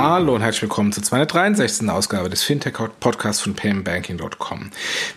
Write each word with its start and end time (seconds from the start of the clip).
Hallo 0.00 0.36
und 0.36 0.42
herzlich 0.42 0.62
willkommen 0.62 0.92
zur 0.92 1.02
263. 1.02 1.90
Ausgabe 1.90 2.30
des 2.30 2.44
Fintech-Podcasts 2.44 3.42
von 3.42 3.54
paymentbanking.com. 3.54 4.70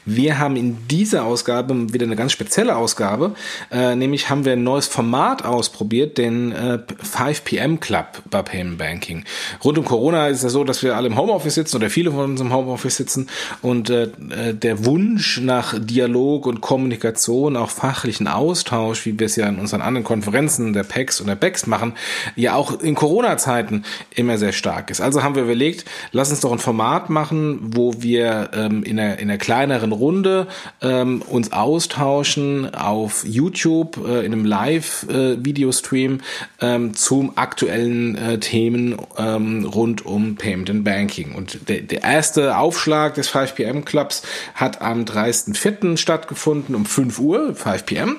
Wir 0.06 0.40
haben 0.40 0.56
in 0.56 0.88
dieser 0.88 1.24
Ausgabe 1.24 1.94
wieder 1.94 2.08
eine 2.08 2.16
ganz 2.16 2.32
spezielle 2.32 2.76
Ausgabe, 2.76 3.36
äh, 3.72 3.96
nämlich 3.96 4.32
haben 4.32 4.44
wir 4.44 4.54
ein 4.54 4.64
neues 4.64 4.88
Format 4.88 5.46
ausprobiert, 5.46 6.18
den 6.18 6.52
äh, 6.52 6.80
5pm 7.04 7.78
Club 7.78 8.24
bei 8.32 8.42
Payment 8.42 8.80
Banking. 8.80 9.24
Rund 9.64 9.78
um 9.78 9.86
Corona 9.86 10.30
ist 10.30 10.38
es 10.38 10.44
ja 10.46 10.50
so, 10.50 10.64
dass 10.64 10.82
wir 10.82 10.96
alle 10.96 11.10
im 11.10 11.16
Homeoffice 11.16 11.54
sitzen 11.54 11.76
oder 11.76 11.92
viele 11.92 12.10
von 12.10 12.32
uns 12.32 12.42
im 12.42 12.52
Homeoffice 12.52 12.98
sitzen 12.98 13.30
und 13.62 13.92
äh, 13.92 14.06
äh, 14.06 14.56
der 14.56 14.84
Wunsch 14.84 15.40
nach 15.42 15.76
Dialog 15.78 16.48
und 16.48 16.62
Kommunikation, 16.62 17.56
auch 17.56 17.70
fachlichen 17.70 18.28
Austausch, 18.28 19.06
wie 19.06 19.20
wir 19.20 19.28
es 19.28 19.36
ja 19.36 19.48
in 19.48 19.60
unseren 19.60 19.84
anderen 19.84 20.06
Konferenzen 20.06 20.74
der 20.74 20.86
PEX 20.86 21.22
und 21.22 21.28
der 21.28 21.36
BEX 21.36 21.68
machen, 21.68 21.94
ja 22.36 22.56
auch 22.56 22.82
in 22.82 22.96
Corona-Zeiten 22.96 23.86
immer 24.16 24.40
sehr 24.40 24.54
stark 24.54 24.71
stark 24.72 24.90
ist. 24.90 25.02
Also 25.02 25.22
haben 25.22 25.36
wir 25.36 25.44
überlegt, 25.44 25.86
lass 26.14 26.30
uns 26.30 26.40
doch 26.40 26.52
ein 26.52 26.60
Format 26.60 27.10
machen, 27.10 27.60
wo 27.76 28.02
wir 28.02 28.52
ähm, 28.54 28.84
in, 28.84 29.00
einer, 29.00 29.20
in 29.20 29.30
einer 29.30 29.38
kleineren 29.38 29.92
Runde 29.92 30.48
ähm, 30.82 31.22
uns 31.22 31.52
austauschen 31.52 32.74
auf 32.74 33.26
YouTube 33.26 33.98
äh, 33.98 34.26
in 34.26 34.32
einem 34.32 34.46
Live-Videostream 34.46 36.22
äh, 36.60 36.76
ähm, 36.76 36.94
zum 36.94 37.38
aktuellen 37.38 38.16
äh, 38.16 38.40
Themen 38.40 38.96
ähm, 39.18 39.66
rund 39.66 40.06
um 40.06 40.36
Payment 40.36 40.70
and 40.70 40.84
Banking. 40.86 41.36
Und 41.36 41.68
der, 41.68 41.82
der 41.82 42.04
erste 42.04 42.58
Aufschlag 42.58 43.16
des 43.16 43.30
5pm 43.30 43.84
Clubs 43.84 44.24
hat 44.56 44.82
am 44.82 45.04
30.04. 45.04 45.98
stattgefunden 45.98 46.76
um 46.76 46.86
5 46.86 47.20
Uhr, 47.20 47.56
5 47.56 47.86
pm. 47.86 48.18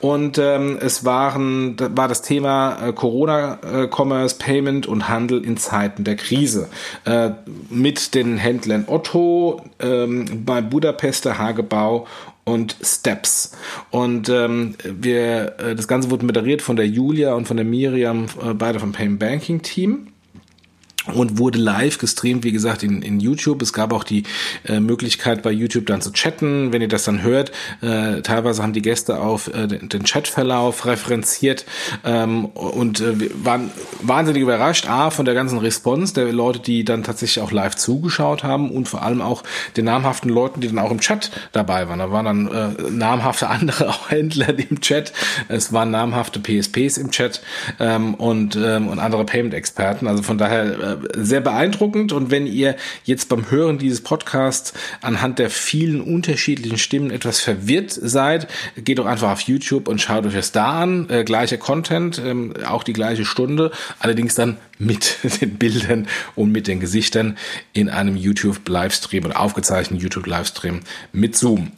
Und 0.00 0.36
ähm, 0.36 0.78
es 0.80 1.06
waren, 1.06 1.76
war 1.96 2.08
das 2.08 2.20
Thema 2.20 2.88
äh, 2.88 2.92
Corona-Commerce, 2.92 4.36
äh, 4.36 4.38
Payment 4.38 4.86
und 4.86 5.08
Handel 5.08 5.42
in 5.42 5.56
Zeiten 5.56 5.93
Zeiten 5.94 6.04
der 6.04 6.16
Krise 6.16 6.68
äh, 7.04 7.30
mit 7.70 8.14
den 8.14 8.36
Händlern 8.36 8.84
Otto, 8.86 9.62
ähm, 9.80 10.44
bei 10.44 10.60
Budapester 10.60 11.38
Hagebau 11.38 12.06
und 12.44 12.76
Steps. 12.82 13.52
Und 13.90 14.28
ähm, 14.28 14.74
wir, 14.84 15.54
äh, 15.58 15.74
das 15.74 15.88
Ganze 15.88 16.10
wurde 16.10 16.26
moderiert 16.26 16.62
von 16.62 16.76
der 16.76 16.86
Julia 16.86 17.34
und 17.34 17.46
von 17.46 17.56
der 17.56 17.64
Miriam, 17.64 18.26
äh, 18.42 18.54
beide 18.54 18.80
vom 18.80 18.92
Payment 18.92 19.20
Banking 19.20 19.62
Team 19.62 20.08
und 21.12 21.38
wurde 21.38 21.58
live 21.58 21.98
gestreamt, 21.98 22.44
wie 22.44 22.52
gesagt, 22.52 22.82
in, 22.82 23.02
in 23.02 23.20
YouTube. 23.20 23.60
Es 23.62 23.72
gab 23.72 23.92
auch 23.92 24.04
die 24.04 24.24
äh, 24.66 24.80
Möglichkeit 24.80 25.42
bei 25.42 25.50
YouTube 25.50 25.86
dann 25.86 26.00
zu 26.00 26.12
chatten, 26.12 26.72
wenn 26.72 26.80
ihr 26.80 26.88
das 26.88 27.04
dann 27.04 27.22
hört. 27.22 27.52
Äh, 27.82 28.22
teilweise 28.22 28.62
haben 28.62 28.72
die 28.72 28.82
Gäste 28.82 29.20
auf 29.20 29.48
äh, 29.48 29.66
den, 29.66 29.88
den 29.88 30.04
Chatverlauf 30.04 30.86
referenziert 30.86 31.66
ähm, 32.04 32.46
und 32.46 33.00
äh, 33.00 33.14
waren 33.44 33.70
wahnsinnig 34.00 34.42
überrascht, 34.42 34.88
a, 34.88 35.10
von 35.10 35.24
der 35.24 35.34
ganzen 35.34 35.58
Response 35.58 36.14
der 36.14 36.32
Leute, 36.32 36.60
die 36.60 36.84
dann 36.84 37.02
tatsächlich 37.02 37.42
auch 37.42 37.52
live 37.52 37.76
zugeschaut 37.76 38.42
haben 38.42 38.70
und 38.70 38.88
vor 38.88 39.02
allem 39.02 39.20
auch 39.20 39.42
den 39.76 39.84
namhaften 39.84 40.30
Leuten, 40.30 40.60
die 40.60 40.68
dann 40.68 40.78
auch 40.78 40.90
im 40.90 41.00
Chat 41.00 41.30
dabei 41.52 41.88
waren. 41.88 41.98
Da 41.98 42.10
waren 42.10 42.24
dann 42.24 42.46
äh, 42.48 42.90
namhafte 42.90 43.48
andere 43.48 43.94
Händler 44.08 44.58
im 44.58 44.80
Chat, 44.80 45.12
es 45.48 45.72
waren 45.72 45.90
namhafte 45.90 46.40
PSPs 46.40 46.96
im 46.96 47.10
Chat 47.10 47.42
ähm, 47.78 48.14
und, 48.14 48.56
ähm, 48.56 48.88
und 48.88 48.98
andere 48.98 49.24
Payment-Experten. 49.24 50.06
Also 50.06 50.22
von 50.22 50.38
daher 50.38 50.64
äh, 50.78 50.93
sehr 51.16 51.40
beeindruckend. 51.40 52.12
Und 52.12 52.30
wenn 52.30 52.46
ihr 52.46 52.76
jetzt 53.04 53.28
beim 53.28 53.50
Hören 53.50 53.78
dieses 53.78 54.00
Podcasts 54.00 54.72
anhand 55.00 55.38
der 55.38 55.50
vielen 55.50 56.00
unterschiedlichen 56.00 56.78
Stimmen 56.78 57.10
etwas 57.10 57.40
verwirrt 57.40 57.90
seid, 57.90 58.48
geht 58.76 58.98
doch 58.98 59.06
einfach 59.06 59.30
auf 59.30 59.40
YouTube 59.40 59.88
und 59.88 60.00
schaut 60.00 60.26
euch 60.26 60.34
das 60.34 60.52
da 60.52 60.82
an. 60.82 61.08
Äh, 61.10 61.24
gleicher 61.24 61.56
Content, 61.58 62.20
ähm, 62.24 62.54
auch 62.66 62.82
die 62.82 62.92
gleiche 62.92 63.24
Stunde, 63.24 63.70
allerdings 63.98 64.34
dann 64.34 64.58
mit 64.78 65.18
den 65.40 65.54
Bildern 65.56 66.08
und 66.34 66.52
mit 66.52 66.66
den 66.66 66.80
Gesichtern 66.80 67.36
in 67.72 67.88
einem 67.88 68.16
YouTube-Livestream 68.16 69.24
oder 69.24 69.40
aufgezeichneten 69.40 70.02
YouTube-Livestream 70.02 70.80
mit 71.12 71.36
Zoom. 71.36 71.72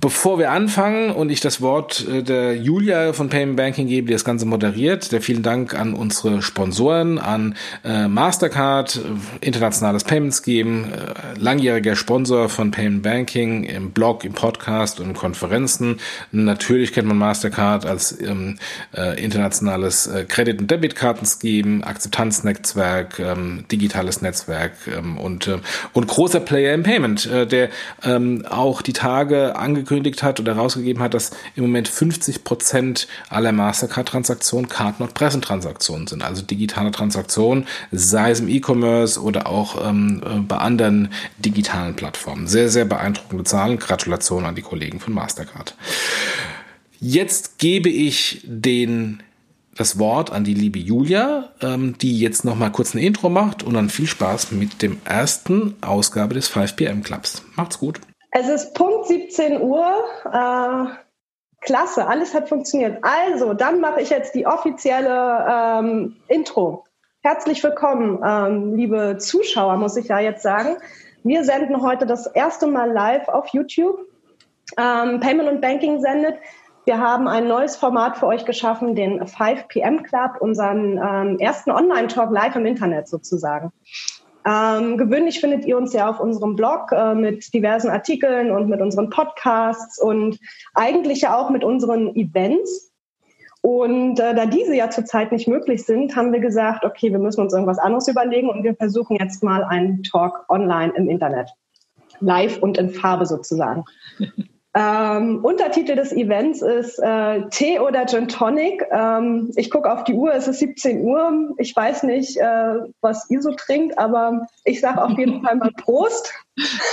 Bevor 0.00 0.38
wir 0.38 0.52
anfangen 0.52 1.10
und 1.10 1.28
ich 1.28 1.40
das 1.40 1.60
Wort 1.60 2.06
äh, 2.06 2.22
der 2.22 2.54
Julia 2.54 3.12
von 3.12 3.28
Payment 3.28 3.56
Banking 3.56 3.88
gebe, 3.88 4.06
die 4.06 4.12
das 4.12 4.24
Ganze 4.24 4.46
moderiert, 4.46 5.10
der 5.10 5.20
vielen 5.20 5.42
Dank 5.42 5.74
an 5.74 5.92
unsere 5.92 6.40
Sponsoren, 6.40 7.18
an 7.18 7.56
äh, 7.84 8.06
Mastercard, 8.06 8.94
äh, 8.94 9.44
internationales 9.44 10.04
Payments 10.04 10.44
Scheme, 10.44 10.86
äh, 10.86 11.40
langjähriger 11.40 11.96
Sponsor 11.96 12.48
von 12.48 12.70
Payment 12.70 13.02
Banking 13.02 13.64
im 13.64 13.90
Blog, 13.90 14.24
im 14.24 14.34
Podcast 14.34 15.00
und 15.00 15.08
in 15.08 15.14
Konferenzen. 15.14 15.96
Natürlich 16.30 16.92
kennt 16.92 17.08
man 17.08 17.18
Mastercard 17.18 17.84
als 17.84 18.20
ähm, 18.20 18.56
äh, 18.96 19.20
internationales 19.20 20.06
äh, 20.06 20.26
Credit- 20.28 20.60
und 20.60 20.70
Debitkartenscheme, 20.70 21.84
Akzeptanznetzwerk, 21.84 23.18
ähm, 23.18 23.64
digitales 23.72 24.22
Netzwerk 24.22 24.74
ähm, 24.96 25.18
und, 25.18 25.48
äh, 25.48 25.58
und 25.92 26.06
großer 26.06 26.38
Player 26.38 26.72
im 26.72 26.84
Payment, 26.84 27.26
äh, 27.26 27.48
der 27.48 27.70
ähm, 28.04 28.44
auch 28.48 28.80
die 28.80 28.92
Tage 28.92 29.56
angekündigt 29.56 29.87
angekündigt 29.88 30.22
hat 30.22 30.40
oder 30.40 30.54
herausgegeben 30.54 31.02
hat, 31.02 31.14
dass 31.14 31.30
im 31.56 31.62
Moment 31.62 31.88
50 31.88 32.44
Prozent 32.44 33.08
aller 33.28 33.52
Mastercard-Transaktionen 33.52 34.68
Card 34.68 35.00
Not 35.00 35.14
Present 35.14 35.44
Transaktionen 35.44 36.06
sind, 36.06 36.22
also 36.22 36.42
digitale 36.42 36.90
Transaktionen, 36.90 37.66
sei 37.90 38.30
es 38.30 38.40
im 38.40 38.48
E-Commerce 38.48 39.20
oder 39.20 39.46
auch 39.46 39.88
ähm, 39.88 40.22
äh, 40.24 40.40
bei 40.40 40.58
anderen 40.58 41.08
digitalen 41.38 41.94
Plattformen. 41.94 42.46
Sehr, 42.46 42.68
sehr 42.68 42.84
beeindruckende 42.84 43.44
Zahlen. 43.44 43.78
Gratulation 43.78 44.44
an 44.44 44.54
die 44.54 44.62
Kollegen 44.62 45.00
von 45.00 45.14
Mastercard. 45.14 45.74
Jetzt 47.00 47.58
gebe 47.58 47.88
ich 47.88 48.42
den 48.44 49.22
das 49.76 49.98
Wort 49.98 50.32
an 50.32 50.42
die 50.42 50.54
liebe 50.54 50.80
Julia, 50.80 51.52
ähm, 51.62 51.96
die 51.98 52.18
jetzt 52.18 52.44
noch 52.44 52.56
mal 52.56 52.70
kurz 52.70 52.94
ein 52.94 52.98
Intro 52.98 53.28
macht 53.28 53.62
und 53.62 53.74
dann 53.74 53.88
viel 53.90 54.08
Spaß 54.08 54.50
mit 54.50 54.82
dem 54.82 54.98
ersten 55.04 55.76
Ausgabe 55.80 56.34
des 56.34 56.48
5 56.48 56.74
PM 56.74 57.02
Clubs. 57.04 57.42
Macht's 57.54 57.78
gut. 57.78 58.00
Es 58.30 58.48
ist 58.48 58.74
Punkt 58.74 59.06
17 59.06 59.62
Uhr. 59.62 60.04
Äh, 60.24 60.86
klasse, 61.60 62.06
alles 62.06 62.34
hat 62.34 62.48
funktioniert. 62.48 63.02
Also, 63.02 63.54
dann 63.54 63.80
mache 63.80 64.02
ich 64.02 64.10
jetzt 64.10 64.34
die 64.34 64.46
offizielle 64.46 65.46
ähm, 65.50 66.16
Intro. 66.28 66.84
Herzlich 67.22 67.62
willkommen, 67.64 68.22
ähm, 68.24 68.74
liebe 68.74 69.16
Zuschauer, 69.18 69.76
muss 69.76 69.96
ich 69.96 70.08
ja 70.08 70.20
jetzt 70.20 70.42
sagen. 70.42 70.76
Wir 71.24 71.42
senden 71.42 71.82
heute 71.82 72.06
das 72.06 72.26
erste 72.26 72.66
Mal 72.66 72.92
live 72.92 73.28
auf 73.28 73.48
YouTube. 73.48 73.98
Ähm, 74.76 75.20
Payment 75.20 75.48
und 75.48 75.60
Banking 75.60 76.00
sendet. 76.00 76.36
Wir 76.84 76.98
haben 76.98 77.28
ein 77.28 77.48
neues 77.48 77.76
Format 77.76 78.18
für 78.18 78.26
euch 78.26 78.44
geschaffen, 78.44 78.94
den 78.94 79.26
5 79.26 79.68
PM 79.68 80.02
Club, 80.02 80.40
unseren 80.40 80.98
ähm, 80.98 81.38
ersten 81.38 81.70
Online-Talk 81.70 82.30
live 82.30 82.56
im 82.56 82.66
Internet 82.66 83.08
sozusagen. 83.08 83.72
Ähm, 84.46 84.96
gewöhnlich 84.96 85.40
findet 85.40 85.64
ihr 85.64 85.76
uns 85.76 85.92
ja 85.92 86.08
auf 86.08 86.20
unserem 86.20 86.56
Blog 86.56 86.92
äh, 86.92 87.14
mit 87.14 87.52
diversen 87.52 87.90
Artikeln 87.90 88.50
und 88.50 88.68
mit 88.68 88.80
unseren 88.80 89.10
Podcasts 89.10 90.00
und 90.00 90.38
eigentlich 90.74 91.22
ja 91.22 91.36
auch 91.36 91.50
mit 91.50 91.64
unseren 91.64 92.14
Events. 92.14 92.92
Und 93.60 94.20
äh, 94.20 94.34
da 94.34 94.46
diese 94.46 94.74
ja 94.74 94.88
zurzeit 94.88 95.32
nicht 95.32 95.48
möglich 95.48 95.84
sind, 95.84 96.14
haben 96.14 96.32
wir 96.32 96.40
gesagt, 96.40 96.84
okay, 96.84 97.10
wir 97.10 97.18
müssen 97.18 97.40
uns 97.40 97.52
irgendwas 97.52 97.78
anderes 97.78 98.08
überlegen 98.08 98.48
und 98.48 98.62
wir 98.62 98.74
versuchen 98.76 99.16
jetzt 99.16 99.42
mal 99.42 99.64
einen 99.64 100.02
Talk 100.02 100.44
online 100.48 100.92
im 100.96 101.08
Internet. 101.10 101.50
Live 102.20 102.58
und 102.62 102.78
in 102.78 102.90
Farbe 102.90 103.26
sozusagen. 103.26 103.84
Ähm, 104.74 105.44
Untertitel 105.44 105.96
des 105.96 106.12
Events 106.12 106.60
ist 106.60 106.98
äh, 106.98 107.48
Tee 107.48 107.80
oder 107.80 108.06
Gin 108.06 108.28
Tonic. 108.28 108.84
Ähm, 108.90 109.50
ich 109.56 109.70
gucke 109.70 109.90
auf 109.90 110.04
die 110.04 110.14
Uhr, 110.14 110.32
es 110.34 110.46
ist 110.46 110.58
17 110.58 111.02
Uhr. 111.02 111.54
Ich 111.58 111.74
weiß 111.74 112.02
nicht, 112.02 112.36
äh, 112.36 112.74
was 113.00 113.28
ihr 113.30 113.40
so 113.40 113.52
trinkt, 113.52 113.98
aber 113.98 114.46
ich 114.64 114.80
sage 114.80 115.02
auf 115.02 115.16
jeden 115.16 115.42
Fall 115.42 115.56
mal 115.56 115.72
Prost. 115.72 116.34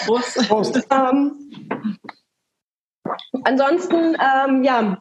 Prost. 0.06 0.48
Prost. 0.48 0.88
Ähm, 0.89 2.00
ansonsten, 3.44 4.16
ähm, 4.19 4.63
ja, 4.63 4.98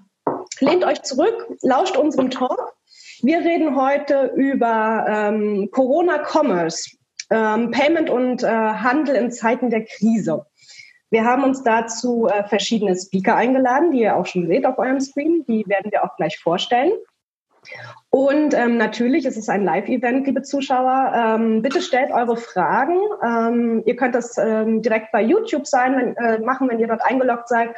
lehnt 0.58 0.84
euch 0.84 1.02
zurück, 1.02 1.46
lauscht 1.62 1.96
unserem 1.96 2.30
Talk. 2.30 2.74
Wir 3.22 3.38
reden 3.38 3.76
heute 3.76 4.32
über 4.34 5.06
ähm, 5.08 5.68
Corona-Commerce, 5.70 6.90
ähm, 7.30 7.70
Payment 7.70 8.10
und 8.10 8.42
äh, 8.42 8.48
Handel 8.48 9.14
in 9.14 9.30
Zeiten 9.30 9.70
der 9.70 9.84
Krise. 9.84 10.44
Wir 11.14 11.24
haben 11.24 11.44
uns 11.44 11.62
dazu 11.62 12.26
äh, 12.26 12.42
verschiedene 12.42 12.96
Speaker 12.96 13.36
eingeladen, 13.36 13.92
die 13.92 14.00
ihr 14.00 14.16
auch 14.16 14.26
schon 14.26 14.48
seht 14.48 14.66
auf 14.66 14.78
eurem 14.78 15.00
Screen. 15.00 15.44
Die 15.46 15.64
werden 15.68 15.92
wir 15.92 16.02
auch 16.02 16.16
gleich 16.16 16.40
vorstellen. 16.40 16.90
Und 18.10 18.52
ähm, 18.52 18.78
natürlich 18.78 19.24
ist 19.24 19.36
es 19.36 19.48
ein 19.48 19.62
Live-Event, 19.62 20.26
liebe 20.26 20.42
Zuschauer. 20.42 21.12
Ähm, 21.14 21.62
bitte 21.62 21.82
stellt 21.82 22.10
eure 22.10 22.36
Fragen. 22.36 22.98
Ähm, 23.24 23.84
ihr 23.86 23.94
könnt 23.94 24.16
das 24.16 24.36
ähm, 24.38 24.82
direkt 24.82 25.12
bei 25.12 25.22
YouTube 25.22 25.68
sein, 25.68 25.96
wenn, 25.96 26.16
äh, 26.16 26.40
machen, 26.40 26.68
wenn 26.68 26.80
ihr 26.80 26.88
dort 26.88 27.04
eingeloggt 27.04 27.48
seid. 27.48 27.70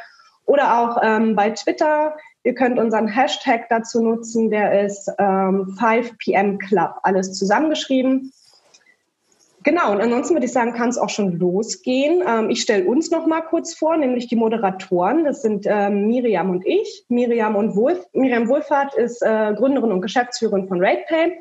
Oder 0.45 0.79
auch 0.79 0.99
ähm, 1.03 1.35
bei 1.35 1.51
Twitter. 1.51 2.17
Ihr 2.41 2.55
könnt 2.55 2.79
unseren 2.79 3.07
Hashtag 3.07 3.69
dazu 3.69 4.01
nutzen, 4.01 4.49
der 4.49 4.83
ist 4.83 5.11
ähm, 5.19 5.77
5pm 5.79 6.57
Club, 6.57 6.95
alles 7.03 7.37
zusammengeschrieben. 7.37 8.31
Genau, 9.67 9.91
und 9.91 9.99
ansonsten 9.99 10.33
würde 10.33 10.45
ich 10.45 10.53
sagen, 10.53 10.71
kann 10.71 10.87
es 10.87 10.97
auch 10.97 11.09
schon 11.09 11.37
losgehen. 11.39 12.23
Ähm, 12.25 12.49
ich 12.49 12.61
stelle 12.61 12.85
uns 12.85 13.11
noch 13.11 13.27
mal 13.27 13.41
kurz 13.41 13.73
vor, 13.73 13.97
nämlich 13.97 14.27
die 14.27 14.37
Moderatoren. 14.37 15.25
Das 15.25 15.41
sind 15.41 15.65
ähm, 15.67 16.07
Miriam 16.07 16.51
und 16.51 16.65
ich. 16.65 17.03
Miriam, 17.09 17.57
und 17.57 17.75
Wohlf 17.75 17.99
Miriam 18.13 18.47
Wohlfahrt 18.47 18.93
ist 18.93 19.21
äh, 19.21 19.53
Gründerin 19.57 19.91
und 19.91 19.99
Geschäftsführerin 19.99 20.69
von 20.69 20.81
RatePay. 20.81 21.33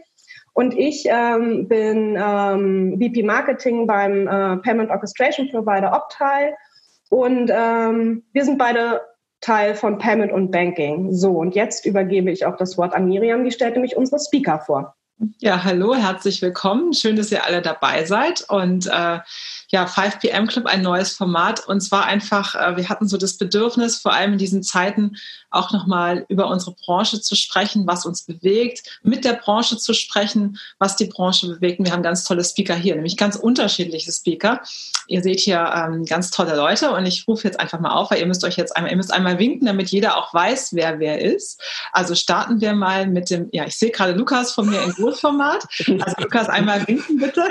Und 0.55 0.77
ich 0.77 1.05
ähm, 1.09 1.69
bin 1.69 2.19
ähm, 2.21 2.99
VP 3.01 3.23
Marketing 3.23 3.87
beim 3.87 4.27
äh, 4.27 4.57
Payment 4.57 4.91
Orchestration 4.91 5.49
Provider 5.49 5.93
Optile. 5.93 6.57
Und 7.11 7.49
ähm, 7.55 8.25
wir 8.33 8.45
sind 8.45 8.59
beide 8.59 9.03
Teil 9.41 9.77
von 9.77 9.99
Payment 9.99 10.33
und 10.33 10.51
Banking. 10.51 11.13
So, 11.13 11.31
und 11.31 11.55
jetzt 11.55 11.87
übergebe 11.87 12.33
ich 12.33 12.45
auch 12.45 12.57
das 12.57 12.77
Wort 12.77 12.93
an 12.93 13.07
Miriam. 13.07 13.45
Die 13.45 13.53
stellt 13.53 13.75
nämlich 13.75 13.97
unsere 13.97 14.19
Speaker 14.19 14.59
vor. 14.59 14.96
Ja, 15.39 15.65
hallo, 15.65 15.95
herzlich 15.95 16.43
willkommen. 16.43 16.93
Schön, 16.93 17.17
dass 17.17 17.33
ihr 17.33 17.45
alle 17.45 17.63
dabei 17.63 18.05
seid. 18.05 18.45
Und 18.49 18.87
äh, 18.87 19.21
ja, 19.69 19.87
5 19.87 20.21
PM 20.21 20.47
Club, 20.47 20.67
ein 20.67 20.83
neues 20.83 21.13
Format. 21.13 21.67
Und 21.67 21.81
zwar 21.81 22.05
einfach, 22.07 22.55
äh, 22.55 22.77
wir 22.77 22.89
hatten 22.89 23.09
so 23.09 23.17
das 23.17 23.37
Bedürfnis, 23.37 23.97
vor 23.97 24.13
allem 24.13 24.33
in 24.33 24.39
diesen 24.39 24.63
Zeiten 24.63 25.17
auch 25.51 25.73
nochmal 25.73 26.25
über 26.29 26.49
unsere 26.49 26.73
Branche 26.73 27.21
zu 27.21 27.35
sprechen, 27.35 27.87
was 27.87 28.05
uns 28.05 28.23
bewegt, 28.23 29.01
mit 29.03 29.25
der 29.25 29.35
Branche 29.35 29.77
zu 29.79 29.95
sprechen, 29.95 30.59
was 30.79 30.97
die 30.97 31.07
Branche 31.07 31.49
bewegt. 31.49 31.79
Und 31.79 31.87
wir 31.87 31.93
haben 31.93 32.03
ganz 32.03 32.25
tolle 32.25 32.45
Speaker 32.45 32.75
hier, 32.75 32.95
nämlich 32.95 33.17
ganz 33.17 33.37
unterschiedliche 33.37 34.13
Speaker. 34.13 34.61
Ihr 35.09 35.23
seht 35.23 35.41
hier 35.41 35.73
ähm, 35.75 36.05
ganz 36.05 36.31
tolle 36.31 36.57
Leute 36.57 36.91
und 36.93 37.07
ich 37.07 37.27
rufe 37.27 37.47
jetzt 37.47 37.59
einfach 37.59 37.81
mal 37.81 37.93
auf, 37.93 38.11
weil 38.11 38.21
ihr 38.21 38.27
müsst 38.27 38.45
euch 38.45 38.57
jetzt 38.57 38.77
einmal, 38.77 38.91
ihr 38.91 38.97
müsst 38.97 39.13
einmal 39.13 39.39
winken, 39.39 39.67
damit 39.67 39.89
jeder 39.91 40.17
auch 40.17 40.33
weiß, 40.35 40.75
wer 40.75 40.99
wer 40.99 41.21
ist. 41.21 41.61
Also 41.93 42.15
starten 42.15 42.61
wir 42.61 42.75
mal 42.75 43.07
mit 43.07 43.31
dem, 43.31 43.49
ja, 43.53 43.65
ich 43.65 43.77
sehe 43.79 43.91
gerade 43.91 44.13
Lukas 44.13 44.53
von 44.53 44.69
mir 44.69 44.83
in 44.83 44.93
Großformat. 44.93 45.67
Also 46.07 46.17
Lukas, 46.19 46.49
einmal 46.49 46.87
winken 46.87 47.19
bitte. 47.19 47.49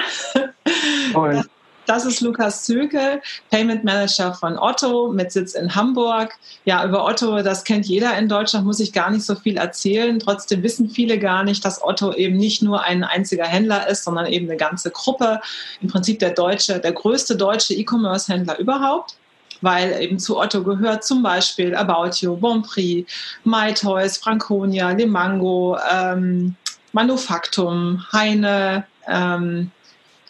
Moin. 1.14 1.44
Das 1.86 2.06
ist 2.06 2.22
Lukas 2.22 2.64
Zökel, 2.64 3.22
Payment 3.52 3.84
Manager 3.84 4.34
von 4.34 4.58
Otto 4.58 5.12
mit 5.12 5.32
Sitz 5.32 5.54
in 5.54 5.76
Hamburg. 5.76 6.34
Ja, 6.66 6.84
über 6.84 7.06
Otto, 7.06 7.42
das 7.42 7.64
kennt 7.64 7.86
jeder 7.86 8.18
in 8.18 8.28
Deutschland, 8.28 8.66
muss 8.66 8.80
ich 8.80 8.92
gar 8.92 9.12
nicht 9.12 9.26
so 9.26 9.36
viel 9.36 9.58
erzählen. 9.58 10.20
Trotzdem 10.20 10.64
wissen 10.64 10.90
viele 10.90 11.20
gar 11.20 11.44
nicht, 11.44 11.64
dass 11.64 11.84
Otto 11.84 12.14
eben 12.14 12.38
nicht 12.38 12.64
nur 12.64 12.84
ein 12.84 13.04
einziger 13.04 13.46
Händler 13.46 13.88
ist, 13.88 14.04
sondern 14.04 14.26
eben 14.26 14.48
eine 14.48 14.58
ganze 14.58 14.90
Gruppe. 14.90 15.40
Im 15.82 15.90
Prinzip 15.90 16.20
der 16.20 16.32
deutsche, 16.32 16.80
der 16.80 16.92
größte 16.92 17.36
deutsche 17.36 17.74
E-Commerce-Händler 17.74 18.58
überhaupt 18.60 19.18
weil 19.62 20.02
eben 20.02 20.20
zu 20.20 20.38
Otto 20.38 20.64
gehört 20.64 21.04
zum 21.04 21.24
Beispiel 21.24 21.74
About 21.76 22.18
You, 22.20 22.36
Bonprix, 22.36 23.12
MyToys, 23.46 24.18
Franconia, 24.18 24.92
Limango, 24.92 25.78
ähm, 25.92 26.56
Manufaktum, 26.92 28.06
Heine, 28.12 28.86
ähm, 29.08 29.72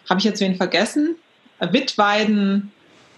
habe 0.09 0.19
ich 0.19 0.23
jetzt 0.23 0.39
wen 0.39 0.55
vergessen? 0.55 1.15
Wittweiden, 1.59 2.71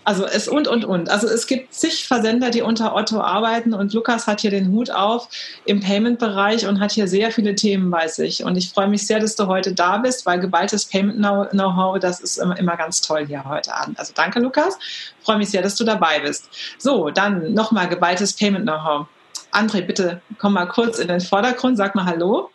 also 0.07 0.25
es 0.25 0.48
und 0.48 0.69
und 0.69 0.86
und. 0.86 1.10
Also 1.10 1.28
es 1.28 1.48
gibt 1.48 1.74
zig 1.74 2.07
Versender, 2.07 2.50
die 2.50 2.62
unter 2.62 2.95
Otto 2.95 3.19
arbeiten 3.19 3.74
und 3.74 3.92
Lukas 3.92 4.25
hat 4.25 4.39
hier 4.39 4.51
den 4.51 4.72
Hut 4.72 4.89
auf 4.89 5.28
im 5.66 5.81
Payment-Bereich 5.81 6.66
und 6.66 6.80
hat 6.80 6.94
hier 6.94 7.10
sehr 7.10 7.30
viele 7.30 7.56
Themen 7.56 7.92
bei 7.92 8.07
sich. 8.07 8.42
Und 8.45 8.56
ich 8.56 8.69
freue 8.69 8.88
mich 8.88 9.06
sehr, 9.06 9.19
dass 9.19 9.36
du 9.36 9.48
heute 9.48 9.74
da 9.74 9.98
bist, 9.98 10.25
weil 10.25 10.39
geballtes 10.39 10.86
Payment-Know-how, 10.86 12.00
das 12.00 12.22
ist 12.22 12.38
immer, 12.38 12.78
ganz 12.78 13.01
toll 13.01 13.28
hier 13.28 13.44
heute 13.44 13.75
Abend. 13.75 14.00
Also 14.00 14.13
danke, 14.16 14.40
Lukas. 14.40 14.78
Ich 15.19 15.25
freue 15.25 15.40
mich 15.40 15.50
sehr, 15.50 15.62
dass 15.62 15.75
du 15.75 15.83
dabei 15.83 16.22
bist. 16.22 16.50
So, 16.78 17.10
dann 17.10 17.54
nochmal 17.54 17.90
geballtes 17.90 18.31
Payment-Know-how. 18.31 19.07
André, 19.51 19.81
bitte 19.81 20.22
komm 20.38 20.54
mal 20.54 20.68
kurz 20.68 21.00
in 21.00 21.10
den 21.10 21.19
Vordergrund, 21.19 21.75
sag 21.75 21.95
mal 21.95 22.06
Hallo. 22.06 22.50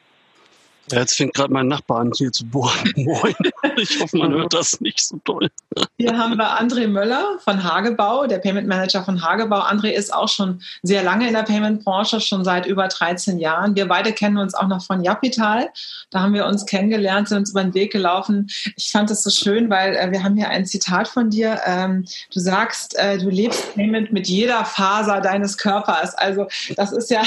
Ja, 0.92 0.98
jetzt 1.00 1.16
fängt 1.16 1.32
gerade 1.32 1.50
mein 1.50 1.68
Nachbar 1.68 2.00
an 2.00 2.12
hier 2.14 2.30
zu 2.32 2.44
bohren. 2.44 2.92
Moin. 2.96 3.34
Ich 3.78 3.98
hoffe, 3.98 4.18
man 4.18 4.32
hört 4.32 4.52
das 4.52 4.78
nicht 4.82 5.00
so 5.00 5.18
toll. 5.24 5.50
Hier 5.96 6.18
haben 6.18 6.36
wir 6.36 6.60
André 6.60 6.86
Möller 6.86 7.38
von 7.42 7.64
Hagebau, 7.64 8.26
der 8.26 8.38
Payment 8.38 8.68
Manager 8.68 9.02
von 9.02 9.22
Hagebau. 9.22 9.60
André 9.60 9.88
ist 9.92 10.12
auch 10.12 10.28
schon 10.28 10.60
sehr 10.82 11.02
lange 11.02 11.26
in 11.26 11.32
der 11.32 11.44
Payment-Branche, 11.44 12.20
schon 12.20 12.44
seit 12.44 12.66
über 12.66 12.88
13 12.88 13.38
Jahren. 13.38 13.74
Wir 13.74 13.88
beide 13.88 14.12
kennen 14.12 14.36
uns 14.36 14.52
auch 14.52 14.68
noch 14.68 14.84
von 14.84 15.02
Japital. 15.02 15.70
Da 16.10 16.20
haben 16.20 16.34
wir 16.34 16.44
uns 16.44 16.66
kennengelernt, 16.66 17.28
sind 17.28 17.38
uns 17.38 17.52
über 17.52 17.62
den 17.62 17.72
Weg 17.72 17.90
gelaufen. 17.90 18.50
Ich 18.76 18.90
fand 18.90 19.08
das 19.08 19.22
so 19.22 19.30
schön, 19.30 19.70
weil 19.70 19.96
äh, 19.96 20.10
wir 20.10 20.22
haben 20.22 20.36
hier 20.36 20.50
ein 20.50 20.66
Zitat 20.66 21.08
von 21.08 21.30
dir. 21.30 21.58
Ähm, 21.64 22.04
du 22.34 22.38
sagst, 22.38 22.98
äh, 22.98 23.16
du 23.16 23.30
lebst 23.30 23.74
Payment 23.74 24.12
mit 24.12 24.28
jeder 24.28 24.66
Faser 24.66 25.22
deines 25.22 25.56
Körpers. 25.56 26.14
Also 26.14 26.48
das 26.76 26.92
ist 26.92 27.10
ja, 27.10 27.22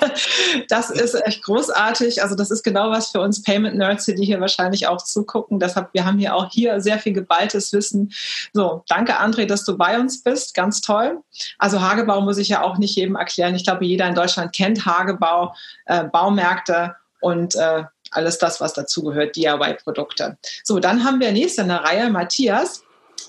das 0.70 0.88
ist 0.88 1.14
echt 1.26 1.42
großartig. 1.42 2.22
Also 2.22 2.34
das 2.34 2.50
ist 2.50 2.62
genau 2.62 2.93
was 2.94 3.10
für 3.10 3.20
uns 3.20 3.42
Payment-Nerds, 3.42 4.06
die 4.06 4.24
hier 4.24 4.40
wahrscheinlich 4.40 4.86
auch 4.86 5.02
zugucken. 5.02 5.58
Deshalb, 5.58 5.90
wir 5.92 6.04
haben 6.04 6.18
hier 6.18 6.34
auch 6.34 6.50
hier 6.50 6.80
sehr 6.80 6.98
viel 6.98 7.12
geballtes 7.12 7.72
Wissen. 7.72 8.12
So, 8.52 8.84
danke 8.88 9.18
André, 9.20 9.46
dass 9.46 9.64
du 9.64 9.76
bei 9.76 9.98
uns 9.98 10.22
bist. 10.22 10.54
Ganz 10.54 10.80
toll. 10.80 11.18
Also 11.58 11.82
Hagebau 11.82 12.20
muss 12.20 12.38
ich 12.38 12.48
ja 12.48 12.62
auch 12.62 12.78
nicht 12.78 12.96
jedem 12.96 13.16
erklären. 13.16 13.54
Ich 13.54 13.64
glaube, 13.64 13.84
jeder 13.84 14.06
in 14.06 14.14
Deutschland 14.14 14.54
kennt 14.54 14.86
Hagebau, 14.86 15.52
äh, 15.86 16.04
Baumärkte 16.04 16.94
und 17.20 17.56
äh, 17.56 17.84
alles 18.12 18.38
das, 18.38 18.60
was 18.60 18.74
dazugehört, 18.74 19.34
DIY-Produkte. 19.34 20.38
So, 20.62 20.78
dann 20.78 21.04
haben 21.04 21.20
wir 21.20 21.32
nächste 21.32 21.62
in 21.62 21.68
der 21.68 21.82
Reihe 21.82 22.10
Matthias 22.10 22.83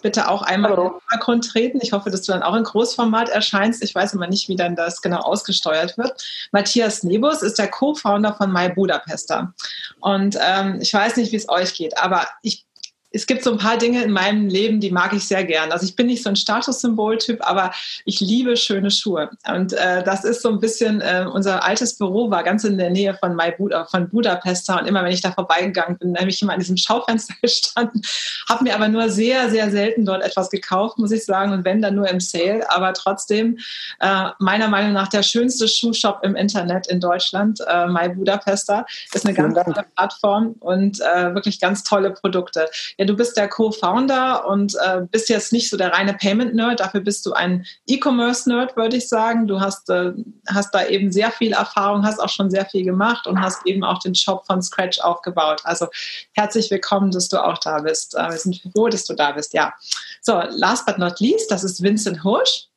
bitte 0.05 0.29
auch 0.29 0.43
einmal 0.43 0.69
Hallo. 0.69 0.83
in 0.83 0.89
den 0.89 0.99
Hintergrund 1.09 1.49
treten. 1.49 1.79
Ich 1.81 1.91
hoffe, 1.91 2.11
dass 2.11 2.21
du 2.21 2.31
dann 2.31 2.43
auch 2.43 2.53
in 2.53 2.63
Großformat 2.63 3.27
erscheinst. 3.29 3.83
Ich 3.83 3.95
weiß 3.95 4.13
immer 4.13 4.27
nicht, 4.27 4.47
wie 4.47 4.55
dann 4.55 4.75
das 4.75 5.01
genau 5.01 5.17
ausgesteuert 5.17 5.97
wird. 5.97 6.23
Matthias 6.51 7.01
Nebus 7.01 7.41
ist 7.41 7.57
der 7.57 7.69
Co-Founder 7.69 8.35
von 8.35 8.53
My 8.53 8.69
Budapester. 8.69 9.55
Und 10.01 10.37
ähm, 10.39 10.77
ich 10.79 10.93
weiß 10.93 11.17
nicht, 11.17 11.31
wie 11.31 11.37
es 11.37 11.49
euch 11.49 11.73
geht, 11.73 11.97
aber 11.97 12.27
ich 12.43 12.67
es 13.15 13.27
gibt 13.27 13.43
so 13.43 13.51
ein 13.51 13.57
paar 13.57 13.77
Dinge 13.77 14.03
in 14.03 14.11
meinem 14.11 14.47
Leben, 14.47 14.81
die 14.81 14.91
mag 14.91 15.13
ich 15.13 15.25
sehr 15.25 15.45
gern. 15.45 15.71
Also 15.71 15.85
ich 15.85 15.95
bin 15.95 16.07
nicht 16.07 16.21
so 16.21 16.29
ein 16.29 16.35
Statussymbol-Typ, 16.35 17.39
aber 17.47 17.71
ich 18.03 18.19
liebe 18.19 18.57
schöne 18.57 18.91
Schuhe. 18.91 19.29
Und 19.47 19.71
äh, 19.71 20.03
das 20.03 20.25
ist 20.25 20.41
so 20.41 20.49
ein 20.49 20.59
bisschen, 20.59 20.99
äh, 20.99 21.25
unser 21.31 21.63
altes 21.63 21.97
Büro 21.97 22.29
war 22.29 22.43
ganz 22.43 22.65
in 22.65 22.77
der 22.77 22.89
Nähe 22.89 23.13
von, 23.13 23.35
My 23.35 23.53
Buda, 23.57 23.85
von 23.85 24.09
Budapester 24.09 24.81
und 24.81 24.87
immer 24.87 25.03
wenn 25.03 25.13
ich 25.13 25.21
da 25.21 25.31
vorbeigegangen 25.31 25.97
bin, 25.97 26.17
habe 26.17 26.29
ich 26.29 26.41
immer 26.41 26.53
an 26.53 26.59
diesem 26.59 26.75
Schaufenster 26.75 27.33
gestanden, 27.41 28.01
habe 28.49 28.65
mir 28.65 28.75
aber 28.75 28.89
nur 28.89 29.09
sehr, 29.09 29.49
sehr 29.49 29.71
selten 29.71 30.05
dort 30.05 30.21
etwas 30.21 30.49
gekauft, 30.49 30.97
muss 30.97 31.11
ich 31.11 31.23
sagen, 31.23 31.53
und 31.53 31.63
wenn, 31.63 31.81
dann 31.81 31.95
nur 31.95 32.09
im 32.09 32.19
Sale. 32.19 32.69
Aber 32.69 32.93
trotzdem, 32.93 33.57
äh, 34.01 34.29
meiner 34.39 34.67
Meinung 34.67 34.91
nach, 34.91 35.07
der 35.07 35.23
schönste 35.23 35.69
Schuhshop 35.69 36.19
im 36.23 36.35
Internet 36.35 36.87
in 36.87 36.99
Deutschland, 36.99 37.61
äh, 37.65 37.87
My 37.87 38.09
Budapester, 38.09 38.85
ist 39.13 39.25
eine 39.25 39.33
ganz 39.33 39.53
tolle 39.55 39.85
Plattform 39.95 40.55
und 40.59 40.99
äh, 40.99 41.33
wirklich 41.33 41.61
ganz 41.61 41.83
tolle 41.83 42.11
Produkte. 42.11 42.67
Ja, 42.97 43.04
du 43.05 43.15
bist 43.15 43.37
der 43.37 43.47
Co-Founder 43.47 44.47
und 44.47 44.75
äh, 44.75 45.01
bist 45.09 45.29
jetzt 45.29 45.53
nicht 45.53 45.69
so 45.69 45.77
der 45.77 45.93
reine 45.93 46.13
Payment-Nerd, 46.13 46.79
dafür 46.79 47.01
bist 47.01 47.25
du 47.25 47.33
ein 47.33 47.65
E-Commerce-Nerd, 47.87 48.75
würde 48.75 48.97
ich 48.97 49.07
sagen. 49.07 49.47
Du 49.47 49.59
hast, 49.59 49.89
äh, 49.89 50.13
hast 50.47 50.73
da 50.73 50.85
eben 50.85 51.11
sehr 51.11 51.31
viel 51.31 51.53
Erfahrung, 51.53 52.05
hast 52.05 52.19
auch 52.19 52.29
schon 52.29 52.49
sehr 52.49 52.65
viel 52.65 52.83
gemacht 52.83 53.27
und 53.27 53.41
hast 53.41 53.65
eben 53.65 53.83
auch 53.83 53.99
den 53.99 54.15
Shop 54.15 54.45
von 54.45 54.61
Scratch 54.61 54.99
aufgebaut. 54.99 55.61
Also 55.63 55.87
herzlich 56.33 56.69
willkommen, 56.71 57.11
dass 57.11 57.29
du 57.29 57.43
auch 57.43 57.57
da 57.57 57.79
bist. 57.79 58.15
Äh, 58.15 58.29
wir 58.29 58.37
sind 58.37 58.61
froh, 58.73 58.87
dass 58.87 59.05
du 59.05 59.13
da 59.13 59.31
bist, 59.31 59.53
ja. 59.53 59.73
So, 60.21 60.41
last 60.49 60.85
but 60.85 60.97
not 60.97 61.19
least, 61.19 61.51
das 61.51 61.63
ist 61.63 61.81
Vincent 61.81 62.23
Hirsch. 62.23 62.67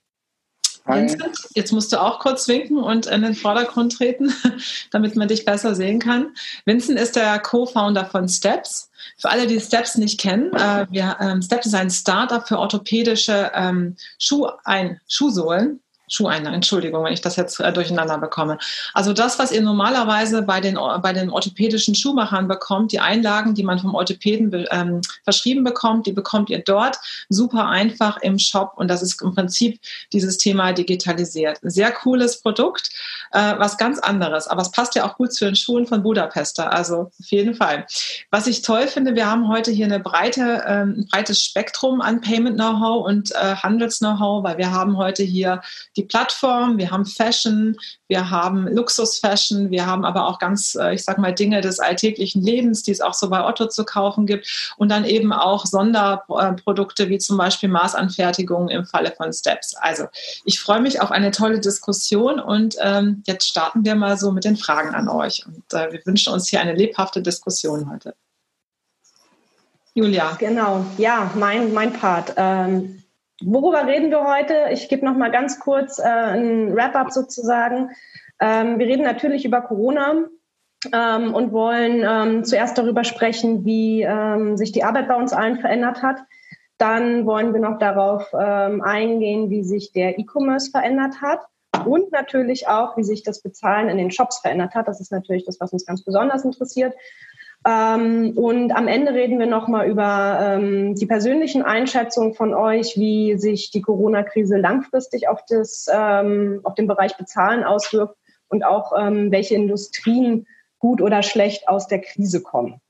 Vincent, 0.88 1.36
jetzt 1.54 1.72
musst 1.72 1.92
du 1.92 2.00
auch 2.00 2.18
kurz 2.18 2.48
winken 2.48 2.78
und 2.78 3.06
in 3.06 3.22
den 3.22 3.34
Vordergrund 3.34 3.96
treten, 3.96 4.32
damit 4.90 5.16
man 5.16 5.28
dich 5.28 5.44
besser 5.44 5.74
sehen 5.74 5.98
kann. 5.98 6.34
Vincent 6.64 6.98
ist 6.98 7.16
der 7.16 7.38
Co-Founder 7.38 8.06
von 8.06 8.28
Steps. 8.28 8.90
Für 9.18 9.30
alle, 9.30 9.46
die 9.46 9.60
Steps 9.60 9.96
nicht 9.96 10.18
kennen, 10.18 10.52
äh, 10.54 10.86
wir, 10.90 11.16
ähm, 11.20 11.42
Steps 11.42 11.66
ist 11.66 11.74
ein 11.74 11.90
Startup 11.90 12.46
für 12.46 12.58
orthopädische 12.58 13.52
ähm, 13.54 13.96
Schuh 14.18 14.48
ein, 14.64 15.00
Schuhsohlen. 15.08 15.80
Schuheinlage, 16.08 16.54
Entschuldigung, 16.54 17.04
wenn 17.04 17.12
ich 17.12 17.20
das 17.20 17.36
jetzt 17.36 17.60
äh, 17.60 17.72
durcheinander 17.72 18.18
bekomme. 18.18 18.58
Also 18.94 19.12
das, 19.12 19.38
was 19.38 19.52
ihr 19.52 19.62
normalerweise 19.62 20.42
bei 20.42 20.60
den, 20.60 20.78
bei 21.02 21.12
den 21.12 21.30
orthopädischen 21.30 21.94
Schuhmachern 21.94 22.48
bekommt, 22.48 22.92
die 22.92 23.00
Einlagen, 23.00 23.54
die 23.54 23.62
man 23.62 23.78
vom 23.78 23.94
Orthopäden 23.94 24.66
ähm, 24.70 25.00
verschrieben 25.24 25.64
bekommt, 25.64 26.06
die 26.06 26.12
bekommt 26.12 26.50
ihr 26.50 26.60
dort 26.60 26.98
super 27.28 27.68
einfach 27.68 28.18
im 28.18 28.38
Shop 28.38 28.72
und 28.76 28.88
das 28.88 29.02
ist 29.02 29.22
im 29.22 29.34
Prinzip 29.34 29.80
dieses 30.12 30.38
Thema 30.38 30.72
digitalisiert. 30.72 31.58
Sehr 31.62 31.92
cooles 31.92 32.40
Produkt, 32.40 32.90
äh, 33.32 33.54
was 33.58 33.78
ganz 33.78 33.98
anderes, 33.98 34.48
aber 34.48 34.62
es 34.62 34.70
passt 34.70 34.94
ja 34.94 35.04
auch 35.04 35.16
gut 35.16 35.32
zu 35.32 35.44
den 35.44 35.56
Schuhen 35.56 35.86
von 35.86 36.02
Budapester, 36.02 36.72
also 36.72 37.10
auf 37.18 37.26
jeden 37.30 37.54
Fall. 37.54 37.86
Was 38.30 38.46
ich 38.46 38.62
toll 38.62 38.86
finde, 38.86 39.14
wir 39.14 39.26
haben 39.26 39.48
heute 39.48 39.70
hier 39.70 39.86
eine 39.86 40.00
breite, 40.00 40.64
ähm, 40.66 40.94
ein 40.98 41.08
breites 41.10 41.42
Spektrum 41.42 42.00
an 42.00 42.20
Payment-Know-how 42.20 43.04
und 43.04 43.32
äh, 43.32 43.56
Handels-Know-how, 43.56 44.44
weil 44.44 44.58
wir 44.58 44.70
haben 44.70 44.96
heute 44.96 45.22
hier 45.22 45.60
die 45.98 46.04
Plattform, 46.04 46.78
wir 46.78 46.90
haben 46.92 47.04
Fashion, 47.04 47.76
wir 48.06 48.30
haben 48.30 48.68
Luxus-Fashion, 48.68 49.70
wir 49.70 49.84
haben 49.84 50.04
aber 50.04 50.28
auch 50.28 50.38
ganz, 50.38 50.76
äh, 50.76 50.94
ich 50.94 51.04
sag 51.04 51.18
mal, 51.18 51.34
Dinge 51.34 51.60
des 51.60 51.80
alltäglichen 51.80 52.40
Lebens, 52.40 52.84
die 52.84 52.92
es 52.92 53.00
auch 53.00 53.14
so 53.14 53.28
bei 53.28 53.44
Otto 53.44 53.66
zu 53.66 53.84
kaufen 53.84 54.24
gibt 54.24 54.74
und 54.78 54.90
dann 54.90 55.04
eben 55.04 55.32
auch 55.32 55.66
Sonderprodukte 55.66 57.08
wie 57.08 57.18
zum 57.18 57.36
Beispiel 57.36 57.68
Maßanfertigungen 57.68 58.68
im 58.68 58.86
Falle 58.86 59.12
von 59.16 59.32
Steps. 59.32 59.74
Also 59.74 60.04
ich 60.44 60.60
freue 60.60 60.80
mich 60.80 61.02
auf 61.02 61.10
eine 61.10 61.32
tolle 61.32 61.58
Diskussion 61.58 62.38
und 62.38 62.76
ähm, 62.80 63.24
jetzt 63.26 63.48
starten 63.48 63.84
wir 63.84 63.96
mal 63.96 64.16
so 64.16 64.30
mit 64.30 64.44
den 64.44 64.56
Fragen 64.56 64.94
an 64.94 65.08
euch 65.08 65.44
und 65.46 65.64
äh, 65.74 65.92
wir 65.92 66.06
wünschen 66.06 66.32
uns 66.32 66.48
hier 66.48 66.60
eine 66.60 66.74
lebhafte 66.74 67.22
Diskussion 67.22 67.90
heute. 67.90 68.14
Julia. 69.94 70.36
Genau, 70.38 70.86
ja, 70.96 71.28
mein, 71.34 71.74
mein 71.74 71.92
Part. 71.92 72.34
Ähm, 72.36 73.02
worüber 73.42 73.86
reden 73.86 74.10
wir 74.10 74.24
heute? 74.24 74.68
Ich 74.72 74.88
gebe 74.88 75.04
noch 75.04 75.16
mal 75.16 75.30
ganz 75.30 75.60
kurz 75.60 75.98
äh, 75.98 76.04
ein 76.04 76.74
Wrap-up 76.74 77.12
sozusagen. 77.12 77.90
Ähm, 78.40 78.78
wir 78.78 78.86
reden 78.86 79.04
natürlich 79.04 79.44
über 79.44 79.60
Corona 79.60 80.24
ähm, 80.92 81.34
und 81.34 81.52
wollen 81.52 82.04
ähm, 82.06 82.44
zuerst 82.44 82.78
darüber 82.78 83.04
sprechen, 83.04 83.64
wie 83.64 84.02
ähm, 84.02 84.56
sich 84.56 84.72
die 84.72 84.84
Arbeit 84.84 85.08
bei 85.08 85.16
uns 85.16 85.32
allen 85.32 85.58
verändert 85.58 86.02
hat. 86.02 86.18
Dann 86.78 87.26
wollen 87.26 87.52
wir 87.52 87.60
noch 87.60 87.78
darauf 87.78 88.32
ähm, 88.38 88.82
eingehen, 88.82 89.50
wie 89.50 89.64
sich 89.64 89.92
der 89.92 90.18
E-Commerce 90.18 90.70
verändert 90.70 91.20
hat 91.20 91.40
und 91.84 92.12
natürlich 92.12 92.68
auch, 92.68 92.96
wie 92.96 93.02
sich 93.02 93.24
das 93.24 93.42
Bezahlen 93.42 93.88
in 93.88 93.98
den 93.98 94.12
Shops 94.12 94.38
verändert 94.38 94.74
hat. 94.74 94.86
Das 94.86 95.00
ist 95.00 95.10
natürlich 95.10 95.44
das, 95.44 95.60
was 95.60 95.72
uns 95.72 95.84
ganz 95.84 96.04
besonders 96.04 96.44
interessiert. 96.44 96.94
Ähm, 97.66 98.32
und 98.36 98.72
am 98.72 98.86
Ende 98.86 99.12
reden 99.14 99.38
wir 99.38 99.46
nochmal 99.46 99.88
über 99.88 100.38
ähm, 100.40 100.94
die 100.94 101.06
persönlichen 101.06 101.62
Einschätzungen 101.62 102.34
von 102.34 102.54
euch, 102.54 102.96
wie 102.96 103.36
sich 103.36 103.70
die 103.70 103.82
Corona-Krise 103.82 104.56
langfristig 104.56 105.28
auf, 105.28 105.40
das, 105.48 105.86
ähm, 105.92 106.60
auf 106.62 106.74
den 106.74 106.86
Bereich 106.86 107.16
Bezahlen 107.16 107.64
auswirkt 107.64 108.16
und 108.48 108.64
auch 108.64 108.92
ähm, 108.96 109.32
welche 109.32 109.54
Industrien 109.54 110.46
gut 110.78 111.02
oder 111.02 111.22
schlecht 111.22 111.68
aus 111.68 111.88
der 111.88 112.00
Krise 112.00 112.42
kommen. 112.42 112.80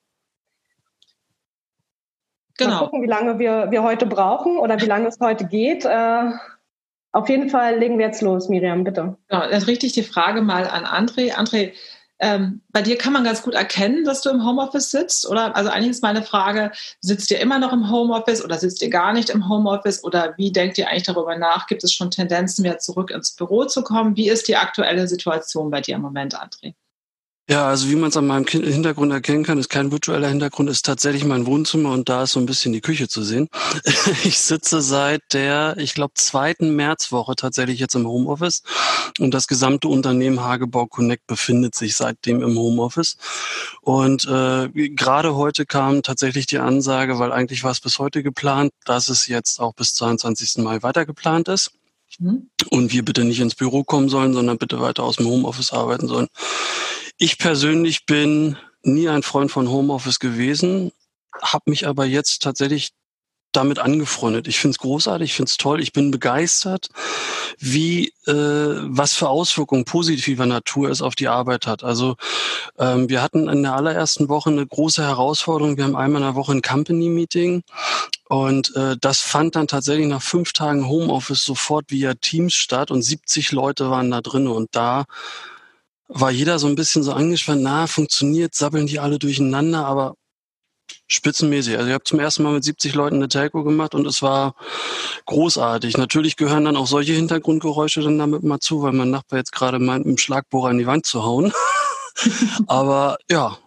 Genau. 2.59 2.73
Mal 2.73 2.79
gucken, 2.81 3.03
wie 3.03 3.09
lange 3.09 3.39
wir, 3.39 3.71
wir 3.71 3.83
heute 3.83 4.05
brauchen 4.05 4.59
oder 4.59 4.81
wie 4.81 4.87
lange 4.87 5.09
es 5.09 5.19
heute 5.21 5.47
geht. 5.47 5.85
Äh, 5.85 6.31
auf 7.13 7.29
jeden 7.29 7.49
Fall 7.49 7.79
legen 7.79 7.99
wir 7.99 8.07
jetzt 8.07 8.21
los, 8.21 8.49
Miriam, 8.49 8.85
bitte. 8.85 9.17
Genau, 9.29 9.49
dann 9.49 9.63
richte 9.63 9.87
ich 9.87 9.93
die 9.93 10.03
Frage 10.03 10.43
mal 10.43 10.67
an 10.67 10.85
André. 10.85 11.35
André, 11.35 11.73
ähm, 12.21 12.63
bei 12.71 12.83
dir 12.83 12.99
kann 12.99 13.13
man 13.13 13.25
ganz 13.25 13.43
gut 13.43 13.55
erkennen, 13.55 14.05
dass 14.05 14.23
du 14.23 14.31
im 14.31 14.45
Homeoffice 14.45 14.91
sitzt, 14.91 15.29
oder? 15.29 15.55
Also 15.55 15.71
eigentlich 15.71 15.91
ist 15.91 16.03
meine 16.03 16.23
Frage, 16.23 16.73
sitzt 17.01 17.31
ihr 17.31 17.41
immer 17.41 17.59
noch 17.59 17.73
im 17.73 17.91
Homeoffice 17.91 18.45
oder 18.45 18.59
sitzt 18.59 18.83
ihr 18.83 18.91
gar 18.91 19.13
nicht 19.13 19.31
im 19.31 19.49
Homeoffice 19.49 20.03
oder 20.03 20.35
wie 20.37 20.51
denkt 20.51 20.79
ihr 20.79 20.89
eigentlich 20.89 21.05
darüber 21.05 21.37
nach? 21.37 21.67
Gibt 21.67 21.85
es 21.85 21.93
schon 21.93 22.11
Tendenzen, 22.11 22.65
wieder 22.65 22.79
zurück 22.79 23.11
ins 23.11 23.37
Büro 23.37 23.65
zu 23.65 23.83
kommen? 23.83 24.17
Wie 24.17 24.29
ist 24.29 24.49
die 24.49 24.57
aktuelle 24.57 25.07
Situation 25.07 25.71
bei 25.71 25.81
dir 25.81 25.97
im 25.97 26.03
Moment, 26.03 26.37
André? 26.37 26.75
Ja, 27.51 27.67
also 27.67 27.89
wie 27.89 27.97
man 27.97 28.11
es 28.11 28.17
an 28.19 28.27
meinem 28.27 28.47
Hintergrund 28.47 29.11
erkennen 29.11 29.43
kann, 29.43 29.59
ist 29.59 29.71
kein 29.71 29.91
virtueller 29.91 30.29
Hintergrund, 30.29 30.69
ist 30.69 30.85
tatsächlich 30.85 31.25
mein 31.25 31.47
Wohnzimmer 31.47 31.93
und 31.93 32.11
da 32.11 32.25
ist 32.25 32.33
so 32.33 32.41
ein 32.41 32.45
bisschen 32.45 32.75
die 32.75 32.83
Küche 32.83 33.09
zu 33.09 33.23
sehen. 33.23 33.49
Ich 34.25 34.39
sitze 34.39 34.83
seit 34.83 35.23
der, 35.33 35.77
ich 35.79 35.95
glaube, 35.95 36.13
zweiten 36.15 36.77
Märzwoche 36.77 37.37
tatsächlich 37.37 37.79
jetzt 37.79 37.95
im 37.95 38.07
Homeoffice 38.07 38.63
und 39.19 39.33
das 39.33 39.47
gesamte 39.47 39.89
Unternehmen 39.89 40.41
Hagebau 40.41 40.87
Connect 40.87 41.27
befindet 41.27 41.75
sich 41.75 41.97
seitdem 41.97 42.43
im 42.43 42.59
Homeoffice. 42.59 43.17
Und 43.81 44.27
äh, 44.27 44.69
gerade 44.91 45.35
heute 45.35 45.65
kam 45.65 46.03
tatsächlich 46.03 46.47
die 46.47 46.59
Ansage, 46.59 47.19
weil 47.19 47.33
eigentlich 47.33 47.65
war 47.65 47.71
es 47.71 47.81
bis 47.81 47.99
heute 47.99 48.23
geplant, 48.23 48.73
dass 48.85 49.09
es 49.09 49.27
jetzt 49.27 49.61
auch 49.61 49.75
bis 49.75 49.95
22. 49.95 50.59
Mai 50.59 50.83
weiter 50.83 51.07
geplant 51.07 51.49
ist. 51.49 51.73
Mhm. 52.19 52.51
Und 52.71 52.93
wir 52.93 53.05
bitte 53.05 53.25
nicht 53.25 53.41
ins 53.41 53.55
Büro 53.55 53.85
kommen 53.85 54.09
sollen, 54.09 54.35
sondern 54.35 54.59
bitte 54.59 54.81
weiter 54.81 55.05
aus 55.05 55.17
dem 55.17 55.27
Homeoffice 55.27 55.73
arbeiten 55.73 56.09
sollen. 56.09 56.29
Ich 57.21 57.37
persönlich 57.37 58.07
bin 58.07 58.57
nie 58.85 59.09
ein 59.09 59.25
Freund 59.25 59.51
von 59.51 59.69
Homeoffice 59.69 60.21
gewesen, 60.21 60.93
habe 61.43 61.71
mich 61.71 61.85
aber 61.85 62.05
jetzt 62.05 62.43
tatsächlich 62.43 62.91
damit 63.51 63.81
angefreundet. 63.81 64.47
Ich 64.47 64.61
finde 64.61 64.73
es 64.73 64.79
großartig, 64.79 65.31
ich 65.31 65.37
finde 65.37 65.49
es 65.49 65.57
toll, 65.57 65.81
ich 65.81 65.93
bin 65.93 66.13
begeistert, 66.13 66.91
wie 67.59 68.13
äh, 68.27 68.33
was 68.33 69.15
für 69.15 69.29
Auswirkungen 69.29 69.85
positiver 69.85 70.47
Natur 70.47 70.91
es 70.91 71.03
auf 71.03 71.17
die 71.17 71.27
Arbeit 71.27 71.67
hat. 71.67 71.83
Also 71.83 72.15
ähm, 72.79 73.09
wir 73.09 73.21
hatten 73.21 73.49
in 73.49 73.65
der 73.65 73.75
allerersten 73.75 74.29
Woche 74.29 74.51
eine 74.51 74.65
große 74.65 75.03
Herausforderung. 75.03 75.77
Wir 75.77 75.85
haben 75.85 75.97
einmal 75.97 76.21
in 76.21 76.29
der 76.29 76.37
Woche 76.37 76.53
ein 76.53 76.63
Company-Meeting 76.63 77.65
und 78.29 78.77
äh, 78.77 78.97
das 79.01 79.21
fand 79.23 79.57
dann 79.57 79.67
tatsächlich 79.67 80.07
nach 80.07 80.23
fünf 80.23 80.53
Tagen 80.53 80.87
Homeoffice 80.87 81.43
sofort 81.43 81.87
via 81.89 82.15
Teams 82.15 82.55
statt 82.55 82.93
und 82.93 83.03
70 83.03 83.51
Leute 83.51 83.91
waren 83.91 84.13
da 84.13 84.21
drin 84.21 84.47
und 84.47 84.69
da 84.71 85.07
war 86.09 86.31
jeder 86.31 86.59
so 86.59 86.67
ein 86.67 86.75
bisschen 86.75 87.03
so 87.03 87.13
angespannt, 87.13 87.63
na, 87.63 87.87
funktioniert, 87.87 88.55
sabbeln 88.55 88.87
die 88.87 88.99
alle 88.99 89.19
durcheinander, 89.19 89.87
aber 89.87 90.15
spitzenmäßig. 91.07 91.77
Also 91.77 91.89
ich 91.89 91.95
habe 91.95 92.05
zum 92.05 92.19
ersten 92.19 92.43
Mal 92.43 92.55
mit 92.55 92.65
70 92.65 92.95
Leuten 92.95 93.17
eine 93.17 93.29
Telco 93.29 93.63
gemacht 93.63 93.95
und 93.95 94.07
es 94.07 94.23
war 94.23 94.55
großartig. 95.27 95.97
Natürlich 95.97 96.37
gehören 96.37 96.65
dann 96.65 96.77
auch 96.77 96.87
solche 96.87 97.13
Hintergrundgeräusche 97.13 98.01
dann 98.01 98.19
damit 98.19 98.43
mal 98.43 98.59
zu, 98.59 98.83
weil 98.83 98.93
mein 98.93 99.11
Nachbar 99.11 99.39
jetzt 99.39 99.53
gerade 99.53 99.79
meint, 99.79 100.07
mit 100.07 100.17
dem 100.17 100.19
Schlagbohrer 100.19 100.71
in 100.71 100.79
die 100.79 100.87
Wand 100.87 101.07
zu 101.07 101.25
hauen. 101.25 101.53
aber 102.67 103.19
ja. 103.31 103.59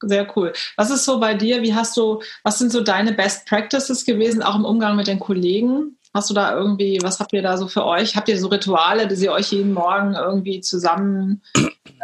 Sehr 0.00 0.36
cool. 0.36 0.52
Was 0.76 0.90
ist 0.90 1.04
so 1.04 1.18
bei 1.20 1.34
dir? 1.34 1.62
Wie 1.62 1.74
hast 1.74 1.96
du, 1.96 2.22
was 2.42 2.58
sind 2.58 2.70
so 2.70 2.82
deine 2.82 3.12
Best 3.12 3.46
Practices 3.46 4.04
gewesen, 4.04 4.42
auch 4.42 4.54
im 4.54 4.64
Umgang 4.64 4.96
mit 4.96 5.06
den 5.06 5.18
Kollegen? 5.18 5.98
Hast 6.16 6.30
du 6.30 6.34
da 6.34 6.56
irgendwie, 6.56 6.98
was 7.02 7.20
habt 7.20 7.34
ihr 7.34 7.42
da 7.42 7.58
so 7.58 7.68
für 7.68 7.84
euch? 7.84 8.16
Habt 8.16 8.30
ihr 8.30 8.40
so 8.40 8.48
Rituale, 8.48 9.06
dass 9.06 9.20
ihr 9.20 9.32
euch 9.32 9.52
jeden 9.52 9.74
Morgen 9.74 10.14
irgendwie 10.14 10.62
zusammen, 10.62 11.42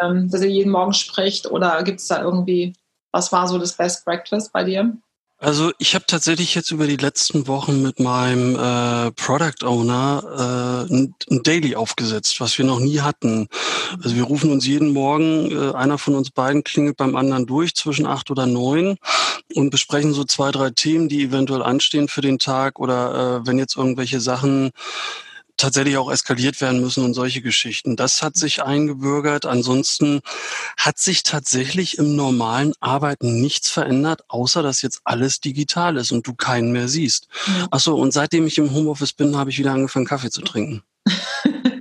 ähm, 0.02 0.30
dass 0.30 0.42
ihr 0.42 0.50
jeden 0.50 0.70
Morgen 0.70 0.92
spricht? 0.92 1.50
Oder 1.50 1.82
gibt 1.82 1.98
es 1.98 2.08
da 2.08 2.20
irgendwie, 2.20 2.74
was 3.10 3.32
war 3.32 3.48
so 3.48 3.56
das 3.56 3.72
Best 3.72 4.04
Practice 4.04 4.50
bei 4.50 4.64
dir? 4.64 4.98
Also 5.42 5.72
ich 5.78 5.96
habe 5.96 6.04
tatsächlich 6.06 6.54
jetzt 6.54 6.70
über 6.70 6.86
die 6.86 6.96
letzten 6.96 7.48
Wochen 7.48 7.82
mit 7.82 7.98
meinem 7.98 8.54
äh, 8.54 9.10
Product 9.10 9.66
Owner 9.66 10.86
äh, 10.88 10.94
ein, 10.94 11.14
ein, 11.28 11.42
Daily 11.42 11.74
aufgesetzt, 11.74 12.40
was 12.40 12.56
wir 12.58 12.64
noch 12.64 12.78
nie 12.78 13.00
hatten. 13.00 13.48
Also 14.04 14.14
wir 14.14 14.22
rufen 14.22 14.52
uns 14.52 14.64
jeden 14.68 14.92
Morgen, 14.92 15.50
äh, 15.50 15.74
einer 15.74 15.98
von 15.98 16.14
uns 16.14 16.30
beiden 16.30 16.62
klingelt 16.62 16.96
beim 16.96 17.16
anderen 17.16 17.46
durch 17.46 17.74
zwischen 17.74 18.06
acht 18.06 18.30
oder 18.30 18.46
neun 18.46 18.98
und 19.56 19.70
besprechen 19.70 20.14
so 20.14 20.22
zwei, 20.22 20.52
drei 20.52 20.70
Themen, 20.70 21.08
die 21.08 21.24
eventuell 21.24 21.62
anstehen 21.62 22.06
für 22.06 22.20
den 22.20 22.38
Tag 22.38 22.78
oder 22.78 23.40
äh, 23.42 23.46
wenn 23.46 23.58
jetzt 23.58 23.76
irgendwelche 23.76 24.20
Sachen 24.20 24.70
tatsächlich 25.62 25.96
auch 25.96 26.10
eskaliert 26.10 26.60
werden 26.60 26.80
müssen 26.80 27.04
und 27.04 27.14
solche 27.14 27.40
Geschichten. 27.40 27.96
Das 27.96 28.22
hat 28.22 28.36
sich 28.36 28.62
eingebürgert. 28.62 29.46
Ansonsten 29.46 30.20
hat 30.76 30.98
sich 30.98 31.22
tatsächlich 31.22 31.98
im 31.98 32.16
normalen 32.16 32.72
Arbeiten 32.80 33.40
nichts 33.40 33.70
verändert, 33.70 34.24
außer 34.28 34.62
dass 34.62 34.82
jetzt 34.82 35.00
alles 35.04 35.40
digital 35.40 35.96
ist 35.96 36.12
und 36.12 36.26
du 36.26 36.34
keinen 36.34 36.72
mehr 36.72 36.88
siehst. 36.88 37.28
Ja. 37.46 37.68
Achso, 37.70 37.94
und 37.94 38.12
seitdem 38.12 38.46
ich 38.46 38.58
im 38.58 38.72
Homeoffice 38.72 39.12
bin, 39.12 39.36
habe 39.36 39.50
ich 39.50 39.58
wieder 39.58 39.72
angefangen, 39.72 40.06
Kaffee 40.06 40.30
zu 40.30 40.42
trinken. 40.42 40.82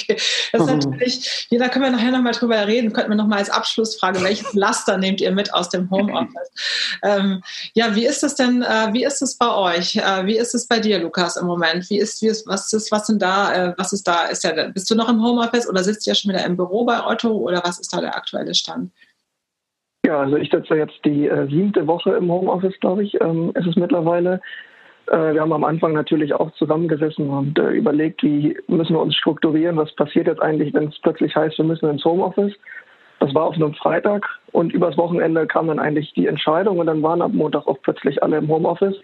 okay. 0.00 0.16
Das 0.52 0.62
ist 0.62 0.66
natürlich, 0.86 1.46
hier, 1.48 1.58
da 1.58 1.68
können 1.68 1.84
wir 1.84 1.90
nachher 1.90 2.10
nochmal 2.10 2.32
drüber 2.32 2.66
reden, 2.66 2.92
könnten 2.92 3.10
wir 3.10 3.16
nochmal 3.16 3.38
als 3.38 3.50
Abschlussfrage, 3.50 4.22
welches 4.22 4.52
Laster 4.54 4.98
nehmt 4.98 5.20
ihr 5.20 5.32
mit 5.32 5.52
aus 5.54 5.68
dem 5.68 5.90
Homeoffice? 5.90 6.98
ähm, 7.02 7.42
ja, 7.74 7.94
wie 7.94 8.06
ist 8.06 8.22
es 8.22 8.34
denn, 8.34 8.62
äh, 8.62 8.92
wie 8.92 9.04
ist 9.04 9.22
es 9.22 9.36
bei 9.36 9.52
euch? 9.54 9.96
Äh, 9.96 10.26
wie 10.26 10.36
ist 10.36 10.54
es 10.54 10.66
bei 10.66 10.78
dir, 10.78 10.98
Lukas, 10.98 11.36
im 11.36 11.46
Moment? 11.46 11.88
Wie 11.90 11.98
ist, 11.98 12.22
wie 12.22 12.26
ist, 12.26 12.46
was 12.46 12.72
ist, 12.72 12.92
was 12.92 13.06
sind 13.06 13.22
da, 13.22 13.52
äh, 13.52 13.74
was 13.76 13.92
ist 13.92 14.06
da, 14.06 14.26
ist 14.26 14.44
ja, 14.44 14.52
bist 14.68 14.90
du 14.90 14.94
noch 14.94 15.08
im 15.08 15.22
Homeoffice 15.22 15.68
oder 15.68 15.82
sitzt 15.82 16.06
du 16.06 16.10
ja 16.10 16.14
schon 16.14 16.32
wieder 16.32 16.44
im 16.44 16.56
Büro 16.56 16.84
bei 16.84 17.04
Otto 17.04 17.30
oder 17.30 17.62
was 17.64 17.78
ist 17.78 17.92
da 17.92 18.00
der 18.00 18.16
aktuelle 18.16 18.54
Stand? 18.54 18.90
Ja, 20.06 20.20
also 20.20 20.36
ich 20.36 20.50
sitze 20.50 20.74
jetzt 20.74 20.98
die 21.04 21.26
äh, 21.26 21.46
siebte 21.48 21.86
Woche 21.86 22.12
im 22.12 22.30
Homeoffice, 22.30 22.78
glaube 22.80 23.04
ich, 23.04 23.20
ähm, 23.20 23.52
ist 23.54 23.66
es 23.66 23.76
mittlerweile. 23.76 24.40
Äh, 25.10 25.34
wir 25.34 25.40
haben 25.40 25.52
am 25.52 25.64
Anfang 25.64 25.92
natürlich 25.92 26.34
auch 26.34 26.50
zusammengesessen 26.52 27.28
und 27.30 27.58
äh, 27.58 27.70
überlegt, 27.70 28.22
wie 28.22 28.56
müssen 28.66 28.94
wir 28.94 29.00
uns 29.00 29.14
strukturieren, 29.14 29.76
was 29.76 29.94
passiert 29.94 30.26
jetzt 30.26 30.42
eigentlich, 30.42 30.74
wenn 30.74 30.88
es 30.88 30.98
plötzlich 31.00 31.34
heißt, 31.34 31.58
wir 31.58 31.64
müssen 31.64 31.88
ins 31.88 32.04
Homeoffice. 32.04 32.54
Das 33.20 33.34
war 33.34 33.44
auf 33.44 33.54
einem 33.54 33.74
Freitag 33.74 34.26
und 34.52 34.72
übers 34.72 34.96
Wochenende 34.96 35.46
kam 35.46 35.66
dann 35.66 35.80
eigentlich 35.80 36.12
die 36.14 36.26
Entscheidung 36.26 36.78
und 36.78 36.86
dann 36.86 37.02
waren 37.02 37.22
ab 37.22 37.32
Montag 37.32 37.66
auch 37.66 37.78
plötzlich 37.82 38.22
alle 38.22 38.38
im 38.38 38.48
Homeoffice. 38.48 38.96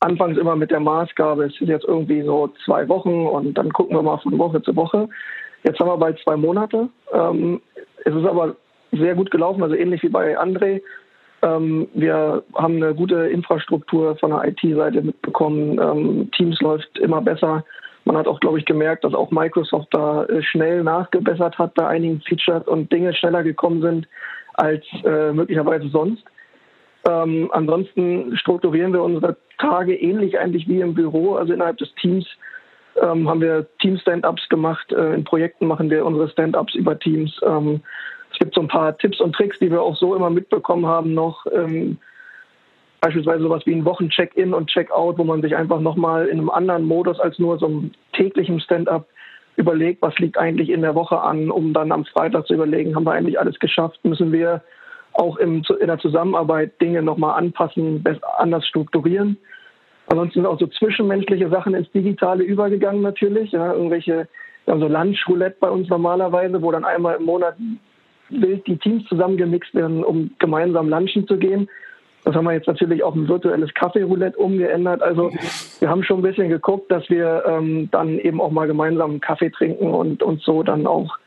Anfangs 0.00 0.38
immer 0.38 0.56
mit 0.56 0.70
der 0.70 0.80
Maßgabe, 0.80 1.44
es 1.44 1.54
sind 1.56 1.68
jetzt 1.68 1.84
irgendwie 1.84 2.22
so 2.22 2.48
zwei 2.64 2.88
Wochen 2.88 3.26
und 3.26 3.54
dann 3.54 3.70
gucken 3.70 3.96
wir 3.96 4.02
mal 4.02 4.16
von 4.18 4.38
Woche 4.38 4.62
zu 4.62 4.74
Woche. 4.74 5.08
Jetzt 5.62 5.78
haben 5.78 5.88
wir 5.88 5.98
bald 5.98 6.18
zwei 6.20 6.36
Monate. 6.36 6.88
Ähm, 7.12 7.60
es 8.06 8.14
ist 8.14 8.24
aber 8.24 8.56
sehr 8.92 9.14
gut 9.14 9.30
gelaufen, 9.30 9.62
also 9.62 9.74
ähnlich 9.74 10.02
wie 10.02 10.08
bei 10.08 10.38
André. 10.40 10.80
Ähm, 11.42 11.88
wir 11.94 12.42
haben 12.54 12.76
eine 12.76 12.94
gute 12.94 13.28
Infrastruktur 13.28 14.16
von 14.16 14.30
der 14.30 14.44
IT-Seite 14.48 15.02
mitbekommen. 15.02 15.78
Ähm, 15.80 16.30
Teams 16.32 16.60
läuft 16.60 16.98
immer 16.98 17.20
besser. 17.20 17.64
Man 18.04 18.16
hat 18.16 18.26
auch, 18.26 18.40
glaube 18.40 18.58
ich, 18.58 18.64
gemerkt, 18.64 19.04
dass 19.04 19.14
auch 19.14 19.30
Microsoft 19.30 19.88
da 19.92 20.24
äh, 20.24 20.42
schnell 20.42 20.82
nachgebessert 20.82 21.58
hat 21.58 21.74
bei 21.74 21.86
einigen 21.86 22.20
Features 22.22 22.66
und 22.66 22.90
Dinge 22.92 23.14
schneller 23.14 23.42
gekommen 23.42 23.82
sind 23.82 24.08
als 24.54 24.84
äh, 25.04 25.32
möglicherweise 25.32 25.88
sonst. 25.88 26.24
Ähm, 27.08 27.48
ansonsten 27.52 28.36
strukturieren 28.36 28.92
wir 28.92 29.02
unsere 29.02 29.36
Tage 29.58 29.94
ähnlich 29.94 30.38
eigentlich 30.38 30.68
wie 30.68 30.80
im 30.80 30.94
Büro. 30.94 31.36
Also 31.36 31.52
innerhalb 31.52 31.78
des 31.78 31.94
Teams 31.94 32.26
ähm, 33.00 33.28
haben 33.28 33.40
wir 33.40 33.66
Team-Stand-Ups 33.80 34.48
gemacht. 34.48 34.92
Äh, 34.92 35.14
in 35.14 35.24
Projekten 35.24 35.66
machen 35.66 35.88
wir 35.88 36.04
unsere 36.04 36.28
Stand-Ups 36.28 36.74
über 36.74 36.98
Teams. 36.98 37.38
Gibt 38.40 38.54
so 38.54 38.62
ein 38.62 38.68
paar 38.68 38.96
Tipps 38.98 39.20
und 39.20 39.34
Tricks, 39.34 39.58
die 39.58 39.70
wir 39.70 39.82
auch 39.82 39.96
so 39.96 40.16
immer 40.16 40.30
mitbekommen 40.30 40.86
haben 40.86 41.14
noch. 41.14 41.46
Ähm, 41.52 41.98
beispielsweise 43.00 43.42
sowas 43.42 43.62
wie 43.66 43.74
ein 43.74 43.84
Wochencheck-in 43.84 44.52
und 44.52 44.68
Check-out, 44.68 45.18
wo 45.18 45.24
man 45.24 45.42
sich 45.42 45.54
einfach 45.54 45.80
nochmal 45.80 46.26
in 46.26 46.38
einem 46.38 46.50
anderen 46.50 46.84
Modus 46.84 47.20
als 47.20 47.38
nur 47.38 47.58
so 47.58 47.66
einem 47.66 47.90
täglichen 48.12 48.60
Stand-up 48.60 49.06
überlegt, 49.56 50.02
was 50.02 50.18
liegt 50.18 50.38
eigentlich 50.38 50.70
in 50.70 50.82
der 50.82 50.94
Woche 50.94 51.20
an, 51.20 51.50
um 51.50 51.72
dann 51.72 51.92
am 51.92 52.04
Freitag 52.04 52.46
zu 52.46 52.54
überlegen, 52.54 52.94
haben 52.94 53.04
wir 53.04 53.12
eigentlich 53.12 53.38
alles 53.38 53.58
geschafft, 53.58 54.00
müssen 54.04 54.32
wir 54.32 54.62
auch 55.12 55.36
im, 55.36 55.62
in 55.80 55.86
der 55.86 55.98
Zusammenarbeit 55.98 56.80
Dinge 56.80 57.02
nochmal 57.02 57.38
anpassen, 57.38 58.02
anders 58.38 58.66
strukturieren. 58.66 59.36
Ansonsten 60.06 60.40
sind 60.40 60.46
auch 60.46 60.58
so 60.58 60.66
zwischenmenschliche 60.66 61.48
Sachen 61.50 61.74
ins 61.74 61.90
Digitale 61.92 62.42
übergegangen 62.42 63.02
natürlich. 63.02 63.52
Ja, 63.52 63.72
irgendwelche, 63.72 64.28
wir 64.64 64.72
haben 64.72 64.80
so 64.80 64.88
Lunch-Roulette 64.88 65.56
bei 65.60 65.70
uns 65.70 65.88
normalerweise, 65.88 66.62
wo 66.62 66.72
dann 66.72 66.84
einmal 66.84 67.16
im 67.16 67.24
Monat 67.24 67.56
wild 68.30 68.66
die 68.66 68.76
Teams 68.76 69.04
zusammengemixt 69.08 69.74
werden, 69.74 70.04
um 70.04 70.30
gemeinsam 70.38 70.88
lunchen 70.88 71.26
zu 71.26 71.36
gehen. 71.36 71.68
Das 72.24 72.34
haben 72.34 72.44
wir 72.44 72.52
jetzt 72.52 72.66
natürlich 72.66 73.02
auf 73.02 73.14
ein 73.14 73.28
virtuelles 73.28 73.72
Kaffee-Roulette 73.74 74.36
umgeändert. 74.36 75.02
Also 75.02 75.30
wir 75.78 75.88
haben 75.88 76.04
schon 76.04 76.18
ein 76.18 76.22
bisschen 76.22 76.50
geguckt, 76.50 76.90
dass 76.90 77.08
wir 77.08 77.44
ähm, 77.46 77.88
dann 77.90 78.18
eben 78.18 78.40
auch 78.40 78.50
mal 78.50 78.66
gemeinsam 78.66 79.20
Kaffee 79.20 79.50
trinken 79.50 79.88
und 79.88 80.22
uns 80.22 80.44
so 80.44 80.62
dann 80.62 80.86
auch 80.86 81.18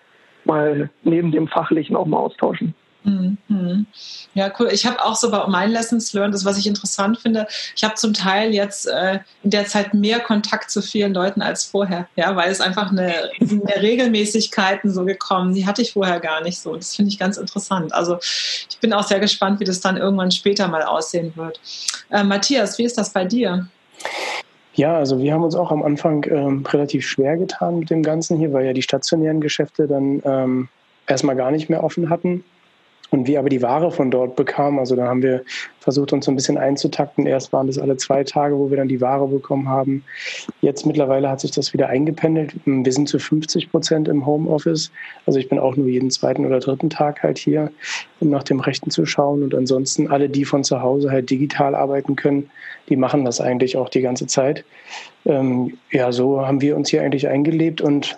mal 0.46 0.90
neben 1.04 1.32
dem 1.32 1.48
Fachlichen 1.48 1.96
auch 1.96 2.06
mal 2.06 2.18
austauschen. 2.18 2.76
Mhm. 3.04 3.86
Ja, 4.34 4.52
cool. 4.60 4.70
Ich 4.72 4.86
habe 4.86 5.04
auch 5.04 5.16
so 5.16 5.30
bei 5.30 5.46
meinen 5.48 5.72
Lessons 5.72 6.14
learned, 6.14 6.34
das 6.34 6.46
was 6.46 6.58
ich 6.58 6.68
interessant 6.68 7.20
finde, 7.20 7.48
ich 7.76 7.84
habe 7.84 7.96
zum 7.96 8.14
Teil 8.14 8.54
jetzt 8.54 8.88
äh, 8.88 9.20
in 9.44 9.50
der 9.50 9.66
Zeit 9.66 9.94
mehr 9.94 10.20
Kontakt 10.20 10.72
zu 10.72 10.82
vielen 10.82 11.14
Leuten 11.14 11.42
als 11.42 11.66
vorher, 11.66 12.08
ja, 12.16 12.36
weil 12.36 12.50
es 12.50 12.62
einfach 12.62 12.92
eine, 12.92 13.14
eine 13.40 13.82
Regelmäßigkeiten 13.82 14.92
so 14.92 15.06
gekommen, 15.06 15.54
die 15.54 15.66
hatte 15.66 15.82
ich 15.82 15.94
vorher 15.94 16.20
gar 16.20 16.42
nicht 16.42 16.60
so. 16.60 16.76
Das 16.76 16.96
finde 16.96 17.10
ich 17.10 17.20
ganz 17.20 17.38
interessant. 17.38 17.94
Also 17.94 18.18
ich 18.22 18.80
bin 18.80 18.94
auch 18.94 19.04
sehr 19.04 19.20
gespannt, 19.20 19.60
wie 19.60 19.66
das 19.66 19.82
dann 19.82 19.98
irgendwann 19.98 20.32
später 20.32 20.68
mal 20.68 20.84
aussehen 20.84 21.34
wird. 21.36 21.60
Äh, 22.10 22.24
Matthias, 22.24 22.78
wie 22.78 22.84
ist 22.84 22.98
das 22.98 23.12
bei 23.12 23.26
dir? 23.26 23.68
Ja, 24.76 24.98
also 24.98 25.20
wir 25.20 25.34
haben 25.34 25.44
uns 25.44 25.56
auch 25.56 25.72
am 25.72 25.84
Anfang 25.84 26.26
ähm, 26.30 26.66
relativ 26.66 27.06
schwer 27.08 27.38
getan 27.38 27.80
mit 27.80 27.90
dem 27.92 28.02
Ganzen 28.02 28.40
hier, 28.40 28.54
weil 28.54 28.66
ja 28.66 28.74
die 28.74 28.82
stationären 28.82 29.40
Geschäfte 29.40 29.88
dann 29.88 30.22
ähm, 30.26 30.70
erstmal 31.06 31.36
gar 31.36 31.52
nicht 31.52 31.70
mehr 31.70 31.84
offen 31.84 32.10
hatten 32.10 32.44
und 33.14 33.28
wir 33.28 33.38
aber 33.38 33.50
die 33.50 33.62
Ware 33.62 33.92
von 33.92 34.10
dort 34.10 34.36
bekamen. 34.36 34.80
Also 34.80 34.96
da 34.96 35.08
haben 35.08 35.22
wir 35.22 35.44
versucht, 35.80 36.14
uns 36.14 36.26
so 36.26 36.32
ein 36.32 36.36
bisschen 36.36 36.58
einzutakten. 36.58 37.28
Erst 37.28 37.54
waren 37.54 37.68
das 37.68 37.78
alle 37.78 37.96
zwei 37.96 38.24
Tage, 38.24 38.58
wo 38.58 38.72
wir 38.72 38.78
dann 38.78 38.88
die 38.88 39.02
Ware 39.02 39.28
bekommen 39.28 39.70
haben. 39.70 40.04
Jetzt 40.62 40.86
mittlerweile 40.88 41.30
hat 41.30 41.40
sich 41.40 41.52
das 41.52 41.74
wieder 41.74 41.90
eingependelt. 41.90 42.56
Wir 42.66 42.92
sind 42.92 43.08
zu 43.08 43.20
50 43.20 43.70
Prozent 43.70 44.08
im 44.08 44.26
Homeoffice. 44.26 44.92
Also 45.28 45.40
ich 45.40 45.48
bin 45.48 45.60
auch 45.60 45.76
nur 45.76 45.88
jeden 45.88 46.10
zweiten 46.10 46.44
oder 46.44 46.60
dritten 46.60 46.90
Tag 46.90 47.22
halt 47.22 47.38
hier, 47.38 47.72
um 48.20 48.32
nach 48.32 48.44
dem 48.44 48.60
Rechten 48.60 48.90
zu 48.90 49.06
schauen. 49.06 49.44
Und 49.44 49.54
ansonsten 49.54 50.08
alle, 50.08 50.28
die 50.28 50.44
von 50.44 50.64
zu 50.64 50.82
Hause 50.82 51.12
halt 51.12 51.30
digital 51.30 51.76
arbeiten 51.76 52.16
können, 52.16 52.50
die 52.90 52.96
machen 52.96 53.26
das 53.26 53.40
eigentlich 53.40 53.78
auch 53.78 53.90
die 53.90 54.02
ganze 54.02 54.26
Zeit. 54.26 54.66
Ähm, 55.26 55.78
ja, 55.92 56.12
so 56.12 56.46
haben 56.46 56.62
wir 56.62 56.76
uns 56.76 56.90
hier 56.90 57.04
eigentlich 57.04 57.28
eingelebt 57.28 57.80
und 57.80 58.16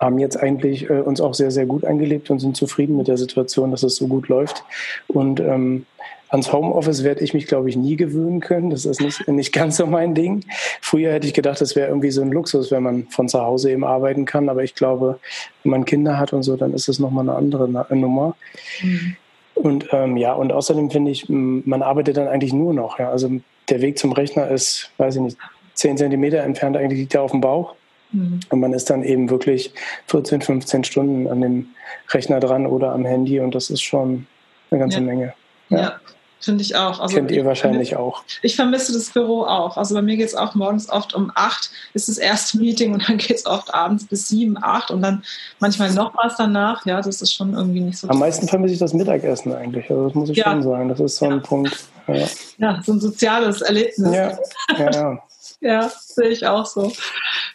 haben 0.00 0.18
jetzt 0.18 0.36
eigentlich 0.36 0.88
äh, 0.90 1.00
uns 1.00 1.20
auch 1.20 1.34
sehr, 1.34 1.50
sehr 1.50 1.66
gut 1.66 1.84
eingelebt 1.84 2.30
und 2.30 2.38
sind 2.38 2.56
zufrieden 2.56 2.96
mit 2.96 3.08
der 3.08 3.16
Situation, 3.16 3.70
dass 3.70 3.82
es 3.82 3.96
so 3.96 4.06
gut 4.06 4.28
läuft. 4.28 4.64
Und 5.08 5.40
ähm, 5.40 5.86
ans 6.28 6.52
Homeoffice 6.52 7.04
werde 7.04 7.22
ich 7.22 7.34
mich, 7.34 7.46
glaube 7.46 7.68
ich, 7.68 7.76
nie 7.76 7.96
gewöhnen 7.96 8.40
können. 8.40 8.70
Das 8.70 8.84
ist 8.84 9.00
nicht, 9.00 9.26
nicht 9.28 9.52
ganz 9.52 9.76
so 9.76 9.86
mein 9.86 10.14
Ding. 10.14 10.44
Früher 10.80 11.12
hätte 11.12 11.26
ich 11.26 11.34
gedacht, 11.34 11.60
das 11.60 11.76
wäre 11.76 11.88
irgendwie 11.88 12.10
so 12.10 12.22
ein 12.22 12.32
Luxus, 12.32 12.70
wenn 12.70 12.82
man 12.82 13.06
von 13.08 13.28
zu 13.28 13.40
Hause 13.40 13.70
eben 13.70 13.84
arbeiten 13.84 14.24
kann. 14.24 14.48
Aber 14.48 14.64
ich 14.64 14.74
glaube, 14.74 15.18
wenn 15.62 15.70
man 15.70 15.84
Kinder 15.84 16.18
hat 16.18 16.32
und 16.32 16.42
so, 16.42 16.56
dann 16.56 16.74
ist 16.74 16.88
das 16.88 16.98
nochmal 16.98 17.28
eine 17.28 17.36
andere 17.36 17.68
Nummer. 17.94 18.36
Mhm. 18.82 19.16
Und 19.54 19.88
ähm, 19.92 20.16
ja, 20.18 20.34
und 20.34 20.52
außerdem 20.52 20.90
finde 20.90 21.10
ich, 21.10 21.28
man 21.28 21.82
arbeitet 21.82 22.18
dann 22.18 22.28
eigentlich 22.28 22.52
nur 22.52 22.74
noch. 22.74 22.98
Ja. 22.98 23.10
Also 23.10 23.30
der 23.70 23.80
Weg 23.80 23.98
zum 23.98 24.12
Rechner 24.12 24.48
ist, 24.50 24.90
weiß 24.98 25.16
ich 25.16 25.22
nicht, 25.22 25.38
zehn 25.72 25.96
Zentimeter 25.96 26.42
entfernt, 26.42 26.76
eigentlich 26.76 27.00
liegt 27.00 27.14
er 27.14 27.22
auf 27.22 27.30
dem 27.30 27.40
Bauch. 27.40 27.74
Mhm. 28.12 28.40
Und 28.50 28.60
man 28.60 28.72
ist 28.72 28.90
dann 28.90 29.02
eben 29.02 29.30
wirklich 29.30 29.72
14, 30.06 30.42
15 30.42 30.84
Stunden 30.84 31.26
an 31.26 31.40
dem 31.40 31.68
Rechner 32.10 32.40
dran 32.40 32.66
oder 32.66 32.92
am 32.92 33.04
Handy 33.04 33.40
und 33.40 33.54
das 33.54 33.70
ist 33.70 33.82
schon 33.82 34.26
eine 34.70 34.80
ganze 34.80 34.98
ja. 34.98 35.04
Menge. 35.04 35.34
Ja. 35.68 35.78
ja. 35.78 36.00
Finde 36.38 36.62
ich 36.62 36.76
auch. 36.76 37.00
Also 37.00 37.16
Kennt 37.16 37.30
ihr 37.30 37.44
wahrscheinlich 37.44 37.92
ich, 37.92 37.96
auch. 37.96 38.22
Ich 38.42 38.56
vermisse 38.56 38.92
das 38.92 39.10
Büro 39.10 39.42
auch. 39.42 39.76
Also 39.76 39.94
bei 39.94 40.02
mir 40.02 40.16
geht 40.16 40.28
es 40.28 40.34
auch 40.34 40.54
morgens 40.54 40.88
oft 40.90 41.14
um 41.14 41.32
acht 41.34 41.70
ist 41.94 42.08
das 42.08 42.18
erste 42.18 42.58
Meeting 42.58 42.92
und 42.92 43.08
dann 43.08 43.16
geht 43.18 43.38
es 43.38 43.46
oft 43.46 43.72
abends 43.74 44.06
bis 44.06 44.28
sieben, 44.28 44.56
acht 44.62 44.90
und 44.90 45.02
dann 45.02 45.24
manchmal 45.58 45.92
noch 45.92 46.14
was 46.14 46.36
danach. 46.36 46.84
Ja, 46.84 47.00
das 47.00 47.22
ist 47.22 47.32
schon 47.32 47.54
irgendwie 47.54 47.80
nicht 47.80 47.98
so. 47.98 48.08
Am 48.08 48.18
meisten 48.18 48.46
vermisse 48.46 48.74
ich 48.74 48.80
das 48.80 48.92
Mittagessen 48.92 49.52
eigentlich. 49.54 49.90
Also 49.90 50.06
das 50.06 50.14
muss 50.14 50.28
ich 50.28 50.36
ja. 50.36 50.44
schon 50.44 50.62
sagen. 50.62 50.88
Das 50.88 51.00
ist 51.00 51.16
so 51.16 51.26
ein 51.26 51.42
Punkt. 51.42 51.76
Ja. 52.06 52.26
ja. 52.58 52.82
so 52.84 52.92
ein 52.92 53.00
soziales 53.00 53.62
Erlebnis. 53.62 54.14
Ja, 54.14 54.38
ja, 54.78 55.18
ja. 55.60 55.88
sehe 55.88 56.28
ich 56.28 56.46
auch 56.46 56.66
so. 56.66 56.92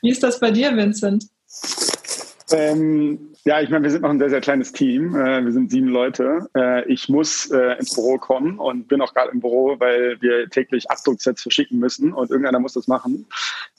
Wie 0.02 0.10
ist 0.10 0.24
das 0.24 0.40
bei 0.40 0.52
dir, 0.52 0.76
Vincent? 0.76 1.28
Ähm, 2.52 3.32
ja, 3.44 3.60
ich 3.60 3.70
meine, 3.70 3.84
wir 3.84 3.92
sind 3.92 4.04
noch 4.04 4.10
ein 4.10 4.20
sehr, 4.20 4.30
sehr 4.30 4.42
kleines 4.42 4.72
Team. 4.72 5.16
Äh, 5.16 5.44
wir 5.44 5.52
sind 5.52 5.72
sieben 5.72 5.88
Leute. 5.88 6.48
Äh, 6.56 6.86
ich 6.92 7.10
muss 7.10 7.50
äh, 7.50 7.78
ins 7.80 7.96
Büro 7.96 8.18
kommen 8.18 8.60
und 8.60 8.88
bin 8.88 9.02
auch 9.02 9.14
gerade 9.14 9.32
im 9.32 9.40
Büro, 9.40 9.80
weil 9.80 10.22
wir 10.22 10.48
täglich 10.50 10.90
Abdrucksets 10.92 11.42
verschicken 11.42 11.80
müssen 11.80 12.14
und 12.14 12.30
irgendeiner 12.30 12.60
muss 12.60 12.74
das 12.74 12.88
machen. 12.88 13.26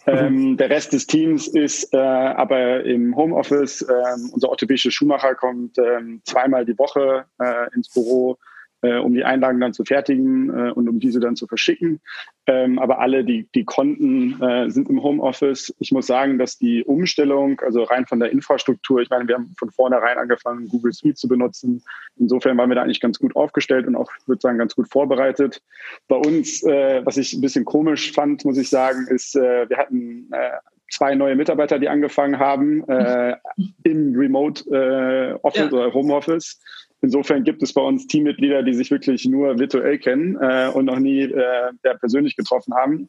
Ähm, 0.06 0.56
der 0.56 0.68
Rest 0.68 0.92
des 0.92 1.06
Teams 1.06 1.46
ist 1.46 1.94
äh, 1.94 1.96
aber 1.96 2.82
im 2.84 3.14
Homeoffice. 3.14 3.82
Ähm, 3.82 4.30
unser 4.32 4.48
orthopädischer 4.48 4.90
Schuhmacher 4.90 5.36
kommt 5.36 5.78
ähm, 5.78 6.20
zweimal 6.24 6.64
die 6.64 6.76
Woche 6.76 7.24
äh, 7.38 7.72
ins 7.74 7.88
Büro 7.88 8.38
äh, 8.82 8.98
um 8.98 9.14
die 9.14 9.24
Einlagen 9.24 9.60
dann 9.60 9.72
zu 9.72 9.84
fertigen 9.84 10.50
äh, 10.50 10.70
und 10.72 10.88
um 10.88 11.00
diese 11.00 11.20
dann 11.20 11.36
zu 11.36 11.46
verschicken. 11.46 12.00
Ähm, 12.46 12.78
aber 12.78 12.98
alle 12.98 13.24
die, 13.24 13.48
die 13.54 13.64
Konten 13.64 14.40
äh, 14.42 14.68
sind 14.68 14.90
im 14.90 15.02
Homeoffice. 15.02 15.74
Ich 15.78 15.92
muss 15.92 16.08
sagen, 16.08 16.38
dass 16.38 16.58
die 16.58 16.84
Umstellung, 16.84 17.60
also 17.60 17.84
rein 17.84 18.06
von 18.06 18.18
der 18.18 18.32
Infrastruktur, 18.32 19.00
ich 19.00 19.10
meine, 19.10 19.28
wir 19.28 19.36
haben 19.36 19.54
von 19.56 19.70
vornherein 19.70 20.18
angefangen, 20.18 20.68
Google 20.68 20.92
Suite 20.92 21.16
zu 21.16 21.28
benutzen. 21.28 21.82
Insofern 22.16 22.58
waren 22.58 22.68
wir 22.68 22.74
da 22.74 22.82
eigentlich 22.82 23.00
ganz 23.00 23.18
gut 23.18 23.36
aufgestellt 23.36 23.86
und 23.86 23.94
auch, 23.94 24.10
würde 24.26 24.40
sagen, 24.40 24.58
ganz 24.58 24.74
gut 24.74 24.88
vorbereitet. 24.88 25.62
Bei 26.08 26.16
uns, 26.16 26.64
äh, 26.64 27.02
was 27.04 27.16
ich 27.16 27.32
ein 27.32 27.40
bisschen 27.40 27.64
komisch 27.64 28.12
fand, 28.12 28.44
muss 28.44 28.58
ich 28.58 28.68
sagen, 28.68 29.06
ist, 29.08 29.36
äh, 29.36 29.68
wir 29.68 29.78
hatten 29.78 30.28
äh, 30.32 30.50
zwei 30.92 31.14
neue 31.14 31.34
Mitarbeiter, 31.34 31.78
die 31.78 31.88
angefangen 31.88 32.38
haben 32.38 32.86
äh, 32.88 33.36
im 33.82 34.14
Remote 34.14 34.64
äh, 34.70 35.38
Office 35.42 35.70
ja. 35.70 35.78
oder 35.78 35.94
Home 35.94 36.14
Office. 36.14 36.60
Insofern 37.00 37.42
gibt 37.42 37.62
es 37.62 37.72
bei 37.72 37.80
uns 37.80 38.06
Teammitglieder, 38.06 38.62
die 38.62 38.74
sich 38.74 38.90
wirklich 38.90 39.24
nur 39.26 39.58
virtuell 39.58 39.98
kennen 39.98 40.38
äh, 40.40 40.68
und 40.72 40.84
noch 40.84 40.98
nie 40.98 41.22
äh, 41.22 41.72
persönlich 41.98 42.36
getroffen 42.36 42.74
haben. 42.74 43.08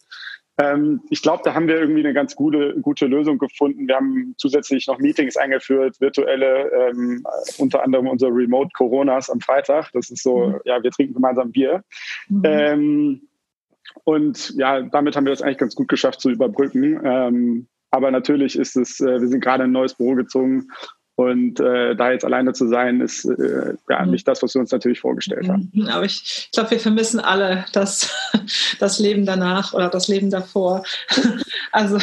Ähm, 0.57 1.01
ich 1.09 1.21
glaube, 1.21 1.41
da 1.43 1.53
haben 1.53 1.67
wir 1.67 1.79
irgendwie 1.79 2.01
eine 2.01 2.13
ganz 2.13 2.35
gute, 2.35 2.79
gute 2.81 3.05
Lösung 3.05 3.37
gefunden. 3.37 3.87
Wir 3.87 3.95
haben 3.95 4.35
zusätzlich 4.37 4.87
noch 4.87 4.99
Meetings 4.99 5.35
eingeführt, 5.35 5.99
virtuelle, 5.99 6.71
ähm, 6.71 7.23
unter 7.57 7.83
anderem 7.83 8.07
unsere 8.07 8.31
Remote 8.31 8.69
Coronas 8.73 9.29
am 9.29 9.41
Freitag. 9.41 9.91
Das 9.93 10.09
ist 10.09 10.23
so, 10.23 10.47
mhm. 10.47 10.59
ja, 10.65 10.81
wir 10.81 10.91
trinken 10.91 11.15
gemeinsam 11.15 11.51
Bier. 11.51 11.83
Mhm. 12.29 12.41
Ähm, 12.45 13.21
und 14.05 14.53
ja, 14.55 14.81
damit 14.81 15.15
haben 15.15 15.25
wir 15.25 15.31
das 15.31 15.41
eigentlich 15.41 15.57
ganz 15.57 15.75
gut 15.75 15.87
geschafft 15.87 16.21
zu 16.21 16.29
überbrücken. 16.29 16.99
Ähm, 17.03 17.67
aber 17.93 18.09
natürlich 18.09 18.57
ist 18.57 18.75
es, 18.75 18.99
äh, 18.99 19.21
wir 19.21 19.27
sind 19.27 19.39
gerade 19.39 19.63
in 19.63 19.69
ein 19.69 19.73
neues 19.73 19.93
Büro 19.93 20.15
gezogen 20.15 20.67
und 21.15 21.59
äh, 21.59 21.95
da 21.95 22.11
jetzt 22.11 22.25
alleine 22.25 22.53
zu 22.53 22.67
sein, 22.67 23.01
ist 23.01 23.23
äh, 23.25 23.75
ja 23.87 24.03
mhm. 24.03 24.11
nicht 24.11 24.27
das, 24.27 24.41
was 24.41 24.55
wir 24.55 24.61
uns 24.61 24.71
natürlich 24.71 24.99
vorgestellt 24.99 25.47
haben. 25.47 25.71
Mhm. 25.71 25.87
Aber 25.89 26.03
ich, 26.03 26.23
ich 26.45 26.51
glaube, 26.51 26.71
wir 26.71 26.79
vermissen 26.79 27.19
alle 27.19 27.65
das, 27.71 28.11
das 28.79 28.97
Leben 28.97 29.27
danach 29.27 29.73
oder 29.73 29.89
das 29.89 30.07
Leben 30.07 30.29
davor. 30.29 30.83
Also 31.75 31.97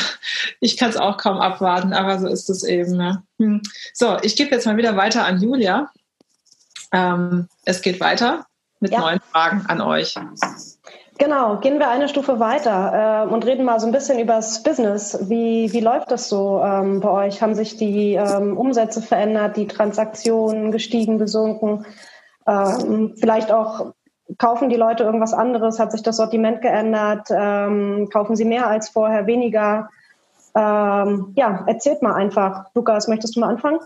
ich 0.58 0.76
kann 0.76 0.90
es 0.90 0.96
auch 0.96 1.16
kaum 1.16 1.38
abwarten, 1.38 1.92
aber 1.92 2.18
so 2.18 2.26
ist 2.26 2.50
es 2.50 2.64
eben. 2.64 2.98
Ja. 2.98 3.22
Hm. 3.38 3.62
So, 3.94 4.16
ich 4.20 4.34
gebe 4.34 4.50
jetzt 4.50 4.66
mal 4.66 4.76
wieder 4.76 4.96
weiter 4.96 5.24
an 5.24 5.40
Julia. 5.40 5.92
Ähm, 6.90 7.46
es 7.64 7.80
geht 7.80 8.00
weiter 8.00 8.46
mit 8.80 8.90
ja. 8.90 8.98
neuen 8.98 9.20
Fragen 9.30 9.64
an 9.66 9.80
euch. 9.80 10.16
Genau, 11.20 11.58
gehen 11.58 11.78
wir 11.78 11.90
eine 11.90 12.08
Stufe 12.08 12.40
weiter 12.40 13.26
äh, 13.28 13.30
und 13.30 13.44
reden 13.44 13.66
mal 13.66 13.78
so 13.78 13.86
ein 13.86 13.92
bisschen 13.92 14.18
über 14.18 14.36
das 14.36 14.62
Business. 14.62 15.28
Wie, 15.28 15.70
wie 15.70 15.80
läuft 15.80 16.10
das 16.10 16.30
so 16.30 16.62
ähm, 16.64 17.00
bei 17.00 17.26
euch? 17.26 17.42
Haben 17.42 17.54
sich 17.54 17.76
die 17.76 18.14
ähm, 18.14 18.56
Umsätze 18.56 19.02
verändert, 19.02 19.58
die 19.58 19.66
Transaktionen 19.66 20.72
gestiegen, 20.72 21.18
gesunken? 21.18 21.84
Ähm, 22.46 23.16
vielleicht 23.20 23.52
auch 23.52 23.92
kaufen 24.38 24.70
die 24.70 24.76
Leute 24.76 25.04
irgendwas 25.04 25.34
anderes? 25.34 25.78
Hat 25.78 25.92
sich 25.92 26.02
das 26.02 26.16
Sortiment 26.16 26.62
geändert? 26.62 27.28
Ähm, 27.30 28.08
kaufen 28.10 28.34
sie 28.34 28.46
mehr 28.46 28.68
als 28.68 28.88
vorher, 28.88 29.26
weniger? 29.26 29.90
Ähm, 30.56 31.34
ja, 31.36 31.64
erzählt 31.66 32.00
mal 32.00 32.14
einfach. 32.14 32.64
Lukas, 32.74 33.08
möchtest 33.08 33.36
du 33.36 33.40
mal 33.40 33.50
anfangen? 33.50 33.80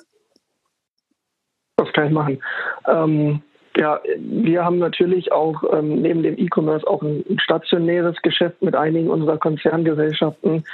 Das 1.79 1.93
kann 1.95 2.07
ich 2.07 2.13
machen. 2.13 2.41
Ja, 3.77 4.01
wir 4.19 4.65
haben 4.65 4.79
natürlich 4.79 5.33
auch 5.33 5.63
ähm, 5.73 6.03
neben 6.03 6.23
dem 6.23 6.39
E-Commerce 6.39 6.87
auch 6.87 7.03
ein, 7.03 7.25
ein, 7.29 7.39
stationäres 7.41 8.21
Geschäft 8.23 8.63
mit 8.63 8.77
einigen 8.77 9.11
unserer 9.11 9.39
Konzerngesellschaften. 9.39 10.65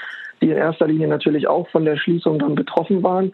die 0.42 0.50
in 0.50 0.56
erster 0.56 0.86
Linie 0.86 1.08
natürlich 1.08 1.46
auch 1.46 1.68
von 1.68 1.84
der 1.84 1.96
Schließung 1.96 2.38
dann 2.38 2.54
betroffen 2.54 3.02
waren. 3.02 3.32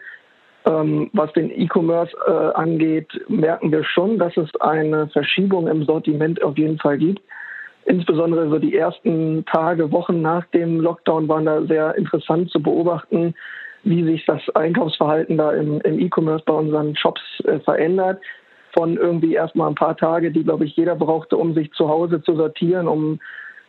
Ähm, 0.65 1.09
was 1.13 1.31
den 1.33 1.49
E-Commerce 1.49 2.15
äh, 2.27 2.31
angeht, 2.31 3.07
merken 3.29 3.71
wir 3.71 3.83
schon, 3.83 4.19
dass 4.19 4.35
es 4.35 4.49
eine 4.59 5.07
Verschiebung 5.07 5.67
im 5.67 5.83
Sortiment 5.83 6.43
auf 6.43 6.57
jeden 6.57 6.77
Fall 6.77 6.97
gibt. 6.97 7.21
Insbesondere 7.85 8.49
so 8.49 8.59
die 8.59 8.75
ersten 8.75 9.45
Tage, 9.45 9.91
Wochen 9.93 10.21
nach 10.21 10.45
dem 10.47 10.81
Lockdown 10.81 11.29
waren 11.29 11.45
da 11.45 11.61
sehr 11.63 11.95
interessant 11.95 12.49
zu 12.51 12.61
beobachten, 12.61 13.33
wie 13.83 14.03
sich 14.03 14.25
das 14.25 14.41
Einkaufsverhalten 14.55 15.37
da 15.37 15.53
im, 15.53 15.79
im 15.81 15.99
E-Commerce 15.99 16.43
bei 16.45 16.53
unseren 16.53 16.97
Shops 16.97 17.21
äh, 17.45 17.59
verändert. 17.59 18.21
Von 18.77 18.95
irgendwie 18.95 19.33
erstmal 19.33 19.69
ein 19.69 19.75
paar 19.75 19.97
Tage, 19.97 20.29
die, 20.29 20.43
glaube 20.43 20.65
ich, 20.65 20.75
jeder 20.75 20.95
brauchte, 20.95 21.35
um 21.35 21.55
sich 21.55 21.71
zu 21.71 21.89
Hause 21.89 22.21
zu 22.21 22.35
sortieren, 22.35 22.87
um 22.87 23.19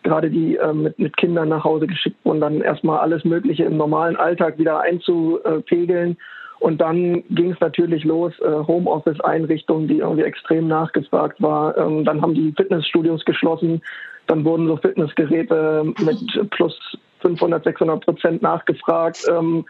gerade 0.03 0.29
die 0.29 0.57
äh, 0.57 0.75
mit, 0.75 0.99
mit 0.99 1.16
Kindern 1.16 1.49
nach 1.49 1.64
Hause 1.64 1.87
geschickt 1.87 2.18
wurden, 2.25 2.42
dann 2.42 2.61
erstmal 2.61 2.99
alles 2.99 3.25
Mögliche 3.25 3.64
im 3.64 3.79
normalen 3.79 4.16
Alltag 4.16 4.59
wieder 4.59 4.81
einzupegeln. 4.81 6.18
Und 6.61 6.81
dann 6.81 7.23
ging 7.31 7.53
es 7.53 7.61
natürlich 7.61 8.05
los, 8.05 8.33
äh, 8.40 8.66
Homeoffice-Einrichtungen, 8.66 9.88
die 9.88 10.01
irgendwie 10.01 10.25
extrem 10.25 10.68
nachgefragt 10.68 11.40
war. 11.40 11.79
Ähm, 11.79 12.05
dann 12.05 12.21
haben 12.21 12.35
die 12.35 12.53
Fitnessstudios 12.55 13.25
geschlossen. 13.25 13.81
Dann 14.27 14.44
wurden 14.44 14.66
so 14.66 14.77
Fitnessgeräte 14.77 15.85
mit 16.05 16.51
plus 16.51 16.77
500, 17.21 17.64
600 17.64 18.05
Prozent 18.05 18.42
nachgefragt. 18.42 19.25
Ähm, 19.31 19.64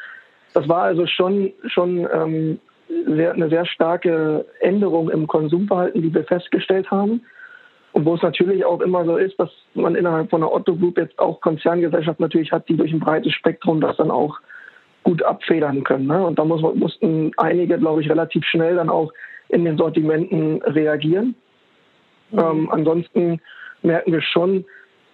das 0.54 0.68
war 0.68 0.82
also 0.82 1.06
schon, 1.06 1.52
schon 1.66 2.08
ähm, 2.12 2.58
sehr, 3.06 3.32
eine 3.32 3.48
sehr 3.48 3.66
starke 3.66 4.44
Änderung 4.60 5.10
im 5.10 5.26
Konsumverhalten, 5.26 6.02
die 6.02 6.14
wir 6.14 6.24
festgestellt 6.24 6.90
haben. 6.90 7.22
Und 7.92 8.04
wo 8.04 8.14
es 8.14 8.22
natürlich 8.22 8.64
auch 8.64 8.80
immer 8.80 9.04
so 9.04 9.16
ist, 9.16 9.38
dass 9.40 9.50
man 9.74 9.94
innerhalb 9.94 10.30
von 10.30 10.40
der 10.40 10.52
Otto 10.52 10.76
Group 10.76 10.98
jetzt 10.98 11.18
auch 11.18 11.40
Konzerngesellschaft 11.40 12.20
natürlich 12.20 12.52
hat, 12.52 12.68
die 12.68 12.76
durch 12.76 12.92
ein 12.92 13.00
breites 13.00 13.32
Spektrum 13.32 13.80
das 13.80 13.96
dann 13.96 14.10
auch 14.10 14.38
gut 15.04 15.22
abfedern 15.22 15.84
können. 15.84 16.06
Ne? 16.06 16.24
Und 16.24 16.38
da 16.38 16.44
muss, 16.44 16.60
mussten 16.74 17.32
einige, 17.38 17.78
glaube 17.78 18.02
ich, 18.02 18.10
relativ 18.10 18.44
schnell 18.44 18.76
dann 18.76 18.90
auch 18.90 19.12
in 19.48 19.64
den 19.64 19.78
Sortimenten 19.78 20.62
reagieren. 20.62 21.34
Mhm. 22.30 22.38
Ähm, 22.38 22.68
ansonsten 22.70 23.40
merken 23.82 24.12
wir 24.12 24.20
schon 24.20 24.64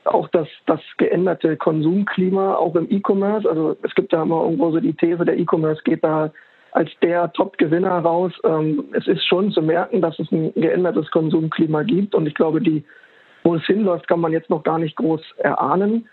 auch 0.05 0.29
das, 0.29 0.49
das 0.67 0.81
geänderte 0.99 1.57
Konsumklima 1.57 2.57
auch 2.57 2.75
im 2.75 2.91
E-Commerce. 2.91 3.49
Also 3.49 3.77
es 3.83 3.95
gibt 3.95 4.13
da 4.13 4.23
immer 4.23 4.43
irgendwo 4.43 4.71
so 4.71 4.81
die 4.81 4.95
These, 4.95 5.25
der 5.25 5.39
E-Commerce 5.39 5.83
geht 5.85 6.05
da 6.05 6.33
als 6.75 6.91
der 7.01 7.33
Top-Gewinner 7.33 8.01
raus. 8.01 8.33
Ähm, 8.45 8.85
es 8.93 9.07
ist 9.07 9.25
schon 9.25 9.53
zu 9.53 9.63
merken, 9.63 10.03
dass 10.03 10.19
es 10.19 10.31
ein 10.33 10.53
geändertes 10.55 11.11
Konsumklima 11.11 11.85
gibt. 11.85 12.15
Und 12.15 12.27
ich 12.27 12.35
glaube, 12.35 12.61
die, 12.61 12.85
wo 13.45 13.55
es 13.55 13.65
hinläuft, 13.65 14.09
kann 14.09 14.21
man 14.21 14.33
jetzt 14.33 14.51
noch 14.51 14.65
gar 14.65 14.79
nicht 14.79 14.97
groß 14.97 15.21
erahnen. 15.39 16.09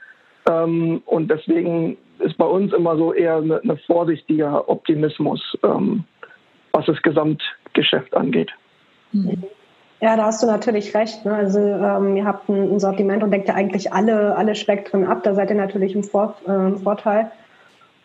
Ähm, 0.50 1.02
und 1.06 1.30
deswegen 1.30 1.98
ist 2.20 2.38
bei 2.38 2.46
uns 2.46 2.74
immer 2.74 2.96
so 2.96 3.12
eher 3.12 3.38
ein 3.38 3.52
eine 3.52 3.78
vorsichtiger 3.88 4.70
Optimismus, 4.70 5.42
ähm, 5.64 6.04
was 6.74 6.86
das 6.86 7.02
Gesamtgeschäft 7.02 8.16
angeht. 8.16 8.52
Ja, 10.00 10.16
da 10.16 10.26
hast 10.26 10.44
du 10.44 10.48
natürlich 10.48 10.96
recht. 10.96 11.26
Ne? 11.26 11.34
Also 11.34 11.60
ähm, 11.60 12.18
ihr 12.18 12.26
habt 12.26 12.48
ein, 12.50 12.80
Sortiment 12.80 13.24
und 13.24 13.32
deckt 13.32 13.48
ja 13.48 13.56
eigentlich 13.56 13.92
alle, 13.92 14.36
alle 14.36 14.54
Spektren 14.54 15.06
ab. 15.06 15.24
Da 15.24 15.34
seid 15.34 15.50
ihr 15.50 15.56
natürlich 15.56 15.96
im, 15.96 16.04
Vor 16.04 16.36
äh, 16.48 16.78
Vorteil. 16.78 17.32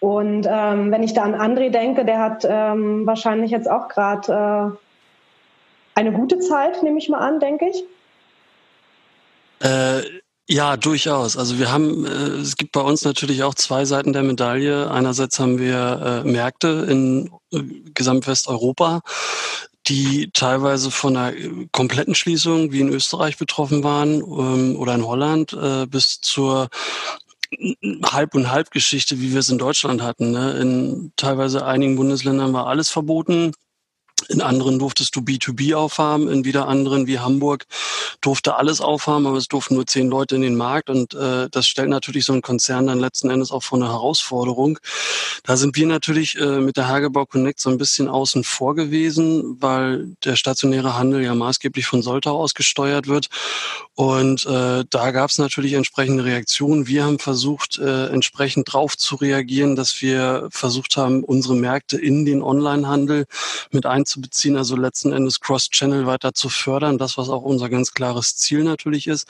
Und 0.01 0.47
ähm, 0.49 0.91
wenn 0.93 1.03
ich 1.03 1.15
da 1.15 1.23
an 1.23 1.35
André 1.35 1.71
denke, 1.71 2.05
der 2.05 2.19
hat 2.19 2.47
ähm, 2.49 3.07
wahrscheinlich 3.07 3.51
jetzt 3.51 3.69
auch 3.71 3.89
gerade 3.89 4.77
äh, 4.77 5.99
eine 5.99 6.13
gute 6.13 6.39
Zeit, 6.39 6.83
nehme 6.83 6.99
ich 6.99 7.09
mal 7.09 7.19
an, 7.19 7.41
denke 7.41 7.69
ich. 7.69 7.85
Äh, 9.61 10.03
ja, 10.49 10.77
durchaus. 10.77 11.37
Also 11.37 11.59
wir 11.59 11.73
haben, 11.73 12.07
äh, 12.07 12.09
es 12.41 12.57
gibt 12.57 12.73
bei 12.73 12.81
uns 12.81 13.05
natürlich 13.05 13.43
auch 13.43 13.55
zwei 13.55 13.85
Seiten 13.85 14.13
der 14.13 14.23
Medaille. 14.23 14.91
Einerseits 14.91 15.41
haben 15.41 15.59
wir 15.59 16.23
äh, 16.25 16.29
Märkte 16.29 16.87
in 16.89 17.31
äh, 17.53 17.63
Gesamtwesteuropa, 17.95 19.01
die 19.89 20.31
teilweise 20.33 20.93
von 20.93 21.17
einer 21.17 21.37
äh, 21.37 21.67
kompletten 21.73 22.15
Schließung 22.15 22.71
wie 22.71 22.81
in 22.81 22.91
Österreich 22.91 23.39
betroffen 23.39 23.83
waren 23.83 24.21
ähm, 24.21 24.77
oder 24.79 24.95
in 24.95 25.07
Holland 25.07 25.53
äh, 25.53 25.87
bis 25.87 26.21
zur 26.21 26.69
Halb- 28.05 28.35
und 28.35 28.51
Halbgeschichte, 28.51 29.21
wie 29.21 29.33
wir 29.33 29.41
es 29.41 29.49
in 29.49 29.59
Deutschland 29.59 30.03
hatten. 30.03 30.31
Ne? 30.31 30.59
In 30.59 31.13
teilweise 31.17 31.65
einigen 31.65 31.97
Bundesländern 31.97 32.53
war 32.53 32.67
alles 32.67 32.91
verboten. 32.91 33.53
In 34.29 34.41
anderen 34.41 34.79
durftest 34.79 35.15
du 35.15 35.21
B2B 35.21 35.75
aufhaben, 35.75 36.29
in 36.29 36.45
wieder 36.45 36.67
anderen 36.69 37.07
wie 37.07 37.19
Hamburg 37.19 37.67
durfte 38.23 38.57
alles 38.57 38.81
aufhaben, 38.81 39.27
aber 39.27 39.37
es 39.37 39.47
durften 39.47 39.75
nur 39.75 39.87
zehn 39.87 40.09
Leute 40.09 40.37
in 40.37 40.43
den 40.43 40.57
Markt 40.57 40.89
und 40.89 41.15
äh, 41.15 41.49
das 41.51 41.69
stellt 41.69 41.91
natürlich 41.91 42.25
so 42.25 42.33
einen 42.33 42.43
Konzern 42.43 42.87
dann 42.87 42.99
letzten 42.99 43.31
Endes 43.31 43.51
auch 43.51 43.63
vor 43.63 43.79
eine 43.79 43.89
Herausforderung. 43.89 44.79
Da 45.45 45.57
sind 45.57 45.77
wir 45.77 45.87
natürlich 45.87 46.41
äh, 46.41 46.61
mit 46.61 46.79
der 46.79 46.89
Hagebau 46.89 47.27
Connect 47.27 47.61
so 47.61 47.69
ein 47.69 47.79
bisschen 47.79 48.09
außen 48.09 48.43
vor 48.43 48.75
gewesen, 48.75 49.59
weil 49.61 50.17
der 50.25 50.37
stationäre 50.37 50.97
Handel 50.97 51.23
ja 51.23 51.35
maßgeblich 51.35 51.87
von 51.87 52.03
Soltau 52.03 52.39
aus 52.39 52.55
gesteuert 52.55 53.07
wird 53.07 53.29
und 53.95 54.47
äh, 54.47 54.85
da 54.89 55.11
gab 55.11 55.31
es 55.31 55.39
natürlich 55.39 55.75
entsprechende 55.75 56.25
Reaktionen. 56.25 56.87
Wir 56.87 57.05
haben 57.05 57.19
versucht, 57.19 57.79
äh, 57.79 58.07
entsprechend 58.07 58.73
drauf 58.73 58.97
zu 58.97 59.17
reagieren, 59.17 59.77
dass 59.77 60.01
wir 60.01 60.49
versucht 60.51 60.97
haben, 60.97 61.23
unsere 61.23 61.55
Märkte 61.55 61.99
in 61.99 62.25
den 62.25 62.43
Onlinehandel 62.43 63.27
mit 63.71 63.87
einzubauen 63.87 64.06
einzubeziehen, 64.07 64.57
also 64.57 64.77
letzten 64.77 65.13
Endes 65.13 65.41
Cross-Channel 65.41 66.07
weiter 66.07 66.33
zu 66.33 66.49
fördern, 66.49 66.97
das, 66.97 67.19
was 67.19 67.29
auch 67.29 67.43
unser 67.43 67.69
ganz 67.69 67.93
klares 67.93 68.37
Ziel 68.37 68.63
natürlich 68.63 69.09
ist. 69.09 69.27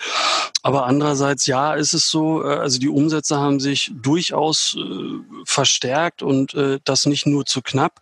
Aber 0.63 0.87
andererseits, 0.87 1.47
ja, 1.47 1.75
ist 1.75 1.95
es 1.95 2.11
so, 2.11 2.45
äh, 2.45 2.57
also 2.57 2.79
die 2.79 2.89
Umsätze 2.89 3.39
haben 3.39 3.59
sich 3.59 3.91
durchaus 3.95 4.77
äh, 4.79 5.45
verstärkt 5.45 6.23
und 6.23 6.55
äh, 6.55 6.79
das 6.85 7.07
nicht 7.07 7.27
nur 7.27 7.47
zu 7.47 7.63
knapp. 7.63 8.01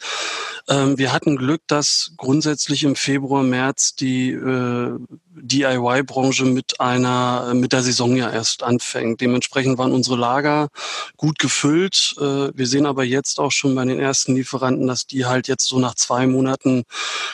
Ähm, 0.68 0.98
wir 0.98 1.12
hatten 1.12 1.36
Glück, 1.36 1.62
dass 1.68 2.12
grundsätzlich 2.16 2.82
im 2.82 2.96
Februar, 2.96 3.44
März 3.44 3.94
die 3.94 4.32
äh, 4.32 4.98
DIY-Branche 5.36 6.44
mit 6.44 6.80
einer, 6.80 7.52
mit 7.54 7.72
der 7.72 7.82
Saison 7.82 8.16
ja 8.16 8.30
erst 8.30 8.62
anfängt. 8.62 9.20
Dementsprechend 9.20 9.78
waren 9.78 9.92
unsere 9.92 10.16
Lager 10.16 10.68
gut 11.16 11.38
gefüllt. 11.38 12.14
Äh, 12.18 12.50
wir 12.54 12.66
sehen 12.66 12.86
aber 12.86 13.04
jetzt 13.04 13.40
auch 13.40 13.52
schon 13.52 13.74
bei 13.74 13.84
den 13.84 13.98
ersten 13.98 14.34
Lieferanten, 14.34 14.86
dass 14.86 15.06
die 15.06 15.24
halt 15.26 15.48
jetzt 15.48 15.66
so 15.66 15.78
nach 15.78 15.94
zwei 15.94 16.26
Monaten 16.26 16.84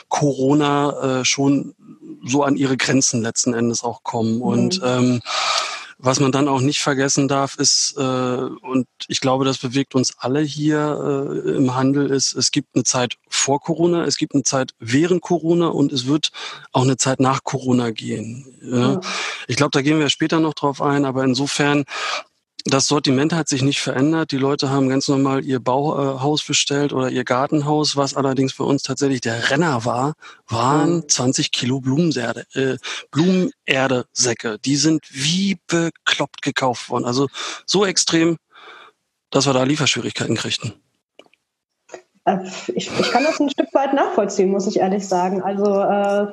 Corona 0.09 1.21
äh, 1.21 1.25
schon 1.25 1.75
so 2.25 2.43
an 2.43 2.57
ihre 2.57 2.77
Grenzen 2.77 3.23
letzten 3.23 3.55
Endes 3.55 3.83
auch 3.83 4.03
kommen. 4.03 4.37
Mhm. 4.37 4.43
Und 4.43 4.81
ähm, 4.85 5.21
was 6.03 6.19
man 6.19 6.33
dann 6.33 6.49
auch 6.49 6.61
nicht 6.61 6.81
vergessen 6.81 7.29
darf, 7.29 7.57
ist, 7.57 7.95
äh, 7.97 8.01
und 8.01 8.87
ich 9.09 9.21
glaube, 9.21 9.45
das 9.45 9.59
bewegt 9.59 9.95
uns 9.95 10.15
alle 10.19 10.41
hier 10.41 11.35
äh, 11.47 11.51
im 11.57 11.75
Handel, 11.75 12.11
ist, 12.11 12.35
es 12.35 12.51
gibt 12.51 12.75
eine 12.75 12.85
Zeit 12.85 13.17
vor 13.29 13.61
Corona, 13.61 14.05
es 14.05 14.17
gibt 14.17 14.35
eine 14.35 14.43
Zeit 14.43 14.73
während 14.79 15.21
Corona 15.21 15.69
und 15.69 15.93
es 15.93 16.07
wird 16.07 16.31
auch 16.73 16.83
eine 16.83 16.97
Zeit 16.97 17.21
nach 17.21 17.45
Corona 17.45 17.91
gehen. 17.91 18.59
Ja. 18.63 19.01
Ich 19.47 19.57
glaube, 19.57 19.73
da 19.73 19.83
gehen 19.83 19.99
wir 19.99 20.09
später 20.09 20.41
noch 20.41 20.55
drauf 20.55 20.81
ein, 20.81 21.05
aber 21.05 21.23
insofern 21.25 21.85
das 22.64 22.88
Sortiment 22.88 23.33
hat 23.33 23.49
sich 23.49 23.62
nicht 23.62 23.81
verändert. 23.81 24.33
Die 24.33 24.37
Leute 24.37 24.70
haben 24.70 24.88
ganz 24.88 25.09
normal 25.09 25.44
ihr 25.44 25.61
Bauhaus 25.61 26.44
bestellt 26.44 26.92
oder 26.92 27.11
ihr 27.11 27.25
Gartenhaus. 27.25 27.96
Was 27.96 28.14
allerdings 28.14 28.53
für 28.53 28.64
uns 28.64 28.83
tatsächlich 28.83 29.20
der 29.20 29.51
Renner 29.51 29.85
war, 29.85 30.14
waren 30.49 31.09
20 31.09 31.46
mhm. 31.46 31.51
Kilo 31.51 31.81
Blumenerde, 31.81 32.44
äh, 32.55 32.77
Blumenerdesäcke. 33.11 34.59
Die 34.59 34.77
sind 34.77 35.05
wie 35.11 35.59
bekloppt 35.66 36.42
gekauft 36.42 36.90
worden. 36.90 37.05
Also 37.05 37.29
so 37.66 37.87
extrem, 37.87 38.37
dass 39.31 39.46
wir 39.46 39.53
da 39.53 39.62
Lieferschwierigkeiten 39.62 40.37
kriegten. 40.37 40.75
Äh, 42.25 42.38
ich, 42.75 42.90
ich 42.90 43.11
kann 43.11 43.25
das 43.25 43.40
ein 43.40 43.51
Stück 43.51 43.73
weit 43.75 43.94
nachvollziehen, 43.94 44.51
muss 44.51 44.66
ich 44.66 44.79
ehrlich 44.79 45.07
sagen. 45.09 45.42
Also 45.42 45.64
äh, 45.81 46.33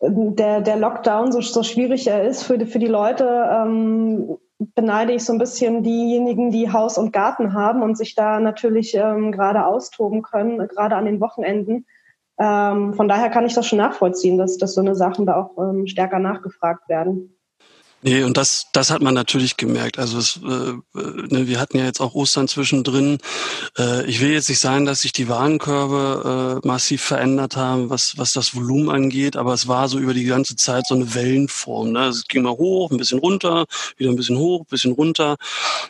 der, 0.00 0.60
der 0.60 0.76
Lockdown, 0.76 1.32
so, 1.32 1.40
so 1.40 1.62
schwierig 1.62 2.06
er 2.06 2.24
ist 2.24 2.42
für 2.42 2.58
die, 2.58 2.66
für 2.66 2.78
die 2.78 2.86
Leute, 2.86 3.24
ähm, 3.24 4.38
beneide 4.58 5.12
ich 5.12 5.24
so 5.24 5.32
ein 5.32 5.38
bisschen 5.38 5.82
diejenigen, 5.82 6.50
die 6.50 6.72
Haus 6.72 6.98
und 6.98 7.12
Garten 7.12 7.54
haben 7.54 7.82
und 7.82 7.96
sich 7.96 8.14
da 8.14 8.40
natürlich 8.40 8.94
ähm, 8.94 9.32
gerade 9.32 9.66
austoben 9.66 10.22
können, 10.22 10.66
gerade 10.68 10.96
an 10.96 11.04
den 11.04 11.20
Wochenenden. 11.20 11.86
Ähm, 12.38 12.94
von 12.94 13.08
daher 13.08 13.30
kann 13.30 13.46
ich 13.46 13.54
das 13.54 13.66
schon 13.66 13.78
nachvollziehen, 13.78 14.38
dass, 14.38 14.58
dass 14.58 14.74
so 14.74 14.80
eine 14.80 14.94
Sachen 14.94 15.26
da 15.26 15.36
auch 15.36 15.56
ähm, 15.58 15.86
stärker 15.86 16.18
nachgefragt 16.18 16.88
werden. 16.88 17.37
Nee, 18.00 18.22
und 18.22 18.36
das, 18.36 18.66
das 18.72 18.90
hat 18.90 19.02
man 19.02 19.14
natürlich 19.14 19.56
gemerkt. 19.56 19.98
Also 19.98 20.18
es, 20.18 20.36
äh, 20.36 20.48
äh, 20.48 20.74
ne, 20.94 21.48
wir 21.48 21.58
hatten 21.58 21.78
ja 21.78 21.84
jetzt 21.84 22.00
auch 22.00 22.14
Ostern 22.14 22.46
zwischendrin. 22.46 23.18
Äh, 23.76 24.06
ich 24.06 24.20
will 24.20 24.30
jetzt 24.30 24.48
nicht 24.48 24.60
sagen, 24.60 24.86
dass 24.86 25.00
sich 25.00 25.12
die 25.12 25.28
Warenkörbe 25.28 26.60
äh, 26.62 26.66
massiv 26.66 27.02
verändert 27.02 27.56
haben, 27.56 27.90
was, 27.90 28.16
was 28.16 28.32
das 28.32 28.54
Volumen 28.54 28.90
angeht, 28.90 29.36
aber 29.36 29.52
es 29.52 29.66
war 29.66 29.88
so 29.88 29.98
über 29.98 30.14
die 30.14 30.24
ganze 30.24 30.54
Zeit 30.54 30.86
so 30.86 30.94
eine 30.94 31.12
Wellenform. 31.14 31.90
Ne? 31.90 32.06
Es 32.06 32.28
ging 32.28 32.42
mal 32.42 32.52
hoch, 32.52 32.92
ein 32.92 32.98
bisschen 32.98 33.18
runter, 33.18 33.66
wieder 33.96 34.10
ein 34.10 34.16
bisschen 34.16 34.38
hoch, 34.38 34.60
ein 34.60 34.70
bisschen 34.70 34.92
runter. 34.92 35.36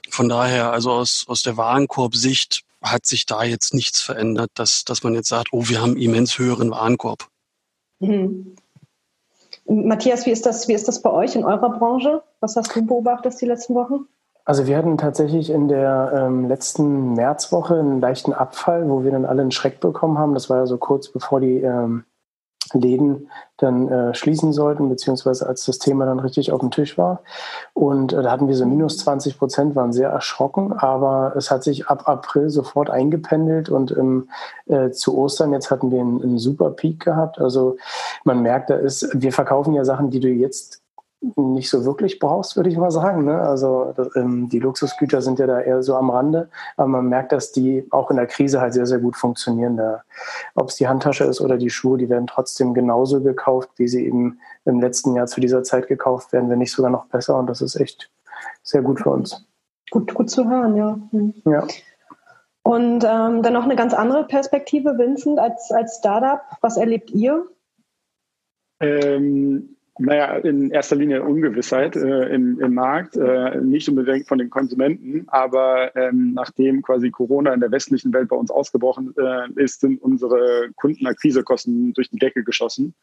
Von 0.08 0.30
daher, 0.30 0.72
also 0.72 0.92
aus, 0.92 1.24
aus 1.28 1.42
der 1.42 1.58
Warenkorbsicht 1.58 2.62
hat 2.80 3.04
sich 3.04 3.26
da 3.26 3.44
jetzt 3.44 3.74
nichts 3.74 4.00
verändert, 4.00 4.50
dass, 4.54 4.84
dass 4.84 5.02
man 5.02 5.14
jetzt 5.14 5.28
sagt, 5.28 5.48
oh, 5.52 5.68
wir 5.68 5.82
haben 5.82 5.96
immens 5.96 6.38
höheren 6.38 6.70
Warenkorb. 6.70 7.28
Mhm. 8.00 8.56
Matthias, 9.68 10.24
wie 10.26 10.30
ist 10.30 10.46
das, 10.46 10.66
wie 10.66 10.72
ist 10.72 10.88
das 10.88 11.02
bei 11.02 11.10
euch 11.10 11.36
in 11.36 11.44
eurer 11.44 11.70
Branche? 11.78 12.22
Was 12.40 12.56
hast 12.56 12.74
du 12.74 12.84
beobachtet 12.84 13.38
die 13.40 13.46
letzten 13.46 13.74
Wochen? 13.74 14.06
Also 14.44 14.66
wir 14.66 14.78
hatten 14.78 14.96
tatsächlich 14.96 15.50
in 15.50 15.68
der 15.68 16.10
ähm, 16.16 16.48
letzten 16.48 17.12
Märzwoche 17.12 17.78
einen 17.78 18.00
leichten 18.00 18.32
Abfall, 18.32 18.88
wo 18.88 19.04
wir 19.04 19.10
dann 19.10 19.26
alle 19.26 19.42
einen 19.42 19.50
Schreck 19.50 19.78
bekommen 19.78 20.16
haben. 20.18 20.32
Das 20.32 20.48
war 20.48 20.56
ja 20.56 20.66
so 20.66 20.78
kurz 20.78 21.12
bevor 21.12 21.40
die 21.40 21.60
ähm, 21.60 22.04
Läden 22.72 23.28
dann 23.58 23.88
äh, 23.88 24.14
schließen 24.14 24.52
sollten, 24.52 24.88
beziehungsweise 24.88 25.46
als 25.46 25.64
das 25.66 25.78
Thema 25.78 26.06
dann 26.06 26.20
richtig 26.20 26.52
auf 26.52 26.60
dem 26.60 26.70
Tisch 26.70 26.96
war. 26.96 27.20
Und 27.74 28.12
äh, 28.12 28.22
da 28.22 28.30
hatten 28.30 28.48
wir 28.48 28.56
so 28.56 28.64
minus 28.64 28.98
20 28.98 29.36
Prozent, 29.36 29.76
waren 29.76 29.92
sehr 29.92 30.08
erschrocken, 30.08 30.72
aber 30.72 31.34
es 31.36 31.50
hat 31.50 31.64
sich 31.64 31.88
ab 31.88 32.08
April 32.08 32.50
sofort 32.50 32.88
eingependelt 32.88 33.68
und 33.68 33.90
im, 33.90 34.28
äh, 34.66 34.90
zu 34.90 35.18
Ostern 35.18 35.52
jetzt 35.52 35.70
hatten 35.70 35.90
wir 35.90 36.00
einen, 36.00 36.22
einen 36.22 36.38
super 36.38 36.70
Peak 36.70 37.04
gehabt. 37.04 37.38
Also 37.38 37.76
man 38.24 38.42
merkt, 38.42 38.70
da 38.70 38.76
ist, 38.76 39.08
wir 39.12 39.32
verkaufen 39.32 39.74
ja 39.74 39.84
Sachen, 39.84 40.10
die 40.10 40.20
du 40.20 40.28
jetzt 40.28 40.77
nicht 41.20 41.68
so 41.68 41.84
wirklich 41.84 42.18
brauchst, 42.18 42.56
würde 42.56 42.70
ich 42.70 42.76
mal 42.76 42.90
sagen. 42.90 43.24
Ne? 43.24 43.40
Also 43.40 43.92
das, 43.96 44.14
ähm, 44.14 44.48
die 44.48 44.60
Luxusgüter 44.60 45.20
sind 45.20 45.38
ja 45.38 45.46
da 45.46 45.60
eher 45.60 45.82
so 45.82 45.96
am 45.96 46.10
Rande, 46.10 46.48
aber 46.76 46.88
man 46.88 47.08
merkt, 47.08 47.32
dass 47.32 47.50
die 47.50 47.86
auch 47.90 48.10
in 48.10 48.16
der 48.16 48.26
Krise 48.26 48.60
halt 48.60 48.72
sehr, 48.72 48.86
sehr 48.86 48.98
gut 48.98 49.16
funktionieren. 49.16 49.80
Ob 50.54 50.68
es 50.68 50.76
die 50.76 50.86
Handtasche 50.86 51.24
ist 51.24 51.40
oder 51.40 51.56
die 51.56 51.70
Schuhe, 51.70 51.98
die 51.98 52.08
werden 52.08 52.26
trotzdem 52.28 52.72
genauso 52.72 53.20
gekauft, 53.20 53.70
wie 53.76 53.88
sie 53.88 54.06
eben 54.06 54.38
im 54.64 54.80
letzten 54.80 55.14
Jahr 55.16 55.26
zu 55.26 55.40
dieser 55.40 55.62
Zeit 55.62 55.88
gekauft 55.88 56.32
werden, 56.32 56.50
wenn 56.50 56.58
nicht 56.58 56.72
sogar 56.72 56.90
noch 56.90 57.06
besser. 57.06 57.36
Und 57.36 57.48
das 57.48 57.62
ist 57.62 57.76
echt 57.76 58.10
sehr 58.62 58.82
gut 58.82 59.00
für 59.00 59.10
uns. 59.10 59.44
Gut, 59.90 60.14
gut 60.14 60.30
zu 60.30 60.48
hören, 60.48 60.76
ja. 60.76 60.98
Mhm. 61.10 61.34
Ja. 61.46 61.66
Und 62.62 63.02
ähm, 63.02 63.42
dann 63.42 63.54
noch 63.54 63.64
eine 63.64 63.76
ganz 63.76 63.94
andere 63.94 64.24
Perspektive, 64.24 64.98
Vincent, 64.98 65.38
als, 65.38 65.72
als 65.72 65.96
Startup. 65.98 66.42
Was 66.60 66.76
erlebt 66.76 67.10
ihr? 67.10 67.46
Ähm, 68.80 69.77
naja, 69.98 70.36
in 70.38 70.70
erster 70.70 70.96
Linie 70.96 71.22
Ungewissheit 71.22 71.96
äh, 71.96 72.28
im, 72.34 72.60
im 72.60 72.74
Markt, 72.74 73.16
äh, 73.16 73.60
nicht 73.60 73.88
unbedingt 73.88 74.28
von 74.28 74.38
den 74.38 74.50
Konsumenten, 74.50 75.24
aber 75.28 75.94
ähm, 75.96 76.34
nachdem 76.34 76.82
quasi 76.82 77.10
Corona 77.10 77.52
in 77.52 77.60
der 77.60 77.70
westlichen 77.70 78.12
Welt 78.12 78.28
bei 78.28 78.36
uns 78.36 78.50
ausgebrochen 78.50 79.14
äh, 79.18 79.62
ist, 79.62 79.80
sind 79.80 80.00
unsere 80.00 80.70
Kundenakquisekosten 80.76 81.92
durch 81.94 82.10
die 82.10 82.18
Decke 82.18 82.44
geschossen. 82.44 82.94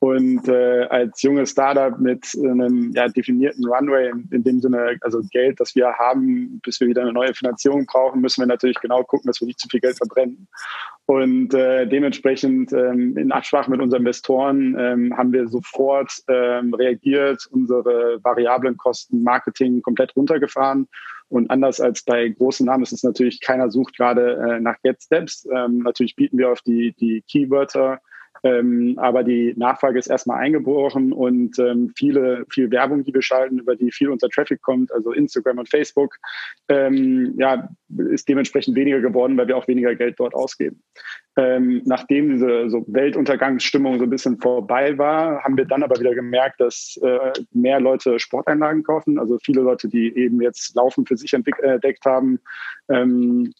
Und 0.00 0.48
äh, 0.48 0.84
als 0.84 1.22
junges 1.22 1.50
Startup 1.50 1.98
mit 1.98 2.26
einem 2.36 2.92
ja, 2.92 3.08
definierten 3.08 3.66
Runway, 3.66 4.10
in, 4.10 4.28
in 4.30 4.42
dem 4.42 4.60
Sinne, 4.60 4.96
also 5.02 5.20
Geld, 5.30 5.60
das 5.60 5.74
wir 5.74 5.92
haben, 5.94 6.60
bis 6.64 6.80
wir 6.80 6.88
wieder 6.88 7.02
eine 7.02 7.12
neue 7.12 7.34
Finanzierung 7.34 7.86
brauchen, 7.86 8.20
müssen 8.20 8.42
wir 8.42 8.46
natürlich 8.46 8.80
genau 8.80 9.02
gucken, 9.04 9.28
dass 9.28 9.40
wir 9.40 9.46
nicht 9.46 9.60
zu 9.60 9.68
viel 9.68 9.80
Geld 9.80 9.96
verbrennen. 9.96 10.48
Und 11.06 11.52
äh, 11.52 11.86
dementsprechend 11.86 12.72
ähm, 12.72 13.16
in 13.16 13.32
Absprache 13.32 13.70
mit 13.70 13.80
unseren 13.80 14.02
Investoren 14.02 14.76
ähm, 14.78 15.16
haben 15.16 15.32
wir 15.32 15.48
sofort 15.48 16.12
ähm, 16.28 16.72
reagiert, 16.74 17.46
unsere 17.50 18.20
variablen 18.22 18.76
Kosten 18.76 19.22
Marketing 19.22 19.82
komplett 19.82 20.14
runtergefahren. 20.14 20.88
Und 21.28 21.50
anders 21.50 21.80
als 21.80 22.02
bei 22.04 22.28
großen 22.28 22.66
Namen 22.66 22.82
ist 22.82 22.92
es 22.92 23.02
natürlich, 23.02 23.40
keiner 23.40 23.70
sucht 23.70 23.96
gerade 23.96 24.34
äh, 24.34 24.60
nach 24.60 24.76
Get 24.82 25.02
Steps. 25.02 25.48
Ähm, 25.52 25.78
natürlich 25.78 26.14
bieten 26.14 26.38
wir 26.38 26.50
auf 26.50 26.60
die, 26.60 26.94
die 27.00 27.22
Keywörter 27.22 28.00
ähm, 28.44 28.98
aber 28.98 29.22
die 29.22 29.54
Nachfrage 29.56 29.98
ist 29.98 30.08
erstmal 30.08 30.40
eingebrochen 30.40 31.12
und 31.12 31.58
ähm, 31.58 31.92
viele, 31.96 32.44
viel 32.50 32.70
Werbung, 32.70 33.04
die 33.04 33.14
wir 33.14 33.22
schalten, 33.22 33.58
über 33.58 33.76
die 33.76 33.92
viel 33.92 34.08
unser 34.08 34.28
Traffic 34.28 34.60
kommt, 34.62 34.92
also 34.92 35.12
Instagram 35.12 35.58
und 35.58 35.68
Facebook, 35.68 36.16
ähm, 36.68 37.34
ja, 37.38 37.68
ist 38.10 38.28
dementsprechend 38.28 38.74
weniger 38.74 39.00
geworden, 39.00 39.36
weil 39.36 39.48
wir 39.48 39.56
auch 39.56 39.68
weniger 39.68 39.94
Geld 39.94 40.18
dort 40.18 40.34
ausgeben. 40.34 40.82
Ähm, 41.36 41.82
nachdem 41.86 42.30
diese 42.30 42.68
so 42.68 42.84
Weltuntergangsstimmung 42.88 43.98
so 43.98 44.04
ein 44.04 44.10
bisschen 44.10 44.38
vorbei 44.38 44.98
war, 44.98 45.42
haben 45.42 45.56
wir 45.56 45.64
dann 45.64 45.82
aber 45.82 45.98
wieder 45.98 46.14
gemerkt, 46.14 46.60
dass 46.60 47.00
äh, 47.02 47.32
mehr 47.52 47.80
Leute 47.80 48.18
Sporteinlagen 48.18 48.82
kaufen. 48.82 49.18
Also 49.18 49.38
viele 49.42 49.62
Leute, 49.62 49.88
die 49.88 50.14
eben 50.14 50.42
jetzt 50.42 50.74
Laufen 50.74 51.06
für 51.06 51.16
sich 51.16 51.32
entdeckt 51.32 52.04
haben, 52.04 52.38
ähm, 52.90 53.52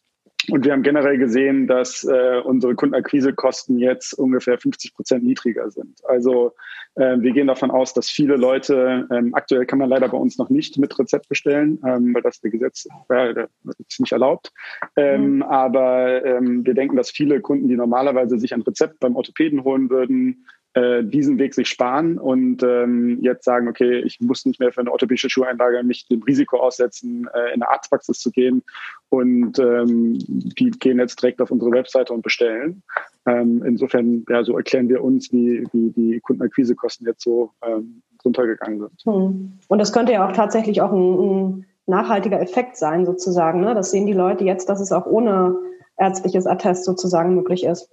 und 0.51 0.65
wir 0.65 0.73
haben 0.73 0.83
generell 0.83 1.19
gesehen, 1.19 1.67
dass 1.67 2.05
äh, 2.05 2.41
unsere 2.45 2.75
Kundenakquisekosten 2.75 3.79
jetzt 3.79 4.15
ungefähr 4.15 4.59
50 4.59 4.95
Prozent 4.95 5.25
niedriger 5.25 5.71
sind. 5.71 6.01
Also 6.05 6.53
äh, 6.95 7.17
wir 7.19 7.33
gehen 7.33 7.47
davon 7.47 7.71
aus, 7.71 7.95
dass 7.95 8.11
viele 8.11 8.37
Leute, 8.37 9.07
ähm, 9.11 9.35
aktuell 9.35 9.67
kann 9.67 9.79
man 9.79 9.89
leider 9.89 10.09
bei 10.09 10.17
uns 10.17 10.39
noch 10.39 10.51
nicht 10.51 10.79
mit 10.79 10.99
Rezept 10.99 11.29
bestellen, 11.29 11.79
ähm, 11.87 12.15
weil 12.15 12.23
das 12.23 12.41
der 12.41 12.51
Gesetz 12.51 12.89
äh, 13.09 13.47
ist 13.89 14.01
nicht 14.01 14.13
erlaubt. 14.13 14.53
Ähm, 14.97 15.37
mhm. 15.37 15.43
Aber 15.43 16.25
ähm, 16.25 16.67
wir 16.67 16.75
denken, 16.75 16.97
dass 16.97 17.11
viele 17.11 17.41
Kunden, 17.41 17.69
die 17.69 17.77
normalerweise 17.77 18.39
sich 18.39 18.53
ein 18.53 18.63
Rezept 18.63 19.01
beim 19.01 19.17
Orthopäden 19.17 19.65
holen 19.65 19.91
würden, 19.91 20.47
äh, 20.75 21.05
diesen 21.05 21.39
Weg 21.39 21.55
sich 21.55 21.69
sparen 21.69 22.19
und 22.19 22.63
ähm, 22.63 23.19
jetzt 23.21 23.45
sagen, 23.45 23.69
okay, 23.69 24.01
ich 24.01 24.21
muss 24.21 24.47
nicht 24.47 24.59
mehr 24.59 24.73
für 24.73 24.81
eine 24.81 24.91
orthopädische 24.91 25.29
Schuheinlage 25.29 25.83
mich 25.83 26.09
dem 26.09 26.23
Risiko 26.23 26.59
aussetzen, 26.59 27.29
äh, 27.35 27.49
in 27.49 27.63
eine 27.63 27.69
Arztpraxis 27.69 28.19
zu 28.21 28.31
gehen. 28.31 28.63
Und 29.11 29.59
ähm, 29.59 30.19
die 30.19 30.71
gehen 30.71 30.99
jetzt 30.99 31.21
direkt 31.21 31.43
auf 31.43 31.51
unsere 31.51 31.71
Webseite 31.73 32.15
und 32.15 32.23
bestellen. 32.23 32.83
Ähm, 33.27 33.63
insofern, 33.67 34.25
ja, 34.31 34.43
so 34.45 34.57
erklären 34.57 34.89
wir 34.89 35.05
uns, 35.05 35.31
wie, 35.31 35.67
wie 35.73 35.91
die 35.91 36.21
Kundenakquisekosten 36.21 37.07
jetzt 37.07 37.23
so 37.23 37.51
ähm, 37.63 38.03
runtergegangen 38.25 38.81
sind. 38.81 39.03
Hm. 39.05 39.53
Und 39.69 39.79
das 39.79 39.93
könnte 39.93 40.13
ja 40.13 40.27
auch 40.27 40.33
tatsächlich 40.33 40.81
auch 40.81 40.93
ein, 40.93 41.19
ein 41.19 41.67
nachhaltiger 41.87 42.41
Effekt 42.41 42.77
sein, 42.77 43.05
sozusagen. 43.05 43.61
Ne? 43.61 43.75
Das 43.75 43.91
sehen 43.91 44.07
die 44.07 44.13
Leute 44.13 44.45
jetzt, 44.45 44.69
dass 44.69 44.81
es 44.81 44.93
auch 44.93 45.05
ohne 45.07 45.59
ärztliches 45.99 46.47
Attest 46.47 46.85
sozusagen 46.85 47.35
möglich 47.35 47.65
ist. 47.65 47.91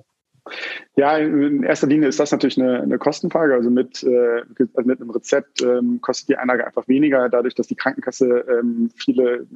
Ja, 0.96 1.18
in 1.18 1.64
erster 1.64 1.88
Linie 1.88 2.10
ist 2.10 2.20
das 2.20 2.32
natürlich 2.32 2.60
eine, 2.60 2.82
eine 2.82 2.98
Kostenfrage. 2.98 3.54
Also 3.54 3.70
mit, 3.70 4.04
äh, 4.04 4.44
mit 4.84 5.02
einem 5.02 5.10
Rezept 5.10 5.62
ähm, 5.62 6.00
kostet 6.02 6.30
die 6.30 6.36
Einlage 6.38 6.66
einfach 6.66 6.88
weniger, 6.88 7.30
dadurch, 7.30 7.56
dass 7.56 7.68
die 7.68 7.76
Krankenkasse 7.76 8.46
ähm, 8.50 8.90
viele, 8.96 9.48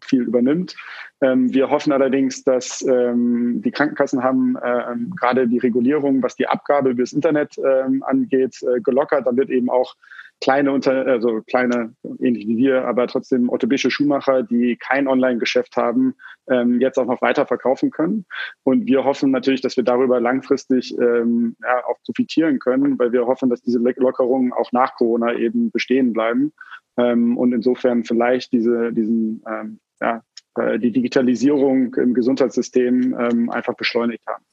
viel 0.00 0.22
übernimmt. 0.22 0.76
Ähm, 1.20 1.52
wir 1.52 1.70
hoffen 1.70 1.92
allerdings, 1.92 2.44
dass 2.44 2.82
ähm, 2.82 3.62
die 3.62 3.70
Krankenkassen 3.70 4.22
haben 4.22 4.56
äh, 4.56 4.94
gerade 5.18 5.48
die 5.48 5.58
Regulierung, 5.58 6.22
was 6.22 6.36
die 6.36 6.46
Abgabe 6.46 6.90
über 6.90 7.02
das 7.02 7.12
Internet 7.12 7.56
ähm, 7.58 8.02
angeht, 8.02 8.62
äh, 8.62 8.80
gelockert. 8.80 9.26
Dann 9.26 9.36
wird 9.36 9.50
eben 9.50 9.70
auch 9.70 9.94
kleine 10.42 10.72
Unter 10.72 11.06
also 11.06 11.40
kleine, 11.42 11.94
ähnlich 12.20 12.46
wie 12.46 12.56
wir, 12.56 12.84
aber 12.86 13.06
trotzdem 13.06 13.48
orthopädische 13.48 13.90
Schuhmacher, 13.90 14.42
die 14.42 14.76
kein 14.76 15.06
Online-Geschäft 15.06 15.76
haben, 15.76 16.14
ähm, 16.50 16.80
jetzt 16.80 16.98
auch 16.98 17.06
noch 17.06 17.22
weiter 17.22 17.46
verkaufen 17.46 17.90
können. 17.90 18.26
Und 18.64 18.86
wir 18.86 19.04
hoffen 19.04 19.30
natürlich, 19.30 19.60
dass 19.60 19.76
wir 19.76 19.84
darüber 19.84 20.20
langfristig 20.20 20.96
ähm, 20.98 21.56
ja, 21.62 21.84
auch 21.86 21.96
profitieren 22.04 22.58
können, 22.58 22.98
weil 22.98 23.12
wir 23.12 23.26
hoffen, 23.26 23.48
dass 23.48 23.62
diese 23.62 23.78
Lockerungen 23.78 24.52
auch 24.52 24.72
nach 24.72 24.96
Corona 24.96 25.34
eben 25.34 25.70
bestehen 25.70 26.12
bleiben. 26.12 26.52
Ähm, 26.98 27.38
und 27.38 27.52
insofern 27.52 28.04
vielleicht 28.04 28.52
diese, 28.52 28.92
diesen, 28.92 29.42
ähm, 29.48 29.78
ja, 30.00 30.22
äh, 30.56 30.78
die 30.78 30.90
Digitalisierung 30.90 31.94
im 31.94 32.14
Gesundheitssystem 32.14 33.16
ähm, 33.18 33.50
einfach 33.50 33.74
beschleunigt 33.74 34.26
haben. 34.26 34.44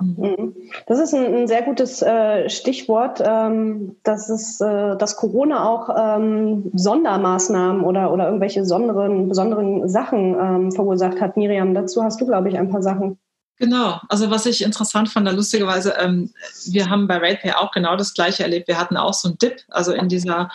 Mhm. 0.00 0.54
Das 0.86 0.98
ist 0.98 1.14
ein, 1.14 1.34
ein 1.34 1.48
sehr 1.48 1.62
gutes 1.62 2.02
äh, 2.02 2.50
Stichwort, 2.50 3.22
ähm, 3.24 3.96
dass 4.02 4.28
es, 4.28 4.60
äh, 4.60 4.96
dass 4.96 5.16
Corona 5.16 5.66
auch 5.68 5.88
ähm, 5.96 6.70
Sondermaßnahmen 6.74 7.82
oder 7.82 8.12
oder 8.12 8.26
irgendwelche 8.26 8.60
besonderen 8.60 9.28
besonderen 9.28 9.88
Sachen 9.88 10.36
ähm, 10.38 10.72
verursacht 10.72 11.20
hat. 11.20 11.36
Miriam, 11.36 11.72
dazu 11.72 12.02
hast 12.02 12.20
du, 12.20 12.26
glaube 12.26 12.48
ich, 12.48 12.58
ein 12.58 12.70
paar 12.70 12.82
Sachen. 12.82 13.18
Genau, 13.58 13.98
also 14.10 14.30
was 14.30 14.44
ich 14.44 14.62
interessant 14.62 15.08
fand, 15.08 15.32
lustigerweise, 15.32 15.94
ähm, 15.98 16.30
wir 16.66 16.90
haben 16.90 17.08
bei 17.08 17.16
RatePay 17.16 17.52
auch 17.52 17.70
genau 17.70 17.96
das 17.96 18.12
gleiche 18.12 18.42
erlebt. 18.42 18.68
Wir 18.68 18.78
hatten 18.78 18.98
auch 18.98 19.14
so 19.14 19.28
einen 19.28 19.38
Dip, 19.38 19.62
also 19.70 19.92
in 19.92 20.08
dieser 20.08 20.50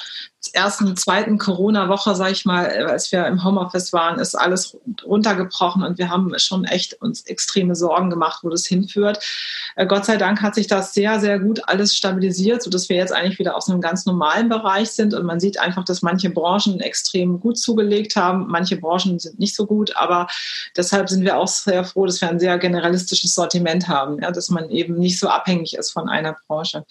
ersten, 0.49 0.95
zweiten 0.97 1.37
Corona-Woche, 1.37 2.15
sage 2.15 2.31
ich 2.31 2.45
mal, 2.45 2.67
als 2.87 3.11
wir 3.11 3.27
im 3.27 3.43
Homeoffice 3.43 3.93
waren, 3.93 4.19
ist 4.19 4.33
alles 4.33 4.75
runtergebrochen 5.03 5.83
und 5.83 5.99
wir 5.99 6.09
haben 6.09 6.33
schon 6.39 6.65
echt 6.65 6.99
uns 7.01 7.21
extreme 7.27 7.75
Sorgen 7.75 8.09
gemacht, 8.09 8.39
wo 8.41 8.49
das 8.49 8.65
hinführt. 8.65 9.23
Äh, 9.75 9.85
Gott 9.85 10.05
sei 10.05 10.17
Dank 10.17 10.41
hat 10.41 10.55
sich 10.55 10.65
das 10.65 10.93
sehr, 10.93 11.19
sehr 11.19 11.39
gut 11.39 11.61
alles 11.67 11.95
stabilisiert, 11.95 12.63
sodass 12.63 12.89
wir 12.89 12.95
jetzt 12.95 13.13
eigentlich 13.13 13.37
wieder 13.37 13.55
aus 13.55 13.69
einem 13.69 13.81
ganz 13.81 14.05
normalen 14.07 14.49
Bereich 14.49 14.91
sind 14.91 15.13
und 15.13 15.25
man 15.25 15.39
sieht 15.39 15.59
einfach, 15.59 15.85
dass 15.85 16.01
manche 16.01 16.31
Branchen 16.31 16.79
extrem 16.79 17.39
gut 17.39 17.59
zugelegt 17.59 18.15
haben, 18.15 18.47
manche 18.47 18.77
Branchen 18.77 19.19
sind 19.19 19.39
nicht 19.39 19.55
so 19.55 19.67
gut, 19.67 19.95
aber 19.95 20.27
deshalb 20.75 21.07
sind 21.07 21.23
wir 21.23 21.37
auch 21.37 21.47
sehr 21.47 21.83
froh, 21.83 22.07
dass 22.07 22.19
wir 22.19 22.29
ein 22.29 22.39
sehr 22.39 22.57
generalistisches 22.57 23.35
Sortiment 23.35 23.87
haben, 23.87 24.19
ja, 24.21 24.31
dass 24.31 24.49
man 24.49 24.69
eben 24.71 24.95
nicht 24.95 25.19
so 25.19 25.27
abhängig 25.27 25.75
ist 25.75 25.91
von 25.91 26.09
einer 26.09 26.35
Branche. 26.47 26.83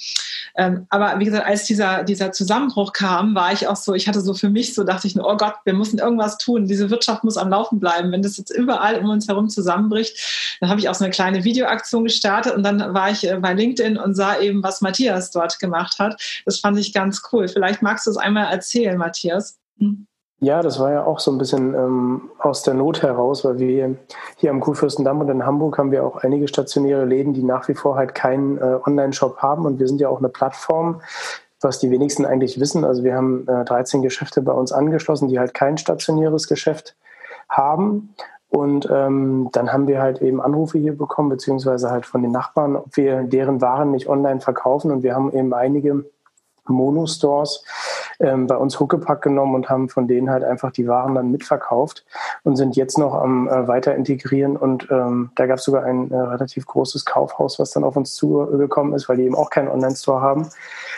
Ähm, 0.56 0.86
aber 0.88 1.18
wie 1.18 1.24
gesagt, 1.24 1.46
als 1.46 1.64
dieser, 1.64 2.04
dieser 2.04 2.30
Zusammenbruch 2.30 2.92
kam, 2.92 3.34
war 3.40 3.52
ich 3.54 3.66
auch 3.66 3.76
so, 3.76 3.94
ich 3.94 4.06
hatte 4.06 4.20
so 4.20 4.34
für 4.34 4.50
mich 4.50 4.74
so, 4.74 4.84
dachte 4.84 5.06
ich, 5.06 5.18
oh 5.18 5.36
Gott, 5.36 5.54
wir 5.64 5.72
müssen 5.72 5.98
irgendwas 5.98 6.36
tun. 6.36 6.66
Diese 6.66 6.90
Wirtschaft 6.90 7.24
muss 7.24 7.38
am 7.38 7.48
Laufen 7.48 7.80
bleiben. 7.80 8.12
Wenn 8.12 8.20
das 8.20 8.36
jetzt 8.36 8.50
überall 8.50 8.98
um 8.98 9.08
uns 9.08 9.28
herum 9.28 9.48
zusammenbricht, 9.48 10.58
dann 10.60 10.68
habe 10.68 10.78
ich 10.78 10.90
auch 10.90 10.94
so 10.94 11.04
eine 11.04 11.10
kleine 11.10 11.42
Videoaktion 11.42 12.04
gestartet 12.04 12.54
und 12.54 12.62
dann 12.62 12.92
war 12.92 13.10
ich 13.10 13.26
äh, 13.26 13.38
bei 13.40 13.54
LinkedIn 13.54 13.96
und 13.96 14.14
sah 14.14 14.38
eben, 14.38 14.62
was 14.62 14.82
Matthias 14.82 15.30
dort 15.30 15.58
gemacht 15.58 15.98
hat. 15.98 16.20
Das 16.44 16.60
fand 16.60 16.78
ich 16.78 16.92
ganz 16.92 17.22
cool. 17.32 17.48
Vielleicht 17.48 17.80
magst 17.80 18.06
du 18.06 18.10
es 18.10 18.18
einmal 18.18 18.52
erzählen, 18.52 18.98
Matthias. 18.98 19.58
Hm. 19.78 20.06
Ja, 20.40 20.60
das 20.60 20.78
war 20.78 20.92
ja 20.92 21.04
auch 21.04 21.18
so 21.18 21.30
ein 21.30 21.38
bisschen 21.38 21.74
ähm, 21.74 22.30
aus 22.38 22.62
der 22.62 22.74
Not 22.74 23.00
heraus, 23.02 23.42
weil 23.44 23.58
wir 23.58 23.96
hier 24.36 24.50
am 24.50 24.60
Kurfürstendamm 24.60 25.20
und 25.20 25.30
in 25.30 25.46
Hamburg 25.46 25.78
haben 25.78 25.92
wir 25.92 26.04
auch 26.04 26.16
einige 26.16 26.46
stationäre 26.46 27.06
Läden, 27.06 27.32
die 27.32 27.42
nach 27.42 27.68
wie 27.68 27.74
vor 27.74 27.96
halt 27.96 28.14
keinen 28.14 28.58
äh, 28.58 28.78
Online-Shop 28.86 29.38
haben 29.38 29.64
und 29.64 29.78
wir 29.78 29.88
sind 29.88 30.00
ja 30.00 30.10
auch 30.10 30.18
eine 30.18 30.28
Plattform, 30.28 31.00
was 31.60 31.78
die 31.78 31.90
wenigsten 31.90 32.24
eigentlich 32.24 32.58
wissen. 32.58 32.84
Also 32.84 33.04
wir 33.04 33.14
haben 33.14 33.46
äh, 33.48 33.64
13 33.64 34.02
Geschäfte 34.02 34.42
bei 34.42 34.52
uns 34.52 34.72
angeschlossen, 34.72 35.28
die 35.28 35.38
halt 35.38 35.54
kein 35.54 35.78
stationäres 35.78 36.48
Geschäft 36.48 36.96
haben. 37.48 38.14
Und 38.48 38.88
ähm, 38.90 39.48
dann 39.52 39.72
haben 39.72 39.86
wir 39.86 40.02
halt 40.02 40.22
eben 40.22 40.40
Anrufe 40.40 40.78
hier 40.78 40.96
bekommen, 40.96 41.28
beziehungsweise 41.28 41.90
halt 41.90 42.04
von 42.04 42.22
den 42.22 42.32
Nachbarn, 42.32 42.76
ob 42.76 42.96
wir 42.96 43.22
deren 43.22 43.60
Waren 43.60 43.92
nicht 43.92 44.08
online 44.08 44.40
verkaufen. 44.40 44.90
Und 44.90 45.02
wir 45.02 45.14
haben 45.14 45.32
eben 45.32 45.54
einige 45.54 46.04
Monostores 46.66 47.64
ähm, 48.18 48.46
bei 48.46 48.56
uns 48.56 48.78
Huckepack 48.80 49.22
genommen 49.22 49.54
und 49.54 49.68
haben 49.68 49.88
von 49.88 50.08
denen 50.08 50.30
halt 50.30 50.44
einfach 50.44 50.72
die 50.72 50.88
Waren 50.88 51.14
dann 51.14 51.30
mitverkauft 51.30 52.04
und 52.42 52.56
sind 52.56 52.76
jetzt 52.76 52.98
noch 52.98 53.14
am 53.14 53.48
äh, 53.48 53.68
weiter 53.68 53.94
integrieren. 53.94 54.56
Und 54.56 54.88
ähm, 54.90 55.30
da 55.36 55.46
gab 55.46 55.58
es 55.58 55.64
sogar 55.64 55.84
ein 55.84 56.10
äh, 56.10 56.16
relativ 56.16 56.66
großes 56.66 57.04
Kaufhaus, 57.04 57.58
was 57.58 57.70
dann 57.70 57.84
auf 57.84 57.96
uns 57.96 58.14
zugekommen 58.14 58.94
ist, 58.94 59.08
weil 59.08 59.16
die 59.16 59.24
eben 59.24 59.36
auch 59.36 59.50
keinen 59.50 59.68
Online-Store 59.68 60.20
haben. 60.20 60.48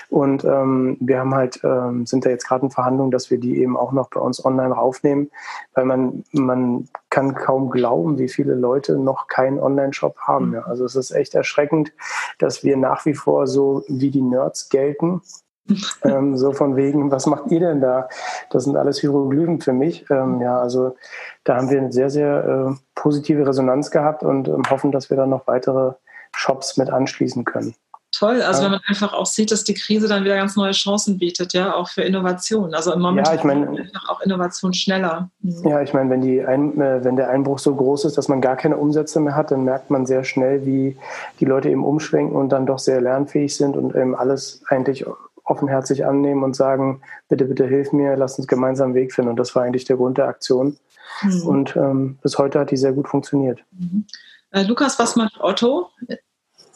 Und 0.09 0.45
ähm, 0.45 0.97
wir 1.01 1.19
haben 1.19 1.35
halt, 1.35 1.61
ähm, 1.65 2.07
sind 2.07 2.25
da 2.25 2.31
jetzt 2.31 2.47
gerade 2.47 2.65
in 2.67 2.71
Verhandlungen, 2.71 3.11
dass 3.11 3.31
wir 3.31 3.39
die 3.39 3.61
eben 3.61 3.77
auch 3.77 3.93
noch 3.93 4.09
bei 4.11 4.21
uns 4.21 4.45
online 4.45 4.75
raufnehmen, 4.75 5.31
weil 5.75 5.85
man, 5.85 6.25
man 6.33 6.89
kann 7.11 7.35
kaum 7.35 7.71
glauben, 7.71 8.19
wie 8.19 8.29
viele 8.29 8.55
Leute 8.55 8.99
noch 8.99 9.29
keinen 9.29 9.59
Online-Shop 9.59 10.17
haben. 10.19 10.55
Ja. 10.55 10.63
Also 10.63 10.85
es 10.85 10.97
ist 10.97 11.11
echt 11.11 11.35
erschreckend, 11.35 11.93
dass 12.39 12.65
wir 12.65 12.77
nach 12.77 13.05
wie 13.07 13.15
vor 13.15 13.47
so 13.47 13.85
wie 13.89 14.11
die 14.11 14.23
Nerds 14.23 14.69
gelten 14.69 15.23
ähm, 16.05 16.37
so 16.37 16.53
von 16.53 16.77
wegen, 16.77 17.11
was 17.11 17.27
macht 17.27 17.51
ihr 17.51 17.61
denn 17.61 17.81
da? 17.81 18.09
Das 18.51 18.65
sind 18.65 18.77
alles 18.77 19.01
Hieroglyphen 19.01 19.61
für 19.61 19.73
mich. 19.73 20.05
Ähm, 20.11 20.41
ja, 20.41 20.61
also 20.61 20.97
da 21.45 21.57
haben 21.57 21.71
wir 21.71 21.79
eine 21.79 21.93
sehr, 21.93 22.11
sehr 22.11 22.45
äh, 22.45 22.75
positive 22.95 23.47
Resonanz 23.47 23.91
gehabt 23.91 24.23
und 24.23 24.49
ähm, 24.49 24.63
hoffen, 24.69 24.93
dass 24.93 25.11
wir 25.11 25.17
dann 25.17 25.31
noch 25.31 25.47
weitere 25.47 25.93
Shops 26.35 26.77
mit 26.77 26.91
anschließen 26.91 27.45
können. 27.45 27.75
Toll, 28.13 28.43
also 28.43 28.61
ja. 28.61 28.65
wenn 28.67 28.73
man 28.73 28.81
einfach 28.87 29.15
auch 29.15 29.25
sieht, 29.25 29.51
dass 29.51 29.65
die 29.65 29.73
Krise 29.73 30.07
dann 30.07 30.23
wieder 30.25 30.37
ganz 30.37 30.55
neue 30.55 30.73
Chancen 30.73 31.19
bietet, 31.19 31.55
ja, 31.55 31.75
auch 31.75 31.89
für 31.89 32.03
Innovation. 32.03 32.75
Also 32.75 32.93
im 32.93 33.01
Moment 33.01 33.27
ja, 33.27 33.35
ich 33.35 33.43
mein, 33.43 33.67
einfach 33.67 34.09
auch 34.11 34.21
Innovation 34.21 34.75
schneller. 34.75 35.31
Mhm. 35.41 35.67
Ja, 35.67 35.81
ich 35.81 35.95
meine, 35.95 36.11
wenn, 36.11 36.21
die 36.21 36.45
Ein 36.45 36.79
äh, 36.79 37.03
wenn 37.03 37.17
der 37.17 37.31
Einbruch 37.31 37.59
so 37.59 37.75
groß 37.75 38.05
ist, 38.05 38.19
dass 38.19 38.29
man 38.29 38.43
gar 38.43 38.57
keine 38.57 38.77
Umsätze 38.77 39.19
mehr 39.19 39.35
hat, 39.35 39.51
dann 39.51 39.65
merkt 39.65 39.91
man 39.91 40.05
sehr 40.05 40.25
schnell, 40.25 40.67
wie 40.67 40.97
die 41.41 41.47
Leute 41.47 41.71
eben 41.71 41.85
umschwenken 41.85 42.37
und 42.37 42.51
dann 42.51 42.67
doch 42.67 42.79
sehr 42.79 43.01
lernfähig 43.01 43.57
sind 43.57 43.77
und 43.77 43.95
eben 43.95 44.15
alles 44.15 44.63
eigentlich 44.69 45.07
offenherzig 45.45 46.05
annehmen 46.05 46.43
und 46.45 46.55
sagen, 46.55 47.01
bitte, 47.31 47.47
bitte 47.47 47.67
hilf 47.67 47.93
mir, 47.93 48.17
lass 48.17 48.39
uns 48.39 48.47
gemeinsam 48.47 48.89
einen 48.89 48.95
Weg 48.95 49.15
finden. 49.15 49.31
Und 49.31 49.37
das 49.37 49.55
war 49.55 49.63
eigentlich 49.63 49.85
der 49.85 49.97
Grund 49.97 50.19
der 50.19 50.29
Aktion. 50.29 50.77
Mhm. 51.23 51.43
Und 51.47 51.77
ähm, 51.77 52.19
bis 52.23 52.37
heute 52.37 52.61
hat 52.61 52.71
die 52.71 52.77
sehr 52.77 52.93
gut 52.93 53.09
funktioniert. 53.09 53.61
Mhm. 53.73 54.05
Äh, 54.51 54.65
Lukas, 54.65 54.99
was 54.99 55.17
macht 55.17 55.41
Otto? 55.41 55.89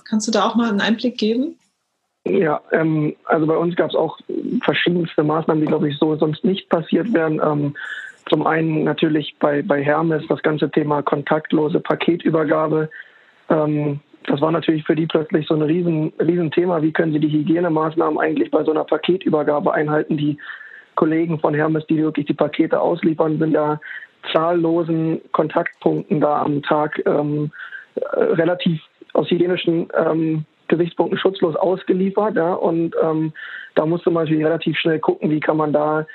Kannst 0.08 0.28
du 0.28 0.32
da 0.32 0.46
auch 0.46 0.54
mal 0.54 0.68
einen 0.68 0.80
Einblick 0.80 1.18
geben? 1.18 1.58
Ja, 2.24 2.60
ähm, 2.72 3.14
also 3.24 3.46
bei 3.46 3.56
uns 3.56 3.76
gab 3.76 3.90
es 3.90 3.96
auch 3.96 4.18
verschiedenste 4.62 5.22
Maßnahmen, 5.22 5.62
die, 5.62 5.68
glaube 5.68 5.88
ich, 5.88 5.96
so 5.98 6.16
sonst 6.16 6.44
nicht 6.44 6.68
passiert 6.68 7.12
wären. 7.12 7.40
Ähm, 7.42 7.76
zum 8.28 8.46
einen 8.46 8.82
natürlich 8.82 9.36
bei, 9.38 9.62
bei 9.62 9.82
Hermes 9.82 10.24
das 10.28 10.42
ganze 10.42 10.68
Thema 10.70 11.02
kontaktlose 11.02 11.78
Paketübergabe. 11.78 12.90
Ähm, 13.48 14.00
das 14.26 14.40
war 14.40 14.50
natürlich 14.50 14.84
für 14.84 14.96
die 14.96 15.06
plötzlich 15.06 15.46
so 15.46 15.54
ein 15.54 15.62
riesen, 15.62 16.12
riesen 16.18 16.50
Thema. 16.50 16.82
Wie 16.82 16.92
können 16.92 17.12
sie 17.12 17.20
die 17.20 17.30
Hygienemaßnahmen 17.30 18.18
eigentlich 18.18 18.50
bei 18.50 18.64
so 18.64 18.72
einer 18.72 18.84
Paketübergabe 18.84 19.72
einhalten? 19.72 20.16
Die 20.16 20.36
Kollegen 20.96 21.38
von 21.38 21.54
Hermes, 21.54 21.86
die 21.86 21.98
wirklich 21.98 22.26
die 22.26 22.34
Pakete 22.34 22.80
ausliefern, 22.80 23.38
sind 23.38 23.52
ja 23.52 23.78
zahllosen 24.32 25.20
Kontaktpunkten 25.30 26.20
da 26.20 26.42
am 26.42 26.62
Tag 26.62 27.00
ähm, 27.06 27.52
relativ 28.12 28.80
aus 29.16 29.30
hygienischen 29.30 29.88
ähm, 29.94 30.44
Gesichtspunkten 30.68 31.18
schutzlos 31.18 31.56
ausgeliefert. 31.56 32.36
Ja? 32.36 32.54
Und 32.54 32.94
ähm, 33.02 33.32
da 33.74 33.86
musste 33.86 34.10
man 34.10 34.24
natürlich 34.24 34.44
relativ 34.44 34.76
schnell 34.78 34.98
gucken, 34.98 35.30
wie 35.30 35.40
kann 35.40 35.56
man 35.56 35.72
da 35.72 36.06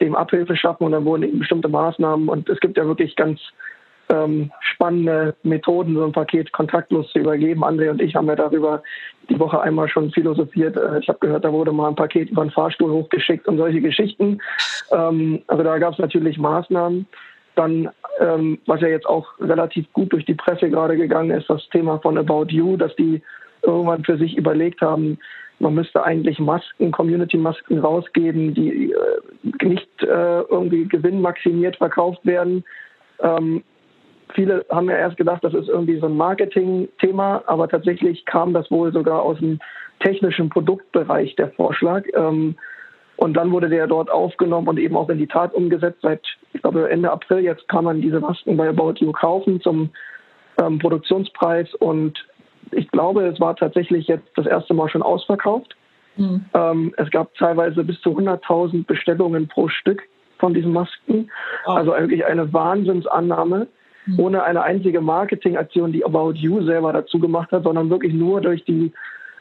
dem 0.00 0.14
Abhilfe 0.14 0.56
schaffen. 0.56 0.84
Und 0.84 0.92
dann 0.92 1.04
wurden 1.04 1.22
eben 1.22 1.38
bestimmte 1.38 1.68
Maßnahmen. 1.68 2.28
Und 2.28 2.48
es 2.48 2.60
gibt 2.60 2.76
ja 2.76 2.86
wirklich 2.86 3.16
ganz 3.16 3.40
ähm, 4.08 4.50
spannende 4.60 5.34
Methoden, 5.42 5.94
so 5.94 6.04
ein 6.04 6.12
Paket 6.12 6.52
kontaktlos 6.52 7.10
zu 7.12 7.18
übergeben. 7.18 7.64
André 7.64 7.90
und 7.90 8.00
ich 8.00 8.14
haben 8.14 8.28
ja 8.28 8.36
darüber 8.36 8.82
die 9.28 9.38
Woche 9.38 9.60
einmal 9.60 9.88
schon 9.88 10.12
philosophiert. 10.12 10.76
Äh, 10.76 11.00
ich 11.00 11.08
habe 11.08 11.18
gehört, 11.20 11.44
da 11.44 11.52
wurde 11.52 11.72
mal 11.72 11.88
ein 11.88 11.96
Paket 11.96 12.30
über 12.30 12.42
einen 12.42 12.50
Fahrstuhl 12.50 12.90
hochgeschickt 12.90 13.48
und 13.48 13.56
solche 13.56 13.80
Geschichten. 13.80 14.40
Ähm, 14.92 15.42
also 15.48 15.62
da 15.62 15.78
gab 15.78 15.94
es 15.94 15.98
natürlich 15.98 16.38
Maßnahmen. 16.38 17.06
Dann, 17.56 17.90
ähm, 18.20 18.58
was 18.66 18.80
ja 18.80 18.88
jetzt 18.88 19.06
auch 19.06 19.26
relativ 19.40 19.92
gut 19.92 20.12
durch 20.12 20.24
die 20.24 20.34
Presse 20.34 20.70
gerade 20.70 20.96
gegangen 20.96 21.30
ist, 21.30 21.50
das 21.50 21.68
Thema 21.70 21.98
von 21.98 22.16
About 22.18 22.46
You, 22.48 22.76
dass 22.76 22.94
die 22.96 23.22
irgendwann 23.62 24.04
für 24.04 24.16
sich 24.16 24.36
überlegt 24.36 24.80
haben, 24.80 25.18
man 25.58 25.74
müsste 25.74 26.04
eigentlich 26.04 26.38
Masken, 26.38 26.92
Community-Masken 26.92 27.78
rausgeben, 27.78 28.54
die 28.54 28.92
äh, 28.92 29.64
nicht 29.64 29.88
äh, 30.02 30.40
irgendwie 30.42 30.86
gewinnmaximiert 30.86 31.76
verkauft 31.76 32.24
werden. 32.24 32.64
Ähm, 33.20 33.62
viele 34.34 34.66
haben 34.70 34.90
ja 34.90 34.96
erst 34.96 35.16
gedacht, 35.16 35.42
das 35.42 35.54
ist 35.54 35.68
irgendwie 35.68 35.98
so 35.98 36.06
ein 36.06 36.16
Marketing-Thema, 36.16 37.44
aber 37.46 37.68
tatsächlich 37.68 38.24
kam 38.26 38.52
das 38.52 38.70
wohl 38.70 38.92
sogar 38.92 39.22
aus 39.22 39.38
dem 39.38 39.58
technischen 40.00 40.50
Produktbereich, 40.50 41.34
der 41.36 41.50
Vorschlag. 41.52 42.04
Ähm, 42.14 42.56
und 43.16 43.34
dann 43.34 43.50
wurde 43.50 43.68
der 43.68 43.86
dort 43.86 44.10
aufgenommen 44.10 44.68
und 44.68 44.78
eben 44.78 44.96
auch 44.96 45.08
in 45.08 45.18
die 45.18 45.26
Tat 45.26 45.54
umgesetzt. 45.54 46.00
Seit, 46.02 46.20
ich 46.52 46.62
glaube, 46.62 46.90
Ende 46.90 47.10
April 47.10 47.40
jetzt 47.40 47.66
kann 47.68 47.84
man 47.84 48.00
diese 48.00 48.20
Masken 48.20 48.56
bei 48.56 48.68
About 48.68 48.94
You 48.98 49.12
kaufen 49.12 49.60
zum 49.60 49.90
ähm, 50.60 50.78
Produktionspreis. 50.78 51.74
Und 51.74 52.26
ich 52.72 52.90
glaube, 52.90 53.26
es 53.26 53.40
war 53.40 53.56
tatsächlich 53.56 54.06
jetzt 54.06 54.28
das 54.36 54.46
erste 54.46 54.74
Mal 54.74 54.88
schon 54.90 55.02
ausverkauft. 55.02 55.74
Mhm. 56.16 56.44
Ähm, 56.52 56.94
es 56.98 57.10
gab 57.10 57.34
teilweise 57.34 57.84
bis 57.84 58.00
zu 58.00 58.10
100.000 58.10 58.86
Bestellungen 58.86 59.48
pro 59.48 59.68
Stück 59.68 60.02
von 60.38 60.52
diesen 60.52 60.72
Masken. 60.72 61.30
Oh. 61.66 61.72
Also 61.72 61.92
eigentlich 61.92 62.26
eine 62.26 62.52
Wahnsinnsannahme. 62.52 63.68
Mhm. 64.06 64.20
ohne 64.20 64.44
eine 64.44 64.62
einzige 64.62 65.00
Marketingaktion, 65.00 65.92
die 65.92 66.04
About 66.04 66.34
You 66.34 66.62
selber 66.62 66.92
dazu 66.92 67.18
gemacht 67.18 67.50
hat, 67.50 67.64
sondern 67.64 67.90
wirklich 67.90 68.14
nur 68.14 68.40
durch 68.40 68.64
die 68.64 68.92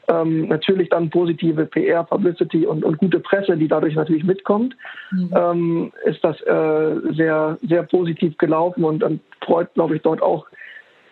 ähm, 0.07 0.47
natürlich 0.47 0.89
dann 0.89 1.09
positive 1.09 1.65
PR, 1.65 2.03
Publicity 2.03 2.65
und, 2.65 2.83
und 2.83 2.97
gute 2.97 3.19
Presse, 3.19 3.57
die 3.57 3.67
dadurch 3.67 3.95
natürlich 3.95 4.23
mitkommt, 4.23 4.75
mhm. 5.11 5.33
ähm, 5.35 5.91
ist 6.05 6.23
das 6.23 6.39
äh, 6.41 7.13
sehr, 7.13 7.57
sehr 7.67 7.83
positiv 7.83 8.37
gelaufen 8.37 8.83
und 8.83 8.99
dann 8.99 9.19
freut, 9.43 9.73
glaube 9.73 9.95
ich, 9.95 10.01
dort 10.01 10.21
auch 10.21 10.45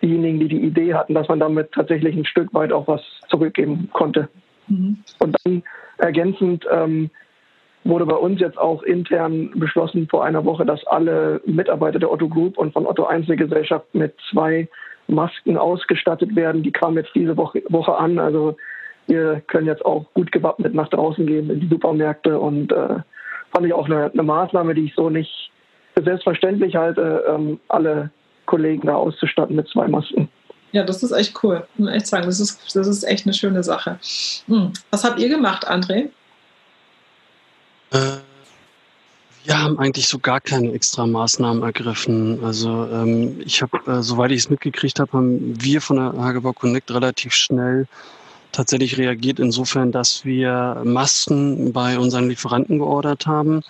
diejenigen, 0.02 0.40
die 0.40 0.48
die 0.50 0.64
Idee 0.64 0.94
hatten, 0.94 1.14
dass 1.14 1.28
man 1.28 1.40
damit 1.40 1.72
tatsächlich 1.72 2.16
ein 2.16 2.26
Stück 2.26 2.54
weit 2.54 2.72
auch 2.72 2.88
was 2.88 3.02
zurückgeben 3.30 3.90
konnte. 3.94 4.28
Mhm. 4.68 4.98
Und 5.20 5.38
dann 5.44 5.64
ergänzend 5.98 6.66
ähm, 6.72 7.10
wurde 7.86 8.06
bei 8.06 8.16
uns 8.16 8.40
jetzt 8.40 8.58
auch 8.58 8.84
intern 8.84 9.52
beschlossen 9.56 10.08
vor 10.10 10.24
einer 10.24 10.46
Woche, 10.46 10.66
dass 10.66 10.86
alle 10.88 11.42
Mitarbeiter 11.46 12.00
der 12.00 12.12
Otto 12.12 12.30
Group 12.30 12.58
und 12.58 12.74
von 12.74 12.86
Otto 12.86 13.06
Einzelgesellschaft 13.06 13.94
mit 13.94 14.16
zwei 14.30 14.68
Masken 15.08 15.58
ausgestattet 15.58 16.36
werden. 16.36 16.64
Die 16.64 16.72
kamen 16.72 16.98
jetzt 16.98 17.14
diese 17.14 17.36
Woche, 17.36 17.64
Woche 17.70 17.96
an. 17.96 18.20
Also 18.20 18.56
wir 19.08 19.42
können 19.48 19.68
jetzt 19.68 19.86
auch 19.86 20.06
gut 20.14 20.32
gewappnet 20.32 20.74
nach 20.74 20.90
draußen 20.90 21.26
gehen 21.26 21.50
in 21.50 21.60
die 21.60 21.68
Supermärkte 21.68 22.40
und 22.40 22.72
äh, 22.72 23.00
fand 23.52 23.66
ich 23.66 23.74
auch 23.74 23.86
eine, 23.86 24.12
eine, 24.12 24.24
Maßnahme, 24.24 24.74
die 24.74 24.86
ich 24.86 24.96
so 24.96 25.10
nicht 25.10 25.52
für 25.96 26.04
selbstverständlich 26.04 26.76
halte, 26.76 27.24
ähm, 27.30 27.60
alle 27.68 28.10
Kollegen 28.46 28.88
da 28.88 28.96
auszustatten 28.96 29.56
mit 29.56 29.68
zwei 29.68 29.88
Masken. 29.88 30.30
Ja, 30.72 30.84
das 30.84 31.04
ist 31.04 31.12
echt 31.12 31.44
cool. 31.44 31.68
Ich 31.74 31.80
muss 31.80 31.92
echt 31.92 32.08
sagen, 32.08 32.26
das 32.26 32.40
ist, 32.40 32.76
das 32.76 32.88
ist 32.88 33.04
echt 33.04 33.26
eine 33.26 33.34
schöne 33.34 33.64
Sache. 33.64 34.00
Hm. 34.48 34.74
Was 34.90 35.04
habt 35.04 35.20
ihr 35.20 35.30
gemacht, 35.30 35.70
André? 35.70 36.10
Äh, 37.92 38.00
wir 39.44 39.62
haben 39.62 39.78
eigentlich 39.78 40.08
so 40.08 40.18
gar 40.18 40.42
keine 40.42 40.72
extra 40.74 41.06
Maßnahmen 41.06 41.62
ergriffen. 41.62 42.44
Also 42.44 42.88
ähm, 42.92 43.40
ich 43.46 43.62
habe, 43.62 43.78
äh, 43.86 44.02
soweit 44.02 44.32
ich 44.32 44.40
es 44.40 44.50
mitgekriegt 44.50 45.00
habe, 45.00 45.12
haben 45.14 45.62
wir 45.62 45.80
von 45.80 45.98
der 45.98 46.14
Hagebau 46.24 46.54
Connect 46.54 46.90
relativ 46.92 47.34
schnell 47.34 47.88
tatsächlich 48.54 48.98
reagiert, 48.98 49.40
insofern, 49.40 49.92
dass 49.92 50.24
wir 50.24 50.82
Masken 50.86 51.74
bei 51.74 52.00
unseren 52.00 52.30
Lieferanten 52.30 52.80
geordert 52.80 53.28
haben 53.28 53.64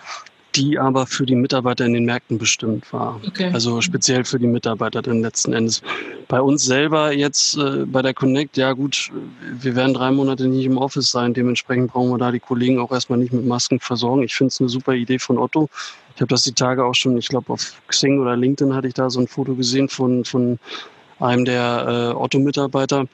die 0.56 0.78
aber 0.78 1.06
für 1.06 1.26
die 1.26 1.34
Mitarbeiter 1.34 1.84
in 1.84 1.94
den 1.94 2.04
Märkten 2.04 2.38
bestimmt 2.38 2.92
war. 2.92 3.20
Okay. 3.26 3.50
Also 3.52 3.80
speziell 3.80 4.24
für 4.24 4.38
die 4.38 4.46
Mitarbeiter 4.46 5.02
dann 5.02 5.20
letzten 5.20 5.52
Endes. 5.52 5.82
Bei 6.28 6.40
uns 6.40 6.64
selber 6.64 7.12
jetzt 7.12 7.56
äh, 7.56 7.84
bei 7.86 8.02
der 8.02 8.14
Connect, 8.14 8.56
ja 8.56 8.72
gut, 8.72 9.10
wir 9.42 9.74
werden 9.74 9.94
drei 9.94 10.10
Monate 10.10 10.46
nicht 10.46 10.64
im 10.64 10.78
Office 10.78 11.10
sein, 11.10 11.34
dementsprechend 11.34 11.92
brauchen 11.92 12.10
wir 12.10 12.18
da 12.18 12.30
die 12.30 12.40
Kollegen 12.40 12.78
auch 12.78 12.92
erstmal 12.92 13.18
nicht 13.18 13.32
mit 13.32 13.44
Masken 13.46 13.80
versorgen. 13.80 14.22
Ich 14.22 14.34
finde 14.34 14.48
es 14.48 14.60
eine 14.60 14.68
super 14.68 14.94
Idee 14.94 15.18
von 15.18 15.38
Otto. 15.38 15.68
Ich 16.14 16.20
habe 16.20 16.28
das 16.28 16.42
die 16.42 16.52
Tage 16.52 16.84
auch 16.84 16.94
schon, 16.94 17.18
ich 17.18 17.28
glaube 17.28 17.52
auf 17.52 17.72
Xing 17.88 18.20
oder 18.20 18.36
LinkedIn 18.36 18.74
hatte 18.74 18.86
ich 18.86 18.94
da 18.94 19.10
so 19.10 19.20
ein 19.20 19.26
Foto 19.26 19.54
gesehen 19.54 19.88
von, 19.88 20.24
von 20.24 20.58
einem 21.18 21.44
der 21.44 22.12
äh, 22.14 22.16
Otto-Mitarbeiter 22.16 23.06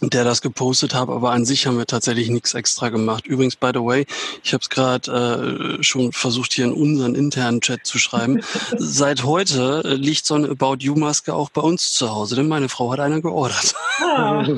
der 0.00 0.24
das 0.24 0.42
gepostet 0.42 0.94
hat, 0.94 1.08
aber 1.08 1.30
an 1.30 1.44
sich 1.44 1.66
haben 1.66 1.78
wir 1.78 1.86
tatsächlich 1.86 2.28
nichts 2.28 2.54
extra 2.54 2.88
gemacht. 2.88 3.26
Übrigens, 3.26 3.56
by 3.56 3.70
the 3.72 3.80
way, 3.80 4.06
ich 4.42 4.52
habe 4.52 4.62
es 4.62 4.68
gerade 4.68 5.78
äh, 5.78 5.82
schon 5.82 6.12
versucht, 6.12 6.52
hier 6.52 6.64
in 6.64 6.72
unseren 6.72 7.14
internen 7.14 7.60
Chat 7.60 7.86
zu 7.86 7.98
schreiben. 7.98 8.40
Seit 8.76 9.24
heute 9.24 9.82
liegt 9.94 10.26
so 10.26 10.34
eine 10.34 10.48
About 10.50 10.78
You 10.80 10.96
Maske 10.96 11.32
auch 11.32 11.50
bei 11.50 11.60
uns 11.60 11.92
zu 11.92 12.10
Hause, 12.10 12.36
denn 12.36 12.48
meine 12.48 12.68
Frau 12.68 12.92
hat 12.92 13.00
eine 13.00 13.22
geordert. 13.22 13.74
Ah. 14.00 14.44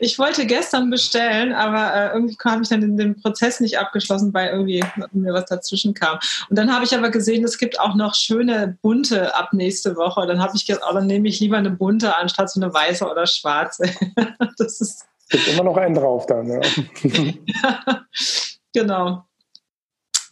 ich 0.00 0.18
wollte 0.18 0.46
gestern 0.46 0.90
bestellen, 0.90 1.52
aber 1.52 1.94
äh, 1.94 2.14
irgendwie 2.14 2.36
habe 2.44 2.62
ich 2.62 2.68
dann 2.68 2.80
den, 2.80 2.96
den, 2.96 3.20
Prozess 3.20 3.58
nicht 3.58 3.78
abgeschlossen, 3.78 4.32
weil 4.32 4.50
irgendwie 4.50 4.84
mir 5.12 5.34
was 5.34 5.46
dazwischen 5.46 5.94
kam. 5.94 6.18
Und 6.48 6.56
dann 6.56 6.72
habe 6.72 6.84
ich 6.84 6.94
aber 6.94 7.10
gesehen, 7.10 7.44
es 7.44 7.58
gibt 7.58 7.80
auch 7.80 7.96
noch 7.96 8.14
schöne 8.14 8.78
bunte 8.80 9.34
ab 9.34 9.52
nächste 9.52 9.96
Woche. 9.96 10.26
Dann 10.26 10.40
habe 10.40 10.52
ich 10.54 10.66
gesagt, 10.66 10.84
oh, 10.88 10.94
dann 10.94 11.06
nehme 11.06 11.28
ich 11.28 11.40
lieber 11.40 11.56
eine 11.56 11.70
bunte 11.70 12.16
anstatt 12.16 12.50
so 12.50 12.60
eine 12.60 12.72
weiße 12.72 13.04
oder 13.04 13.26
schwarze 13.26 13.47
schwarze. 13.48 13.84
das 14.58 14.80
ist. 14.80 15.08
Gibt 15.30 15.48
immer 15.48 15.64
noch 15.64 15.76
einen 15.76 15.94
drauf 15.94 16.24
dann, 16.26 16.48
ja. 16.48 16.60
genau. 18.74 19.24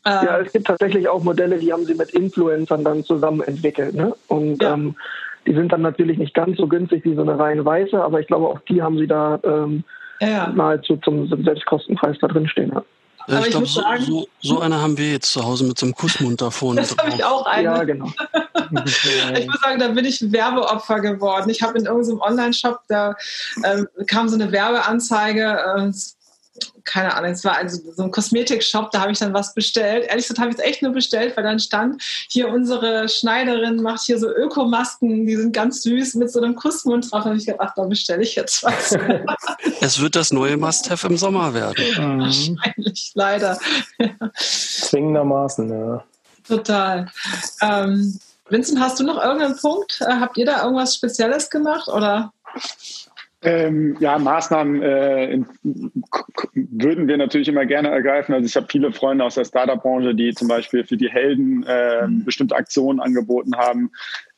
Ja, 0.06 0.38
es 0.38 0.52
gibt 0.52 0.68
tatsächlich 0.68 1.08
auch 1.08 1.22
Modelle, 1.22 1.58
die 1.58 1.72
haben 1.72 1.84
sie 1.84 1.94
mit 1.94 2.10
Influencern 2.12 2.84
dann 2.84 3.04
zusammen 3.04 3.42
entwickelt. 3.42 3.94
Ne? 3.94 4.14
Und 4.28 4.62
ja. 4.62 4.72
ähm, 4.72 4.94
die 5.46 5.52
sind 5.52 5.72
dann 5.72 5.82
natürlich 5.82 6.16
nicht 6.16 6.32
ganz 6.32 6.56
so 6.56 6.68
günstig 6.68 7.04
wie 7.04 7.14
so 7.14 7.22
eine 7.22 7.38
rein 7.38 7.64
weiße, 7.64 8.00
aber 8.02 8.20
ich 8.20 8.26
glaube, 8.26 8.46
auch 8.46 8.60
die 8.68 8.82
haben 8.82 8.98
sie 8.98 9.06
da 9.06 9.38
ähm, 9.44 9.84
ja. 10.20 10.48
nahezu 10.48 10.96
zum 10.98 11.28
Selbstkostenpreis 11.28 12.16
da 12.20 12.28
drin 12.28 12.48
stehen. 12.48 12.72
Ja. 13.26 13.34
Ja, 13.34 13.40
ich, 13.40 13.46
ich 13.46 13.50
glaube, 13.52 13.66
so, 13.66 13.82
so, 14.00 14.28
so 14.40 14.60
eine 14.60 14.80
haben 14.80 14.96
wir 14.98 15.10
jetzt 15.10 15.32
zu 15.32 15.44
Hause 15.44 15.64
mit 15.64 15.78
so 15.78 15.86
einem 15.86 15.94
Kussmund 15.94 16.40
da 16.40 16.50
vorne. 16.50 16.80
Das 16.80 16.96
habe 16.96 17.10
ich 17.10 17.24
auch 17.24 17.46
eine. 17.46 17.64
Ja, 17.64 17.84
genau. 17.84 18.06
ich 19.36 19.46
muss 19.46 19.60
sagen, 19.60 19.78
da 19.78 19.88
bin 19.88 20.04
ich 20.04 20.32
Werbeopfer 20.32 21.00
geworden. 21.00 21.50
Ich 21.50 21.62
habe 21.62 21.78
in 21.78 21.86
irgendeinem 21.86 22.20
Online-Shop, 22.20 22.80
da 22.88 23.14
ähm, 23.64 23.88
kam 24.06 24.28
so 24.28 24.36
eine 24.36 24.52
Werbeanzeige, 24.52 25.42
äh, 25.42 25.92
keine 26.86 27.14
Ahnung, 27.14 27.32
es 27.32 27.44
war 27.44 27.56
also 27.56 27.80
so 27.92 28.02
ein 28.02 28.10
Kosmetikshop, 28.10 28.90
da 28.90 29.00
habe 29.00 29.12
ich 29.12 29.18
dann 29.18 29.34
was 29.34 29.52
bestellt. 29.52 30.06
Ehrlich 30.08 30.26
gesagt 30.26 30.40
habe 30.40 30.50
ich 30.50 30.56
es 30.56 30.64
echt 30.64 30.82
nur 30.82 30.92
bestellt, 30.92 31.36
weil 31.36 31.44
dann 31.44 31.58
stand, 31.58 32.02
hier 32.28 32.48
unsere 32.48 33.08
Schneiderin 33.08 33.82
macht 33.82 34.02
hier 34.04 34.18
so 34.18 34.28
Ökomasken, 34.28 35.26
die 35.26 35.36
sind 35.36 35.52
ganz 35.52 35.82
süß 35.82 36.14
mit 36.14 36.30
so 36.30 36.40
einem 36.40 36.54
Kussmund 36.54 37.10
drauf. 37.10 37.24
Da 37.24 37.30
habe 37.30 37.36
ich 37.36 37.46
gedacht, 37.46 37.74
da 37.76 37.84
bestelle 37.84 38.22
ich 38.22 38.36
jetzt 38.36 38.62
was. 38.62 38.96
es 39.80 40.00
wird 40.00 40.16
das 40.16 40.32
neue 40.32 40.56
Must-Have 40.56 41.08
im 41.08 41.16
Sommer 41.16 41.52
werden. 41.52 41.74
Mhm. 41.98 42.20
Wahrscheinlich, 42.56 43.12
leider. 43.14 43.58
Zwingendermaßen, 44.34 45.68
ja. 45.68 46.04
Total. 46.46 47.10
Ähm, 47.60 48.18
Vincent, 48.48 48.78
hast 48.80 49.00
du 49.00 49.04
noch 49.04 49.22
irgendeinen 49.22 49.56
Punkt? 49.56 50.00
Äh, 50.00 50.20
habt 50.20 50.36
ihr 50.36 50.46
da 50.46 50.62
irgendwas 50.62 50.94
Spezielles 50.94 51.50
gemacht 51.50 51.88
oder? 51.88 52.32
Ähm, 53.46 53.96
ja, 54.00 54.18
Maßnahmen 54.18 54.82
äh, 54.82 55.40
würden 56.54 57.06
wir 57.06 57.16
natürlich 57.16 57.46
immer 57.46 57.64
gerne 57.64 57.90
ergreifen. 57.90 58.34
Also 58.34 58.44
ich 58.44 58.56
habe 58.56 58.66
viele 58.68 58.90
Freunde 58.90 59.24
aus 59.24 59.36
der 59.36 59.44
Startup-Branche, 59.44 60.16
die 60.16 60.34
zum 60.34 60.48
Beispiel 60.48 60.82
für 60.82 60.96
die 60.96 61.08
Helden 61.08 61.62
äh, 61.62 62.08
bestimmte 62.08 62.56
Aktionen 62.56 62.98
angeboten 62.98 63.56
haben. 63.56 63.92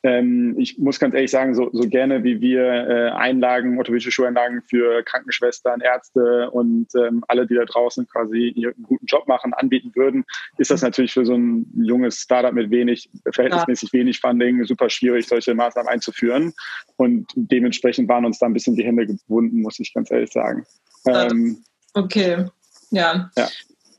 Ähm, 0.04 0.54
ich 0.58 0.78
muss 0.78 1.00
ganz 1.00 1.14
ehrlich 1.14 1.30
sagen, 1.30 1.54
so, 1.54 1.70
so 1.72 1.88
gerne 1.88 2.22
wie 2.22 2.40
wir 2.40 2.62
äh, 2.62 3.10
Einlagen, 3.10 3.78
orthopädische 3.78 4.12
Schuheinlagen 4.12 4.62
für 4.62 5.02
Krankenschwestern, 5.02 5.80
Ärzte 5.80 6.50
und 6.50 6.86
ähm, 6.94 7.24
alle, 7.26 7.46
die 7.46 7.56
da 7.56 7.64
draußen 7.64 8.06
quasi 8.06 8.54
einen 8.56 8.82
guten 8.84 9.06
Job 9.06 9.26
machen, 9.26 9.54
anbieten 9.54 9.90
würden, 9.94 10.24
ist 10.56 10.70
das 10.70 10.82
natürlich 10.82 11.12
für 11.12 11.24
so 11.24 11.34
ein 11.34 11.66
junges 11.74 12.20
Startup 12.20 12.52
mit 12.52 12.70
wenig, 12.70 13.10
verhältnismäßig 13.32 13.92
wenig 13.92 14.20
Funding 14.20 14.64
super 14.64 14.88
schwierig, 14.88 15.26
solche 15.26 15.54
Maßnahmen 15.54 15.88
einzuführen. 15.88 16.52
Und 16.96 17.32
dementsprechend 17.34 18.08
waren 18.08 18.24
uns 18.24 18.38
da 18.38 18.46
ein 18.46 18.52
bisschen 18.52 18.76
die 18.76 18.84
Hände 18.84 19.06
gebunden, 19.06 19.62
muss 19.62 19.80
ich 19.80 19.92
ganz 19.92 20.10
ehrlich 20.12 20.32
sagen. 20.32 20.64
Ähm, 21.06 21.64
okay. 21.94 22.46
Ja. 22.90 23.30
ja. 23.36 23.48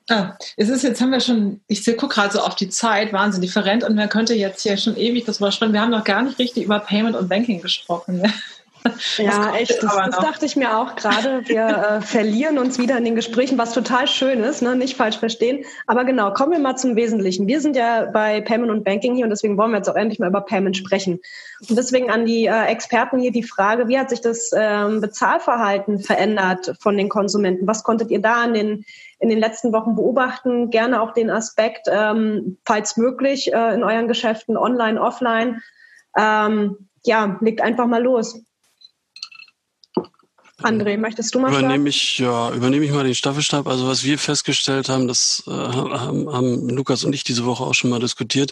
Ah, 0.09 0.35
es 0.57 0.69
ist 0.69 0.83
jetzt 0.83 0.99
haben 1.01 1.11
wir 1.11 1.19
schon, 1.19 1.61
ich 1.67 1.85
gucke 1.85 2.15
gerade 2.15 2.33
so 2.33 2.39
auf 2.39 2.55
die 2.55 2.69
Zeit, 2.69 3.13
Wahnsinn, 3.13 3.41
different 3.41 3.83
und 3.83 3.95
man 3.95 4.09
könnte 4.09 4.33
jetzt 4.33 4.63
hier 4.63 4.75
schon 4.75 4.97
ewig 4.97 5.25
das 5.25 5.37
überspringen. 5.37 5.73
Wir 5.73 5.81
haben 5.81 5.91
noch 5.91 6.03
gar 6.03 6.23
nicht 6.23 6.39
richtig 6.39 6.63
über 6.65 6.79
Payment 6.79 7.15
und 7.15 7.29
Banking 7.29 7.61
gesprochen. 7.61 8.23
Ja, 9.17 9.55
echt. 9.55 9.83
Das, 9.83 9.95
das 9.95 10.17
dachte 10.17 10.45
ich 10.45 10.55
mir 10.55 10.77
auch 10.77 10.95
gerade. 10.95 11.41
Wir 11.45 11.67
äh, 11.67 12.01
verlieren 12.05 12.57
uns 12.57 12.79
wieder 12.79 12.97
in 12.97 13.03
den 13.03 13.15
Gesprächen, 13.15 13.57
was 13.57 13.73
total 13.73 14.07
schön 14.07 14.41
ist, 14.41 14.61
ne? 14.61 14.75
nicht 14.75 14.95
falsch 14.95 15.17
verstehen. 15.17 15.65
Aber 15.85 16.05
genau, 16.05 16.33
kommen 16.33 16.53
wir 16.53 16.59
mal 16.59 16.75
zum 16.75 16.95
Wesentlichen. 16.95 17.47
Wir 17.47 17.61
sind 17.61 17.75
ja 17.75 18.05
bei 18.05 18.41
Payment 18.41 18.71
und 18.71 18.83
Banking 18.83 19.15
hier 19.15 19.25
und 19.25 19.31
deswegen 19.31 19.57
wollen 19.57 19.71
wir 19.71 19.77
jetzt 19.77 19.89
auch 19.89 19.95
endlich 19.95 20.19
mal 20.19 20.29
über 20.29 20.41
Payment 20.41 20.77
sprechen. 20.77 21.19
Und 21.67 21.77
deswegen 21.77 22.09
an 22.09 22.25
die 22.25 22.45
äh, 22.45 22.65
Experten 22.65 23.19
hier 23.19 23.31
die 23.31 23.43
Frage, 23.43 23.87
wie 23.87 23.99
hat 23.99 24.09
sich 24.09 24.21
das 24.21 24.51
ähm, 24.55 25.01
Bezahlverhalten 25.01 25.99
verändert 25.99 26.73
von 26.79 26.95
den 26.95 27.09
Konsumenten? 27.09 27.67
Was 27.67 27.83
konntet 27.83 28.11
ihr 28.11 28.21
da 28.21 28.45
in 28.45 28.53
den, 28.53 28.85
in 29.19 29.29
den 29.29 29.39
letzten 29.39 29.73
Wochen 29.73 29.95
beobachten? 29.95 30.69
Gerne 30.69 31.01
auch 31.01 31.13
den 31.13 31.29
Aspekt, 31.29 31.87
ähm, 31.91 32.57
falls 32.65 32.97
möglich, 32.97 33.53
äh, 33.53 33.73
in 33.73 33.83
euren 33.83 34.07
Geschäften 34.07 34.57
online, 34.57 35.01
offline. 35.01 35.61
Ähm, 36.17 36.89
ja, 37.05 37.37
legt 37.41 37.61
einfach 37.61 37.87
mal 37.87 38.01
los. 38.01 38.41
André, 40.61 40.97
möchtest 40.97 41.33
du 41.33 41.39
mal 41.39 41.51
übernehme 41.51 41.87
ich, 41.87 42.19
ja, 42.19 42.51
übernehme 42.51 42.83
ich 42.83 42.91
mal 42.91 43.05
den 43.05 43.15
Staffelstab. 43.15 43.67
Also 43.67 43.87
was 43.87 44.03
wir 44.03 44.17
festgestellt 44.17 44.89
haben, 44.89 45.07
das 45.07 45.43
äh, 45.47 45.51
haben, 45.51 46.29
haben 46.31 46.69
Lukas 46.69 47.03
und 47.05 47.13
ich 47.13 47.23
diese 47.23 47.45
Woche 47.45 47.63
auch 47.63 47.73
schon 47.73 47.89
mal 47.89 47.99
diskutiert. 47.99 48.51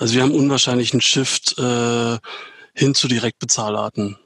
Also 0.00 0.14
wir 0.14 0.22
haben 0.22 0.34
unwahrscheinlichen 0.34 1.00
Shift 1.00 1.56
äh, 1.58 2.18
hin 2.74 2.94
zu 2.94 3.06
Direktbezahlarten. 3.06 4.18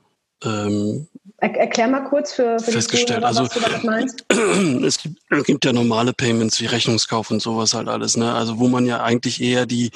Ähm, 0.43 1.09
erklär 1.41 1.89
mal 1.89 2.01
kurz 2.01 2.32
für, 2.32 2.59
für 2.59 2.72
festgestellt. 2.72 3.20
Zuhörer, 3.20 3.26
also, 3.26 3.43
was 3.43 3.51
du 3.51 3.61
damit 3.61 3.84
meinst. 3.84 4.24
Es 4.84 4.99
gibt, 4.99 5.20
es 5.30 5.45
gibt 5.45 5.64
ja 5.64 5.72
normale 5.72 6.12
Payments 6.12 6.61
wie 6.61 6.66
Rechnungskauf 6.66 7.30
und 7.30 7.41
sowas 7.41 7.74
halt 7.74 7.89
alles. 7.89 8.16
Ne? 8.16 8.34
Also 8.34 8.59
wo 8.59 8.68
man 8.68 8.86
ja 8.86 9.03
eigentlich 9.03 9.41
eher 9.41 9.66
die 9.66 9.91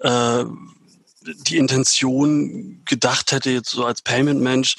äh, 0.00 0.44
die 1.26 1.56
Intention 1.56 2.82
gedacht 2.84 3.32
hätte, 3.32 3.50
jetzt 3.50 3.70
so 3.70 3.84
als 3.84 4.02
Payment-Mensch, 4.02 4.76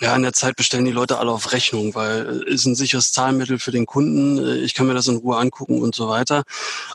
ja, 0.00 0.14
in 0.14 0.22
der 0.22 0.32
Zeit 0.32 0.56
bestellen 0.56 0.84
die 0.84 0.92
Leute 0.92 1.18
alle 1.18 1.32
auf 1.32 1.52
Rechnung, 1.52 1.94
weil 1.94 2.44
äh, 2.46 2.52
ist 2.52 2.66
ein 2.66 2.74
sicheres 2.74 3.12
Zahlmittel 3.12 3.58
für 3.58 3.70
den 3.70 3.86
Kunden. 3.86 4.38
Äh, 4.38 4.56
ich 4.58 4.74
kann 4.74 4.86
mir 4.86 4.94
das 4.94 5.08
in 5.08 5.16
Ruhe 5.16 5.36
angucken 5.36 5.80
und 5.80 5.94
so 5.94 6.08
weiter. 6.08 6.44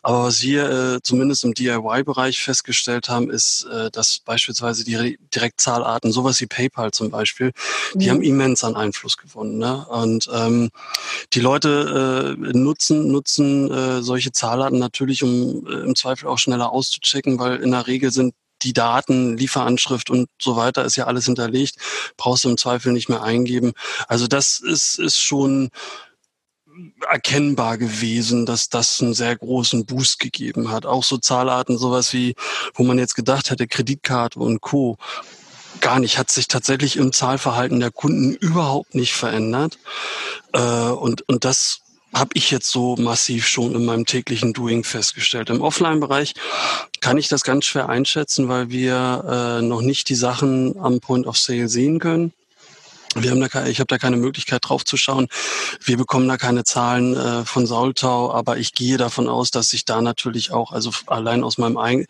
Aber 0.01 0.23
was 0.23 0.41
wir 0.41 0.69
äh, 0.69 1.01
zumindest 1.01 1.43
im 1.43 1.53
DIY-Bereich 1.53 2.41
festgestellt 2.41 3.09
haben, 3.09 3.29
ist, 3.29 3.65
äh, 3.65 3.91
dass 3.91 4.19
beispielsweise 4.19 4.83
die 4.83 5.17
Direktzahlarten, 5.33 6.11
sowas 6.11 6.39
wie 6.41 6.45
PayPal 6.45 6.91
zum 6.91 7.09
Beispiel, 7.09 7.51
die 7.93 8.05
mhm. 8.05 8.11
haben 8.11 8.21
immens 8.23 8.63
an 8.63 8.75
Einfluss 8.75 9.17
gewonnen. 9.17 9.57
Ne? 9.57 9.85
Und 9.87 10.29
ähm, 10.33 10.69
die 11.33 11.41
Leute 11.41 12.37
äh, 12.37 12.57
nutzen 12.57 13.11
nutzen 13.11 13.71
äh, 13.71 14.01
solche 14.01 14.31
Zahlarten 14.31 14.79
natürlich, 14.79 15.23
um 15.23 15.65
äh, 15.67 15.83
im 15.83 15.95
Zweifel 15.95 16.27
auch 16.27 16.37
schneller 16.37 16.71
auszuchecken, 16.71 17.39
weil 17.39 17.57
in 17.57 17.71
der 17.71 17.87
Regel 17.87 18.11
sind 18.11 18.33
die 18.63 18.73
Daten, 18.73 19.37
Lieferanschrift 19.37 20.09
und 20.09 20.29
so 20.41 20.55
weiter 20.55 20.85
ist 20.85 20.95
ja 20.95 21.05
alles 21.05 21.25
hinterlegt, 21.25 21.75
brauchst 22.17 22.43
du 22.43 22.49
im 22.49 22.57
Zweifel 22.57 22.93
nicht 22.93 23.09
mehr 23.09 23.23
eingeben. 23.23 23.73
Also 24.07 24.27
das 24.27 24.59
ist, 24.59 24.99
ist 24.99 25.19
schon 25.19 25.69
erkennbar 27.09 27.77
gewesen, 27.77 28.45
dass 28.45 28.69
das 28.69 29.01
einen 29.01 29.13
sehr 29.13 29.35
großen 29.35 29.85
Boost 29.85 30.19
gegeben 30.19 30.71
hat. 30.71 30.85
Auch 30.85 31.03
so 31.03 31.17
Zahlarten, 31.17 31.77
sowas 31.77 32.13
wie, 32.13 32.35
wo 32.73 32.83
man 32.83 32.97
jetzt 32.97 33.15
gedacht 33.15 33.51
hätte, 33.51 33.67
Kreditkarte 33.67 34.39
und 34.39 34.61
Co. 34.61 34.97
Gar 35.81 35.99
nicht, 35.99 36.17
hat 36.17 36.31
sich 36.31 36.47
tatsächlich 36.47 36.97
im 36.97 37.11
Zahlverhalten 37.11 37.79
der 37.79 37.91
Kunden 37.91 38.33
überhaupt 38.33 38.95
nicht 38.95 39.13
verändert. 39.13 39.77
Äh, 40.53 40.59
und, 40.59 41.27
und 41.27 41.45
das 41.45 41.82
habe 42.13 42.31
ich 42.35 42.51
jetzt 42.51 42.69
so 42.69 42.95
massiv 42.95 43.47
schon 43.47 43.73
in 43.75 43.85
meinem 43.85 44.05
täglichen 44.05 44.53
Doing 44.53 44.83
festgestellt. 44.83 45.49
Im 45.49 45.61
Offline-Bereich 45.61 46.33
kann 47.01 47.17
ich 47.17 47.27
das 47.27 47.43
ganz 47.43 47.65
schwer 47.65 47.89
einschätzen, 47.89 48.49
weil 48.49 48.69
wir 48.69 49.59
äh, 49.59 49.61
noch 49.61 49.81
nicht 49.81 50.09
die 50.09 50.15
Sachen 50.15 50.79
am 50.79 50.99
Point 50.99 51.25
of 51.25 51.37
Sale 51.37 51.67
sehen 51.67 51.99
können. 51.99 52.33
Wir 53.15 53.31
haben 53.31 53.41
da, 53.41 53.65
ich 53.65 53.79
habe 53.79 53.87
da 53.87 53.97
keine 53.97 54.17
Möglichkeit 54.17 54.67
drauf 54.67 54.85
zu 54.85 54.97
schauen. 54.97 55.27
Wir 55.83 55.97
bekommen 55.97 56.27
da 56.27 56.37
keine 56.37 56.63
Zahlen 56.63 57.15
äh, 57.15 57.45
von 57.45 57.67
Saultau, 57.67 58.33
aber 58.33 58.57
ich 58.57 58.73
gehe 58.73 58.97
davon 58.97 59.27
aus, 59.27 59.51
dass 59.51 59.69
sich 59.69 59.85
da 59.85 60.01
natürlich 60.01 60.51
auch, 60.51 60.71
also 60.71 60.91
allein 61.07 61.43
aus 61.43 61.57
meinem 61.57 61.77
ein, 61.77 62.05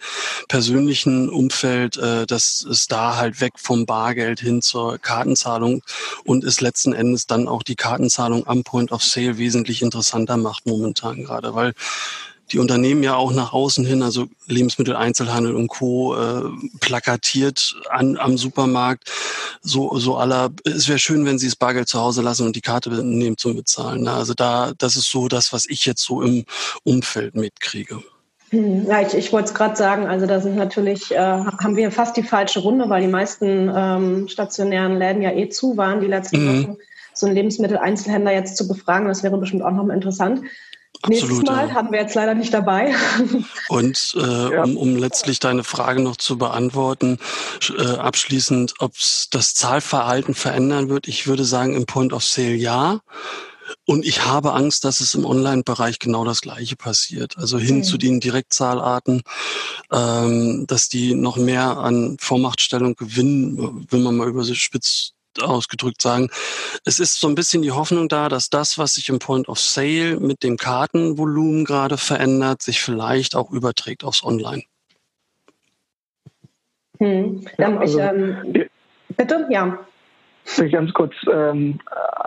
persönlichen 0.47 1.29
Umfeld, 1.29 1.97
äh, 1.97 2.25
dass 2.25 2.65
es 2.69 2.87
da 2.87 3.17
halt 3.17 3.41
weg 3.41 3.53
vom 3.57 3.85
Bargeld 3.85 4.39
hin 4.39 4.61
zur 4.61 4.97
Kartenzahlung 4.97 5.83
und 6.23 6.43
es 6.43 6.61
letzten 6.61 6.93
Endes 6.93 7.27
dann 7.27 7.47
auch 7.47 7.63
die 7.63 7.75
Kartenzahlung 7.75 8.47
am 8.47 8.63
Point 8.63 8.91
of 8.91 9.03
Sale 9.03 9.37
wesentlich 9.37 9.81
interessanter 9.81 10.37
macht 10.37 10.65
momentan 10.65 11.23
gerade, 11.23 11.53
weil 11.55 11.73
die 12.51 12.59
Unternehmen 12.59 13.03
ja 13.03 13.15
auch 13.15 13.33
nach 13.33 13.53
außen 13.53 13.85
hin, 13.85 14.03
also 14.03 14.27
Lebensmitteleinzelhandel 14.47 15.55
und 15.55 15.69
Co. 15.69 16.15
Äh, 16.15 16.43
plakatiert 16.81 17.75
an, 17.89 18.17
am 18.17 18.37
Supermarkt, 18.37 19.09
so, 19.61 19.97
so 19.97 20.17
aller, 20.17 20.51
es 20.65 20.87
wäre 20.87 20.99
schön, 20.99 21.25
wenn 21.25 21.39
sie 21.39 21.47
das 21.47 21.55
Bargeld 21.55 21.87
zu 21.87 21.99
Hause 21.99 22.21
lassen 22.21 22.45
und 22.45 22.55
die 22.55 22.61
Karte 22.61 22.89
nehmen 22.89 23.37
zum 23.37 23.55
Bezahlen. 23.55 24.03
Ne? 24.03 24.11
Also 24.11 24.33
da, 24.33 24.73
das 24.77 24.95
ist 24.95 25.09
so 25.09 25.27
das, 25.27 25.53
was 25.53 25.65
ich 25.67 25.85
jetzt 25.85 26.03
so 26.03 26.21
im 26.21 26.45
Umfeld 26.83 27.35
mitkriege. 27.35 28.03
Hm, 28.49 28.85
ja, 28.85 29.01
ich, 29.01 29.15
ich 29.15 29.33
wollte 29.33 29.47
es 29.47 29.53
gerade 29.55 29.75
sagen, 29.75 30.05
also 30.05 30.27
da 30.27 30.39
sind 30.39 30.55
natürlich, 30.55 31.11
äh, 31.11 31.17
haben 31.17 31.75
wir 31.75 31.91
fast 31.91 32.15
die 32.17 32.23
falsche 32.23 32.59
Runde, 32.59 32.87
weil 32.87 33.01
die 33.01 33.07
meisten 33.07 33.71
ähm, 33.75 34.27
stationären 34.27 34.97
Läden 34.97 35.23
ja 35.23 35.31
eh 35.31 35.49
zu 35.49 35.75
waren, 35.75 36.01
die 36.01 36.07
letzten 36.07 36.45
mhm. 36.45 36.63
Wochen. 36.63 36.77
So 37.15 37.25
einen 37.25 37.35
Lebensmitteleinzelhändler 37.35 38.31
jetzt 38.31 38.57
zu 38.57 38.67
befragen, 38.67 39.07
das 39.07 39.23
wäre 39.23 39.37
bestimmt 39.37 39.63
auch 39.63 39.71
nochmal 39.71 39.95
interessant. 39.95 40.41
Absolut, 41.01 41.29
Nächstes 41.29 41.49
Mal 41.49 41.67
ja. 41.67 41.73
haben 41.73 41.91
wir 41.91 41.99
jetzt 41.99 42.15
leider 42.15 42.33
nicht 42.33 42.53
dabei. 42.53 42.95
Und 43.67 44.15
äh, 44.17 44.53
ja. 44.53 44.63
um, 44.63 44.77
um 44.77 44.95
letztlich 44.95 45.39
deine 45.39 45.63
Frage 45.63 46.01
noch 46.01 46.15
zu 46.15 46.37
beantworten, 46.37 47.17
äh, 47.77 47.97
abschließend, 47.97 48.75
ob 48.79 48.93
das 49.31 49.53
Zahlverhalten 49.53 50.33
verändern 50.33 50.89
wird, 50.89 51.07
ich 51.07 51.27
würde 51.27 51.43
sagen, 51.43 51.75
im 51.75 51.85
Point 51.85 52.13
of 52.13 52.23
Sale 52.23 52.55
ja. 52.55 53.01
Und 53.85 54.05
ich 54.05 54.25
habe 54.25 54.53
Angst, 54.53 54.85
dass 54.85 54.99
es 54.99 55.13
im 55.13 55.25
Online-Bereich 55.25 55.99
genau 55.99 56.23
das 56.23 56.41
Gleiche 56.41 56.75
passiert. 56.75 57.37
Also 57.37 57.57
hin 57.57 57.77
mhm. 57.77 57.83
zu 57.83 57.97
den 57.97 58.19
Direktzahlarten, 58.19 59.23
ähm, 59.91 60.65
dass 60.67 60.89
die 60.89 61.15
noch 61.15 61.37
mehr 61.37 61.77
an 61.77 62.17
Vormachtstellung 62.19 62.95
gewinnen, 62.95 63.87
wenn 63.89 64.03
man 64.03 64.15
mal 64.15 64.27
über 64.27 64.43
sich 64.43 64.61
spitz 64.61 65.12
ausgedrückt 65.41 66.01
sagen. 66.01 66.29
Es 66.85 66.99
ist 66.99 67.19
so 67.19 67.27
ein 67.27 67.35
bisschen 67.35 67.61
die 67.61 67.71
Hoffnung 67.71 68.09
da, 68.09 68.29
dass 68.29 68.49
das, 68.49 68.77
was 68.77 68.95
sich 68.95 69.09
im 69.09 69.19
Point 69.19 69.47
of 69.47 69.59
Sale 69.59 70.19
mit 70.19 70.43
dem 70.43 70.57
Kartenvolumen 70.57 71.65
gerade 71.65 71.97
verändert, 71.97 72.61
sich 72.61 72.81
vielleicht 72.81 73.35
auch 73.35 73.51
überträgt 73.51 74.03
aufs 74.03 74.23
Online. 74.23 74.63
Hm. 76.99 77.45
Dann 77.57 77.73
ja, 77.73 77.79
also, 77.79 77.99
ich, 77.99 78.05
ähm, 78.05 78.65
bitte, 79.15 79.47
ja. 79.49 79.85
Wenn 80.57 80.67
ich 80.67 80.73
ganz 80.73 80.93
kurz 80.93 81.13
ähm, 81.31 81.79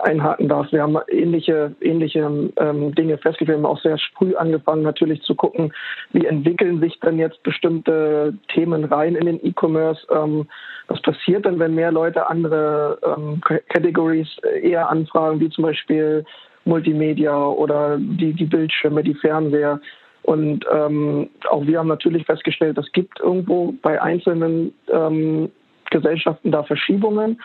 einhaken 0.03 0.49
darf, 0.49 0.71
wir 0.71 0.81
haben 0.81 0.97
ähnliche, 1.07 1.75
ähnliche 1.81 2.51
ähm, 2.57 2.95
Dinge 2.95 3.17
festgestellt. 3.17 3.59
Wir 3.59 3.67
haben 3.67 3.77
auch 3.77 3.81
sehr 3.81 3.97
früh 4.17 4.35
angefangen, 4.35 4.81
natürlich 4.81 5.21
zu 5.21 5.35
gucken, 5.35 5.71
wie 6.13 6.25
entwickeln 6.25 6.79
sich 6.79 6.99
denn 6.99 7.19
jetzt 7.19 7.41
bestimmte 7.43 8.33
Themen 8.53 8.85
rein 8.85 9.15
in 9.15 9.27
den 9.27 9.45
E-Commerce. 9.45 10.05
Ähm, 10.11 10.47
was 10.87 11.01
passiert 11.01 11.45
denn, 11.45 11.59
wenn 11.59 11.75
mehr 11.75 11.91
Leute 11.91 12.27
andere 12.29 12.97
ähm, 13.05 13.39
Categories 13.69 14.29
eher 14.61 14.89
anfragen, 14.89 15.39
wie 15.39 15.49
zum 15.49 15.65
Beispiel 15.65 16.25
Multimedia 16.65 17.45
oder 17.45 17.97
die, 17.99 18.33
die 18.33 18.45
Bildschirme, 18.45 19.03
die 19.03 19.15
Fernseher? 19.15 19.79
Und 20.23 20.65
ähm, 20.73 21.29
auch 21.49 21.65
wir 21.65 21.79
haben 21.79 21.87
natürlich 21.87 22.25
festgestellt, 22.25 22.77
es 22.77 22.91
gibt 22.91 23.19
irgendwo 23.19 23.73
bei 23.81 24.01
einzelnen 24.01 24.73
ähm, 24.91 25.49
Gesellschaften 25.89 26.51
da 26.51 26.63
Verschiebungen. 26.63 27.39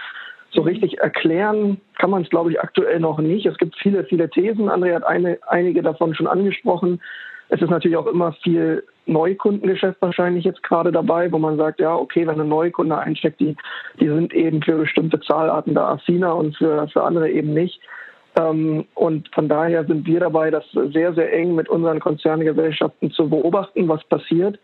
So 0.55 0.63
richtig 0.63 0.99
erklären 0.99 1.81
kann 1.99 2.11
man 2.11 2.23
es, 2.23 2.31
glaube 2.31 2.51
ich, 2.51 2.61
aktuell 2.61 3.01
noch 3.01 3.19
nicht. 3.19 3.47
Es 3.47 3.57
gibt 3.57 3.75
viele, 3.77 4.05
viele 4.05 4.29
Thesen. 4.29 4.69
André 4.69 4.95
hat 4.95 5.07
eine, 5.07 5.39
einige 5.49 5.83
davon 5.83 6.15
schon 6.15 6.27
angesprochen. 6.27 7.01
Es 7.49 7.61
ist 7.61 7.71
natürlich 7.71 7.97
auch 7.97 8.07
immer 8.07 8.33
viel 8.43 8.85
Neukundengeschäft 9.07 10.01
wahrscheinlich 10.01 10.45
jetzt 10.45 10.63
gerade 10.63 10.93
dabei, 10.93 11.31
wo 11.33 11.39
man 11.39 11.57
sagt, 11.57 11.81
ja, 11.81 11.95
okay, 11.95 12.27
wenn 12.27 12.41
ein 12.41 12.49
Neukunde 12.49 12.97
einsteckt, 12.97 13.41
die, 13.41 13.57
die 14.01 14.09
sind 14.09 14.33
eben 14.33 14.63
für 14.63 14.77
bestimmte 14.77 15.21
Zahlarten 15.21 15.75
da 15.75 15.93
affiner 15.93 16.37
und 16.37 16.57
für, 16.57 16.87
für 16.89 17.03
andere 17.03 17.31
eben 17.31 17.53
nicht. 17.53 17.81
Ähm, 18.39 18.87
und 18.95 19.29
von 19.35 19.49
daher 19.49 19.85
sind 19.85 20.07
wir 20.07 20.21
dabei, 20.21 20.51
das 20.51 20.65
sehr, 20.73 21.13
sehr 21.15 21.33
eng 21.33 21.55
mit 21.55 21.69
unseren 21.69 22.01
Konzerngesellschaften 22.01 23.11
zu 23.11 23.29
beobachten, 23.29 23.89
was 23.89 24.03
passiert. 24.05 24.59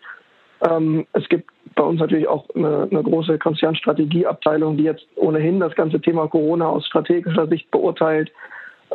Ähm, 0.61 1.07
es 1.13 1.29
gibt 1.29 1.51
bei 1.75 1.83
uns 1.83 2.01
natürlich 2.01 2.27
auch 2.27 2.47
eine, 2.55 2.89
eine, 2.91 3.03
große 3.03 3.39
Konzernstrategieabteilung, 3.39 4.77
die 4.77 4.85
jetzt 4.85 5.07
ohnehin 5.15 5.61
das 5.61 5.75
ganze 5.75 6.01
Thema 6.01 6.27
Corona 6.27 6.69
aus 6.69 6.87
strategischer 6.87 7.47
Sicht 7.47 7.71
beurteilt. 7.71 8.33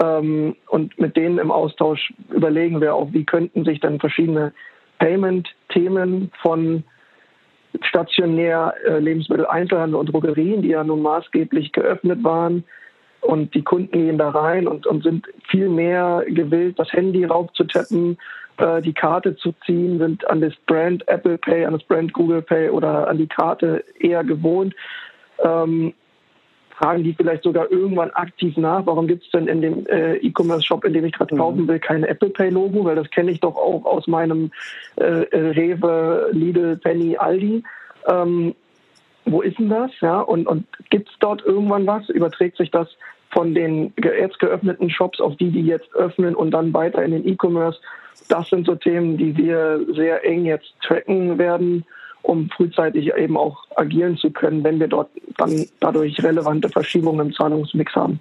Ähm, 0.01 0.55
und 0.67 0.99
mit 0.99 1.15
denen 1.15 1.37
im 1.37 1.51
Austausch 1.51 2.13
überlegen 2.31 2.81
wir 2.81 2.95
auch, 2.95 3.13
wie 3.13 3.25
könnten 3.25 3.63
sich 3.63 3.79
dann 3.79 3.99
verschiedene 3.99 4.53
Payment-Themen 4.99 6.31
von 6.41 6.83
stationär 7.81 8.73
äh, 8.85 8.99
Lebensmittel, 8.99 9.45
Einzelhandel 9.45 9.99
und 9.99 10.07
Drogerien, 10.07 10.61
die 10.61 10.69
ja 10.69 10.83
nun 10.83 11.01
maßgeblich 11.01 11.71
geöffnet 11.71 12.23
waren, 12.23 12.63
und 13.23 13.53
die 13.55 13.63
Kunden 13.63 13.93
gehen 13.93 14.17
da 14.17 14.31
rein 14.31 14.67
und, 14.67 14.85
und 14.85 15.03
sind 15.03 15.27
viel 15.49 15.69
mehr 15.69 16.23
gewillt, 16.27 16.77
das 16.77 16.91
Handy 16.91 17.23
raufzutappen, 17.23 18.17
die 18.59 18.93
Karte 18.93 19.35
zu 19.35 19.53
ziehen, 19.65 19.97
sind 19.97 20.27
an 20.29 20.39
das 20.39 20.53
Brand 20.67 21.07
Apple 21.07 21.37
Pay, 21.39 21.65
an 21.65 21.73
das 21.73 21.83
Brand 21.83 22.13
Google 22.13 22.41
Pay 22.41 22.69
oder 22.69 23.07
an 23.07 23.17
die 23.17 23.27
Karte 23.27 23.83
eher 23.99 24.23
gewohnt. 24.23 24.75
Ähm, 25.39 25.93
fragen 26.83 27.03
die 27.03 27.13
vielleicht 27.13 27.43
sogar 27.43 27.71
irgendwann 27.71 28.11
aktiv 28.11 28.57
nach, 28.57 28.85
warum 28.85 29.07
gibt 29.07 29.23
es 29.23 29.31
denn 29.31 29.47
in 29.47 29.61
dem 29.61 29.87
äh, 29.87 30.15
E-Commerce-Shop, 30.17 30.83
in 30.85 30.93
dem 30.93 31.05
ich 31.05 31.13
gerade 31.13 31.33
mhm. 31.33 31.39
kaufen 31.39 31.67
will, 31.67 31.79
kein 31.79 32.03
Apple 32.03 32.29
Pay-Logo, 32.29 32.83
weil 32.83 32.95
das 32.95 33.09
kenne 33.09 33.31
ich 33.31 33.39
doch 33.39 33.55
auch 33.55 33.85
aus 33.85 34.07
meinem 34.07 34.51
äh, 34.97 35.23
äh, 35.23 35.49
Rewe, 35.51 36.29
Lidl, 36.31 36.77
Penny, 36.77 37.15
Aldi. 37.17 37.63
Ähm, 38.07 38.55
wo 39.25 39.41
ist 39.41 39.57
denn 39.59 39.69
das? 39.69 39.91
Ja, 40.01 40.19
und, 40.19 40.47
und 40.47 40.65
gibt 40.89 41.09
es 41.09 41.15
dort 41.19 41.45
irgendwann 41.45 41.87
was? 41.87 42.09
Überträgt 42.09 42.57
sich 42.57 42.71
das 42.71 42.89
von 43.33 43.53
den 43.53 43.93
jetzt 43.97 44.39
geöffneten 44.39 44.89
Shops 44.89 45.19
auf 45.19 45.35
die, 45.37 45.51
die 45.51 45.65
jetzt 45.65 45.93
öffnen 45.95 46.35
und 46.35 46.51
dann 46.51 46.73
weiter 46.73 47.03
in 47.03 47.11
den 47.11 47.27
E-Commerce? 47.27 47.79
Das 48.29 48.49
sind 48.49 48.65
so 48.65 48.75
Themen, 48.75 49.17
die 49.17 49.35
wir 49.35 49.85
sehr 49.95 50.23
eng 50.25 50.45
jetzt 50.45 50.73
tracken 50.81 51.37
werden, 51.37 51.83
um 52.21 52.49
frühzeitig 52.49 53.13
eben 53.15 53.35
auch 53.35 53.65
agieren 53.75 54.17
zu 54.17 54.31
können, 54.31 54.63
wenn 54.63 54.79
wir 54.79 54.87
dort 54.87 55.09
dann 55.37 55.65
dadurch 55.79 56.23
relevante 56.23 56.69
Verschiebungen 56.69 57.27
im 57.27 57.33
Zahlungsmix 57.33 57.95
haben. 57.95 58.19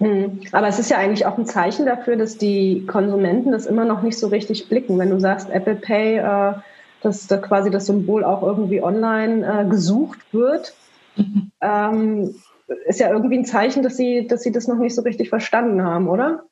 Hm. 0.00 0.40
Aber 0.50 0.66
es 0.66 0.78
ist 0.78 0.90
ja 0.90 0.98
eigentlich 0.98 1.26
auch 1.26 1.38
ein 1.38 1.46
Zeichen 1.46 1.86
dafür, 1.86 2.16
dass 2.16 2.36
die 2.36 2.84
Konsumenten 2.86 3.52
das 3.52 3.66
immer 3.66 3.84
noch 3.84 4.02
nicht 4.02 4.18
so 4.18 4.26
richtig 4.26 4.68
blicken. 4.68 4.98
Wenn 4.98 5.10
du 5.10 5.20
sagst, 5.20 5.48
Apple 5.48 5.76
Pay, 5.76 6.18
äh, 6.18 6.54
dass 7.02 7.26
da 7.28 7.36
quasi 7.36 7.70
das 7.70 7.86
Symbol 7.86 8.24
auch 8.24 8.42
irgendwie 8.42 8.82
online 8.82 9.46
äh, 9.46 9.68
gesucht 9.68 10.18
wird, 10.32 10.74
mhm. 11.16 11.52
ähm, 11.60 12.34
ist 12.86 13.00
ja 13.00 13.10
irgendwie 13.10 13.38
ein 13.38 13.44
Zeichen, 13.44 13.82
dass 13.82 13.96
sie, 13.96 14.26
dass 14.26 14.42
sie 14.42 14.52
das 14.52 14.68
noch 14.68 14.78
nicht 14.78 14.94
so 14.94 15.02
richtig 15.02 15.28
verstanden 15.28 15.82
haben, 15.82 16.08
oder? 16.08 16.44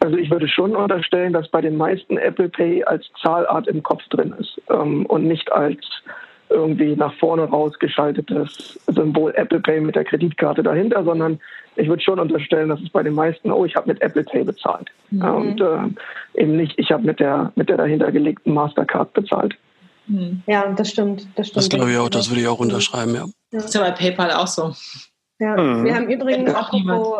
Also 0.00 0.16
ich 0.18 0.30
würde 0.30 0.48
schon 0.48 0.76
unterstellen, 0.76 1.32
dass 1.32 1.48
bei 1.48 1.62
den 1.62 1.76
meisten 1.76 2.18
Apple 2.18 2.50
Pay 2.50 2.84
als 2.84 3.06
Zahlart 3.22 3.66
im 3.68 3.82
Kopf 3.82 4.02
drin 4.10 4.34
ist 4.38 4.60
ähm, 4.68 5.06
und 5.06 5.26
nicht 5.26 5.50
als 5.50 5.80
irgendwie 6.50 6.94
nach 6.94 7.14
vorne 7.14 7.44
rausgeschaltetes 7.44 8.78
Symbol 8.86 9.32
Apple 9.34 9.60
Pay 9.60 9.80
mit 9.80 9.96
der 9.96 10.04
Kreditkarte 10.04 10.62
dahinter, 10.62 11.02
sondern 11.04 11.40
ich 11.76 11.88
würde 11.88 12.02
schon 12.02 12.20
unterstellen, 12.20 12.68
dass 12.68 12.80
es 12.80 12.90
bei 12.90 13.02
den 13.02 13.14
meisten, 13.14 13.50
oh, 13.50 13.64
ich 13.64 13.74
habe 13.76 13.88
mit 13.88 14.02
Apple 14.02 14.24
Pay 14.24 14.44
bezahlt. 14.44 14.90
Mhm. 15.10 15.22
Und 15.22 15.60
äh, 15.60 16.40
eben 16.40 16.56
nicht, 16.56 16.78
ich 16.78 16.92
habe 16.92 17.04
mit 17.04 17.18
der, 17.18 17.52
mit 17.56 17.68
der 17.68 17.78
dahintergelegten 17.78 18.52
Mastercard 18.52 19.12
bezahlt. 19.14 19.56
Mhm. 20.06 20.42
Ja, 20.46 20.68
das 20.72 20.90
stimmt. 20.90 21.26
Das, 21.36 21.48
stimmt. 21.48 21.56
das 21.56 21.68
glaube 21.68 21.92
ich 21.92 21.98
auch, 21.98 22.08
das 22.08 22.30
würde 22.30 22.42
ich 22.42 22.48
auch 22.48 22.60
unterschreiben, 22.60 23.14
ja. 23.14 23.26
Das 23.50 23.66
ist 23.66 23.74
ja 23.74 23.80
bei 23.80 23.92
PayPal 23.92 24.32
auch 24.32 24.46
so. 24.46 24.74
Ja, 25.40 25.60
mhm. 25.60 25.84
wir 25.84 25.94
haben 25.94 26.08
übrigens 26.08 26.54
auch 26.54 26.72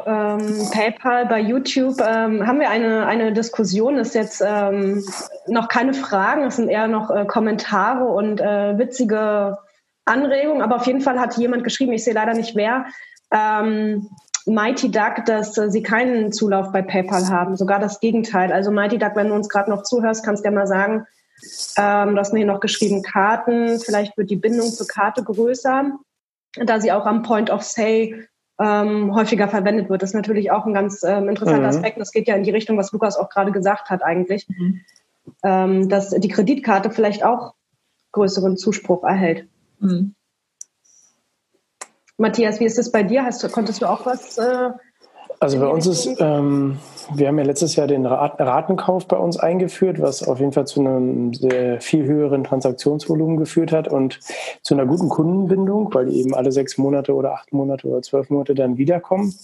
ähm, 0.06 0.68
PayPal 0.70 1.26
bei 1.26 1.40
YouTube 1.40 2.00
ähm, 2.00 2.46
haben 2.46 2.60
wir 2.60 2.70
eine, 2.70 3.06
eine 3.06 3.32
Diskussion, 3.32 3.96
das 3.96 4.08
ist 4.08 4.14
jetzt 4.14 4.42
ähm, 4.46 5.04
noch 5.48 5.68
keine 5.68 5.94
Fragen, 5.94 6.44
es 6.44 6.56
sind 6.56 6.68
eher 6.68 6.86
noch 6.86 7.10
äh, 7.10 7.24
Kommentare 7.24 8.04
und 8.04 8.40
äh, 8.40 8.78
witzige 8.78 9.58
Anregungen, 10.04 10.62
aber 10.62 10.76
auf 10.76 10.86
jeden 10.86 11.00
Fall 11.00 11.18
hat 11.18 11.36
jemand 11.38 11.64
geschrieben, 11.64 11.92
ich 11.92 12.04
sehe 12.04 12.14
leider 12.14 12.34
nicht 12.34 12.54
wer, 12.54 12.86
ähm, 13.32 14.08
Mighty 14.46 14.90
Duck, 14.90 15.24
dass 15.26 15.58
äh, 15.58 15.70
sie 15.70 15.82
keinen 15.82 16.30
Zulauf 16.30 16.70
bei 16.70 16.82
PayPal 16.82 17.28
haben, 17.28 17.56
sogar 17.56 17.80
das 17.80 17.98
Gegenteil. 17.98 18.52
Also 18.52 18.70
Mighty 18.70 18.98
Duck, 18.98 19.12
wenn 19.16 19.28
du 19.28 19.34
uns 19.34 19.48
gerade 19.48 19.70
noch 19.70 19.82
zuhörst, 19.82 20.24
kannst 20.24 20.44
du 20.44 20.48
ja 20.48 20.54
mal 20.54 20.66
sagen, 20.66 21.06
ähm, 21.76 22.14
du 22.14 22.18
hast 22.18 22.32
mir 22.32 22.40
hier 22.40 22.46
noch 22.46 22.60
geschrieben, 22.60 23.02
Karten, 23.02 23.80
vielleicht 23.80 24.16
wird 24.16 24.30
die 24.30 24.36
Bindung 24.36 24.68
zur 24.68 24.86
Karte 24.86 25.22
größer 25.22 25.98
da 26.56 26.80
sie 26.80 26.92
auch 26.92 27.06
am 27.06 27.22
Point 27.22 27.50
of 27.50 27.62
Sale 27.62 28.28
ähm, 28.60 29.14
häufiger 29.14 29.48
verwendet 29.48 29.90
wird. 29.90 30.02
Das 30.02 30.10
ist 30.10 30.14
natürlich 30.14 30.50
auch 30.50 30.66
ein 30.66 30.74
ganz 30.74 31.02
ähm, 31.02 31.28
interessanter 31.28 31.62
mhm. 31.62 31.68
Aspekt. 31.68 31.98
Das 31.98 32.12
geht 32.12 32.28
ja 32.28 32.36
in 32.36 32.44
die 32.44 32.50
Richtung, 32.50 32.76
was 32.76 32.92
Lukas 32.92 33.16
auch 33.16 33.28
gerade 33.28 33.52
gesagt 33.52 33.90
hat 33.90 34.02
eigentlich, 34.02 34.48
mhm. 34.48 34.80
ähm, 35.42 35.88
dass 35.88 36.10
die 36.10 36.28
Kreditkarte 36.28 36.90
vielleicht 36.90 37.24
auch 37.24 37.54
größeren 38.12 38.56
Zuspruch 38.56 39.02
erhält. 39.02 39.48
Mhm. 39.80 40.14
Matthias, 42.16 42.60
wie 42.60 42.64
ist 42.64 42.78
es 42.78 42.92
bei 42.92 43.02
dir? 43.02 43.24
Hast, 43.24 43.50
konntest 43.50 43.82
du 43.82 43.86
auch 43.86 44.06
was 44.06 44.38
äh, 44.38 44.70
also 45.40 45.58
bei 45.58 45.66
uns 45.66 45.86
ist, 45.86 46.08
ähm, 46.20 46.78
wir 47.12 47.28
haben 47.28 47.38
ja 47.38 47.44
letztes 47.44 47.76
Jahr 47.76 47.86
den 47.86 48.06
Ratenkauf 48.06 49.06
bei 49.06 49.16
uns 49.16 49.38
eingeführt, 49.38 50.00
was 50.00 50.26
auf 50.26 50.40
jeden 50.40 50.52
Fall 50.52 50.66
zu 50.66 50.80
einem 50.80 51.34
sehr 51.34 51.80
viel 51.80 52.04
höheren 52.04 52.44
Transaktionsvolumen 52.44 53.36
geführt 53.36 53.72
hat 53.72 53.88
und 53.88 54.20
zu 54.62 54.74
einer 54.74 54.86
guten 54.86 55.08
Kundenbindung, 55.08 55.92
weil 55.92 56.06
die 56.06 56.20
eben 56.20 56.34
alle 56.34 56.52
sechs 56.52 56.78
Monate 56.78 57.14
oder 57.14 57.34
acht 57.34 57.52
Monate 57.52 57.86
oder 57.86 58.02
zwölf 58.02 58.30
Monate 58.30 58.54
dann 58.54 58.78
wiederkommen. 58.78 59.34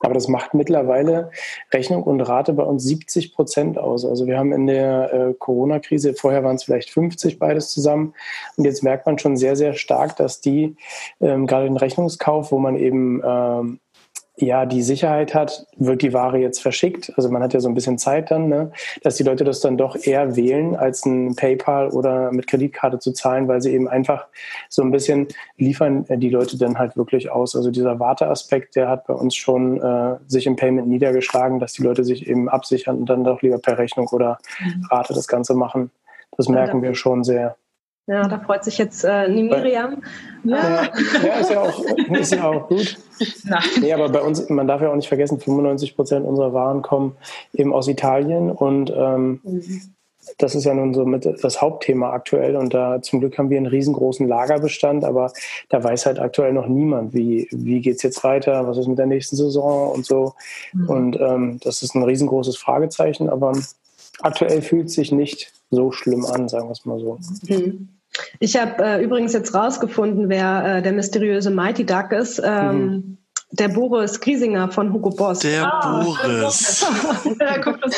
Aber 0.00 0.12
das 0.12 0.28
macht 0.28 0.52
mittlerweile 0.52 1.30
Rechnung 1.72 2.02
und 2.02 2.20
Rate 2.20 2.52
bei 2.52 2.62
uns 2.62 2.84
70 2.84 3.34
Prozent 3.34 3.78
aus. 3.78 4.04
Also 4.04 4.26
wir 4.26 4.38
haben 4.38 4.52
in 4.52 4.66
der 4.66 5.12
äh, 5.12 5.34
Corona-Krise, 5.34 6.14
vorher 6.14 6.44
waren 6.44 6.56
es 6.56 6.64
vielleicht 6.64 6.90
50 6.90 7.38
beides 7.38 7.70
zusammen. 7.70 8.14
Und 8.56 8.64
jetzt 8.64 8.82
merkt 8.82 9.06
man 9.06 9.18
schon 9.18 9.36
sehr, 9.36 9.56
sehr 9.56 9.72
stark, 9.72 10.16
dass 10.16 10.40
die 10.40 10.76
ähm, 11.20 11.46
gerade 11.46 11.64
den 11.64 11.78
Rechnungskauf, 11.78 12.52
wo 12.52 12.58
man 12.58 12.76
eben 12.76 13.22
ähm, 13.24 13.80
ja 14.36 14.66
die 14.66 14.82
Sicherheit 14.82 15.34
hat, 15.34 15.66
wird 15.76 16.02
die 16.02 16.12
Ware 16.12 16.38
jetzt 16.38 16.60
verschickt. 16.60 17.12
Also 17.16 17.30
man 17.30 17.42
hat 17.42 17.54
ja 17.54 17.60
so 17.60 17.68
ein 17.68 17.74
bisschen 17.74 17.98
Zeit 17.98 18.30
dann, 18.30 18.48
ne, 18.48 18.70
dass 19.02 19.16
die 19.16 19.22
Leute 19.22 19.44
das 19.44 19.60
dann 19.60 19.78
doch 19.78 19.96
eher 19.96 20.36
wählen, 20.36 20.76
als 20.76 21.04
ein 21.06 21.34
PayPal 21.34 21.88
oder 21.88 22.30
mit 22.32 22.46
Kreditkarte 22.46 22.98
zu 22.98 23.12
zahlen, 23.12 23.48
weil 23.48 23.62
sie 23.62 23.72
eben 23.72 23.88
einfach 23.88 24.26
so 24.68 24.82
ein 24.82 24.90
bisschen 24.90 25.28
liefern 25.56 26.04
äh, 26.08 26.18
die 26.18 26.30
Leute 26.30 26.58
dann 26.58 26.78
halt 26.78 26.96
wirklich 26.96 27.30
aus. 27.30 27.56
Also 27.56 27.70
dieser 27.70 27.98
Warteaspekt, 27.98 28.76
der 28.76 28.88
hat 28.88 29.06
bei 29.06 29.14
uns 29.14 29.34
schon 29.34 29.80
äh, 29.80 30.16
sich 30.26 30.46
im 30.46 30.56
Payment 30.56 30.88
niedergeschlagen, 30.88 31.58
dass 31.58 31.72
die 31.72 31.82
Leute 31.82 32.04
sich 32.04 32.28
eben 32.28 32.48
absichern 32.48 32.98
und 32.98 33.06
dann 33.06 33.24
doch 33.24 33.40
lieber 33.42 33.58
per 33.58 33.78
Rechnung 33.78 34.08
oder 34.08 34.38
mhm. 34.60 34.86
Rate 34.90 35.14
das 35.14 35.28
Ganze 35.28 35.54
machen. 35.54 35.90
Das 36.36 36.48
merken 36.48 36.82
wir 36.82 36.94
schon 36.94 37.24
sehr. 37.24 37.56
Ja, 38.08 38.28
da 38.28 38.38
freut 38.38 38.62
sich 38.62 38.78
jetzt 38.78 39.04
äh, 39.04 39.28
Miriam. 39.28 40.02
Ja. 40.44 40.88
ja, 41.24 41.34
ist 41.40 41.50
ja 41.50 41.60
auch, 41.60 41.84
ist 42.10 42.32
ja 42.32 42.48
auch 42.48 42.68
gut. 42.68 42.98
Nee, 43.80 43.92
aber 43.92 44.08
bei 44.08 44.20
uns, 44.20 44.48
man 44.48 44.68
darf 44.68 44.80
ja 44.80 44.90
auch 44.90 44.96
nicht 44.96 45.08
vergessen, 45.08 45.40
95 45.40 45.96
Prozent 45.96 46.24
unserer 46.24 46.52
Waren 46.52 46.82
kommen 46.82 47.16
eben 47.52 47.72
aus 47.72 47.88
Italien 47.88 48.52
und 48.52 48.92
ähm, 48.94 49.40
mhm. 49.42 49.80
das 50.38 50.54
ist 50.54 50.64
ja 50.64 50.74
nun 50.74 50.94
so 50.94 51.04
mit 51.04 51.26
das 51.42 51.60
Hauptthema 51.60 52.12
aktuell 52.12 52.54
und 52.54 52.74
da 52.74 53.02
zum 53.02 53.18
Glück 53.18 53.38
haben 53.38 53.50
wir 53.50 53.56
einen 53.56 53.66
riesengroßen 53.66 54.28
Lagerbestand, 54.28 55.04
aber 55.04 55.32
da 55.70 55.82
weiß 55.82 56.06
halt 56.06 56.20
aktuell 56.20 56.52
noch 56.52 56.68
niemand, 56.68 57.12
wie, 57.12 57.48
wie 57.50 57.80
geht's 57.80 58.04
jetzt 58.04 58.22
weiter, 58.22 58.68
was 58.68 58.78
ist 58.78 58.86
mit 58.86 58.98
der 58.98 59.06
nächsten 59.06 59.34
Saison 59.34 59.90
und 59.90 60.06
so. 60.06 60.34
Mhm. 60.74 60.88
Und 60.88 61.20
ähm, 61.20 61.60
das 61.64 61.82
ist 61.82 61.96
ein 61.96 62.04
riesengroßes 62.04 62.56
Fragezeichen, 62.56 63.28
aber 63.28 63.52
aktuell 64.20 64.62
fühlt 64.62 64.90
sich 64.90 65.10
nicht 65.10 65.52
so 65.70 65.90
schlimm 65.90 66.24
an, 66.24 66.48
sagen 66.48 66.68
wir 66.68 66.72
es 66.72 66.84
mal 66.84 67.00
so. 67.00 67.18
Mhm. 67.48 67.88
Ich 68.40 68.56
habe 68.56 68.82
äh, 68.82 69.02
übrigens 69.02 69.32
jetzt 69.32 69.54
rausgefunden, 69.54 70.28
wer 70.28 70.78
äh, 70.78 70.82
der 70.82 70.92
mysteriöse 70.92 71.50
Mighty 71.50 71.84
Duck 71.84 72.12
ist. 72.12 72.40
Ähm, 72.44 72.80
mhm. 72.80 73.18
Der 73.52 73.68
Boris 73.68 74.20
Griesinger 74.20 74.70
von 74.72 74.92
Hugo 74.92 75.10
Boss. 75.10 75.38
Der 75.38 75.64
ah, 75.64 76.02
Boris. 76.02 76.84
der, 77.40 77.60
guckt 77.60 77.84
uns, 77.84 77.96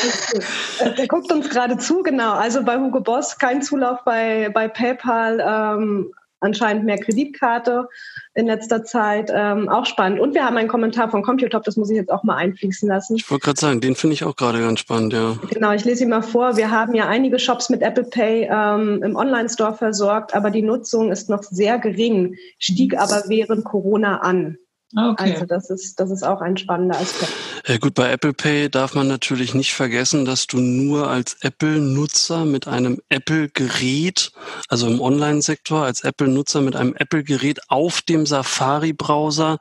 der 0.97 1.07
guckt 1.07 1.31
uns 1.31 1.49
gerade 1.49 1.77
zu, 1.77 2.03
genau. 2.03 2.33
Also 2.33 2.63
bei 2.63 2.77
Hugo 2.77 2.99
Boss 2.99 3.37
kein 3.37 3.61
Zulauf 3.61 3.99
bei, 4.05 4.49
bei 4.53 4.67
PayPal. 4.67 5.39
Ähm, 5.39 6.11
anscheinend 6.39 6.85
mehr 6.85 6.97
Kreditkarte 6.97 7.87
in 8.33 8.47
letzter 8.47 8.83
Zeit. 8.83 9.31
Ähm, 9.33 9.69
auch 9.69 9.85
spannend. 9.85 10.19
Und 10.19 10.33
wir 10.33 10.45
haben 10.45 10.57
einen 10.57 10.67
Kommentar 10.67 11.09
von 11.09 11.23
Computop, 11.23 11.63
das 11.63 11.77
muss 11.77 11.89
ich 11.89 11.97
jetzt 11.97 12.11
auch 12.11 12.23
mal 12.23 12.35
einfließen 12.35 12.87
lassen. 12.87 13.15
Ich 13.15 13.29
wollte 13.29 13.45
gerade 13.45 13.59
sagen, 13.59 13.81
den 13.81 13.95
finde 13.95 14.13
ich 14.13 14.23
auch 14.23 14.35
gerade 14.35 14.59
ganz 14.59 14.79
spannend, 14.79 15.13
ja. 15.13 15.37
Genau, 15.49 15.71
ich 15.71 15.85
lese 15.85 16.03
ihn 16.03 16.09
mal 16.09 16.21
vor. 16.21 16.57
Wir 16.57 16.71
haben 16.71 16.93
ja 16.95 17.07
einige 17.07 17.39
Shops 17.39 17.69
mit 17.69 17.81
Apple 17.81 18.05
Pay 18.05 18.49
ähm, 18.51 19.03
im 19.03 19.15
Online-Store 19.15 19.75
versorgt, 19.75 20.33
aber 20.33 20.51
die 20.51 20.61
Nutzung 20.61 21.11
ist 21.11 21.29
noch 21.29 21.43
sehr 21.43 21.79
gering, 21.79 22.35
stieg 22.57 22.97
aber 22.97 23.23
während 23.27 23.65
Corona 23.65 24.17
an. 24.17 24.57
Okay. 24.95 25.33
Also 25.33 25.45
das 25.45 25.69
ist, 25.69 25.99
das 25.99 26.09
ist 26.09 26.23
auch 26.23 26.41
ein 26.41 26.57
spannender 26.57 26.99
Aspekt. 26.99 27.31
Ja, 27.67 27.77
gut, 27.77 27.93
bei 27.93 28.11
Apple 28.11 28.33
Pay 28.33 28.69
darf 28.69 28.95
man 28.95 29.07
natürlich 29.07 29.53
nicht 29.53 29.73
vergessen, 29.73 30.25
dass 30.25 30.47
du 30.47 30.57
nur 30.59 31.07
als 31.07 31.37
Apple-Nutzer 31.41 32.45
mit 32.45 32.67
einem 32.67 32.99
Apple-Gerät, 33.09 34.31
also 34.67 34.87
im 34.87 34.99
Online-Sektor, 34.99 35.83
als 35.83 36.03
Apple-Nutzer 36.03 36.61
mit 36.61 36.75
einem 36.75 36.95
Apple-Gerät 36.95 37.59
auf 37.69 38.01
dem 38.01 38.25
Safari-Browser 38.25 39.59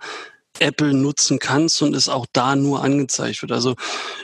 Apple 0.60 0.94
nutzen 0.94 1.38
kannst 1.38 1.82
und 1.82 1.94
es 1.94 2.08
auch 2.08 2.26
da 2.32 2.56
nur 2.56 2.82
angezeigt 2.82 3.42
wird. 3.42 3.52
Also 3.52 3.76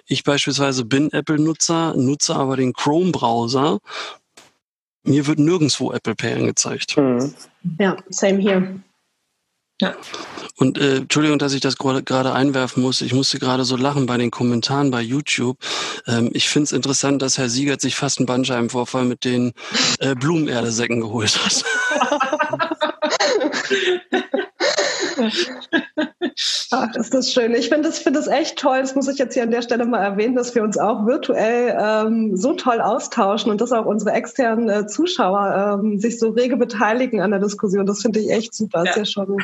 ich 0.07 0.25
beispielsweise 0.25 0.85
bin 0.85 1.13
Apple-Nutzer, 1.13 1.95
nutze 1.97 2.35
aber 2.35 2.57
den 2.57 2.73
Chrome-Browser. 2.73 3.79
Mir 5.05 5.27
wird 5.27 5.39
nirgendwo 5.39 5.93
Apple 5.93 6.15
Pay 6.15 6.33
angezeigt. 6.35 6.97
Mhm. 6.97 7.35
Ja, 7.79 7.97
same 8.09 8.39
hier. 8.39 8.81
Ja. 9.81 9.95
Und 10.57 10.79
äh, 10.79 10.99
Entschuldigung, 10.99 11.39
dass 11.39 11.53
ich 11.53 11.61
das 11.61 11.77
gerade 11.77 12.33
einwerfen 12.33 12.83
muss. 12.83 13.01
Ich 13.01 13.13
musste 13.13 13.41
gerade 13.41 13.65
so 13.65 13.77
lachen 13.77 14.07
bei 14.07 14.17
den 14.17 14.31
Kommentaren 14.31 14.91
bei 14.91 15.03
YouTube. 15.03 15.59
Ähm, 16.07 16.31
ich 16.33 16.49
finde 16.49 16.65
es 16.65 16.73
interessant, 16.73 17.23
dass 17.23 17.39
Herr 17.39 17.49
Siegert 17.49 17.81
sich 17.81 17.97
fast 17.97 18.19
einen 18.19 18.27
Bandscheibenvorfall 18.27 19.05
mit 19.05 19.25
den 19.25 19.53
äh, 19.99 20.15
Blumenerdesäcken 20.15 21.01
geholt 21.01 21.39
hat. 21.45 21.65
Ach, 26.71 26.95
ist 26.95 27.15
das 27.15 27.33
schön. 27.33 27.55
Ich 27.55 27.69
finde 27.69 27.89
das, 27.89 27.99
find 27.99 28.17
das 28.17 28.27
echt 28.27 28.59
toll. 28.59 28.81
Das 28.81 28.95
muss 28.95 29.09
ich 29.09 29.19
jetzt 29.19 29.35
hier 29.35 29.43
an 29.43 29.51
der 29.51 29.63
Stelle 29.63 29.87
mal 29.87 30.03
erwähnen, 30.03 30.35
dass 30.35 30.55
wir 30.55 30.63
uns 30.63 30.79
auch 30.79 31.07
virtuell 31.07 31.77
ähm, 31.79 32.37
so 32.37 32.55
toll 32.55 32.81
austauschen 32.81 33.51
und 33.51 33.61
dass 33.61 33.73
auch 33.73 33.87
unsere 33.87 34.13
externen 34.13 34.69
äh, 34.69 34.87
Zuschauer 34.87 35.81
ähm, 35.83 35.99
sich 35.99 36.19
so 36.19 36.31
rege 36.31 36.57
beteiligen 36.57 37.21
an 37.21 37.31
der 37.31 37.41
Diskussion. 37.41 37.87
Das 37.87 38.03
finde 38.03 38.21
ich 38.21 38.31
echt 38.31 38.55
super. 38.55 38.85
Ja. 38.85 38.91
Ist 38.91 38.97
ja 38.97 39.05
schon 39.05 39.37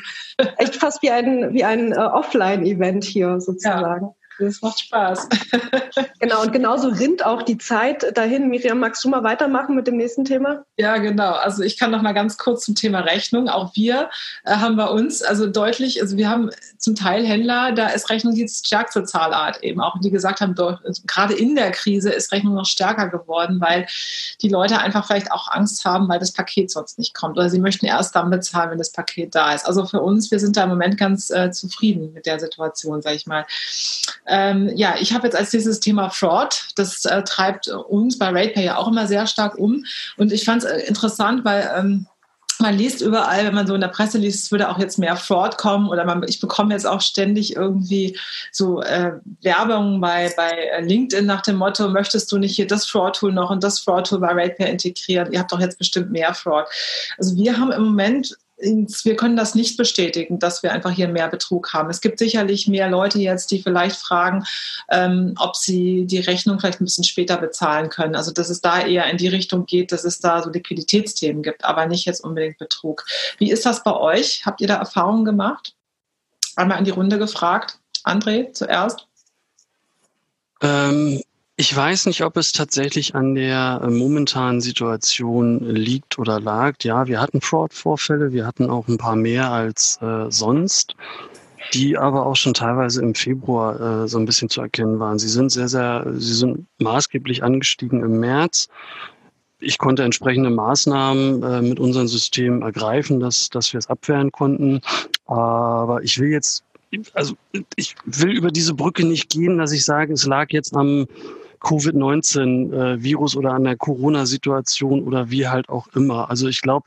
echt 0.59 0.77
fast 0.77 1.03
wie 1.03 1.11
ein, 1.11 1.55
wie 1.55 1.65
ein 1.65 1.93
äh, 1.93 1.97
Offline-Event 1.97 3.05
hier 3.05 3.41
sozusagen. 3.41 4.07
Ja. 4.07 4.15
Das 4.41 4.63
macht 4.63 4.81
Spaß. 4.81 5.29
genau, 6.19 6.43
und 6.43 6.53
genauso 6.53 6.89
rinnt 6.89 7.25
auch 7.27 7.43
die 7.43 7.59
Zeit 7.59 8.17
dahin. 8.17 8.49
Miriam, 8.49 8.79
magst 8.79 9.05
du 9.05 9.11
mal 9.11 9.23
weitermachen 9.23 9.75
mit 9.77 9.87
dem 9.87 9.99
nächsten 9.99 10.25
Thema? 10.25 10.65
Ja, 10.79 10.97
genau. 10.97 11.33
Also 11.33 11.63
ich 11.63 11.79
kann 11.79 11.91
noch 11.91 12.01
mal 12.01 12.13
ganz 12.13 12.39
kurz 12.39 12.65
zum 12.65 12.75
Thema 12.75 13.01
Rechnung. 13.01 13.51
Auch 13.51 13.75
wir 13.75 14.09
äh, 14.45 14.53
haben 14.53 14.77
bei 14.77 14.87
uns 14.87 15.21
also 15.21 15.47
deutlich, 15.47 16.01
also 16.01 16.17
wir 16.17 16.31
haben 16.31 16.51
zum 16.79 16.95
Teil 16.95 17.27
Händler, 17.27 17.73
da 17.73 17.89
ist 17.89 18.09
Rechnung 18.09 18.35
die 18.35 18.49
stärkste 18.49 19.05
Zahlart 19.05 19.63
eben 19.63 19.83
auch, 19.83 20.01
die 20.01 20.11
gesagt 20.11 20.41
haben, 20.41 20.59
also 20.59 21.03
gerade 21.07 21.35
in 21.35 21.55
der 21.55 21.71
Krise 21.73 22.11
ist 22.11 22.33
Rechnung 22.33 22.55
noch 22.55 22.65
stärker 22.65 23.09
geworden, 23.09 23.61
weil 23.61 23.87
die 24.41 24.49
Leute 24.49 24.79
einfach 24.79 25.07
vielleicht 25.07 25.31
auch 25.33 25.49
Angst 25.49 25.85
haben, 25.85 26.09
weil 26.09 26.19
das 26.19 26.33
Paket 26.33 26.71
sonst 26.71 26.99
nicht 26.99 27.13
kommt 27.13 27.37
oder 27.37 27.51
sie 27.51 27.61
möchten 27.61 27.85
erst 27.85 28.17
dann 28.17 28.31
bezahlen, 28.31 28.71
wenn 28.71 28.79
das 28.79 28.93
Paket 28.93 29.35
da 29.35 29.53
ist. 29.53 29.67
Also 29.67 29.85
für 29.85 30.01
uns, 30.01 30.31
wir 30.31 30.41
sind 30.41 30.57
da 30.57 30.65
im 30.65 30.71
Moment 30.71 30.97
ganz 30.97 31.29
äh, 31.29 31.51
zufrieden 31.51 32.15
mit 32.15 32.25
der 32.25 32.41
Situation, 32.41 33.03
sage 33.03 33.17
ich 33.17 33.27
mal. 33.27 33.45
Ähm, 34.31 34.71
ja, 34.77 34.95
ich 35.01 35.13
habe 35.13 35.27
jetzt 35.27 35.37
als 35.37 35.51
dieses 35.51 35.81
Thema 35.81 36.09
Fraud, 36.09 36.69
das 36.77 37.05
äh, 37.05 37.23
treibt 37.25 37.69
uns 37.69 38.17
bei 38.17 38.29
RatePay 38.29 38.65
ja 38.65 38.77
auch 38.77 38.89
immer 38.89 39.07
sehr 39.07 39.27
stark 39.27 39.59
um. 39.59 39.85
Und 40.17 40.33
ich 40.33 40.45
fand 40.45 40.63
es 40.63 40.71
äh, 40.71 40.87
interessant, 40.87 41.45
weil 41.45 41.69
ähm, 41.77 42.07
man 42.61 42.77
liest 42.77 43.01
überall, 43.01 43.45
wenn 43.45 43.55
man 43.55 43.67
so 43.67 43.75
in 43.75 43.81
der 43.81 43.89
Presse 43.89 44.19
liest, 44.19 44.45
es 44.45 44.53
würde 44.53 44.69
auch 44.69 44.79
jetzt 44.79 44.99
mehr 44.99 45.17
Fraud 45.17 45.57
kommen 45.57 45.89
oder 45.89 46.05
man, 46.05 46.23
ich 46.29 46.41
bekomme 46.41 46.75
jetzt 46.75 46.87
auch 46.87 47.01
ständig 47.01 47.57
irgendwie 47.57 48.19
so 48.53 48.83
äh, 48.83 49.13
Werbung 49.43 50.01
bei, 50.01 50.33
bei 50.37 50.81
LinkedIn 50.81 51.27
nach 51.27 51.41
dem 51.41 51.57
Motto, 51.57 51.89
möchtest 51.89 52.31
du 52.31 52.39
nicht 52.39 52.55
hier 52.55 52.67
das 52.67 52.87
Fraud-Tool 52.87 53.33
noch 53.33 53.51
und 53.51 53.65
das 53.65 53.81
Fraud-Tool 53.81 54.21
bei 54.21 54.33
RatePay 54.33 54.71
integrieren? 54.71 55.33
Ihr 55.33 55.41
habt 55.41 55.53
doch 55.53 55.61
jetzt 55.61 55.79
bestimmt 55.79 56.11
mehr 56.11 56.35
Fraud. 56.35 56.67
Also 57.19 57.37
wir 57.37 57.59
haben 57.59 57.73
im 57.73 57.85
Moment 57.85 58.37
wir 58.61 59.17
können 59.17 59.37
das 59.37 59.55
nicht 59.55 59.77
bestätigen, 59.77 60.39
dass 60.39 60.63
wir 60.63 60.73
einfach 60.73 60.91
hier 60.91 61.09
mehr 61.09 61.29
Betrug 61.29 61.73
haben. 61.73 61.91
Es 61.91 62.01
gibt 62.01 62.19
sicherlich 62.19 62.69
mehr 62.69 62.89
Leute 62.89 63.19
jetzt, 63.19 63.51
die 63.51 63.63
vielleicht 63.63 63.97
fragen, 63.97 64.45
ähm, 64.91 65.35
ob 65.39 65.57
sie 65.57 66.07
die 66.07 66.21
Rechnung 66.21 66.61
vielleicht 66.61 66.81
ein 66.81 66.85
bisschen 66.85 67.05
später 67.05 67.39
bezahlen 67.39 67.89
können. 67.89 68.15
Also 68.15 68.33
dass 68.33 68.51
es 68.51 68.61
da 68.61 68.81
eher 68.81 69.07
in 69.07 69.17
die 69.17 69.29
Richtung 69.29 69.67
geht, 69.67 69.93
dass 69.93 70.05
es 70.05 70.21
da 70.21 70.43
so 70.43 70.51
Liquiditätsthemen 70.51 71.43
gibt, 71.43 71.65
aber 71.65 71.87
nicht 71.87 72.05
jetzt 72.05 72.23
unbedingt 72.23 72.59
Betrug. 72.59 73.07
Wie 73.39 73.51
ist 73.51 73.65
das 73.65 73.83
bei 73.83 73.95
euch? 73.95 74.45
Habt 74.45 74.61
ihr 74.61 74.69
da 74.69 74.77
Erfahrungen 74.77 75.25
gemacht? 75.25 75.75
Einmal 76.57 76.79
in 76.79 76.85
die 76.85 76.91
Runde 76.91 77.19
gefragt. 77.19 77.79
André 78.05 78.53
zuerst. 78.53 79.07
Ähm, 80.63 81.23
ich 81.61 81.77
weiß 81.77 82.07
nicht, 82.07 82.25
ob 82.25 82.39
es 82.39 82.53
tatsächlich 82.53 83.15
an 83.15 83.35
der 83.35 83.83
äh, 83.85 83.91
momentanen 83.91 84.63
Situation 84.63 85.61
liegt 85.61 86.19
oder 86.19 86.41
lag. 86.41 86.77
Ja, 86.85 87.07
wir 87.07 87.21
hatten 87.21 87.43
Fraud-Vorfälle, 87.43 88.33
wir 88.33 88.47
hatten 88.47 88.71
auch 88.71 88.89
ein 88.89 88.97
paar 88.97 89.15
mehr 89.15 89.51
als 89.51 89.99
äh, 90.01 90.31
sonst, 90.31 90.95
die 91.75 91.99
aber 91.99 92.25
auch 92.25 92.37
schon 92.37 92.55
teilweise 92.55 93.03
im 93.03 93.15
Februar 93.15 94.05
äh, 94.05 94.09
so 94.09 94.19
ein 94.19 94.25
bisschen 94.25 94.49
zu 94.49 94.63
erkennen 94.63 95.01
waren. 95.01 95.19
Sie 95.19 95.29
sind 95.29 95.53
sehr, 95.53 95.69
sehr, 95.69 96.07
sie 96.17 96.33
sind 96.33 96.67
maßgeblich 96.79 97.43
angestiegen 97.43 98.03
im 98.03 98.21
März. 98.21 98.71
Ich 99.59 99.77
konnte 99.77 100.03
entsprechende 100.03 100.49
Maßnahmen 100.49 101.43
äh, 101.43 101.61
mit 101.61 101.79
unserem 101.79 102.09
System 102.09 102.63
ergreifen, 102.63 103.21
dass, 103.21 103.51
dass 103.51 103.71
wir 103.75 103.79
es 103.79 103.91
abwehren 103.91 104.33
konnten. 104.33 104.81
Aber 105.27 106.03
ich 106.03 106.19
will 106.19 106.31
jetzt 106.31 106.65
also 107.13 107.37
ich 107.77 107.95
will 108.05 108.31
über 108.33 108.51
diese 108.51 108.75
Brücke 108.75 109.07
nicht 109.07 109.31
gehen, 109.31 109.59
dass 109.59 109.71
ich 109.71 109.85
sage, 109.85 110.13
es 110.13 110.27
lag 110.27 110.51
jetzt 110.51 110.75
am 110.75 111.07
Covid-19-Virus 111.61 113.35
äh, 113.35 113.39
oder 113.39 113.53
an 113.53 113.65
der 113.65 113.77
Corona-Situation 113.77 115.03
oder 115.03 115.31
wie 115.31 115.49
halt 115.49 115.69
auch 115.69 115.89
immer. 115.95 116.31
Also 116.31 116.49
ich 116.49 116.61
glaube, 116.61 116.87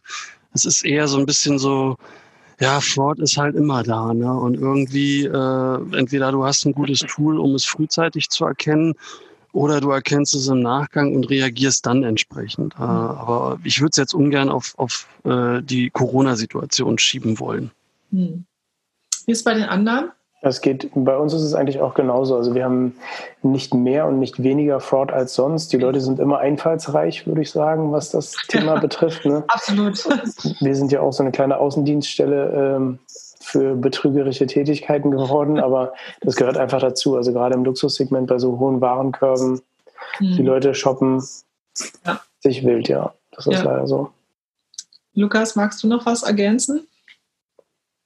es 0.53 0.65
ist 0.65 0.83
eher 0.83 1.07
so 1.07 1.17
ein 1.17 1.25
bisschen 1.25 1.59
so, 1.59 1.97
ja, 2.59 2.79
Fraud 2.81 3.19
ist 3.19 3.37
halt 3.37 3.55
immer 3.55 3.83
da. 3.83 4.13
Ne? 4.13 4.31
Und 4.31 4.55
irgendwie, 4.55 5.25
äh, 5.25 5.97
entweder 5.97 6.31
du 6.31 6.45
hast 6.45 6.65
ein 6.65 6.73
gutes 6.73 6.99
Tool, 6.99 7.39
um 7.39 7.55
es 7.55 7.65
frühzeitig 7.65 8.29
zu 8.29 8.45
erkennen, 8.45 8.93
oder 9.53 9.79
du 9.79 9.91
erkennst 9.91 10.33
es 10.33 10.47
im 10.47 10.61
Nachgang 10.61 11.13
und 11.13 11.29
reagierst 11.29 11.85
dann 11.85 12.03
entsprechend. 12.03 12.73
Äh, 12.73 12.81
aber 12.81 13.59
ich 13.63 13.79
würde 13.79 13.91
es 13.91 13.97
jetzt 13.97 14.15
ungern 14.15 14.49
auf, 14.49 14.73
auf 14.77 15.07
äh, 15.23 15.61
die 15.61 15.91
Corona-Situation 15.91 16.97
schieben 16.97 17.39
wollen. 17.39 17.69
Hm. 18.11 18.45
Wie 19.25 19.31
ist 19.31 19.39
es 19.39 19.43
bei 19.43 19.53
den 19.53 19.65
anderen? 19.65 20.11
Das 20.43 20.59
geht, 20.59 20.91
bei 20.93 21.15
uns 21.17 21.33
ist 21.33 21.41
es 21.41 21.53
eigentlich 21.53 21.79
auch 21.79 21.93
genauso. 21.93 22.35
Also 22.35 22.53
wir 22.53 22.65
haben 22.65 22.97
nicht 23.41 23.73
mehr 23.73 24.05
und 24.05 24.19
nicht 24.19 24.43
weniger 24.43 24.81
Fraud 24.81 25.13
als 25.13 25.35
sonst. 25.35 25.71
Die 25.71 25.77
Leute 25.77 26.01
sind 26.01 26.19
immer 26.19 26.39
einfallsreich, 26.39 27.25
würde 27.25 27.41
ich 27.41 27.49
sagen, 27.49 27.93
was 27.93 28.11
das 28.11 28.35
Thema 28.49 28.77
betrifft. 28.77 29.25
Ne? 29.25 29.45
Absolut. 29.47 30.05
Wir 30.59 30.75
sind 30.75 30.91
ja 30.91 30.99
auch 30.99 31.13
so 31.13 31.23
eine 31.23 31.31
kleine 31.31 31.57
Außendienststelle 31.57 32.75
ähm, 32.75 32.99
für 33.39 33.75
betrügerische 33.75 34.45
Tätigkeiten 34.45 35.11
geworden, 35.11 35.59
aber 35.59 35.93
das 36.19 36.35
gehört 36.35 36.57
einfach 36.57 36.81
dazu. 36.81 37.15
Also 37.15 37.31
gerade 37.31 37.55
im 37.55 37.63
Luxussegment 37.63 38.27
bei 38.27 38.37
so 38.37 38.59
hohen 38.59 38.81
Warenkörben, 38.81 39.61
mhm. 40.19 40.35
die 40.35 40.43
Leute 40.43 40.75
shoppen 40.75 41.23
ja. 42.05 42.19
sich 42.41 42.65
wild, 42.65 42.89
ja. 42.89 43.13
Das 43.31 43.47
ist 43.47 43.53
ja. 43.53 43.63
leider 43.63 43.87
so. 43.87 44.09
Lukas, 45.13 45.55
magst 45.55 45.81
du 45.83 45.87
noch 45.87 46.05
was 46.05 46.23
ergänzen? 46.23 46.85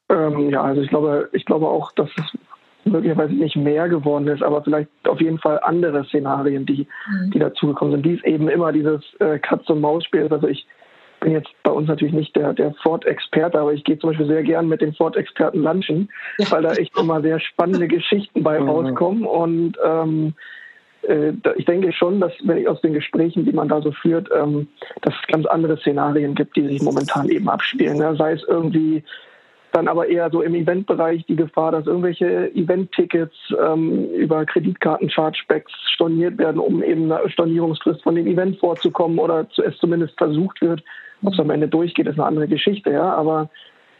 Ähm, 0.10 0.50
ja, 0.50 0.64
also 0.64 0.82
ich 0.82 0.90
glaube, 0.90 1.30
ich 1.34 1.46
glaube 1.46 1.68
auch, 1.68 1.92
dass 1.94 2.10
es 2.18 2.38
möglicherweise 2.86 3.34
nicht 3.34 3.56
mehr 3.56 3.90
geworden 3.90 4.28
ist, 4.28 4.42
aber 4.42 4.64
vielleicht 4.64 4.90
auf 5.08 5.20
jeden 5.20 5.40
Fall 5.40 5.60
andere 5.64 6.06
Szenarien, 6.06 6.66
die, 6.66 6.88
mhm. 7.10 7.32
die 7.32 7.40
dazugekommen 7.40 7.94
sind. 7.94 8.06
Dies 8.06 8.24
eben 8.24 8.48
immer 8.48 8.72
dieses 8.72 9.02
äh, 9.20 9.40
Katz-und-Maus-Spiel. 9.40 10.28
Also 10.30 10.48
ich 10.48 10.66
bin 11.20 11.32
jetzt 11.32 11.50
bei 11.64 11.72
uns 11.72 11.88
natürlich 11.88 12.14
nicht 12.14 12.36
der, 12.36 12.54
der 12.54 12.74
Ford-Experte, 12.84 13.60
aber 13.60 13.74
ich 13.74 13.84
gehe 13.84 13.98
zum 14.00 14.12
Beispiel 14.12 14.28
sehr 14.28 14.44
gern 14.44 14.68
mit 14.68 14.82
den 14.82 14.94
Ford-Experten 14.94 15.62
lunchen, 15.62 16.10
ja. 16.38 16.50
weil 16.52 16.64
da 16.64 16.74
echt 16.74 16.98
immer 17.00 17.22
sehr 17.22 17.40
spannende 17.40 17.88
Geschichten 17.88 18.44
bei 18.44 18.60
mhm. 18.60 18.70
rauskommen. 18.70 19.26
Und 19.26 19.78
ähm, 19.84 20.34
äh, 21.04 21.34
ich 21.56 21.66
denke 21.66 21.92
schon, 21.92 22.20
dass 22.20 22.34
wenn 22.44 22.58
ich 22.58 22.68
aus 22.68 22.82
den 22.82 22.94
Gesprächen, 22.94 23.46
die 23.46 23.52
man 23.52 23.68
da 23.68 23.82
so 23.82 23.92
führt, 23.92 24.30
ähm, 24.34 24.68
dass 25.02 25.14
es 25.14 25.28
ganz 25.28 25.46
andere 25.46 25.78
Szenarien 25.78 26.36
gibt, 26.36 26.56
die 26.56 26.68
sich 26.68 26.82
momentan 26.82 27.30
eben 27.30 27.50
abspielen. 27.50 27.98
Ne? 27.98 28.16
Sei 28.16 28.34
es 28.34 28.44
irgendwie 28.48 29.04
dann 29.78 29.88
aber 29.88 30.08
eher 30.08 30.30
so 30.32 30.42
im 30.42 30.56
Eventbereich 30.56 31.26
die 31.28 31.36
Gefahr, 31.36 31.72
dass 31.72 31.86
irgendwelche 31.86 32.52
Event-Tickets 32.54 33.36
ähm, 33.64 34.10
über 34.12 34.46
Kreditkarten-Chargebacks 34.46 35.72
storniert 35.94 36.38
werden, 36.38 36.60
um 36.60 36.84
eben 36.84 37.12
einer 37.12 37.30
Stornierungsfrist 37.30 38.02
von 38.02 38.16
dem 38.16 38.28
Event 38.28 38.60
vorzukommen 38.60 39.20
oder 39.20 39.48
es 39.66 39.78
zumindest 39.78 40.18
versucht 40.18 40.62
wird. 40.62 40.84
Ob 41.24 41.34
es 41.34 41.40
am 41.40 41.52
Ende 41.52 41.68
durchgeht, 41.68 42.08
ist 42.08 42.20
eine 42.20 42.26
andere 42.26 42.48
Geschichte, 42.48 42.92
ja. 42.92 43.14
Aber 43.14 43.50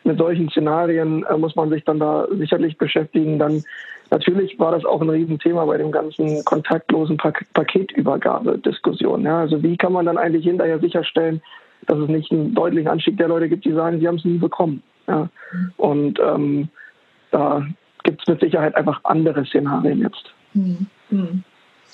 mit 0.04 0.18
solchen 0.18 0.50
Szenarien 0.50 1.24
äh, 1.24 1.38
muss 1.38 1.56
man 1.56 1.70
sich 1.70 1.84
dann 1.84 2.00
da 2.00 2.28
sicherlich 2.32 2.78
beschäftigen. 2.78 3.38
Dann 3.38 3.64
natürlich 4.10 4.60
war 4.60 4.72
das 4.72 4.84
auch 4.84 5.02
ein 5.02 5.10
Riesenthema 5.10 5.66
bei 5.66 5.78
dem 5.78 5.92
ganzen 5.92 6.44
kontaktlosen 6.46 7.18
Pak 7.18 7.46
Paketübergabe-Diskussion. 7.54 9.24
Ja. 9.24 9.42
Also 9.42 9.62
wie 9.62 9.78
kann 9.78 9.94
man 9.94 10.06
dann 10.06 10.18
eigentlich 10.18 10.46
hinterher 10.46 10.80
sicherstellen, 10.80 11.42
dass 11.86 12.00
es 12.00 12.10
nicht 12.10 12.32
einen 12.32 12.56
deutlichen 12.56 12.88
Anstieg 12.88 13.18
der 13.18 13.28
Leute 13.28 13.50
gibt, 13.50 13.66
die 13.66 13.74
sagen, 13.74 14.00
sie 14.00 14.08
haben 14.08 14.16
es 14.16 14.26
nie 14.26 14.38
bekommen. 14.38 14.82
Ja. 15.08 15.30
Und 15.78 16.20
ähm, 16.20 16.70
da 17.32 17.66
gibt 18.04 18.22
es 18.22 18.28
mit 18.28 18.42
Sicherheit 18.42 18.76
einfach 18.76 19.02
andere 19.04 19.46
Szenarien 19.46 20.02
jetzt. 20.02 20.34
Hm. 20.54 21.44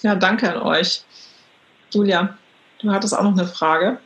Ja, 0.01 0.15
danke 0.15 0.53
an 0.53 0.61
euch. 0.61 1.03
Julia, 1.91 2.37
du 2.81 2.91
hattest 2.91 3.17
auch 3.17 3.23
noch 3.23 3.37
eine 3.37 3.47
Frage. 3.47 3.99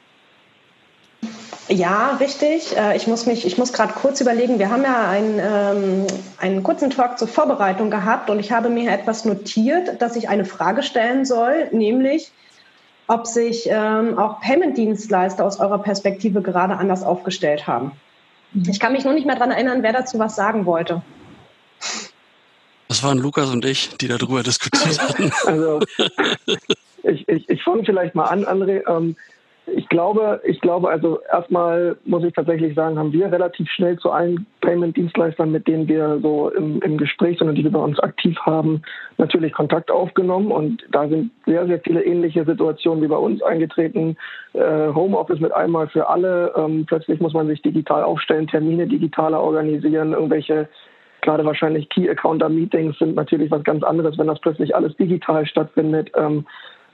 Ja, 1.70 2.16
richtig. 2.20 2.78
Äh, 2.78 2.96
ich 2.96 3.08
muss 3.08 3.26
mich, 3.26 3.46
ich 3.46 3.58
muss 3.58 3.74
gerade 3.74 3.94
kurz 3.94 4.22
überlegen. 4.22 4.58
Wir 4.60 4.70
haben 4.70 4.84
ja 4.84 5.10
einen, 5.10 5.40
ähm, 5.40 6.08
einen 6.40 6.64
kurzen 6.64 6.90
Talk 6.90 7.18
zur 7.20 7.28
Vorbereitung 7.28 7.90
gehabt 7.90 8.30
und 8.30 8.40
ich 8.40 8.52
habe 8.52 8.70
mir 8.70 8.92
etwas 8.92 9.26
notiert, 9.26 10.02
dass 10.02 10.16
ich 10.16 10.30
eine 10.30 10.46
Frage 10.46 10.82
stellen 10.82 11.26
soll, 11.26 11.68
nämlich 11.72 12.32
ob 13.08 13.26
sich 13.26 13.68
ähm, 13.70 14.18
auch 14.18 14.40
Payment-Dienstleister 14.42 15.44
aus 15.44 15.60
eurer 15.60 15.80
Perspektive 15.80 16.42
gerade 16.42 16.76
anders 16.76 17.04
aufgestellt 17.04 17.68
haben. 17.68 17.92
Mhm. 18.54 18.70
Ich 18.70 18.80
kann 18.80 18.94
mich 18.94 19.04
nur 19.04 19.14
nicht 19.14 19.26
mehr 19.26 19.36
daran 19.36 19.52
erinnern, 19.52 19.84
wer 19.84 19.94
dazu 19.94 20.20
was 20.20 20.36
sagen 20.36 20.66
wollte. 20.66 21.02
Das 22.88 23.04
waren 23.04 23.18
Lukas 23.18 23.50
und 23.50 23.66
ich, 23.66 23.90
die 23.98 24.08
darüber 24.08 24.44
diskutiert 24.44 25.02
hatten. 25.02 25.32
Also 25.46 25.80
ich, 27.04 27.28
ich, 27.28 27.50
ich 27.50 27.64
fange 27.64 27.84
vielleicht 27.84 28.16
mal 28.16 28.26
an, 28.26 28.46
André. 28.46 28.88
Ähm, 28.90 29.16
ich 29.68 29.90
glaube, 29.90 30.42
ich 30.46 30.62
glaube, 30.62 30.90
also 30.90 31.20
erstmal 31.32 31.98
muss 32.06 32.24
ich 32.24 32.34
tatsächlich 32.34 32.74
sagen, 32.74 32.98
haben 32.98 33.12
wir 33.12 33.32
relativ 33.32 33.70
schnell 33.70 33.98
zu 34.00 34.12
allen 34.12 34.46
Payment-Dienstleistern, 34.62 35.52
mit 35.52 35.68
denen 35.68 35.88
wir 35.90 36.20
so 36.22 36.50
im, 36.52 36.82
im 36.82 36.98
Gespräch 36.98 37.38
sind 37.38 37.50
und 37.50 37.56
die 37.56 37.66
wir 37.66 37.72
bei 37.72 37.80
uns 37.80 38.00
aktiv 38.00 38.38
haben, 38.42 38.82
natürlich 39.18 39.52
Kontakt 39.52 39.92
aufgenommen. 39.92 40.52
Und 40.52 40.86
da 40.92 41.10
sind 41.10 41.32
sehr, 41.46 41.68
sehr 41.68 41.80
viele 41.82 42.04
ähnliche 42.04 42.46
Situationen 42.46 43.04
wie 43.04 43.08
bei 43.08 43.18
uns 43.18 43.42
eingetreten. 43.42 44.16
Äh, 44.54 44.94
Homeoffice 44.94 45.42
mit 45.42 45.54
einmal 45.54 45.90
für 45.90 46.08
alle. 46.08 46.54
Ähm, 46.56 46.86
plötzlich 46.88 47.20
muss 47.20 47.34
man 47.34 47.48
sich 47.48 47.62
digital 47.62 48.04
aufstellen, 48.04 48.48
Termine 48.48 48.88
digitaler 48.88 49.42
organisieren, 49.42 50.14
irgendwelche 50.14 50.70
gerade 51.22 51.44
wahrscheinlich 51.44 51.90
Key-Accounter-Meetings 51.90 53.00
sind 53.00 53.16
natürlich 53.16 53.52
was 53.52 53.64
ganz 53.64 53.84
anderes, 53.84 54.18
wenn 54.18 54.28
das 54.28 54.40
plötzlich 54.40 54.74
alles 54.74 54.96
digital 54.96 55.46
stattfindet. 55.46 56.10
Ähm, 56.16 56.46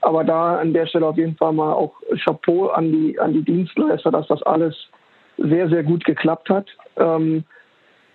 aber 0.04 0.24
da 0.24 0.58
an 0.58 0.72
der 0.72 0.86
Stelle 0.86 1.06
auf 1.06 1.16
jeden 1.16 1.36
Fall 1.36 1.52
mal 1.52 1.72
auch 1.72 1.94
Chapeau 2.24 2.68
an 2.68 2.92
die, 2.92 3.18
an 3.18 3.32
die 3.32 3.42
Dienstleister, 3.42 4.10
dass 4.10 4.26
das 4.28 4.42
alles 4.42 4.76
sehr, 5.38 5.68
sehr 5.68 5.82
gut 5.82 6.04
geklappt 6.04 6.50
hat. 6.50 6.66
Ähm, 6.96 7.44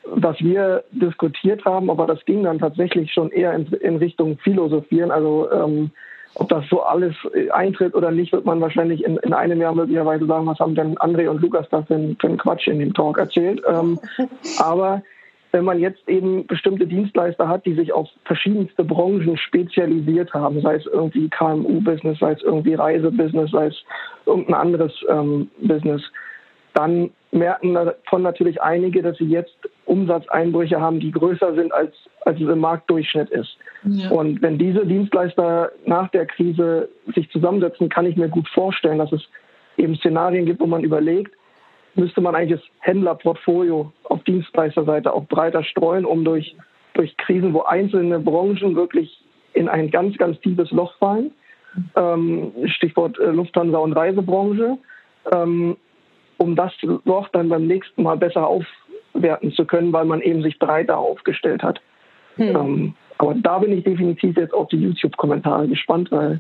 was 0.05 0.39
wir 0.39 0.83
diskutiert 0.91 1.65
haben, 1.65 1.89
aber 1.89 2.07
das 2.07 2.23
ging 2.25 2.43
dann 2.43 2.59
tatsächlich 2.59 3.11
schon 3.11 3.31
eher 3.31 3.53
in, 3.53 3.67
in 3.67 3.97
Richtung 3.97 4.37
Philosophieren. 4.37 5.11
Also 5.11 5.51
ähm, 5.51 5.91
ob 6.35 6.49
das 6.49 6.63
so 6.69 6.81
alles 6.81 7.15
eintritt 7.51 7.95
oder 7.95 8.11
nicht, 8.11 8.31
wird 8.31 8.45
man 8.45 8.61
wahrscheinlich 8.61 9.03
in, 9.03 9.17
in 9.17 9.33
einem 9.33 9.59
Jahr 9.59 9.75
möglicherweise 9.75 10.25
sagen, 10.25 10.45
was 10.45 10.59
haben 10.59 10.75
denn 10.75 10.97
André 10.97 11.27
und 11.27 11.41
Lukas 11.41 11.67
da 11.69 11.81
für, 11.83 12.15
für 12.19 12.27
einen 12.27 12.37
Quatsch 12.37 12.67
in 12.67 12.79
dem 12.79 12.93
Talk 12.93 13.17
erzählt. 13.17 13.61
Ähm, 13.67 13.99
aber 14.59 15.01
wenn 15.51 15.63
man 15.63 15.79
jetzt 15.79 16.07
eben 16.07 16.45
bestimmte 16.45 16.85
Dienstleister 16.85 17.47
hat, 17.47 17.65
die 17.65 17.73
sich 17.73 17.91
auf 17.91 18.07
verschiedenste 18.25 18.83
Branchen 18.83 19.37
spezialisiert 19.37 20.33
haben, 20.33 20.61
sei 20.61 20.75
es 20.75 20.85
irgendwie 20.85 21.29
KMU-Business, 21.29 22.19
sei 22.19 22.33
es 22.33 22.43
irgendwie 22.43 22.75
Reisebusiness, 22.75 23.51
sei 23.51 23.67
es 23.67 23.83
irgendein 24.25 24.55
anderes 24.55 24.93
ähm, 25.09 25.49
Business, 25.61 26.03
dann 26.73 27.09
merken 27.31 27.73
davon 27.73 28.21
natürlich 28.21 28.61
einige, 28.61 29.01
dass 29.01 29.17
sie 29.17 29.25
jetzt 29.25 29.57
Umsatzeinbrüche 29.85 30.79
haben, 30.79 30.99
die 30.99 31.11
größer 31.11 31.53
sind, 31.55 31.73
als, 31.73 31.93
als 32.21 32.39
es 32.39 32.47
im 32.47 32.59
Marktdurchschnitt 32.59 33.29
ist. 33.29 33.57
Ja. 33.83 34.09
Und 34.11 34.41
wenn 34.41 34.57
diese 34.57 34.85
Dienstleister 34.85 35.71
nach 35.85 36.09
der 36.09 36.25
Krise 36.25 36.89
sich 37.15 37.29
zusammensetzen, 37.31 37.89
kann 37.89 38.05
ich 38.05 38.15
mir 38.15 38.29
gut 38.29 38.47
vorstellen, 38.49 38.99
dass 38.99 39.11
es 39.11 39.21
eben 39.77 39.95
Szenarien 39.95 40.45
gibt, 40.45 40.59
wo 40.59 40.67
man 40.67 40.83
überlegt, 40.83 41.33
müsste 41.99 42.21
man 42.21 42.33
eigentlich 42.33 42.59
das 42.59 42.69
Händlerportfolio 42.79 43.91
auf 44.05 44.23
Dienstleisterseite 44.23 45.13
auch 45.13 45.25
breiter 45.25 45.63
streuen, 45.63 46.05
um 46.05 46.23
durch, 46.23 46.55
durch 46.93 47.15
Krisen, 47.17 47.53
wo 47.53 47.61
einzelne 47.61 48.19
Branchen 48.19 48.75
wirklich 48.75 49.21
in 49.53 49.67
ein 49.67 49.91
ganz, 49.91 50.17
ganz 50.17 50.39
tiefes 50.39 50.71
Loch 50.71 50.97
fallen, 50.97 51.31
ähm, 51.95 52.51
Stichwort 52.65 53.19
äh, 53.19 53.31
Lufthansa 53.31 53.77
und 53.77 53.93
Reisebranche, 53.93 54.77
ähm, 55.31 55.77
um 56.37 56.55
das 56.55 56.71
Loch 56.81 57.27
dann 57.29 57.49
beim 57.49 57.67
nächsten 57.67 58.03
Mal 58.03 58.17
besser 58.17 58.47
aufwerten 58.47 59.51
zu 59.51 59.65
können, 59.65 59.91
weil 59.91 60.05
man 60.05 60.21
eben 60.21 60.41
sich 60.41 60.57
breiter 60.57 60.97
aufgestellt 60.97 61.61
hat. 61.61 61.81
Hm. 62.37 62.55
Ähm, 62.55 62.93
aber 63.17 63.35
da 63.35 63.59
bin 63.59 63.73
ich 63.73 63.83
definitiv 63.83 64.37
jetzt 64.37 64.53
auf 64.53 64.69
die 64.69 64.77
YouTube-Kommentare 64.77 65.67
gespannt, 65.67 66.09
weil 66.11 66.39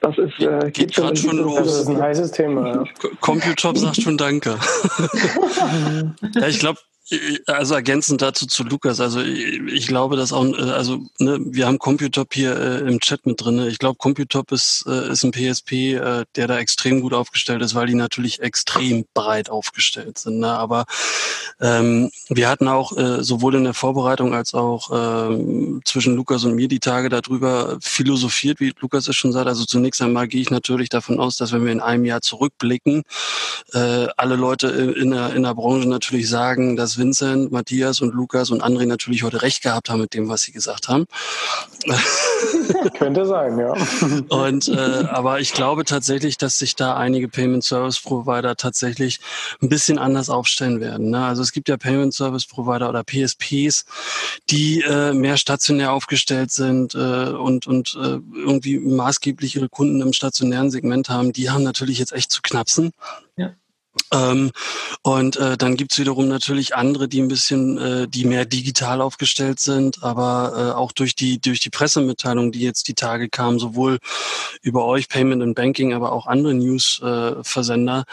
das 0.00 0.16
ist, 0.18 0.38
äh, 0.40 0.60
geht, 0.66 0.74
geht 0.74 0.94
gerade 0.94 1.16
schon 1.16 1.38
los. 1.38 1.56
Das 1.56 1.80
ist 1.80 1.88
ein 1.88 2.00
heißes 2.00 2.30
Thema. 2.30 2.68
Ja. 2.68 2.84
Computop 3.20 3.76
sagt 3.78 4.00
schon 4.00 4.16
Danke. 4.16 4.58
ja, 6.34 6.46
ich 6.46 6.60
glaube, 6.60 6.78
also 7.46 7.74
ergänzend 7.74 8.20
dazu 8.20 8.46
zu 8.46 8.64
Lukas, 8.64 9.00
also 9.00 9.20
ich 9.20 9.86
glaube, 9.86 10.16
dass 10.16 10.32
auch, 10.32 10.44
äh, 10.44 10.70
also 10.70 11.06
ne, 11.18 11.38
wir 11.40 11.66
haben 11.66 11.78
Computop 11.78 12.34
hier 12.34 12.56
äh, 12.56 12.78
im 12.80 13.00
Chat 13.00 13.24
mit 13.24 13.40
drin. 13.40 13.66
Ich 13.66 13.78
glaube, 13.78 13.96
Computop 13.96 14.52
ist, 14.52 14.84
äh, 14.86 15.10
ist 15.10 15.24
ein 15.24 15.32
PSP, 15.32 15.94
äh, 15.94 16.24
der 16.36 16.46
da 16.46 16.58
extrem 16.58 17.00
gut 17.00 17.14
aufgestellt 17.14 17.62
ist, 17.62 17.74
weil 17.74 17.86
die 17.86 17.94
natürlich 17.94 18.40
extrem 18.40 19.06
breit 19.14 19.48
aufgestellt 19.48 20.18
sind. 20.18 20.40
Ne? 20.40 20.52
Aber 20.52 20.84
ähm, 21.60 22.10
wir 22.28 22.48
hatten 22.48 22.68
auch 22.68 22.96
äh, 22.96 23.22
sowohl 23.22 23.54
in 23.54 23.64
der 23.64 23.74
Vorbereitung 23.74 24.34
als 24.34 24.52
auch 24.52 24.90
äh, 24.90 25.80
zwischen 25.84 26.14
Lukas 26.14 26.44
und 26.44 26.54
mir 26.54 26.68
die 26.68 26.80
Tage 26.80 27.08
darüber 27.08 27.78
philosophiert, 27.80 28.60
wie 28.60 28.74
Lukas 28.80 29.08
es 29.08 29.16
schon 29.16 29.32
sagt. 29.32 29.46
Also 29.46 29.64
zunächst 29.64 30.02
einmal 30.02 30.28
gehe 30.28 30.42
ich 30.42 30.50
natürlich 30.50 30.90
davon 30.90 31.20
aus, 31.20 31.36
dass 31.36 31.52
wenn 31.52 31.64
wir 31.64 31.72
in 31.72 31.80
einem 31.80 32.04
Jahr 32.04 32.20
zurückblicken, 32.20 33.04
äh, 33.72 34.08
alle 34.16 34.36
Leute 34.36 34.68
in 34.68 35.10
der, 35.10 35.34
in 35.34 35.44
der 35.44 35.54
Branche 35.54 35.88
natürlich 35.88 36.28
sagen, 36.28 36.76
dass 36.76 36.97
Vincent, 36.98 37.52
Matthias 37.52 38.00
und 38.00 38.14
Lukas 38.14 38.50
und 38.50 38.62
André 38.62 38.86
natürlich 38.86 39.22
heute 39.22 39.42
recht 39.42 39.62
gehabt 39.62 39.88
haben 39.88 40.00
mit 40.00 40.14
dem, 40.14 40.28
was 40.28 40.42
sie 40.42 40.52
gesagt 40.52 40.88
haben. 40.88 41.06
Könnte 42.98 43.26
sein, 43.26 43.58
ja. 43.58 43.74
Und 44.28 44.68
äh, 44.68 45.04
aber 45.10 45.40
ich 45.40 45.52
glaube 45.52 45.84
tatsächlich, 45.84 46.36
dass 46.36 46.58
sich 46.58 46.76
da 46.76 46.96
einige 46.96 47.28
Payment 47.28 47.64
Service 47.64 48.00
Provider 48.00 48.56
tatsächlich 48.56 49.20
ein 49.62 49.68
bisschen 49.68 49.98
anders 49.98 50.28
aufstellen 50.28 50.80
werden. 50.80 51.10
Ne? 51.10 51.24
Also 51.24 51.42
es 51.42 51.52
gibt 51.52 51.68
ja 51.68 51.76
Payment 51.76 52.14
Service 52.14 52.46
Provider 52.46 52.88
oder 52.88 53.04
PSPs, 53.04 53.84
die 54.50 54.82
äh, 54.82 55.12
mehr 55.12 55.36
stationär 55.36 55.92
aufgestellt 55.92 56.50
sind 56.50 56.94
äh, 56.94 56.98
und 57.30 57.66
und 57.66 57.96
äh, 58.00 58.18
irgendwie 58.34 58.78
maßgeblich 58.78 59.56
ihre 59.56 59.68
Kunden 59.68 60.00
im 60.00 60.12
stationären 60.12 60.70
Segment 60.70 61.08
haben. 61.08 61.32
Die 61.32 61.50
haben 61.50 61.62
natürlich 61.62 61.98
jetzt 61.98 62.12
echt 62.12 62.30
zu 62.30 62.42
knapsen. 62.42 62.92
Ja. 63.36 63.54
Ähm, 64.12 64.50
und 65.02 65.36
äh, 65.36 65.56
dann 65.56 65.76
gibt's 65.76 65.98
wiederum 65.98 66.28
natürlich 66.28 66.74
andere, 66.74 67.08
die 67.08 67.20
ein 67.20 67.28
bisschen, 67.28 67.78
äh, 67.78 68.08
die 68.08 68.24
mehr 68.24 68.44
digital 68.44 69.00
aufgestellt 69.00 69.60
sind, 69.60 70.02
aber 70.02 70.52
äh, 70.56 70.76
auch 70.76 70.92
durch 70.92 71.14
die 71.14 71.40
durch 71.40 71.60
die 71.60 71.70
Pressemitteilung, 71.70 72.52
die 72.52 72.60
jetzt 72.60 72.88
die 72.88 72.94
Tage 72.94 73.28
kamen, 73.28 73.58
sowohl 73.58 73.98
über 74.62 74.84
euch 74.84 75.08
Payment 75.08 75.42
and 75.42 75.54
Banking, 75.54 75.92
aber 75.94 76.12
auch 76.12 76.26
andere 76.26 76.54
News-Versender, 76.54 78.04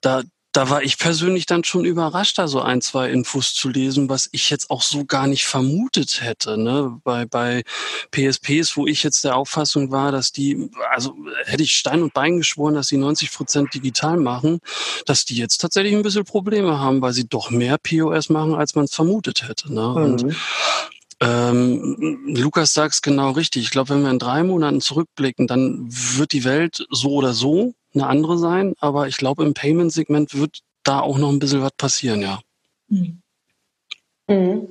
da 0.00 0.22
da 0.58 0.68
war 0.70 0.82
ich 0.82 0.98
persönlich 0.98 1.46
dann 1.46 1.62
schon 1.62 1.84
überrascht, 1.84 2.36
da 2.36 2.48
so 2.48 2.60
ein, 2.60 2.80
zwei 2.80 3.10
Infos 3.10 3.54
zu 3.54 3.68
lesen, 3.68 4.08
was 4.08 4.28
ich 4.32 4.50
jetzt 4.50 4.70
auch 4.70 4.82
so 4.82 5.04
gar 5.04 5.28
nicht 5.28 5.44
vermutet 5.44 6.20
hätte. 6.20 6.58
Ne? 6.58 6.98
Bei, 7.04 7.26
bei 7.26 7.62
PSPs, 8.10 8.76
wo 8.76 8.84
ich 8.88 9.04
jetzt 9.04 9.22
der 9.22 9.36
Auffassung 9.36 9.92
war, 9.92 10.10
dass 10.10 10.32
die, 10.32 10.68
also 10.90 11.14
hätte 11.44 11.62
ich 11.62 11.70
Stein 11.70 12.02
und 12.02 12.12
Bein 12.12 12.38
geschworen, 12.38 12.74
dass 12.74 12.88
sie 12.88 12.96
90 12.96 13.30
Prozent 13.30 13.72
digital 13.72 14.16
machen, 14.16 14.58
dass 15.06 15.24
die 15.24 15.36
jetzt 15.36 15.58
tatsächlich 15.58 15.94
ein 15.94 16.02
bisschen 16.02 16.24
Probleme 16.24 16.80
haben, 16.80 17.00
weil 17.02 17.12
sie 17.12 17.28
doch 17.28 17.50
mehr 17.50 17.78
POS 17.78 18.28
machen, 18.28 18.56
als 18.56 18.74
man 18.74 18.86
es 18.86 18.94
vermutet 18.96 19.48
hätte. 19.48 19.72
Ne? 19.72 19.80
Mhm. 19.80 19.96
Und 19.96 20.36
ähm, 21.20 22.18
Lukas 22.34 22.74
sagt 22.74 22.94
es 22.94 23.02
genau 23.02 23.30
richtig. 23.30 23.62
Ich 23.62 23.70
glaube, 23.70 23.90
wenn 23.90 24.02
wir 24.02 24.10
in 24.10 24.18
drei 24.18 24.42
Monaten 24.42 24.80
zurückblicken, 24.80 25.46
dann 25.46 25.86
wird 25.88 26.32
die 26.32 26.42
Welt 26.42 26.84
so 26.90 27.10
oder 27.10 27.32
so 27.32 27.74
eine 27.94 28.06
andere 28.06 28.38
sein. 28.38 28.74
Aber 28.80 29.08
ich 29.08 29.16
glaube, 29.16 29.44
im 29.44 29.54
Payment-Segment 29.54 30.38
wird 30.38 30.60
da 30.84 31.00
auch 31.00 31.18
noch 31.18 31.30
ein 31.30 31.38
bisschen 31.38 31.62
was 31.62 31.72
passieren, 31.72 32.22
ja. 32.22 32.38
Mhm. 32.88 33.22
Mhm. 34.28 34.68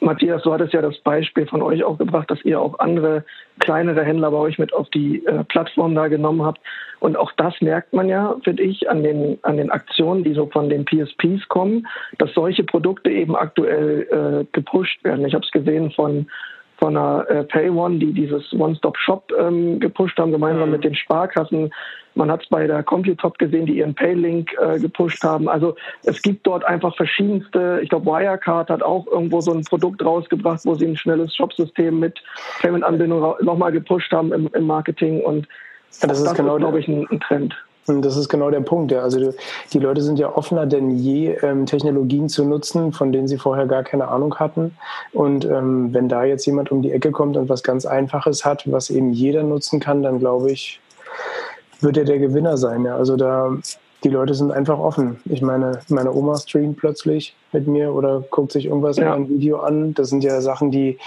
Matthias, 0.00 0.42
du 0.42 0.52
hattest 0.52 0.72
ja 0.72 0.82
das 0.82 0.98
Beispiel 0.98 1.46
von 1.46 1.62
euch 1.62 1.84
auch 1.84 1.96
gebracht, 1.96 2.28
dass 2.28 2.44
ihr 2.44 2.60
auch 2.60 2.80
andere 2.80 3.24
kleinere 3.60 4.04
Händler 4.04 4.32
bei 4.32 4.36
euch 4.36 4.58
mit 4.58 4.72
auf 4.72 4.90
die 4.90 5.24
äh, 5.26 5.44
Plattform 5.44 5.94
da 5.94 6.08
genommen 6.08 6.42
habt. 6.42 6.60
Und 6.98 7.16
auch 7.16 7.30
das 7.36 7.54
merkt 7.60 7.92
man 7.92 8.08
ja, 8.08 8.36
finde 8.42 8.64
ich, 8.64 8.90
an 8.90 9.04
den, 9.04 9.38
an 9.42 9.58
den 9.58 9.70
Aktionen, 9.70 10.24
die 10.24 10.34
so 10.34 10.46
von 10.46 10.68
den 10.68 10.84
PSPs 10.84 11.46
kommen, 11.48 11.86
dass 12.18 12.34
solche 12.34 12.64
Produkte 12.64 13.10
eben 13.10 13.36
aktuell 13.36 14.08
äh, 14.10 14.44
gepusht 14.50 15.04
werden. 15.04 15.24
Ich 15.24 15.34
habe 15.34 15.44
es 15.44 15.52
gesehen 15.52 15.92
von 15.92 16.26
von 16.78 16.96
einer 16.96 17.28
äh, 17.28 17.44
PayOne, 17.44 17.98
die 17.98 18.12
dieses 18.12 18.52
One-Stop-Shop 18.52 19.32
ähm, 19.36 19.80
gepusht 19.80 20.16
haben, 20.16 20.30
gemeinsam 20.30 20.66
mhm. 20.66 20.72
mit 20.72 20.84
den 20.84 20.94
Sparkassen. 20.94 21.70
Man 22.18 22.30
hat 22.30 22.42
es 22.42 22.48
bei 22.48 22.66
der 22.66 22.82
Computop 22.82 23.38
gesehen, 23.38 23.66
die 23.66 23.78
ihren 23.78 23.94
Paylink 23.94 24.54
äh, 24.60 24.78
gepusht 24.78 25.22
haben. 25.22 25.48
Also 25.48 25.76
es 26.02 26.20
gibt 26.20 26.46
dort 26.46 26.64
einfach 26.64 26.94
verschiedenste, 26.96 27.80
ich 27.82 27.88
glaube 27.88 28.06
Wirecard 28.06 28.68
hat 28.68 28.82
auch 28.82 29.06
irgendwo 29.06 29.40
so 29.40 29.52
ein 29.52 29.64
Produkt 29.64 30.04
rausgebracht, 30.04 30.60
wo 30.64 30.74
sie 30.74 30.86
ein 30.86 30.96
schnelles 30.96 31.34
Shopsystem 31.34 31.98
mit 31.98 32.20
Payment-Anbindung 32.60 33.36
nochmal 33.40 33.72
gepusht 33.72 34.12
haben 34.12 34.32
im, 34.32 34.50
im 34.52 34.66
Marketing 34.66 35.20
und 35.20 35.46
ja, 36.00 36.08
das, 36.08 36.20
ist 36.20 36.34
genau, 36.34 36.56
glaube 36.56 36.80
ich, 36.80 36.88
ein, 36.88 37.06
ein 37.10 37.20
Trend. 37.20 37.56
Das 37.86 38.16
ist 38.16 38.28
genau 38.28 38.50
der 38.50 38.60
Punkt. 38.60 38.92
Ja. 38.92 39.00
Also 39.00 39.32
die 39.72 39.78
Leute 39.78 40.02
sind 40.02 40.18
ja 40.18 40.34
offener 40.34 40.66
denn 40.66 40.90
je, 40.90 41.36
ähm, 41.42 41.66
Technologien 41.66 42.28
zu 42.28 42.44
nutzen, 42.44 42.92
von 42.92 43.12
denen 43.12 43.28
sie 43.28 43.38
vorher 43.38 43.66
gar 43.66 43.82
keine 43.82 44.08
Ahnung 44.08 44.34
hatten. 44.34 44.76
Und 45.12 45.44
ähm, 45.46 45.94
wenn 45.94 46.08
da 46.08 46.24
jetzt 46.24 46.44
jemand 46.46 46.70
um 46.70 46.82
die 46.82 46.92
Ecke 46.92 47.10
kommt 47.10 47.36
und 47.36 47.48
was 47.48 47.62
ganz 47.62 47.86
Einfaches 47.86 48.44
hat, 48.44 48.70
was 48.70 48.90
eben 48.90 49.12
jeder 49.12 49.42
nutzen 49.42 49.80
kann, 49.80 50.02
dann 50.02 50.18
glaube 50.18 50.50
ich, 50.50 50.80
wird 51.80 51.96
er 51.96 52.04
der 52.04 52.18
Gewinner 52.18 52.56
sein. 52.56 52.84
Ja. 52.84 52.96
Also 52.96 53.16
da 53.16 53.56
die 54.04 54.10
Leute 54.10 54.32
sind 54.34 54.52
einfach 54.52 54.78
offen. 54.78 55.20
Ich 55.24 55.42
meine, 55.42 55.80
meine 55.88 56.12
Oma 56.12 56.36
streamt 56.36 56.76
plötzlich 56.76 57.34
mit 57.52 57.66
mir 57.66 57.92
oder 57.92 58.22
guckt 58.30 58.52
sich 58.52 58.66
irgendwas 58.66 58.96
ja. 58.96 59.06
in 59.06 59.12
einem 59.12 59.28
Video 59.28 59.58
an. 59.58 59.92
Das 59.94 60.10
sind 60.10 60.22
ja 60.22 60.40
Sachen, 60.40 60.70
die 60.70 60.98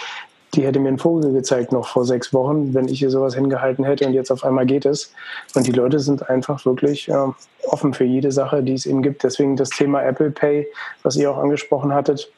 die 0.53 0.65
hätte 0.65 0.80
mir 0.80 0.89
einen 0.89 0.97
Vogel 0.97 1.32
gezeigt 1.32 1.72
noch 1.72 1.88
vor 1.88 2.05
sechs 2.05 2.34
Wochen, 2.34 2.74
wenn 2.74 2.88
ich 2.88 2.99
hier 2.99 3.09
sowas 3.09 3.36
hingehalten 3.36 3.86
hätte 3.86 4.05
und 4.05 4.13
jetzt 4.13 4.32
auf 4.32 4.43
einmal 4.43 4.65
geht 4.65 4.86
es. 4.86 5.13
Und 5.55 5.65
die 5.65 5.72
Leute 5.72 5.99
sind 5.99 6.30
einfach 6.30 6.65
wirklich 6.65 7.07
äh, 7.07 7.28
offen 7.63 7.93
für 7.93 8.03
jede 8.03 8.32
Sache, 8.32 8.61
die 8.61 8.74
es 8.74 8.86
eben 8.86 9.01
gibt. 9.01 9.24
Deswegen 9.24 9.55
das 9.55 9.69
Thema 9.69 10.03
Apple 10.03 10.32
Pay, 10.32 10.67
was 11.03 11.15
ihr 11.15 11.32
auch 11.32 11.38
angesprochen 11.38 11.93
hattet. 11.93 12.30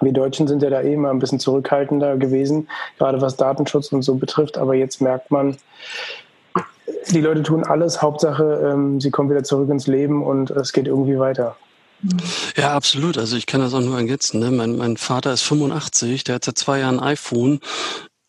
Wir 0.00 0.12
Deutschen 0.12 0.46
sind 0.46 0.62
ja 0.62 0.70
da 0.70 0.82
eh 0.82 0.92
immer 0.92 1.10
ein 1.10 1.20
bisschen 1.20 1.38
zurückhaltender 1.38 2.16
gewesen, 2.16 2.68
gerade 2.98 3.20
was 3.20 3.36
Datenschutz 3.36 3.92
und 3.92 4.02
so 4.02 4.16
betrifft. 4.16 4.58
Aber 4.58 4.74
jetzt 4.74 5.00
merkt 5.00 5.30
man, 5.30 5.56
die 7.10 7.20
Leute 7.20 7.42
tun 7.42 7.64
alles. 7.64 8.02
Hauptsache, 8.02 8.70
ähm, 8.72 9.00
sie 9.00 9.10
kommen 9.10 9.30
wieder 9.30 9.44
zurück 9.44 9.70
ins 9.70 9.86
Leben 9.86 10.24
und 10.24 10.50
es 10.50 10.72
geht 10.72 10.86
irgendwie 10.86 11.18
weiter. 11.18 11.56
Ja, 12.56 12.74
absolut. 12.74 13.18
Also 13.18 13.36
ich 13.36 13.46
kann 13.46 13.60
das 13.60 13.74
auch 13.74 13.80
nur 13.80 13.96
ergänzen. 13.96 14.40
Ne? 14.40 14.50
Mein, 14.50 14.76
mein 14.76 14.96
Vater 14.96 15.32
ist 15.32 15.42
85, 15.42 16.24
der 16.24 16.36
hat 16.36 16.44
seit 16.44 16.58
zwei 16.58 16.80
Jahren 16.80 17.00
ein 17.00 17.06
iPhone. 17.12 17.60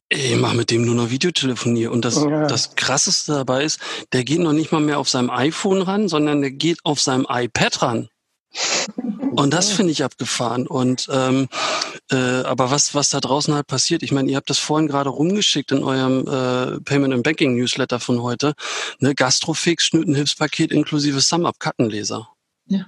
Ich 0.09 0.38
mache 0.38 0.55
mit 0.55 0.71
dem 0.71 0.86
nur 0.86 0.95
noch 0.95 1.09
Videotelefonie. 1.09 1.88
Und 1.88 2.05
das, 2.05 2.23
ja. 2.23 2.47
das 2.47 2.75
Krasseste 2.75 3.34
dabei 3.34 3.63
ist, 3.63 3.80
der 4.13 4.23
geht 4.23 4.39
noch 4.39 4.53
nicht 4.53 4.71
mal 4.71 4.80
mehr 4.80 4.99
auf 4.99 5.09
seinem 5.09 5.30
iPhone 5.30 5.82
ran, 5.82 6.07
sondern 6.07 6.41
der 6.41 6.51
geht 6.51 6.80
auf 6.84 7.01
seinem 7.01 7.28
iPad 7.30 7.82
ran. 7.82 8.09
Und 9.38 9.53
das 9.53 9.71
finde 9.71 9.91
ich 9.91 10.03
abgefahren. 10.03 10.67
Und 10.67 11.07
ähm, 11.11 11.47
äh, 12.11 12.15
aber 12.15 12.71
was 12.71 12.95
was 12.95 13.09
da 13.09 13.19
draußen 13.19 13.53
halt 13.53 13.67
passiert, 13.67 14.03
ich 14.03 14.11
meine, 14.11 14.29
ihr 14.31 14.38
habt 14.38 14.49
das 14.49 14.57
vorhin 14.57 14.88
gerade 14.88 15.09
rumgeschickt 15.09 15.71
in 15.71 15.83
eurem 15.83 16.21
äh, 16.27 16.79
Payment 16.81 17.13
and 17.13 17.23
Banking 17.23 17.55
Newsletter 17.55 17.99
von 17.99 18.23
heute, 18.23 18.53
ne 18.99 19.13
Gastrofix 19.13 19.85
Schnütenhilfspaket 19.85 20.71
inklusive 20.71 21.21
Sum-Up-Kartenleser. 21.21 22.27
Ja. 22.67 22.88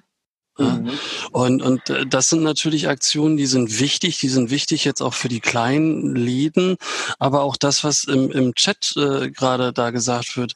Mhm. 0.60 0.92
Und, 1.32 1.62
und 1.62 1.90
äh, 1.90 2.06
das 2.06 2.30
sind 2.30 2.44
natürlich 2.44 2.88
Aktionen, 2.88 3.38
die 3.38 3.46
sind 3.46 3.80
wichtig, 3.80 4.20
die 4.20 4.30
sind 4.30 4.50
wichtig 4.50 4.86
jetzt 4.86 5.02
auch 5.02 5.14
für 5.14 5.30
die 5.30 5.40
kleinen 5.40 6.16
Läden, 6.16 6.78
aber 7.18 7.42
auch 7.42 7.58
das, 7.58 7.84
was 7.84 8.04
im, 8.04 8.32
im 8.32 8.56
Chat 8.56 8.94
äh, 8.98 9.30
gerade 9.30 9.74
da 9.74 9.92
gesagt 9.92 10.38
wird, 10.38 10.54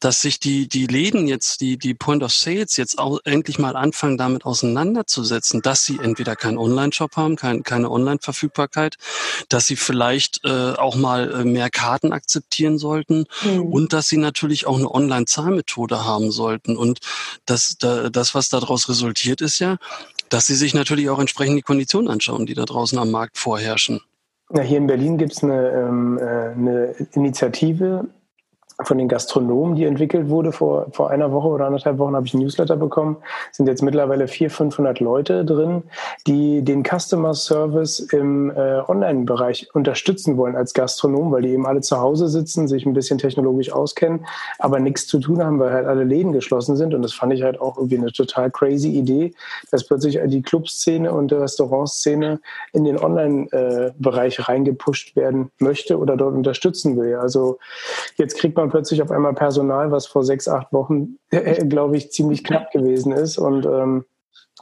dass 0.00 0.20
sich 0.20 0.40
die, 0.40 0.68
die 0.68 0.86
Läden 0.86 1.26
jetzt, 1.28 1.60
die, 1.60 1.76
die 1.76 1.94
Point 1.94 2.22
of 2.22 2.32
Sales 2.32 2.76
jetzt 2.76 2.98
auch 2.98 3.20
endlich 3.24 3.58
mal 3.58 3.76
anfangen, 3.76 4.18
damit 4.18 4.44
auseinanderzusetzen, 4.44 5.62
dass 5.62 5.84
sie 5.84 5.98
entweder 6.00 6.36
keinen 6.36 6.58
Online-Shop 6.58 7.16
haben, 7.16 7.36
kein, 7.36 7.62
keine 7.62 7.90
Online-Verfügbarkeit, 7.90 8.96
dass 9.48 9.66
sie 9.66 9.76
vielleicht 9.76 10.44
äh, 10.44 10.72
auch 10.72 10.96
mal 10.96 11.32
äh, 11.32 11.44
mehr 11.44 11.70
Karten 11.70 12.12
akzeptieren 12.12 12.78
sollten 12.78 13.26
mhm. 13.42 13.62
und 13.62 13.92
dass 13.92 14.08
sie 14.08 14.16
natürlich 14.16 14.66
auch 14.66 14.78
eine 14.78 14.90
Online-Zahlmethode 14.90 16.04
haben 16.04 16.30
sollten. 16.30 16.76
Und 16.76 17.00
das, 17.46 17.76
da, 17.78 18.10
das, 18.10 18.34
was 18.34 18.48
daraus 18.48 18.88
resultiert, 18.88 19.40
ist 19.44 19.58
ja, 19.60 19.76
dass 20.28 20.46
sie 20.46 20.54
sich 20.54 20.74
natürlich 20.74 21.08
auch 21.10 21.20
entsprechend 21.20 21.56
die 21.58 21.62
Konditionen 21.62 22.10
anschauen, 22.10 22.46
die 22.46 22.54
da 22.54 22.64
draußen 22.64 22.98
am 22.98 23.10
Markt 23.10 23.38
vorherrschen. 23.38 24.00
Ja, 24.52 24.62
hier 24.62 24.78
in 24.78 24.86
Berlin 24.86 25.16
gibt 25.16 25.32
es 25.32 25.42
eine, 25.42 25.70
ähm, 25.70 26.18
äh, 26.18 26.22
eine 26.22 26.94
Initiative, 27.12 28.08
von 28.82 28.98
den 28.98 29.08
Gastronomen, 29.08 29.76
die 29.76 29.84
entwickelt 29.84 30.28
wurde. 30.28 30.52
Vor, 30.52 30.86
vor 30.92 31.10
einer 31.10 31.32
Woche 31.32 31.48
oder 31.48 31.66
anderthalb 31.66 31.98
Wochen 31.98 32.16
habe 32.16 32.26
ich 32.26 32.34
ein 32.34 32.40
Newsletter 32.40 32.76
bekommen. 32.76 33.16
sind 33.52 33.66
jetzt 33.66 33.82
mittlerweile 33.82 34.28
400, 34.28 34.54
500 34.54 35.00
Leute 35.00 35.44
drin, 35.44 35.84
die 36.26 36.62
den 36.62 36.82
Customer 36.84 37.34
Service 37.34 38.00
im 38.00 38.50
äh, 38.50 38.80
Online-Bereich 38.86 39.74
unterstützen 39.74 40.36
wollen 40.36 40.56
als 40.56 40.74
Gastronom, 40.74 41.32
weil 41.32 41.42
die 41.42 41.50
eben 41.50 41.66
alle 41.66 41.80
zu 41.80 42.00
Hause 42.00 42.28
sitzen, 42.28 42.68
sich 42.68 42.86
ein 42.86 42.94
bisschen 42.94 43.18
technologisch 43.18 43.72
auskennen, 43.72 44.26
aber 44.58 44.80
nichts 44.80 45.06
zu 45.06 45.18
tun 45.18 45.42
haben, 45.42 45.58
weil 45.58 45.72
halt 45.72 45.86
alle 45.86 46.04
Läden 46.04 46.32
geschlossen 46.32 46.76
sind. 46.76 46.94
Und 46.94 47.02
das 47.02 47.12
fand 47.12 47.32
ich 47.32 47.42
halt 47.42 47.60
auch 47.60 47.76
irgendwie 47.76 47.98
eine 47.98 48.12
total 48.12 48.50
crazy 48.50 48.90
Idee, 48.90 49.34
dass 49.70 49.84
plötzlich 49.84 50.18
die 50.26 50.42
Clubszene 50.42 51.12
und 51.12 51.30
die 51.30 51.36
Restaurantszene 51.36 52.40
in 52.72 52.84
den 52.84 52.98
Online-Bereich 52.98 54.38
äh, 54.38 54.42
reingepusht 54.42 55.16
werden 55.16 55.50
möchte 55.58 55.98
oder 55.98 56.16
dort 56.16 56.34
unterstützen 56.34 56.96
will. 56.96 57.16
Also 57.16 57.58
jetzt 58.16 58.38
kriegt 58.38 58.56
man 58.56 58.63
man 58.64 58.70
plötzlich 58.70 59.02
auf 59.02 59.10
einmal 59.10 59.34
Personal, 59.34 59.90
was 59.90 60.06
vor 60.06 60.24
sechs, 60.24 60.48
acht 60.48 60.72
Wochen, 60.72 61.18
äh, 61.30 61.64
glaube 61.66 61.96
ich, 61.96 62.10
ziemlich 62.10 62.44
knapp 62.44 62.70
gewesen 62.72 63.12
ist. 63.12 63.38
Und 63.38 63.66
ähm, 63.66 64.04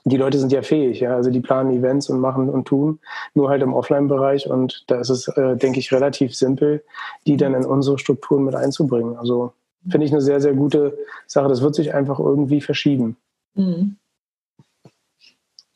die 0.05 0.17
Leute 0.17 0.39
sind 0.39 0.53
ja 0.53 0.63
fähig, 0.63 1.01
ja. 1.01 1.15
Also 1.15 1.31
die 1.31 1.41
planen 1.41 1.71
Events 1.71 2.09
und 2.09 2.21
machen 2.21 2.49
und 2.49 2.67
tun, 2.67 2.99
nur 3.35 3.49
halt 3.49 3.63
im 3.63 3.75
Offline-Bereich. 3.75 4.49
Und 4.49 4.85
da 4.89 5.01
ist 5.01 5.11
es, 5.11 5.29
äh, 5.29 5.57
denke 5.57 5.79
ich, 5.79 5.93
relativ 5.93 6.35
simpel, 6.35 6.83
die 7.27 7.37
dann 7.37 7.55
in 7.55 7.65
unsere 7.65 7.99
Strukturen 7.99 8.45
mit 8.45 8.55
einzubringen. 8.55 9.17
Also 9.17 9.53
finde 9.89 10.07
ich 10.07 10.13
eine 10.13 10.21
sehr, 10.21 10.41
sehr 10.41 10.55
gute 10.55 10.99
Sache. 11.27 11.49
Das 11.49 11.63
wird 11.63 11.75
sich 11.75 11.95
einfach 11.95 12.19
irgendwie 12.19 12.61
verschieben. 12.61 13.17
Mhm. 13.55 13.97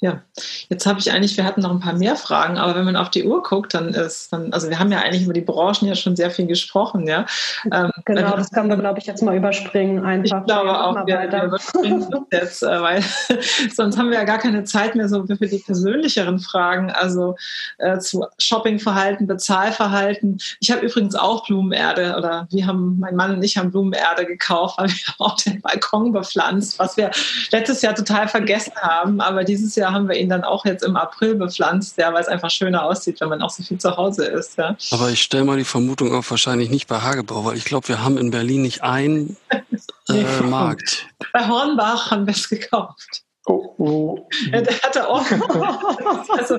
Ja, 0.02 0.20
jetzt 0.68 0.84
habe 0.84 0.98
ich 0.98 1.10
eigentlich, 1.10 1.38
wir 1.38 1.44
hatten 1.44 1.62
noch 1.62 1.70
ein 1.70 1.80
paar 1.80 1.94
mehr 1.94 2.16
Fragen, 2.16 2.58
aber 2.58 2.74
wenn 2.74 2.84
man 2.84 2.96
auf 2.96 3.08
die 3.08 3.24
Uhr 3.24 3.42
guckt, 3.42 3.72
dann 3.72 3.94
ist 3.94 4.30
dann, 4.30 4.52
also 4.52 4.68
wir 4.68 4.78
haben 4.78 4.92
ja 4.92 4.98
eigentlich 4.98 5.22
über 5.22 5.32
die 5.32 5.40
Branchen 5.40 5.88
ja 5.88 5.94
schon 5.94 6.16
sehr 6.16 6.30
viel 6.30 6.46
gesprochen, 6.46 7.06
ja. 7.06 7.24
Ähm, 7.72 7.90
genau, 8.04 8.36
das 8.36 8.50
können 8.50 8.68
wir, 8.68 8.76
glaube 8.76 8.98
ich, 8.98 9.06
jetzt 9.06 9.22
mal 9.22 9.34
überspringen 9.34 10.04
einfach. 10.04 10.40
Ich 10.40 10.46
glaube 10.46 10.78
auch, 10.78 11.06
wir, 11.06 11.30
wir 11.30 11.44
überspringen 11.44 12.06
das 12.10 12.20
jetzt, 12.30 12.62
äh, 12.62 12.82
weil 12.82 13.02
sonst 13.74 13.96
haben 13.96 14.10
wir 14.10 14.18
ja 14.18 14.24
gar 14.24 14.36
keine 14.36 14.64
Zeit 14.64 14.96
mehr 14.96 15.08
so 15.08 15.24
für 15.26 15.36
die 15.46 15.62
persönlicheren 15.64 16.40
Fragen, 16.40 16.90
also 16.90 17.36
äh, 17.78 17.98
zu 17.98 18.26
Shoppingverhalten, 18.36 19.26
Bezahlverhalten. 19.26 20.36
Ich 20.60 20.70
habe 20.70 20.84
übrigens 20.84 21.14
auch 21.14 21.46
Blumenerde 21.46 22.16
oder 22.18 22.46
wir 22.50 22.66
haben, 22.66 22.98
mein 22.98 23.16
Mann 23.16 23.34
und 23.34 23.42
ich 23.42 23.56
haben 23.56 23.70
Blumenerde 23.70 24.26
gekauft, 24.26 24.76
weil 24.76 24.90
wir 24.90 24.96
auch 25.20 25.36
den 25.38 25.62
Balkon 25.62 26.12
bepflanzt, 26.12 26.78
was 26.78 26.98
wir 26.98 27.10
letztes 27.50 27.80
Jahr 27.80 27.94
total 27.94 28.28
vergessen 28.28 28.74
haben, 28.76 29.22
aber 29.22 29.42
dieses 29.42 29.74
Jahr 29.74 29.85
haben 29.92 30.08
wir 30.08 30.16
ihn 30.16 30.28
dann 30.28 30.44
auch 30.44 30.64
jetzt 30.64 30.82
im 30.84 30.96
April 30.96 31.34
bepflanzt, 31.34 31.98
ja, 31.98 32.12
weil 32.12 32.22
es 32.22 32.28
einfach 32.28 32.50
schöner 32.50 32.84
aussieht, 32.84 33.20
wenn 33.20 33.28
man 33.28 33.42
auch 33.42 33.50
so 33.50 33.62
viel 33.62 33.78
zu 33.78 33.96
Hause 33.96 34.26
ist. 34.26 34.56
Ja. 34.56 34.76
Aber 34.90 35.10
ich 35.10 35.22
stelle 35.22 35.44
mal 35.44 35.56
die 35.56 35.64
Vermutung 35.64 36.14
auf, 36.14 36.30
wahrscheinlich 36.30 36.70
nicht 36.70 36.86
bei 36.86 37.00
Hagebau, 37.00 37.44
weil 37.44 37.56
ich 37.56 37.64
glaube, 37.64 37.88
wir 37.88 38.02
haben 38.02 38.18
in 38.18 38.30
Berlin 38.30 38.62
nicht 38.62 38.82
einen 38.82 39.36
äh, 40.08 40.42
Markt. 40.42 41.06
Bei 41.32 41.46
Hornbach 41.46 42.10
haben 42.10 42.26
wir 42.26 42.34
es 42.34 42.48
gekauft. 42.48 43.25
Oh, 43.48 43.74
oh. 43.78 44.28
Der 44.52 44.62
hatte 44.82 45.08
auch. 45.08 45.24
also, 46.36 46.58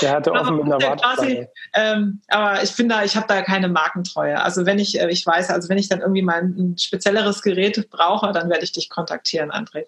der 0.00 0.10
hatte 0.10 0.32
offen 0.32 0.56
mit 0.56 0.64
einer 0.64 0.96
quasi, 0.96 1.46
ähm, 1.74 2.20
Aber 2.26 2.60
ich 2.60 2.74
bin 2.74 2.88
da, 2.88 3.04
ich 3.04 3.14
habe 3.14 3.28
da 3.28 3.40
keine 3.42 3.68
Markentreue. 3.68 4.42
Also 4.42 4.66
wenn 4.66 4.80
ich, 4.80 5.00
äh, 5.00 5.08
ich 5.10 5.24
weiß, 5.24 5.50
also 5.50 5.68
wenn 5.68 5.78
ich 5.78 5.88
dann 5.88 6.00
irgendwie 6.00 6.22
mal 6.22 6.42
ein 6.42 6.76
spezielleres 6.76 7.42
Gerät 7.42 7.88
brauche, 7.90 8.32
dann 8.32 8.50
werde 8.50 8.64
ich 8.64 8.72
dich 8.72 8.90
kontaktieren, 8.90 9.52
André. 9.52 9.84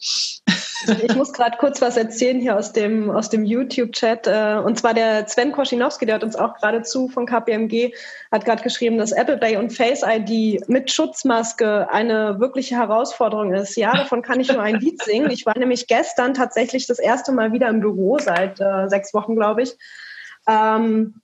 Ich 1.02 1.16
muss 1.16 1.32
gerade 1.32 1.56
kurz 1.56 1.80
was 1.80 1.96
erzählen 1.96 2.40
hier 2.40 2.56
aus 2.56 2.72
dem, 2.72 3.10
aus 3.10 3.30
dem 3.30 3.44
YouTube-Chat. 3.44 4.28
Äh, 4.28 4.60
und 4.64 4.78
zwar 4.78 4.94
der 4.94 5.26
Sven 5.26 5.50
Koschinowski, 5.50 6.06
der 6.06 6.16
hat 6.16 6.24
uns 6.24 6.36
auch 6.36 6.54
geradezu 6.54 7.08
von 7.08 7.26
KPMG, 7.26 7.92
hat 8.30 8.44
gerade 8.44 8.62
geschrieben, 8.62 8.98
dass 8.98 9.10
Apple 9.10 9.38
Pay 9.38 9.56
und 9.56 9.72
Face 9.72 10.04
ID 10.06 10.68
mit 10.68 10.92
Schutzmaske 10.92 11.88
eine 11.90 12.38
wirkliche 12.38 12.76
Herausforderung 12.76 13.52
ist. 13.52 13.76
Ja, 13.76 13.94
davon 13.96 14.22
kann 14.22 14.38
ich 14.38 14.52
nur 14.52 14.62
ein 14.62 14.76
Lied 14.76 15.02
singen. 15.02 15.30
Ich 15.30 15.46
war 15.46 15.58
nämlich 15.58 15.88
gestern 15.88 16.03
tatsächlich 16.14 16.86
das 16.86 16.98
erste 16.98 17.32
Mal 17.32 17.52
wieder 17.52 17.68
im 17.68 17.80
Büro, 17.80 18.18
seit 18.18 18.60
äh, 18.60 18.88
sechs 18.88 19.14
Wochen, 19.14 19.34
glaube 19.36 19.62
ich. 19.62 19.76
Ähm, 20.48 21.14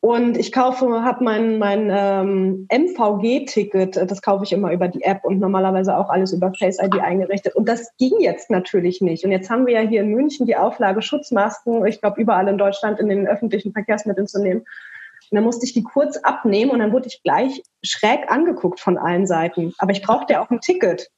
und 0.00 0.36
ich 0.36 0.52
kaufe, 0.52 1.02
habe 1.02 1.24
mein, 1.24 1.58
mein 1.58 1.88
ähm, 1.90 2.68
MVG-Ticket, 2.70 3.96
das 4.08 4.22
kaufe 4.22 4.44
ich 4.44 4.52
immer 4.52 4.70
über 4.70 4.86
die 4.86 5.02
App 5.02 5.24
und 5.24 5.40
normalerweise 5.40 5.96
auch 5.96 6.10
alles 6.10 6.32
über 6.32 6.52
Face 6.54 6.78
ID 6.80 7.00
eingerichtet. 7.00 7.56
Und 7.56 7.68
das 7.68 7.90
ging 7.96 8.12
jetzt 8.20 8.50
natürlich 8.50 9.00
nicht. 9.00 9.24
Und 9.24 9.32
jetzt 9.32 9.50
haben 9.50 9.66
wir 9.66 9.74
ja 9.74 9.80
hier 9.80 10.02
in 10.02 10.14
München 10.14 10.46
die 10.46 10.54
Auflage, 10.54 11.02
Schutzmasken, 11.02 11.84
ich 11.86 12.00
glaube, 12.00 12.20
überall 12.20 12.46
in 12.46 12.58
Deutschland 12.58 13.00
in 13.00 13.08
den 13.08 13.26
öffentlichen 13.26 13.72
Verkehrsmitteln 13.72 14.28
zu 14.28 14.40
nehmen. 14.40 14.60
Und 14.60 15.34
dann 15.34 15.44
musste 15.44 15.66
ich 15.66 15.72
die 15.72 15.82
kurz 15.82 16.18
abnehmen 16.18 16.70
und 16.70 16.78
dann 16.78 16.92
wurde 16.92 17.08
ich 17.08 17.22
gleich 17.24 17.62
schräg 17.82 18.30
angeguckt 18.30 18.78
von 18.78 18.98
allen 18.98 19.26
Seiten. 19.26 19.74
Aber 19.78 19.90
ich 19.90 20.02
brauchte 20.02 20.34
ja 20.34 20.40
auch 20.44 20.50
ein 20.50 20.60
Ticket. 20.60 21.10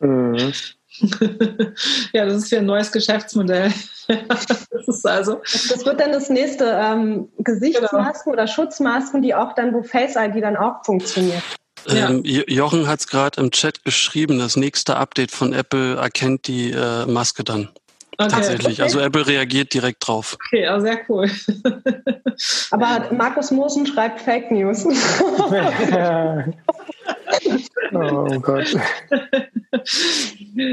Mhm. 0.00 0.52
ja, 2.12 2.24
das 2.24 2.44
ist 2.44 2.50
ja 2.50 2.58
ein 2.58 2.66
neues 2.66 2.92
Geschäftsmodell. 2.92 3.72
das 4.28 4.88
ist 4.88 5.06
also. 5.06 5.40
Das 5.52 5.84
wird 5.84 6.00
dann 6.00 6.12
das 6.12 6.30
nächste 6.30 6.64
ähm, 6.66 7.28
Gesichtsmasken 7.38 8.32
genau. 8.32 8.34
oder 8.34 8.46
Schutzmasken, 8.46 9.22
die 9.22 9.34
auch 9.34 9.54
dann, 9.54 9.74
wo 9.74 9.82
Face 9.82 10.16
ID 10.16 10.42
dann 10.42 10.56
auch 10.56 10.84
funktioniert. 10.84 11.42
Ähm, 11.88 12.22
Jochen 12.24 12.86
hat 12.86 13.00
es 13.00 13.08
gerade 13.08 13.40
im 13.40 13.50
Chat 13.50 13.84
geschrieben, 13.84 14.38
das 14.38 14.56
nächste 14.56 14.96
Update 14.96 15.30
von 15.30 15.52
Apple 15.52 15.96
erkennt 15.96 16.46
die 16.46 16.70
äh, 16.70 17.06
Maske 17.06 17.44
dann. 17.44 17.68
Okay. 18.18 18.28
Tatsächlich. 18.28 18.80
Also 18.82 19.00
Apple 19.00 19.26
reagiert 19.26 19.74
direkt 19.74 20.06
drauf. 20.06 20.36
Okay, 20.46 20.62
ja, 20.62 20.80
sehr 20.80 21.00
cool. 21.08 21.30
Aber 22.70 23.12
Markus 23.12 23.50
Mosen 23.50 23.86
schreibt 23.86 24.20
Fake 24.20 24.50
News. 24.50 24.84
oh 27.92 28.40
Gott. 28.40 28.74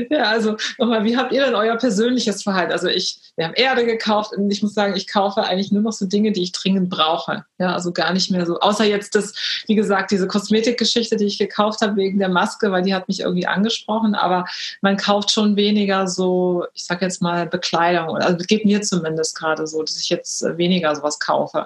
Ja, 0.10 0.24
also 0.24 0.58
nochmal, 0.78 1.04
wie 1.04 1.18
habt 1.18 1.32
ihr 1.32 1.44
denn 1.44 1.56
euer 1.56 1.76
persönliches 1.78 2.44
Verhalten? 2.44 2.72
Also 2.72 2.88
ich, 2.88 3.20
wir 3.36 3.46
haben 3.46 3.54
Erde 3.56 3.86
gekauft 3.86 4.34
und 4.34 4.52
ich 4.52 4.62
muss 4.62 4.74
sagen, 4.74 4.96
ich 4.96 5.08
kaufe 5.08 5.44
eigentlich 5.44 5.72
nur 5.72 5.82
noch 5.82 5.92
so 5.92 6.06
Dinge, 6.06 6.32
die 6.32 6.44
ich 6.44 6.52
dringend 6.52 6.89
brauche. 6.89 7.46
Ja, 7.58 7.74
also 7.74 7.92
gar 7.92 8.14
nicht 8.14 8.32
mehr 8.32 8.46
so, 8.46 8.60
außer 8.60 8.86
jetzt 8.86 9.16
das, 9.16 9.34
wie 9.68 9.76
gesagt, 9.76 10.12
diese 10.12 10.28
Kosmetikgeschichte, 10.28 11.16
die 11.18 11.26
ich 11.26 11.39
gekauft 11.39 11.82
habe 11.82 11.96
wegen 11.96 12.20
der 12.20 12.30
Maske, 12.30 12.72
weil 12.72 12.84
die 12.84 12.94
hat 12.94 13.08
mich 13.08 13.22
irgendwie 13.22 13.48
angesprochen, 13.48 14.14
aber 14.14 14.46
man 14.82 14.98
kauft 14.98 15.32
schon 15.32 15.56
weniger 15.56 16.08
so, 16.08 16.66
ich 16.74 16.86
sag 16.86 17.02
jetzt 17.02 17.22
mal 17.22 17.30
Bekleidung. 17.49 18.17
Also 18.17 18.38
es 18.38 18.47
geht 18.47 18.65
mir 18.65 18.82
zumindest 18.82 19.38
gerade 19.38 19.67
so, 19.67 19.82
dass 19.82 19.97
ich 19.97 20.09
jetzt 20.09 20.43
weniger 20.57 20.95
sowas 20.95 21.19
kaufe. 21.19 21.65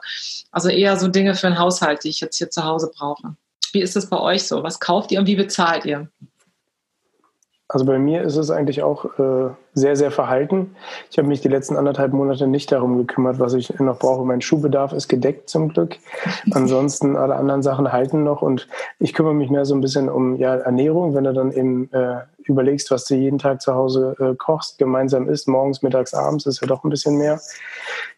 Also 0.51 0.70
eher 0.70 0.97
so 0.97 1.07
Dinge 1.07 1.36
für 1.36 1.47
den 1.47 1.59
Haushalt, 1.59 2.03
die 2.03 2.09
ich 2.09 2.22
jetzt 2.22 2.38
hier 2.38 2.49
zu 2.49 2.63
Hause 2.63 2.91
brauche. 2.95 3.36
Wie 3.74 3.82
ist 3.82 3.95
das 3.95 4.09
bei 4.09 4.20
euch 4.20 4.47
so? 4.47 4.63
Was 4.63 4.80
kauft 4.80 5.11
ihr 5.11 5.20
und 5.20 5.28
wie 5.28 5.36
bezahlt 5.36 5.86
ihr? 5.86 6.07
Also 7.68 7.84
bei 7.86 7.97
mir 7.97 8.22
ist 8.22 8.36
es 8.36 8.51
eigentlich 8.51 8.84
auch 8.84 9.18
äh, 9.18 9.49
sehr, 9.74 9.95
sehr 9.95 10.11
verhalten. 10.11 10.76
Ich 11.09 11.18
habe 11.18 11.28
mich 11.28 11.41
die 11.41 11.47
letzten 11.47 11.78
anderthalb 11.78 12.13
Monate 12.13 12.45
nicht 12.45 12.72
darum 12.72 12.97
gekümmert, 12.97 13.39
was 13.39 13.53
ich 13.55 13.80
noch 13.80 13.97
brauche. 13.97 14.24
Mein 14.24 14.41
Schuhbedarf 14.41 14.93
ist 14.93 15.07
gedeckt 15.07 15.49
zum 15.49 15.70
Glück. 15.70 15.97
Ansonsten 16.51 17.16
alle 17.16 17.36
anderen 17.36 17.63
Sachen 17.63 17.91
halten 17.91 18.24
noch 18.24 18.43
und 18.43 18.68
ich 18.99 19.13
kümmere 19.13 19.34
mich 19.34 19.49
mehr 19.49 19.66
so 19.66 19.74
ein 19.74 19.82
bisschen 19.82 20.09
um 20.09 20.36
ja, 20.36 20.55
Ernährung, 20.55 21.16
wenn 21.16 21.24
du 21.24 21.34
dann 21.34 21.51
eben 21.51 21.91
äh, 21.91 22.22
überlegst, 22.43 22.91
was 22.91 23.05
du 23.05 23.16
jeden 23.16 23.39
Tag 23.39 23.61
zu 23.63 23.74
Hause 23.74 24.16
äh, 24.20 24.36
kochst, 24.36 24.78
gemeinsam 24.78 25.28
isst, 25.28 25.47
morgens, 25.47 25.82
mittags, 25.82 26.13
abends, 26.13 26.45
ist 26.45 26.61
ja 26.61 26.68
doch 26.68 26.84
ein 26.84 26.91
bisschen 26.91 27.18
mehr. 27.18 27.39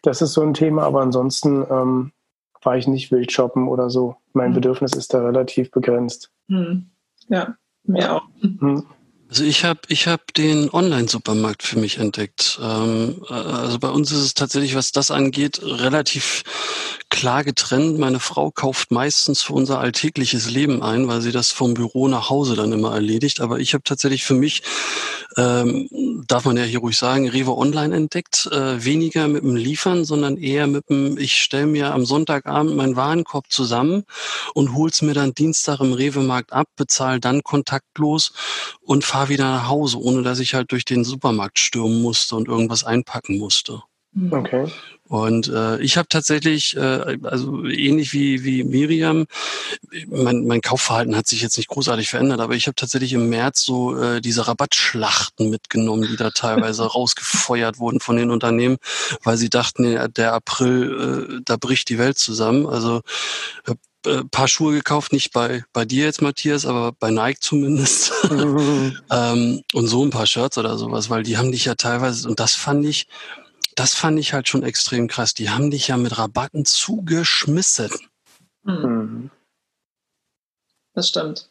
Das 0.02 0.20
ist 0.20 0.34
so 0.34 0.42
ein 0.42 0.52
Thema, 0.52 0.82
aber 0.82 1.00
ansonsten 1.00 1.66
ähm, 1.70 2.12
war 2.62 2.76
ich 2.76 2.86
nicht 2.86 3.10
wild 3.10 3.32
shoppen 3.32 3.66
oder 3.66 3.88
so. 3.88 4.16
Mein 4.34 4.50
mhm. 4.50 4.56
Bedürfnis 4.56 4.92
ist 4.92 5.14
da 5.14 5.22
relativ 5.22 5.70
begrenzt. 5.70 6.30
Mhm. 6.48 6.90
Ja, 7.28 7.54
mir 7.84 8.14
auch. 8.14 8.24
Mhm. 8.42 8.84
Also 9.28 9.44
ich 9.44 9.64
habe 9.64 9.80
ich 9.88 10.08
hab 10.08 10.32
den 10.32 10.70
Online-Supermarkt 10.70 11.62
für 11.62 11.78
mich 11.78 11.98
entdeckt. 11.98 12.58
Ähm, 12.62 13.22
äh, 13.28 13.34
also 13.34 13.78
bei 13.78 13.90
uns 13.90 14.10
ist 14.10 14.20
es 14.20 14.34
tatsächlich, 14.34 14.74
was 14.74 14.90
das 14.90 15.10
angeht, 15.10 15.60
relativ 15.62 16.44
klar 17.10 17.44
getrennt. 17.44 17.98
Meine 17.98 18.20
Frau 18.20 18.50
kauft 18.50 18.90
meistens 18.90 19.42
für 19.42 19.52
unser 19.52 19.80
alltägliches 19.80 20.50
Leben 20.50 20.82
ein, 20.82 21.08
weil 21.08 21.20
sie 21.20 21.32
das 21.32 21.50
vom 21.50 21.74
Büro 21.74 22.08
nach 22.08 22.30
Hause 22.30 22.56
dann 22.56 22.72
immer 22.72 22.94
erledigt. 22.94 23.40
Aber 23.40 23.58
ich 23.58 23.74
habe 23.74 23.84
tatsächlich 23.84 24.24
für 24.24 24.34
mich, 24.34 24.62
ähm, 25.36 25.88
darf 26.26 26.46
man 26.46 26.56
ja 26.56 26.64
hier 26.64 26.78
ruhig 26.78 26.96
sagen, 26.96 27.28
Rewe 27.28 27.54
Online 27.54 27.94
entdeckt. 27.94 28.48
Äh, 28.50 28.82
weniger 28.82 29.28
mit 29.28 29.42
dem 29.42 29.56
Liefern, 29.56 30.06
sondern 30.06 30.38
eher 30.38 30.66
mit 30.66 30.88
dem, 30.88 31.18
ich 31.18 31.42
stelle 31.42 31.66
mir 31.66 31.92
am 31.92 32.06
Sonntagabend 32.06 32.76
meinen 32.76 32.96
Warenkorb 32.96 33.50
zusammen 33.50 34.04
und 34.54 34.74
hol's 34.74 35.02
mir 35.02 35.14
dann 35.14 35.34
Dienstag 35.34 35.80
im 35.80 35.92
Rewe-Markt 35.92 36.54
ab, 36.54 36.68
bezahle 36.76 37.20
dann 37.20 37.42
kontaktlos 37.42 38.32
und 38.80 39.04
fahre 39.04 39.17
fahre 39.18 39.30
wieder 39.30 39.50
nach 39.50 39.68
Hause, 39.68 39.98
ohne 39.98 40.22
dass 40.22 40.38
ich 40.38 40.54
halt 40.54 40.70
durch 40.70 40.84
den 40.84 41.02
Supermarkt 41.02 41.58
stürmen 41.58 42.02
musste 42.02 42.36
und 42.36 42.46
irgendwas 42.46 42.84
einpacken 42.84 43.36
musste. 43.36 43.82
Mhm. 44.12 44.32
Okay. 44.32 44.66
Und 45.08 45.48
äh, 45.48 45.80
ich 45.80 45.96
habe 45.96 46.06
tatsächlich, 46.06 46.76
äh, 46.76 47.18
also 47.24 47.64
ähnlich 47.64 48.12
wie, 48.12 48.44
wie 48.44 48.62
Miriam, 48.62 49.26
mein, 50.06 50.46
mein 50.46 50.60
Kaufverhalten 50.60 51.16
hat 51.16 51.26
sich 51.26 51.42
jetzt 51.42 51.56
nicht 51.56 51.68
großartig 51.68 52.08
verändert, 52.08 52.38
aber 52.38 52.54
ich 52.54 52.68
habe 52.68 52.76
tatsächlich 52.76 53.12
im 53.12 53.28
März 53.28 53.62
so 53.62 54.00
äh, 54.00 54.20
diese 54.20 54.46
Rabattschlachten 54.46 55.50
mitgenommen, 55.50 56.06
die 56.08 56.16
da 56.16 56.30
teilweise 56.34 56.84
rausgefeuert 56.84 57.80
wurden 57.80 57.98
von 57.98 58.16
den 58.16 58.30
Unternehmen, 58.30 58.76
weil 59.24 59.36
sie 59.36 59.50
dachten, 59.50 60.12
der 60.14 60.32
April, 60.32 61.38
äh, 61.38 61.40
da 61.44 61.56
bricht 61.56 61.88
die 61.88 61.98
Welt 61.98 62.18
zusammen. 62.18 62.66
Also 62.66 63.00
äh, 64.08 64.24
paar 64.24 64.48
Schuhe 64.48 64.74
gekauft, 64.74 65.12
nicht 65.12 65.32
bei, 65.32 65.64
bei 65.72 65.84
dir 65.84 66.04
jetzt, 66.04 66.22
Matthias, 66.22 66.66
aber 66.66 66.92
bei 66.98 67.10
Nike 67.10 67.40
zumindest. 67.40 68.12
Ähm, 69.10 69.62
und 69.74 69.86
so 69.86 70.04
ein 70.04 70.10
paar 70.10 70.26
Shirts 70.26 70.58
oder 70.58 70.76
sowas, 70.76 71.08
weil 71.08 71.22
die 71.22 71.38
haben 71.38 71.52
dich 71.52 71.64
ja 71.64 71.74
teilweise, 71.74 72.28
und 72.28 72.40
das 72.40 72.54
fand 72.54 72.84
ich, 72.84 73.06
das 73.74 73.94
fand 73.94 74.18
ich 74.18 74.32
halt 74.32 74.48
schon 74.48 74.62
extrem 74.62 75.08
krass. 75.08 75.34
Die 75.34 75.50
haben 75.50 75.70
dich 75.70 75.88
ja 75.88 75.96
mit 75.96 76.18
Rabatten 76.18 76.64
zugeschmissen. 76.64 77.90
Mhm. 78.64 79.30
Das 80.94 81.08
stimmt. 81.08 81.48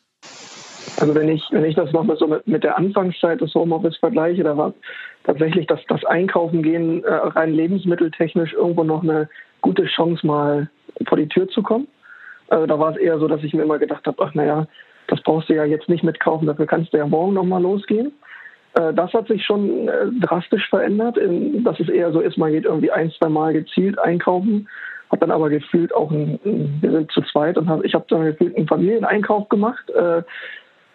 Also 1.00 1.16
wenn 1.16 1.30
ich, 1.30 1.44
wenn 1.52 1.66
ich 1.66 1.76
das 1.76 1.92
noch 1.92 2.04
mal 2.04 2.18
so 2.18 2.28
mit, 2.28 2.48
mit 2.48 2.64
der 2.64 2.78
Anfangszeit 2.78 3.42
des 3.42 3.54
Homeoffice 3.54 3.98
vergleiche, 3.98 4.44
da 4.44 4.58
war 4.58 4.74
tatsächlich 5.24 5.68
das, 5.68 5.80
das 5.88 6.04
Einkaufen 6.06 6.64
gehen 6.64 7.04
äh, 7.04 7.14
rein 7.14 7.54
lebensmitteltechnisch 7.54 8.54
irgendwo 8.54 8.84
noch 8.84 9.04
eine 9.04 9.30
gute 9.62 9.86
Chance, 9.86 10.26
mal 10.26 10.70
vor 11.08 11.18
die 11.18 11.28
Tür 11.28 11.48
zu 11.50 11.62
kommen. 11.62 11.88
Also 12.50 12.66
da 12.66 12.80
war 12.80 12.92
es 12.92 12.98
eher 12.98 13.20
so, 13.20 13.28
dass 13.28 13.44
ich 13.44 13.54
mir 13.54 13.64
immer 13.64 13.80
gedacht 13.80 14.06
habe, 14.06 14.24
ach 14.24 14.34
naja, 14.34 14.68
das 15.08 15.22
brauchst 15.22 15.50
du 15.50 15.56
ja 15.56 15.66
jetzt 15.66 15.90
nicht 15.90 16.04
mitkaufen, 16.04 16.48
dafür 16.48 16.66
kannst 16.66 16.94
du 16.94 16.98
ja 16.98 17.06
morgen 17.06 17.34
nochmal 17.34 17.62
losgehen. 17.62 18.12
Äh, 18.74 18.94
das 18.94 19.14
hat 19.14 19.28
sich 19.28 19.46
schon 19.46 19.88
äh, 19.88 20.08
drastisch 20.22 20.70
verändert, 20.70 21.18
dass 21.64 21.80
es 21.80 21.90
eher 21.90 22.12
so 22.12 22.20
ist, 22.20 22.38
man 22.38 22.52
geht 22.52 22.66
irgendwie 22.66 22.92
ein, 22.92 23.12
zwei 23.12 23.30
Mal 23.30 23.54
gezielt 23.54 23.98
einkaufen, 24.00 24.68
hat 25.10 25.22
dann 25.22 25.32
aber 25.32 25.50
gefühlt 25.50 25.94
auch, 25.94 26.12
ein, 26.12 26.40
wir 26.82 26.92
sind 26.92 27.12
zu 27.12 27.22
zweit 27.22 27.58
und 27.58 27.86
ich 27.86 27.94
habe 27.94 28.06
dann 28.10 28.26
gefühlt 28.26 28.56
einen 28.58 28.68
Familieneinkauf 28.68 29.48
gemacht. 29.50 29.90
Äh, 29.90 30.24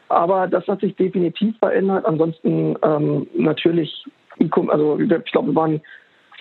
aber 0.09 0.46
das 0.46 0.66
hat 0.68 0.80
sich 0.80 0.94
definitiv 0.96 1.59
verändert. 1.59 2.05
Ansonsten 2.05 2.76
ähm, 2.82 3.26
natürlich, 3.34 4.05
also 4.68 4.98
ich 4.98 5.32
glaube, 5.32 5.48
wir 5.48 5.55
waren 5.55 5.80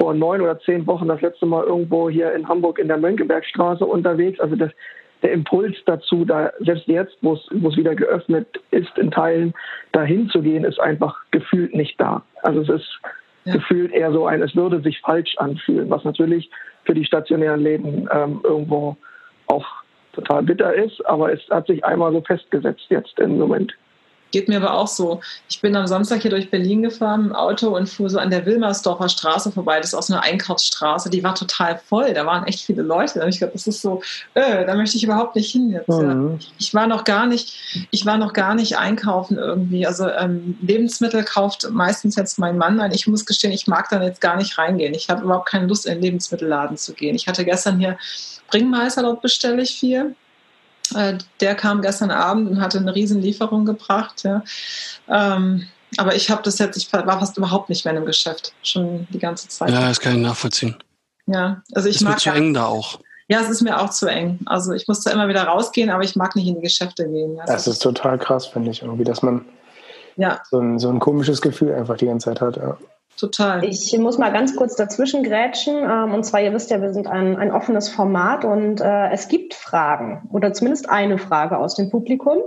vor 0.02 0.16
neun 0.16 0.42
oder 0.42 0.60
zehn 0.62 0.88
Wochen 0.88 1.08
das 1.08 1.22
letzte 1.22 1.46
Mal 1.46 1.64
irgendwo 1.64 2.10
hier 2.10 2.34
in 2.34 2.48
Hamburg 2.48 2.80
in 2.80 2.88
der 2.88 2.98
Mönckebergstraße 2.98 3.86
unterwegs. 3.86 4.40
Also 4.40 4.56
das, 4.56 4.72
der 5.22 5.32
Impuls 5.32 5.78
dazu, 5.86 6.26
da 6.26 6.52
selbst 6.60 6.88
jetzt, 6.88 7.16
wo 7.22 7.34
es 7.34 7.78
wieder 7.78 7.94
geöffnet 7.94 8.48
ist, 8.72 8.98
in 8.98 9.12
Teilen 9.12 9.54
dahin 9.92 10.28
zu 10.30 10.42
gehen, 10.42 10.64
ist 10.64 10.80
einfach 10.80 11.16
gefühlt 11.30 11.76
nicht 11.76 12.02
da. 12.02 12.24
Also 12.42 12.62
es 12.62 12.82
ist 12.82 13.00
ja. 13.46 13.54
gefühlt 13.54 13.92
eher 13.92 14.12
so 14.12 14.26
ein, 14.26 14.42
es 14.42 14.56
würde 14.56 14.82
sich 14.82 15.00
falsch 15.02 15.36
anfühlen, 15.38 15.92
was 15.92 16.04
natürlich 16.04 16.50
für 16.86 16.96
die 16.96 17.06
stationären 17.06 17.62
Läden 17.62 18.10
ähm, 18.12 18.42
irgendwo 18.44 18.98
auch 19.46 19.68
total 20.14 20.42
bitter 20.42 20.74
ist, 20.74 21.06
aber 21.06 21.32
es 21.32 21.48
hat 21.52 21.68
sich 21.68 21.86
einmal 21.86 22.12
so 22.12 22.22
festgesetzt 22.22 22.88
jetzt 22.90 23.20
im 23.20 23.38
Moment. 23.38 23.72
Geht 24.32 24.48
mir 24.48 24.58
aber 24.58 24.74
auch 24.74 24.88
so. 24.88 25.22
Ich 25.50 25.62
bin 25.62 25.76
am 25.76 25.88
Samstag 25.88 26.22
hier 26.22 26.32
durch 26.32 26.50
Berlin 26.50 26.82
gefahren 26.82 27.26
im 27.28 27.36
Auto 27.36 27.76
und 27.76 27.88
fuhr 27.88 28.10
so 28.10 28.18
an 28.18 28.30
der 28.30 28.46
Wilmersdorfer 28.46 29.10
Straße 29.10 29.52
vorbei. 29.52 29.78
Das 29.78 29.88
ist 29.88 29.94
auch 29.94 30.04
so 30.04 30.14
eine 30.14 30.24
Einkaufsstraße. 30.24 31.10
Die 31.10 31.24
war 31.24 31.36
total 31.36 31.78
voll. 31.78 32.14
Da 32.14 32.26
waren 32.26 32.46
echt 32.46 32.62
viele 32.62 32.82
Leute. 32.82 33.20
Da 33.20 33.28
ich 33.28 33.40
glaube, 33.40 33.54
das 33.54 33.68
ist 33.68 33.82
so, 33.82 34.02
äh, 34.34 34.66
da 34.66 34.76
möchte 34.76 34.98
ich 34.98 35.04
überhaupt 35.04 35.36
nicht 35.36 35.52
hin 35.52 35.70
jetzt. 35.70 35.90
Mhm. 35.90 36.40
Ja. 36.40 36.48
Ich 36.58 36.74
war 36.74 36.88
noch 36.88 37.04
gar 37.04 37.26
nicht, 37.26 37.88
ich 37.92 38.06
war 38.06 38.18
noch 38.18 38.34
gar 38.34 38.56
nicht 38.56 38.78
einkaufen 38.78 39.38
irgendwie. 39.38 39.86
Also 39.86 40.10
ähm, 40.10 40.58
Lebensmittel 40.62 41.24
kauft 41.24 41.70
meistens 41.72 42.16
jetzt 42.16 42.40
mein 42.40 42.58
Mann 42.58 42.80
ein. 42.80 42.92
Ich 42.92 43.08
muss 43.08 43.26
gestehen, 43.26 43.52
ich 43.52 43.68
mag 43.68 43.90
dann 43.90 44.02
jetzt 44.02 44.22
gar 44.22 44.38
nicht 44.38 44.58
reingehen. 44.58 44.94
Ich 44.94 45.10
habe 45.10 45.24
überhaupt 45.24 45.50
keine 45.50 45.68
Lust, 45.68 45.86
in 45.86 45.96
den 45.96 46.02
Lebensmittelladen 46.02 46.78
zu 46.78 46.94
gehen. 46.94 47.16
Ich 47.16 47.28
hatte 47.28 47.46
gestern 47.46 47.80
hier 47.80 47.98
Bringmeister, 48.50 49.02
dort 49.02 49.22
bestelle 49.22 49.62
ich 49.62 49.78
viel. 49.78 50.16
Äh, 50.96 51.18
der 51.40 51.56
kam 51.56 51.82
gestern 51.82 52.12
Abend 52.12 52.50
und 52.50 52.62
hatte 52.62 52.78
eine 52.78 52.94
Riesenlieferung 52.94 53.66
gebracht. 53.66 54.24
Ja. 54.24 54.44
Ähm, 55.08 55.68
aber 55.98 56.16
ich 56.16 56.30
habe 56.30 56.42
das 56.44 56.58
jetzt, 56.60 56.78
ich 56.78 56.92
war 56.92 57.06
fast 57.20 57.38
überhaupt 57.38 57.70
nicht 57.70 57.84
mehr 57.86 57.96
im 57.96 58.06
Geschäft, 58.06 58.54
schon 58.64 59.08
die 59.10 59.20
ganze 59.20 59.48
Zeit. 59.50 59.70
Ja, 59.70 59.88
das 59.88 60.00
kann 60.00 60.16
ich 60.16 60.22
nachvollziehen. 60.22 60.76
Ja, 61.26 61.62
also 61.74 61.90
ich 61.90 61.98
ist 61.98 62.02
mag. 62.02 62.18
Ist 62.18 62.24
zu 62.24 62.30
eng 62.32 62.54
da 62.54 62.66
auch. 62.66 63.00
Ja, 63.28 63.40
es 63.40 63.50
ist 63.50 63.62
mir 63.62 63.80
auch 63.80 63.90
zu 63.92 64.08
eng. 64.08 64.40
Also 64.46 64.74
ich 64.74 64.88
muss 64.88 65.02
da 65.02 65.12
immer 65.12 65.28
wieder 65.28 65.44
rausgehen, 65.44 65.90
aber 65.90 66.04
ich 66.04 66.16
mag 66.16 66.36
nicht 66.36 66.48
in 66.48 66.56
die 66.56 66.62
Geschäfte 66.62 67.08
gehen. 67.08 67.38
Ja. 67.38 67.46
Das 67.46 67.68
ist 67.68 67.80
total 67.80 68.18
krass, 68.18 68.46
finde 68.46 68.72
ich, 68.72 68.82
irgendwie, 68.82 69.04
dass 69.04 69.22
man 69.22 69.46
ja. 70.18 70.42
so, 70.50 70.60
ein, 70.60 70.80
so 70.80 70.90
ein 70.90 71.00
komisches 71.00 71.42
Gefühl 71.42 71.74
einfach 71.74 71.98
die 71.98 72.08
ganze 72.08 72.26
Zeit 72.26 72.42
hat. 72.42 72.58
Ja. 72.58 72.78
Total. 73.22 73.64
Ich 73.64 73.96
muss 74.00 74.18
mal 74.18 74.34
ganz 74.34 74.56
kurz 74.56 74.76
dazwischen 74.76 75.24
grätschen. 75.24 75.76
Ähm, 75.76 76.12
und 76.12 76.24
zwar, 76.24 76.42
ihr 76.42 76.54
wisst 76.54 76.72
ja, 76.72 76.82
wir 76.82 76.92
sind 76.92 77.06
ein, 77.06 77.38
ein 77.38 77.52
offenes 77.52 77.88
Format 77.88 78.46
und 78.46 78.82
äh, 78.82 79.12
es 79.12 79.28
gibt 79.28 79.54
Fragen 79.54 80.28
oder 80.32 80.54
zumindest 80.54 80.90
eine 80.90 81.20
Frage 81.20 81.60
aus 81.60 81.76
dem 81.76 81.92
Publikum. 81.92 82.40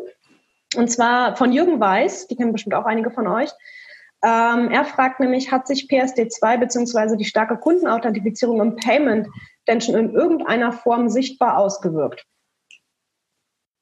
Und 0.75 0.91
zwar 0.91 1.37
von 1.37 1.53
Jürgen 1.53 1.79
Weiß, 1.79 2.27
die 2.27 2.35
kennen 2.35 2.51
bestimmt 2.51 2.75
auch 2.75 2.87
einige 2.87 3.13
von 3.13 3.29
euch. 3.29 3.51
Ähm, 4.25 4.69
er 4.73 4.85
fragt 4.85 5.21
nämlich, 5.21 5.53
hat 5.53 5.69
sich 5.69 5.87
PSD2 5.89 6.59
bzw. 6.59 7.17
die 7.17 7.25
starke 7.25 7.57
Kundenauthentifizierung 7.57 8.61
im 8.61 8.75
Payment 8.75 9.29
denn 9.69 9.81
schon 9.81 9.95
in 9.95 10.13
irgendeiner 10.13 10.73
Form 10.73 11.09
sichtbar 11.09 11.57
ausgewirkt? 11.57 12.27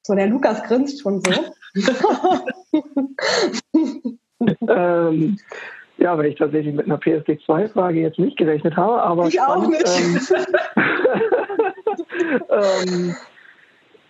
So, 0.02 0.14
der 0.14 0.26
Lukas 0.26 0.62
grinst 0.64 1.00
schon 1.00 1.22
so. 1.24 1.32
ähm, 4.68 5.38
ja, 6.02 6.18
weil 6.18 6.26
ich 6.26 6.36
tatsächlich 6.36 6.74
mit 6.74 6.86
einer 6.86 6.98
PSD2-Frage 6.98 8.00
jetzt 8.00 8.18
nicht 8.18 8.36
gerechnet 8.36 8.76
habe, 8.76 9.00
aber 9.02 9.28
ich 9.28 9.34
spannend, 9.34 9.66
auch 9.66 9.70
nicht. 9.70 10.32
Ähm, 12.50 12.50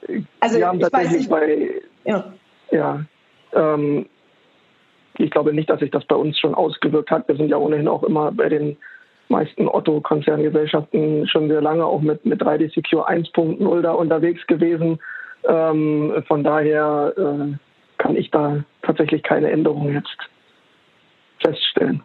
ähm, 0.08 0.26
also 0.40 0.58
wir 0.58 0.66
haben 0.66 0.80
tatsächlich 0.80 1.28
bei 1.28 1.82
ja, 2.04 2.32
ja 2.70 3.04
ähm, 3.52 4.06
ich 5.18 5.30
glaube 5.30 5.52
nicht, 5.52 5.68
dass 5.68 5.80
sich 5.80 5.90
das 5.90 6.04
bei 6.06 6.16
uns 6.16 6.38
schon 6.38 6.54
ausgewirkt 6.54 7.10
hat. 7.10 7.28
Wir 7.28 7.36
sind 7.36 7.50
ja 7.50 7.58
ohnehin 7.58 7.88
auch 7.88 8.02
immer 8.02 8.32
bei 8.32 8.48
den 8.48 8.78
meisten 9.28 9.68
Otto-Konzerngesellschaften 9.68 11.28
schon 11.28 11.48
sehr 11.48 11.60
lange 11.60 11.84
auch 11.84 12.00
mit, 12.00 12.24
mit 12.24 12.42
3D 12.42 12.72
Secure 12.74 13.08
1.0 13.08 13.80
da 13.82 13.92
unterwegs 13.92 14.46
gewesen. 14.46 14.98
Ähm, 15.44 16.22
von 16.26 16.42
daher 16.42 17.12
äh, 17.16 17.56
kann 17.98 18.16
ich 18.16 18.30
da 18.30 18.64
tatsächlich 18.82 19.22
keine 19.22 19.50
Änderung 19.50 19.92
jetzt 19.92 20.16
feststellen. 21.42 22.02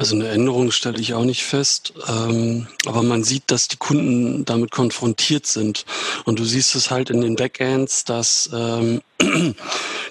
Also 0.00 0.16
eine 0.16 0.28
Änderung 0.28 0.70
stelle 0.70 0.98
ich 0.98 1.12
auch 1.12 1.26
nicht 1.26 1.44
fest, 1.44 1.92
ähm, 2.08 2.66
aber 2.86 3.02
man 3.02 3.22
sieht, 3.22 3.50
dass 3.50 3.68
die 3.68 3.76
Kunden 3.76 4.46
damit 4.46 4.70
konfrontiert 4.70 5.44
sind. 5.44 5.84
Und 6.24 6.38
du 6.38 6.44
siehst 6.44 6.74
es 6.74 6.90
halt 6.90 7.10
in 7.10 7.20
den 7.20 7.36
Backends, 7.36 8.06
dass 8.06 8.48
ähm, 8.54 9.02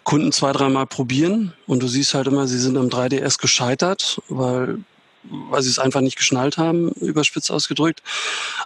Kunden 0.03 0.31
zwei, 0.31 0.51
dreimal 0.51 0.85
probieren 0.85 1.53
und 1.65 1.81
du 1.81 1.87
siehst 1.87 2.13
halt 2.13 2.27
immer, 2.27 2.45
sie 2.45 2.59
sind 2.59 2.77
am 2.77 2.89
3DS 2.89 3.41
gescheitert, 3.41 4.21
weil 4.29 4.77
weil 5.23 5.61
sie 5.61 5.69
es 5.69 5.79
einfach 5.79 6.01
nicht 6.01 6.17
geschnallt 6.17 6.57
haben, 6.57 6.89
überspitzt 6.93 7.51
ausgedrückt. 7.51 8.01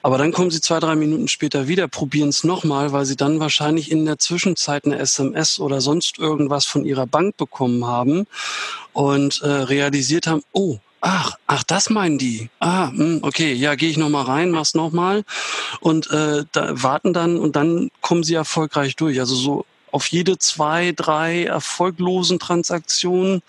Aber 0.01 0.17
dann 0.17 0.31
kommen 0.31 0.51
sie 0.51 0.61
zwei, 0.61 0.79
drei 0.79 0.95
Minuten 0.95 1.27
später 1.27 1.67
wieder, 1.67 1.87
probieren 1.87 2.29
es 2.29 2.43
nochmal, 2.43 2.91
weil 2.91 3.05
sie 3.05 3.15
dann 3.15 3.39
wahrscheinlich 3.39 3.91
in 3.91 4.05
der 4.05 4.19
Zwischenzeit 4.19 4.85
eine 4.85 4.99
SMS 4.99 5.59
oder 5.59 5.81
sonst 5.81 6.19
irgendwas 6.19 6.65
von 6.65 6.85
ihrer 6.85 7.07
Bank 7.07 7.37
bekommen 7.37 7.85
haben 7.85 8.25
und 8.93 9.41
äh, 9.41 9.47
realisiert 9.47 10.27
haben, 10.27 10.43
oh, 10.51 10.77
Ach, 11.05 11.33
ach, 11.47 11.63
das 11.63 11.89
meinen 11.89 12.17
die. 12.17 12.49
Ah, 12.61 12.87
hm, 12.87 13.19
okay, 13.23 13.51
ja, 13.51 13.75
gehe 13.75 13.89
ich 13.89 13.97
noch 13.97 14.07
mal 14.07 14.21
rein, 14.21 14.51
mach's 14.51 14.73
noch 14.73 14.93
mal 14.93 15.25
und 15.81 16.09
äh, 16.11 16.45
da 16.53 16.81
warten 16.81 17.11
dann 17.11 17.37
und 17.37 17.57
dann 17.57 17.91
kommen 17.99 18.23
sie 18.23 18.35
erfolgreich 18.35 18.95
durch. 18.95 19.19
Also 19.19 19.35
so 19.35 19.65
auf 19.93 20.07
jede 20.07 20.39
zwei, 20.39 20.91
drei 20.91 21.43
erfolglosen 21.43 22.39
Transaktionen 22.39 23.43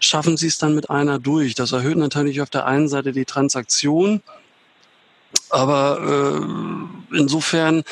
schaffen 0.00 0.36
sie 0.36 0.48
es 0.48 0.58
dann 0.58 0.74
mit 0.74 0.90
einer 0.90 1.20
durch. 1.20 1.54
Das 1.54 1.70
erhöht 1.70 1.96
natürlich 1.96 2.40
auf 2.42 2.50
der 2.50 2.66
einen 2.66 2.88
Seite 2.88 3.12
die 3.12 3.24
Transaktion, 3.24 4.20
aber 5.50 6.40
äh, 7.12 7.16
insofern 7.16 7.84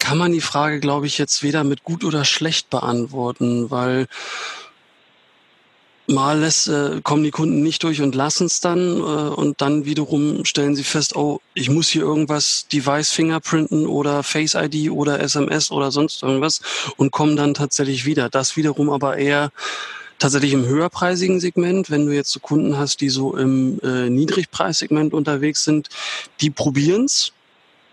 kann 0.00 0.18
man 0.18 0.32
die 0.32 0.40
Frage, 0.40 0.80
glaube 0.80 1.06
ich, 1.06 1.16
jetzt 1.16 1.44
weder 1.44 1.62
mit 1.62 1.84
gut 1.84 2.02
oder 2.02 2.24
schlecht 2.24 2.70
beantworten, 2.70 3.70
weil 3.70 4.08
Mal 6.06 6.40
lässt, 6.40 6.68
äh, 6.68 7.00
kommen 7.02 7.24
die 7.24 7.30
Kunden 7.30 7.62
nicht 7.62 7.82
durch 7.82 8.02
und 8.02 8.14
lassen 8.14 8.46
es 8.46 8.60
dann 8.60 8.98
äh, 8.98 9.00
und 9.00 9.62
dann 9.62 9.86
wiederum 9.86 10.44
stellen 10.44 10.76
sie 10.76 10.84
fest, 10.84 11.16
oh, 11.16 11.40
ich 11.54 11.70
muss 11.70 11.88
hier 11.88 12.02
irgendwas 12.02 12.66
Device 12.70 13.10
Fingerprinten 13.10 13.86
oder 13.86 14.22
Face 14.22 14.54
ID 14.54 14.90
oder 14.90 15.20
SMS 15.20 15.70
oder 15.70 15.90
sonst 15.90 16.22
irgendwas 16.22 16.60
und 16.98 17.10
kommen 17.10 17.36
dann 17.36 17.54
tatsächlich 17.54 18.04
wieder. 18.04 18.28
Das 18.28 18.56
wiederum 18.56 18.90
aber 18.90 19.16
eher 19.16 19.50
tatsächlich 20.18 20.52
im 20.52 20.66
höherpreisigen 20.66 21.40
Segment, 21.40 21.90
wenn 21.90 22.06
du 22.06 22.12
jetzt 22.12 22.30
so 22.30 22.40
Kunden 22.40 22.76
hast, 22.76 23.00
die 23.00 23.08
so 23.08 23.36
im 23.36 23.80
äh, 23.82 24.10
Niedrigpreissegment 24.10 25.14
unterwegs 25.14 25.64
sind, 25.64 25.88
die 26.40 26.50
probieren's, 26.50 27.32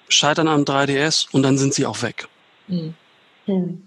scheitern 0.10 0.48
am 0.48 0.64
3DS 0.64 1.28
und 1.32 1.44
dann 1.44 1.58
sind 1.58 1.74
sie 1.74 1.86
auch 1.86 2.02
weg. 2.02 2.28
Mhm. 2.68 2.94
Mhm. 3.48 3.84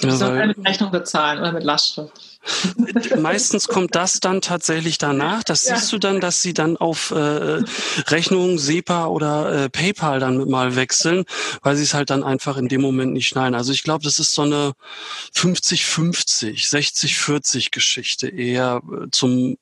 Ja, 0.00 0.16
soll 0.16 0.46
mit 0.46 0.64
Rechnung 0.64 0.90
bezahlen 0.90 1.40
oder 1.40 1.52
mit 1.52 1.64
Lastschrift. 1.64 2.29
Meistens 3.18 3.68
kommt 3.68 3.94
das 3.94 4.20
dann 4.20 4.40
tatsächlich 4.40 4.98
danach. 4.98 5.44
Das 5.44 5.66
ja. 5.66 5.76
siehst 5.76 5.92
du 5.92 5.98
dann, 5.98 6.20
dass 6.20 6.42
sie 6.42 6.54
dann 6.54 6.76
auf 6.76 7.10
äh, 7.10 7.62
Rechnung, 8.08 8.58
SEPA 8.58 9.06
oder 9.06 9.64
äh, 9.64 9.68
PayPal 9.68 10.20
dann 10.20 10.48
mal 10.48 10.76
wechseln, 10.76 11.24
weil 11.62 11.76
sie 11.76 11.82
es 11.82 11.94
halt 11.94 12.10
dann 12.10 12.24
einfach 12.24 12.56
in 12.56 12.68
dem 12.68 12.80
Moment 12.80 13.12
nicht 13.12 13.28
schneiden. 13.28 13.54
Also 13.54 13.72
ich 13.72 13.82
glaube, 13.82 14.04
das 14.04 14.18
ist 14.18 14.34
so 14.34 14.42
eine 14.42 14.72
50-50, 15.34 16.68
60-40 16.68 17.70
Geschichte 17.70 18.28
eher 18.28 18.80
äh, 18.90 19.06
zum 19.10 19.56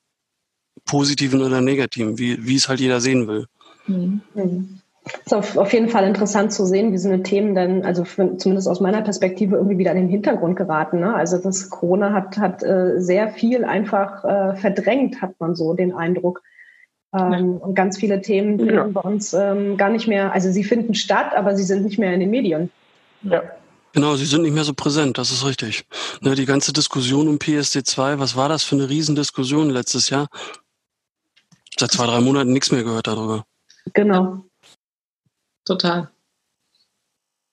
Positiven 0.85 1.41
oder 1.41 1.61
Negativen, 1.61 2.17
wie, 2.17 2.45
wie 2.45 2.55
es 2.55 2.69
halt 2.69 2.79
jeder 2.79 3.01
sehen 3.01 3.27
will. 3.27 3.47
Mhm. 3.87 4.78
Es 5.13 5.27
ist 5.27 5.33
auf, 5.33 5.57
auf 5.57 5.73
jeden 5.73 5.89
Fall 5.89 6.05
interessant 6.05 6.53
zu 6.53 6.65
sehen, 6.65 6.91
wie 6.91 6.97
so 6.97 7.09
eine 7.09 7.23
Themen 7.23 7.55
dann, 7.55 7.83
also 7.83 8.05
für, 8.05 8.37
zumindest 8.37 8.67
aus 8.67 8.79
meiner 8.79 9.01
Perspektive, 9.01 9.55
irgendwie 9.55 9.77
wieder 9.77 9.91
in 9.91 9.97
den 9.97 10.09
Hintergrund 10.09 10.55
geraten. 10.55 10.99
Ne? 10.99 11.13
Also 11.13 11.37
das 11.37 11.69
Corona 11.69 12.13
hat, 12.13 12.37
hat 12.37 12.63
äh, 12.63 12.99
sehr 12.99 13.29
viel 13.29 13.65
einfach 13.65 14.23
äh, 14.23 14.55
verdrängt, 14.55 15.21
hat 15.21 15.39
man 15.39 15.55
so 15.55 15.73
den 15.73 15.93
Eindruck. 15.93 16.41
Ähm, 17.13 17.31
ja. 17.31 17.65
Und 17.65 17.75
ganz 17.75 17.97
viele 17.97 18.21
Themen 18.21 18.59
finden 18.59 18.75
ja. 18.75 18.83
bei 18.83 19.01
uns 19.01 19.33
ähm, 19.33 19.77
gar 19.77 19.89
nicht 19.89 20.07
mehr, 20.07 20.31
also 20.31 20.51
sie 20.51 20.63
finden 20.63 20.93
statt, 20.93 21.33
aber 21.35 21.55
sie 21.55 21.63
sind 21.63 21.83
nicht 21.83 21.97
mehr 21.97 22.13
in 22.13 22.19
den 22.19 22.29
Medien. 22.29 22.69
Ja. 23.23 23.41
Genau, 23.93 24.15
sie 24.15 24.25
sind 24.25 24.43
nicht 24.43 24.53
mehr 24.53 24.63
so 24.63 24.73
präsent, 24.73 25.17
das 25.17 25.31
ist 25.31 25.43
richtig. 25.43 25.85
Ne, 26.21 26.35
die 26.35 26.45
ganze 26.45 26.73
Diskussion 26.73 27.27
um 27.27 27.37
PSD2, 27.37 28.19
was 28.19 28.35
war 28.35 28.47
das 28.47 28.63
für 28.63 28.75
eine 28.75 28.87
Riesendiskussion 28.87 29.71
letztes 29.71 30.11
Jahr? 30.11 30.27
Seit 31.77 31.91
zwei, 31.91 32.05
drei 32.05 32.19
Monaten 32.21 32.53
nichts 32.53 32.71
mehr 32.71 32.83
gehört 32.83 33.07
darüber. 33.07 33.45
Genau. 33.93 34.43
Total. 35.69 36.09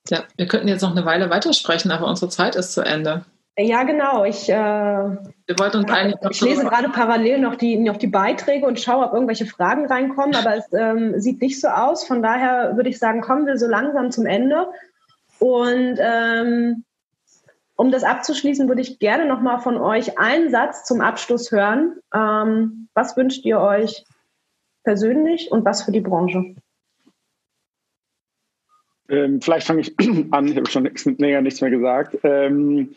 Ja, 0.09 0.25
wir 0.39 0.47
könnten 0.47 0.69
jetzt 0.69 0.81
noch 0.81 0.93
eine 0.93 1.05
Weile 1.05 1.29
weitersprechen, 1.29 1.91
aber 1.91 2.07
unsere 2.07 2.31
Zeit 2.31 2.57
ist 2.57 2.73
zu 2.73 2.81
Ende. 2.81 3.27
Ja, 3.59 3.83
genau. 3.83 4.25
Ich, 4.25 4.49
äh, 4.49 4.55
wir 4.55 5.59
wollten 5.59 5.79
uns 5.79 5.91
eigentlich 5.91 6.17
ich 6.31 6.41
lese 6.41 6.65
gerade 6.65 6.89
parallel 6.89 7.41
noch 7.41 7.57
die, 7.57 7.77
noch 7.77 7.99
die 7.99 8.07
Beiträge 8.07 8.65
und 8.65 8.81
schaue, 8.81 9.05
ob 9.05 9.13
irgendwelche 9.13 9.45
Fragen 9.45 9.85
reinkommen, 9.85 10.35
aber 10.35 10.57
es 10.57 10.65
ähm, 10.73 11.21
sieht 11.21 11.43
nicht 11.43 11.61
so 11.61 11.69
aus. 11.69 12.07
Von 12.07 12.23
daher 12.23 12.77
würde 12.77 12.89
ich 12.89 12.99
sagen, 12.99 13.21
kommen 13.21 13.47
wir 13.47 13.59
so 13.59 13.67
langsam 13.67 14.11
zum 14.11 14.25
Ende. 14.25 14.67
Und 15.39 15.99
ähm, 15.99 16.85
um 17.75 17.91
das 17.91 18.03
abzuschließen, 18.03 18.67
würde 18.69 18.81
ich 18.81 18.99
gerne 18.99 19.27
noch 19.27 19.43
mal 19.43 19.59
von 19.59 19.77
euch 19.77 20.19
einen 20.19 20.51
Satz 20.51 20.85
zum 20.85 21.03
Abschluss 21.03 21.53
hören. 21.53 21.97
Ähm, 22.15 22.89
was 22.95 23.15
wünscht 23.15 23.45
ihr 23.45 23.61
euch 23.61 24.07
persönlich 24.85 25.53
und 25.53 25.67
was 25.67 25.83
für 25.83 25.93
die 25.93 26.01
Branche? 26.01 26.57
Ähm, 29.09 29.41
vielleicht 29.41 29.67
fange 29.67 29.83
ich 29.83 29.95
an, 30.31 30.49
ich 30.49 30.57
habe 30.57 30.69
schon 30.69 30.89
länger 31.19 31.41
nichts 31.41 31.61
mehr 31.61 31.71
gesagt. 31.71 32.19
Ähm, 32.23 32.95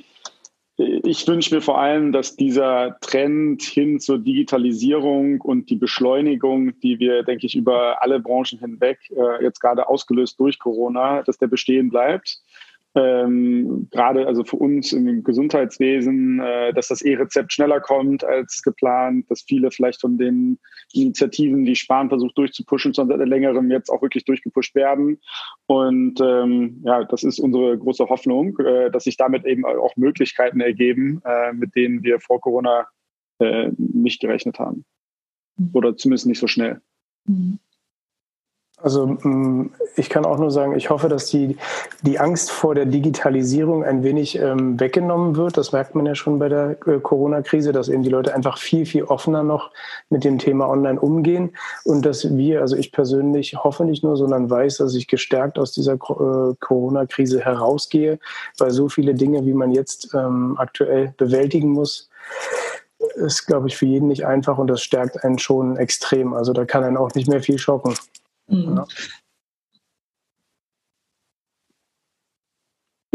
ich 0.80 1.28
wünsche 1.28 1.53
mir 1.53 1.62
vor 1.62 1.78
allem, 1.78 2.14
dass 2.14 2.38
dieser 2.38 2.97
Trend 3.01 3.62
hin 3.64 3.99
zur 3.99 4.18
Digitalisierung 4.18 5.41
und 5.41 5.70
die 5.70 5.76
Beschleunigung, 5.76 6.80
die 6.80 6.99
wir, 6.99 7.24
denke 7.24 7.47
ich, 7.47 7.55
über 7.55 8.01
alle 8.01 8.22
Branchen 8.22 8.60
hinweg, 8.60 8.97
äh, 9.12 9.43
jetzt 9.43 9.60
gerade 9.60 9.89
ausgelöst 9.89 10.39
durch 10.39 10.57
Corona, 10.57 11.22
dass 11.24 11.38
der 11.38 11.47
bestehen 11.47 11.89
bleibt. 11.89 12.39
Ähm, 12.96 13.88
gerade 13.92 14.26
also 14.26 14.44
für 14.44 14.56
uns 14.56 14.94
im 14.94 15.24
Gesundheitswesen, 15.24 16.40
äh, 16.40 16.74
dass 16.74 16.88
das 16.88 17.02
E-Rezept 17.02 17.53
schneller 17.53 17.80
kommt 17.80 18.24
als 18.24 18.64
geplant, 18.64 19.30
dass 19.30 19.44
viele 19.44 19.70
vielleicht 19.70 20.02
von 20.02 20.18
den 20.18 20.60
Initiativen, 20.94 21.66
die 21.66 21.76
Sparen 21.76 22.10
versucht 22.10 22.38
durchzupushen, 22.38 22.95
schon 22.95 23.07
seit 23.07 23.20
längerem 23.20 23.70
jetzt 23.70 23.90
auch 23.90 24.02
wirklich 24.02 24.26
durchgepusht 24.26 24.74
werden. 24.74 25.20
Und 25.68 26.20
ähm, 26.20 26.82
ja, 26.84 27.03
das 27.03 27.24
ist 27.24 27.40
unsere 27.40 27.78
große 27.78 28.10
Hoffnung, 28.10 28.57
äh, 28.60 28.90
dass 28.90 29.03
sich 29.03 29.18
damit 29.18 29.45
eben 29.45 29.66
auch 29.66 29.95
Möglichkeiten 29.95 30.60
ergeben, 30.60 31.22
äh, 31.26 31.53
mit 31.53 31.76
denen 31.76 32.02
wir 32.03 32.20
vor 32.20 32.41
Corona 32.41 32.88
äh, 33.38 33.70
nicht 33.78 34.20
gerechnet 34.20 34.57
haben. 34.57 34.84
Oder 35.74 35.95
zumindest 35.95 36.26
nicht 36.26 36.40
so 36.40 36.48
schnell. 36.48 36.82
Mhm. 37.26 37.60
Also 38.81 39.07
mm, 39.07 39.72
ich 39.95 40.10
kann 40.10 40.26
auch 40.26 40.38
nur 40.38 40.51
sagen, 40.51 40.76
ich 40.76 40.89
hoffe, 40.89 41.10
dass 41.10 41.27
die, 41.27 41.57
die 42.01 42.19
Angst 42.19 42.51
vor 42.51 42.76
der 42.76 42.85
Digitalisierung 42.85 43.84
ein 43.84 44.03
wenig 44.03 44.39
ähm, 44.39 44.80
weggenommen 44.80 45.35
wird. 45.35 45.57
Das 45.57 45.72
merkt 45.72 45.95
man 45.95 46.06
ja 46.06 46.15
schon 46.15 46.39
bei 46.39 46.47
der 46.47 46.77
äh, 46.88 46.99
Corona-Krise, 46.99 47.72
dass 47.72 47.89
eben 47.89 48.03
die 48.03 48.10
Leute 48.10 48.34
einfach 48.34 48.57
viel, 48.57 48.85
viel 48.85 49.03
offener 49.03 49.43
noch 49.43 49.72
mit 50.10 50.23
dem 50.23 50.38
Thema 50.38 50.69
Online 50.69 50.99
umgehen 50.99 51.51
und 51.84 52.06
dass 52.06 52.35
wir, 52.35 52.61
also 52.61 52.76
ich 52.76 52.91
persönlich 52.91 53.56
hoffe 53.56 53.84
nicht 53.84 54.03
nur, 54.03 54.15
sondern 54.15 54.49
weiß, 54.49 54.77
dass 54.77 54.95
ich 54.95 55.07
gestärkt 55.07 55.60
aus 55.60 55.73
dieser 55.73 55.93
äh, 55.93 56.56
Corona-Krise 56.60 57.41
herausgehe, 57.41 58.19
weil 58.57 58.72
so 58.72 58.88
viele 58.88 59.14
Dinge, 59.14 59.45
wie 59.45 59.53
man 59.53 59.72
jetzt 59.72 60.14
ähm, 60.14 60.56
aktuell 60.57 61.14
bewältigen 61.18 61.69
muss, 61.69 62.10
ist, 63.15 63.45
glaube 63.45 63.68
ich, 63.68 63.77
für 63.77 63.85
jeden 63.85 64.07
nicht 64.07 64.26
einfach 64.26 64.57
und 64.57 64.68
das 64.68 64.81
stärkt 64.81 65.23
einen 65.23 65.39
schon 65.39 65.77
extrem. 65.77 66.34
Also 66.34 66.53
da 66.53 66.65
kann 66.65 66.84
einen 66.84 66.97
auch 66.97 67.14
nicht 67.14 67.30
mehr 67.30 67.41
viel 67.41 67.57
schocken. 67.57 67.93
Mhm. 68.49 68.76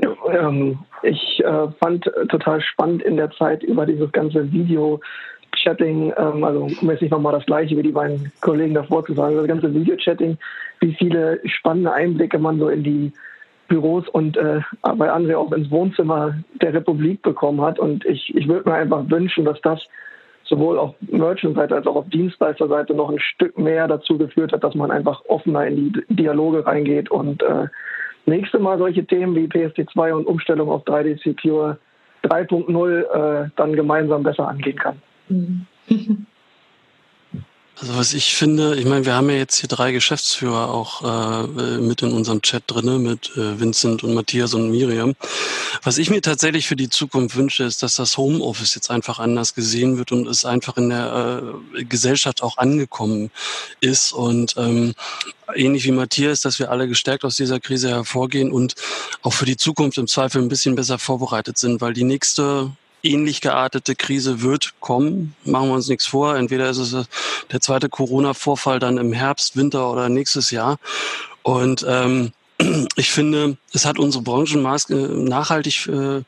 Ja. 0.01 0.11
Ähm, 0.31 0.79
ich 1.03 1.43
äh, 1.45 1.69
fand 1.81 2.11
total 2.29 2.61
spannend 2.61 3.03
in 3.03 3.17
der 3.17 3.31
Zeit 3.31 3.63
über 3.63 3.87
dieses 3.87 4.11
ganze 4.13 4.51
Video-Chatting, 4.53 6.13
ähm, 6.17 6.45
also 6.45 6.65
um 6.65 6.91
jetzt 6.91 7.03
nicht 7.03 7.11
nochmal 7.11 7.33
das 7.33 7.47
gleiche 7.47 7.77
wie 7.77 7.83
die 7.83 7.93
beiden 7.93 8.33
Kollegen 8.41 8.75
davor 8.75 9.05
zu 9.05 9.15
sagen, 9.15 9.37
das 9.37 9.47
ganze 9.47 9.73
Video-Chatting, 9.73 10.39
wie 10.81 10.95
viele 10.95 11.41
spannende 11.45 11.93
Einblicke 11.93 12.39
man 12.39 12.59
so 12.59 12.69
in 12.69 12.83
die 12.83 13.13
Büros 13.69 14.07
und 14.09 14.37
äh, 14.37 14.61
bei 14.83 15.13
André 15.13 15.37
auch 15.37 15.53
ins 15.53 15.71
Wohnzimmer 15.71 16.35
der 16.61 16.75
Republik 16.75 17.23
bekommen 17.23 17.61
hat. 17.63 17.79
Und 17.79 18.05
ich, 18.05 18.35
ich 18.35 18.47
würde 18.47 18.69
mir 18.69 18.77
einfach 18.77 19.09
wünschen, 19.09 19.45
dass 19.45 19.61
das 19.63 19.81
sowohl 20.45 20.79
auf 20.79 20.95
Merchant-Seite 21.01 21.75
als 21.75 21.87
auch 21.87 21.97
auf 21.97 22.09
Dienstleister-Seite 22.09 22.95
noch 22.95 23.11
ein 23.11 23.19
Stück 23.19 23.59
mehr 23.59 23.89
dazu 23.89 24.19
geführt 24.19 24.53
hat, 24.53 24.65
dass 24.65 24.75
man 24.75 24.91
einfach 24.91 25.25
offener 25.27 25.67
in 25.67 25.77
die 25.77 26.05
Dialoge 26.09 26.67
reingeht 26.67 27.11
und 27.11 27.43
äh, 27.43 27.67
nächste 28.27 28.59
Mal 28.59 28.79
solche 28.79 29.05
Themen 29.05 29.35
wie 29.35 29.47
PSD2 29.47 30.13
und 30.13 30.27
Umstellung 30.27 30.69
auf 30.71 30.85
3D 30.85 31.23
Secure 31.23 31.79
3.0 32.25 33.45
äh, 33.45 33.51
dann 33.57 33.73
gemeinsam 33.75 34.23
besser 34.23 34.49
angehen 34.49 34.79
kann. 34.79 35.03
Mhm. 35.29 35.67
Also 37.81 37.97
was 37.97 38.15
ich 38.15 38.37
finde, 38.37 38.77
ich 38.77 38.85
meine, 38.85 39.05
wir 39.05 39.15
haben 39.15 39.29
ja 39.29 39.37
jetzt 39.37 39.57
hier 39.57 39.69
drei 39.69 39.91
Geschäftsführer 39.91 40.71
auch 40.71 41.03
äh, 41.03 41.79
mit 41.79 42.03
in 42.03 42.13
unserem 42.13 42.41
Chat 42.41 42.63
drinne 42.69 43.01
mit 43.01 43.33
äh, 43.37 43.59
Vincent 43.59 44.05
und 44.05 44.15
Matthias 44.15 44.55
und 44.55 44.71
Miriam. 44.71 45.15
Was 45.83 45.99
ich 45.99 46.09
mir 46.09 46.23
tatsächlich 46.23 46.69
für 46.69 46.77
die 46.77 46.89
Zukunft 46.89 47.35
wünsche, 47.35 47.65
ist, 47.65 47.83
dass 47.83 47.97
das 47.97 48.17
Homeoffice 48.17 48.77
jetzt 48.77 48.91
einfach 48.91 49.19
anders 49.19 49.55
gesehen 49.55 49.99
wird 49.99 50.13
und 50.13 50.29
es 50.29 50.45
einfach 50.45 50.77
in 50.77 50.91
der 50.91 51.43
äh, 51.75 51.85
Gesellschaft 51.85 52.45
auch 52.45 52.59
angekommen 52.59 53.33
ist 53.81 54.13
und 54.13 54.55
ähm, 54.57 54.95
ähnlich 55.57 55.85
wie 55.85 55.93
Matthias, 55.93 56.43
dass 56.43 56.61
wir 56.61 56.71
alle 56.71 56.87
gestärkt 56.87 57.25
aus 57.25 57.35
dieser 57.37 57.59
Krise 57.59 57.89
hervorgehen 57.89 58.53
und 58.53 58.77
auch 59.23 59.33
für 59.33 59.47
die 59.47 59.57
Zukunft 59.57 59.99
im 59.99 60.07
Zweifel 60.07 60.41
ein 60.41 60.49
bisschen 60.49 60.77
besser 60.77 61.01
vorbereitet 61.01 61.59
sind, 61.59 61.81
weil 61.81 61.93
die 61.93 62.05
nächste 62.05 62.71
ähnlich 63.05 63.41
geartete 63.41 63.95
Krise 63.95 64.43
wird 64.43 64.75
kommen. 64.81 65.35
Machen 65.45 65.69
wir 65.69 65.75
uns 65.75 65.89
nichts 65.89 66.07
vor. 66.07 66.37
Entweder 66.37 66.69
ist 66.71 66.79
es 66.79 67.07
der 67.53 67.61
zweite 67.61 67.89
Corona-Vorfall 67.89 68.79
dann 68.79 68.99
im 68.99 69.13
Herbst, 69.13 69.57
Winter 69.57 69.91
oder 69.91 70.09
nächstes 70.09 70.51
Jahr. 70.51 70.79
Und 71.43 71.85
ähm, 71.89 72.33
ich 72.97 73.11
finde, 73.11 73.57
es 73.73 73.85
hat 73.85 73.99
unsere 73.99 74.23
Branche 74.23 74.59
nachhaltig 74.59 75.87
äh, 75.89 76.23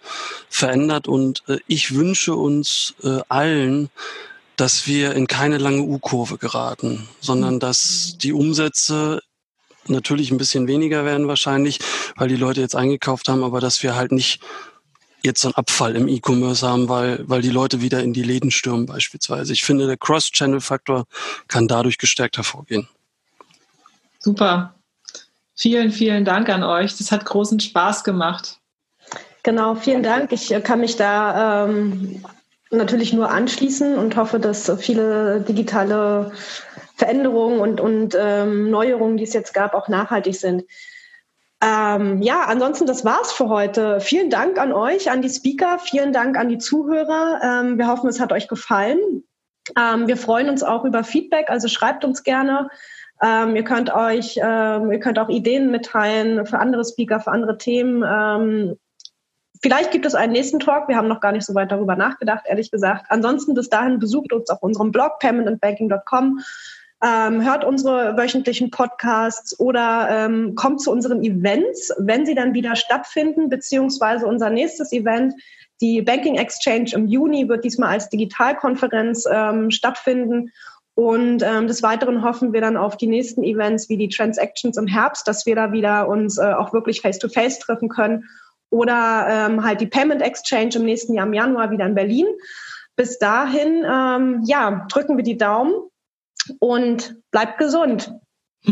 verändert 0.48 1.08
und 1.08 1.42
äh, 1.48 1.58
ich 1.66 1.94
wünsche 1.94 2.34
uns 2.34 2.94
äh, 3.02 3.20
allen, 3.28 3.90
dass 4.56 4.86
wir 4.86 5.14
in 5.14 5.26
keine 5.26 5.58
lange 5.58 5.82
U-Kurve 5.82 6.38
geraten, 6.38 7.08
sondern 7.20 7.60
dass 7.60 8.16
die 8.18 8.32
Umsätze 8.32 9.20
natürlich 9.88 10.30
ein 10.30 10.38
bisschen 10.38 10.66
weniger 10.66 11.04
werden 11.04 11.28
wahrscheinlich, 11.28 11.78
weil 12.16 12.28
die 12.28 12.36
Leute 12.36 12.60
jetzt 12.60 12.74
eingekauft 12.74 13.28
haben, 13.28 13.44
aber 13.44 13.60
dass 13.60 13.82
wir 13.82 13.94
halt 13.94 14.12
nicht 14.12 14.40
jetzt 15.26 15.42
so 15.42 15.48
einen 15.48 15.56
Abfall 15.56 15.94
im 15.96 16.08
E-Commerce 16.08 16.66
haben, 16.66 16.88
weil, 16.88 17.28
weil 17.28 17.42
die 17.42 17.50
Leute 17.50 17.82
wieder 17.82 18.02
in 18.02 18.14
die 18.14 18.22
Läden 18.22 18.50
stürmen 18.50 18.86
beispielsweise. 18.86 19.52
Ich 19.52 19.62
finde, 19.62 19.86
der 19.86 19.98
Cross-Channel-Faktor 19.98 21.04
kann 21.48 21.68
dadurch 21.68 21.98
gestärkt 21.98 22.38
hervorgehen. 22.38 22.88
Super. 24.18 24.74
Vielen, 25.54 25.92
vielen 25.92 26.24
Dank 26.24 26.48
an 26.48 26.62
euch. 26.62 26.96
Das 26.96 27.12
hat 27.12 27.24
großen 27.24 27.60
Spaß 27.60 28.04
gemacht. 28.04 28.58
Genau, 29.42 29.74
vielen 29.74 30.02
Dank. 30.02 30.32
Ich 30.32 30.52
kann 30.64 30.80
mich 30.80 30.96
da 30.96 31.66
ähm, 31.66 32.24
natürlich 32.70 33.12
nur 33.12 33.30
anschließen 33.30 33.96
und 33.96 34.16
hoffe, 34.16 34.40
dass 34.40 34.70
viele 34.78 35.40
digitale 35.40 36.32
Veränderungen 36.96 37.60
und, 37.60 37.80
und 37.80 38.16
ähm, 38.18 38.70
Neuerungen, 38.70 39.16
die 39.16 39.24
es 39.24 39.34
jetzt 39.34 39.54
gab, 39.54 39.74
auch 39.74 39.88
nachhaltig 39.88 40.34
sind. 40.36 40.64
Ähm, 41.62 42.20
ja, 42.20 42.44
ansonsten, 42.44 42.86
das 42.86 43.04
war's 43.04 43.32
für 43.32 43.48
heute. 43.48 44.00
Vielen 44.00 44.28
Dank 44.28 44.58
an 44.58 44.72
euch, 44.72 45.10
an 45.10 45.22
die 45.22 45.30
Speaker, 45.30 45.78
vielen 45.78 46.12
Dank 46.12 46.36
an 46.38 46.48
die 46.48 46.58
Zuhörer. 46.58 47.40
Ähm, 47.42 47.78
wir 47.78 47.88
hoffen, 47.88 48.08
es 48.08 48.20
hat 48.20 48.32
euch 48.32 48.46
gefallen. 48.46 48.98
Ähm, 49.76 50.06
wir 50.06 50.16
freuen 50.16 50.48
uns 50.48 50.62
auch 50.62 50.84
über 50.84 51.02
Feedback, 51.02 51.48
also 51.48 51.68
schreibt 51.68 52.04
uns 52.04 52.22
gerne. 52.22 52.68
Ähm, 53.22 53.56
ihr 53.56 53.64
könnt 53.64 53.92
euch, 53.92 54.38
ähm, 54.42 54.92
ihr 54.92 55.00
könnt 55.00 55.18
auch 55.18 55.30
Ideen 55.30 55.70
mitteilen 55.70 56.44
für 56.44 56.58
andere 56.58 56.84
Speaker, 56.84 57.20
für 57.20 57.30
andere 57.30 57.56
Themen. 57.56 58.04
Ähm, 58.06 58.76
vielleicht 59.62 59.90
gibt 59.90 60.04
es 60.04 60.14
einen 60.14 60.32
nächsten 60.32 60.60
Talk. 60.60 60.88
Wir 60.88 60.96
haben 60.96 61.08
noch 61.08 61.20
gar 61.20 61.32
nicht 61.32 61.46
so 61.46 61.54
weit 61.54 61.72
darüber 61.72 61.96
nachgedacht, 61.96 62.44
ehrlich 62.46 62.70
gesagt. 62.70 63.06
Ansonsten 63.08 63.54
bis 63.54 63.70
dahin 63.70 63.98
besucht 63.98 64.34
uns 64.34 64.50
auf 64.50 64.62
unserem 64.62 64.92
Blog 64.92 65.18
paymentandbanking.com. 65.20 66.40
Ähm, 67.04 67.44
hört 67.44 67.62
unsere 67.62 68.16
wöchentlichen 68.16 68.70
Podcasts 68.70 69.58
oder 69.60 70.08
ähm, 70.10 70.54
kommt 70.54 70.80
zu 70.80 70.90
unseren 70.90 71.22
Events, 71.22 71.92
wenn 71.98 72.24
sie 72.24 72.34
dann 72.34 72.54
wieder 72.54 72.74
stattfinden, 72.74 73.50
beziehungsweise 73.50 74.26
unser 74.26 74.48
nächstes 74.48 74.92
Event, 74.92 75.34
die 75.82 76.00
Banking 76.00 76.36
Exchange 76.36 76.92
im 76.94 77.06
Juni, 77.06 77.48
wird 77.48 77.64
diesmal 77.64 77.90
als 77.90 78.08
Digitalkonferenz 78.08 79.26
ähm, 79.30 79.70
stattfinden. 79.70 80.52
Und 80.94 81.42
ähm, 81.42 81.66
des 81.66 81.82
Weiteren 81.82 82.24
hoffen 82.24 82.54
wir 82.54 82.62
dann 82.62 82.78
auf 82.78 82.96
die 82.96 83.06
nächsten 83.06 83.44
Events 83.44 83.90
wie 83.90 83.98
die 83.98 84.08
Transactions 84.08 84.78
im 84.78 84.86
Herbst, 84.86 85.28
dass 85.28 85.44
wir 85.44 85.54
da 85.54 85.72
wieder 85.72 86.08
uns 86.08 86.38
äh, 86.38 86.54
auch 86.54 86.72
wirklich 86.72 87.02
face-to-face 87.02 87.58
-face 87.58 87.60
treffen 87.60 87.90
können. 87.90 88.24
Oder 88.70 89.26
ähm, 89.28 89.62
halt 89.62 89.82
die 89.82 89.86
Payment 89.86 90.22
Exchange 90.22 90.76
im 90.76 90.86
nächsten 90.86 91.12
Jahr 91.12 91.26
im 91.26 91.34
Januar 91.34 91.70
wieder 91.70 91.84
in 91.84 91.94
Berlin. 91.94 92.26
Bis 92.96 93.18
dahin, 93.18 93.84
ähm, 93.84 94.42
ja, 94.46 94.86
drücken 94.88 95.18
wir 95.18 95.24
die 95.24 95.36
Daumen 95.36 95.74
und 96.58 97.16
bleibt 97.30 97.58
gesund. 97.58 98.12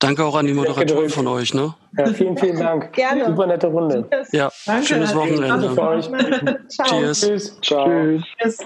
Danke 0.00 0.24
auch 0.24 0.36
an 0.36 0.46
die 0.46 0.54
Moderatoren 0.54 1.08
von 1.10 1.26
euch. 1.26 1.54
Ne? 1.54 1.74
Ja, 1.96 2.06
vielen, 2.06 2.36
vielen 2.36 2.58
Dank. 2.58 2.92
Gerne. 2.92 3.26
Super 3.26 3.46
nette 3.46 3.66
Runde. 3.66 4.08
Ja, 4.30 4.50
Danke. 4.64 4.86
schönes 4.86 5.14
Wochenende. 5.14 5.48
Danke 5.48 5.70
für 5.70 5.82
euch. 5.82 6.08
Ciao. 6.68 6.86
Cheers. 6.86 7.20
Tschüss. 7.20 7.60
Ciao. 7.60 8.20
Tschüss. 8.40 8.58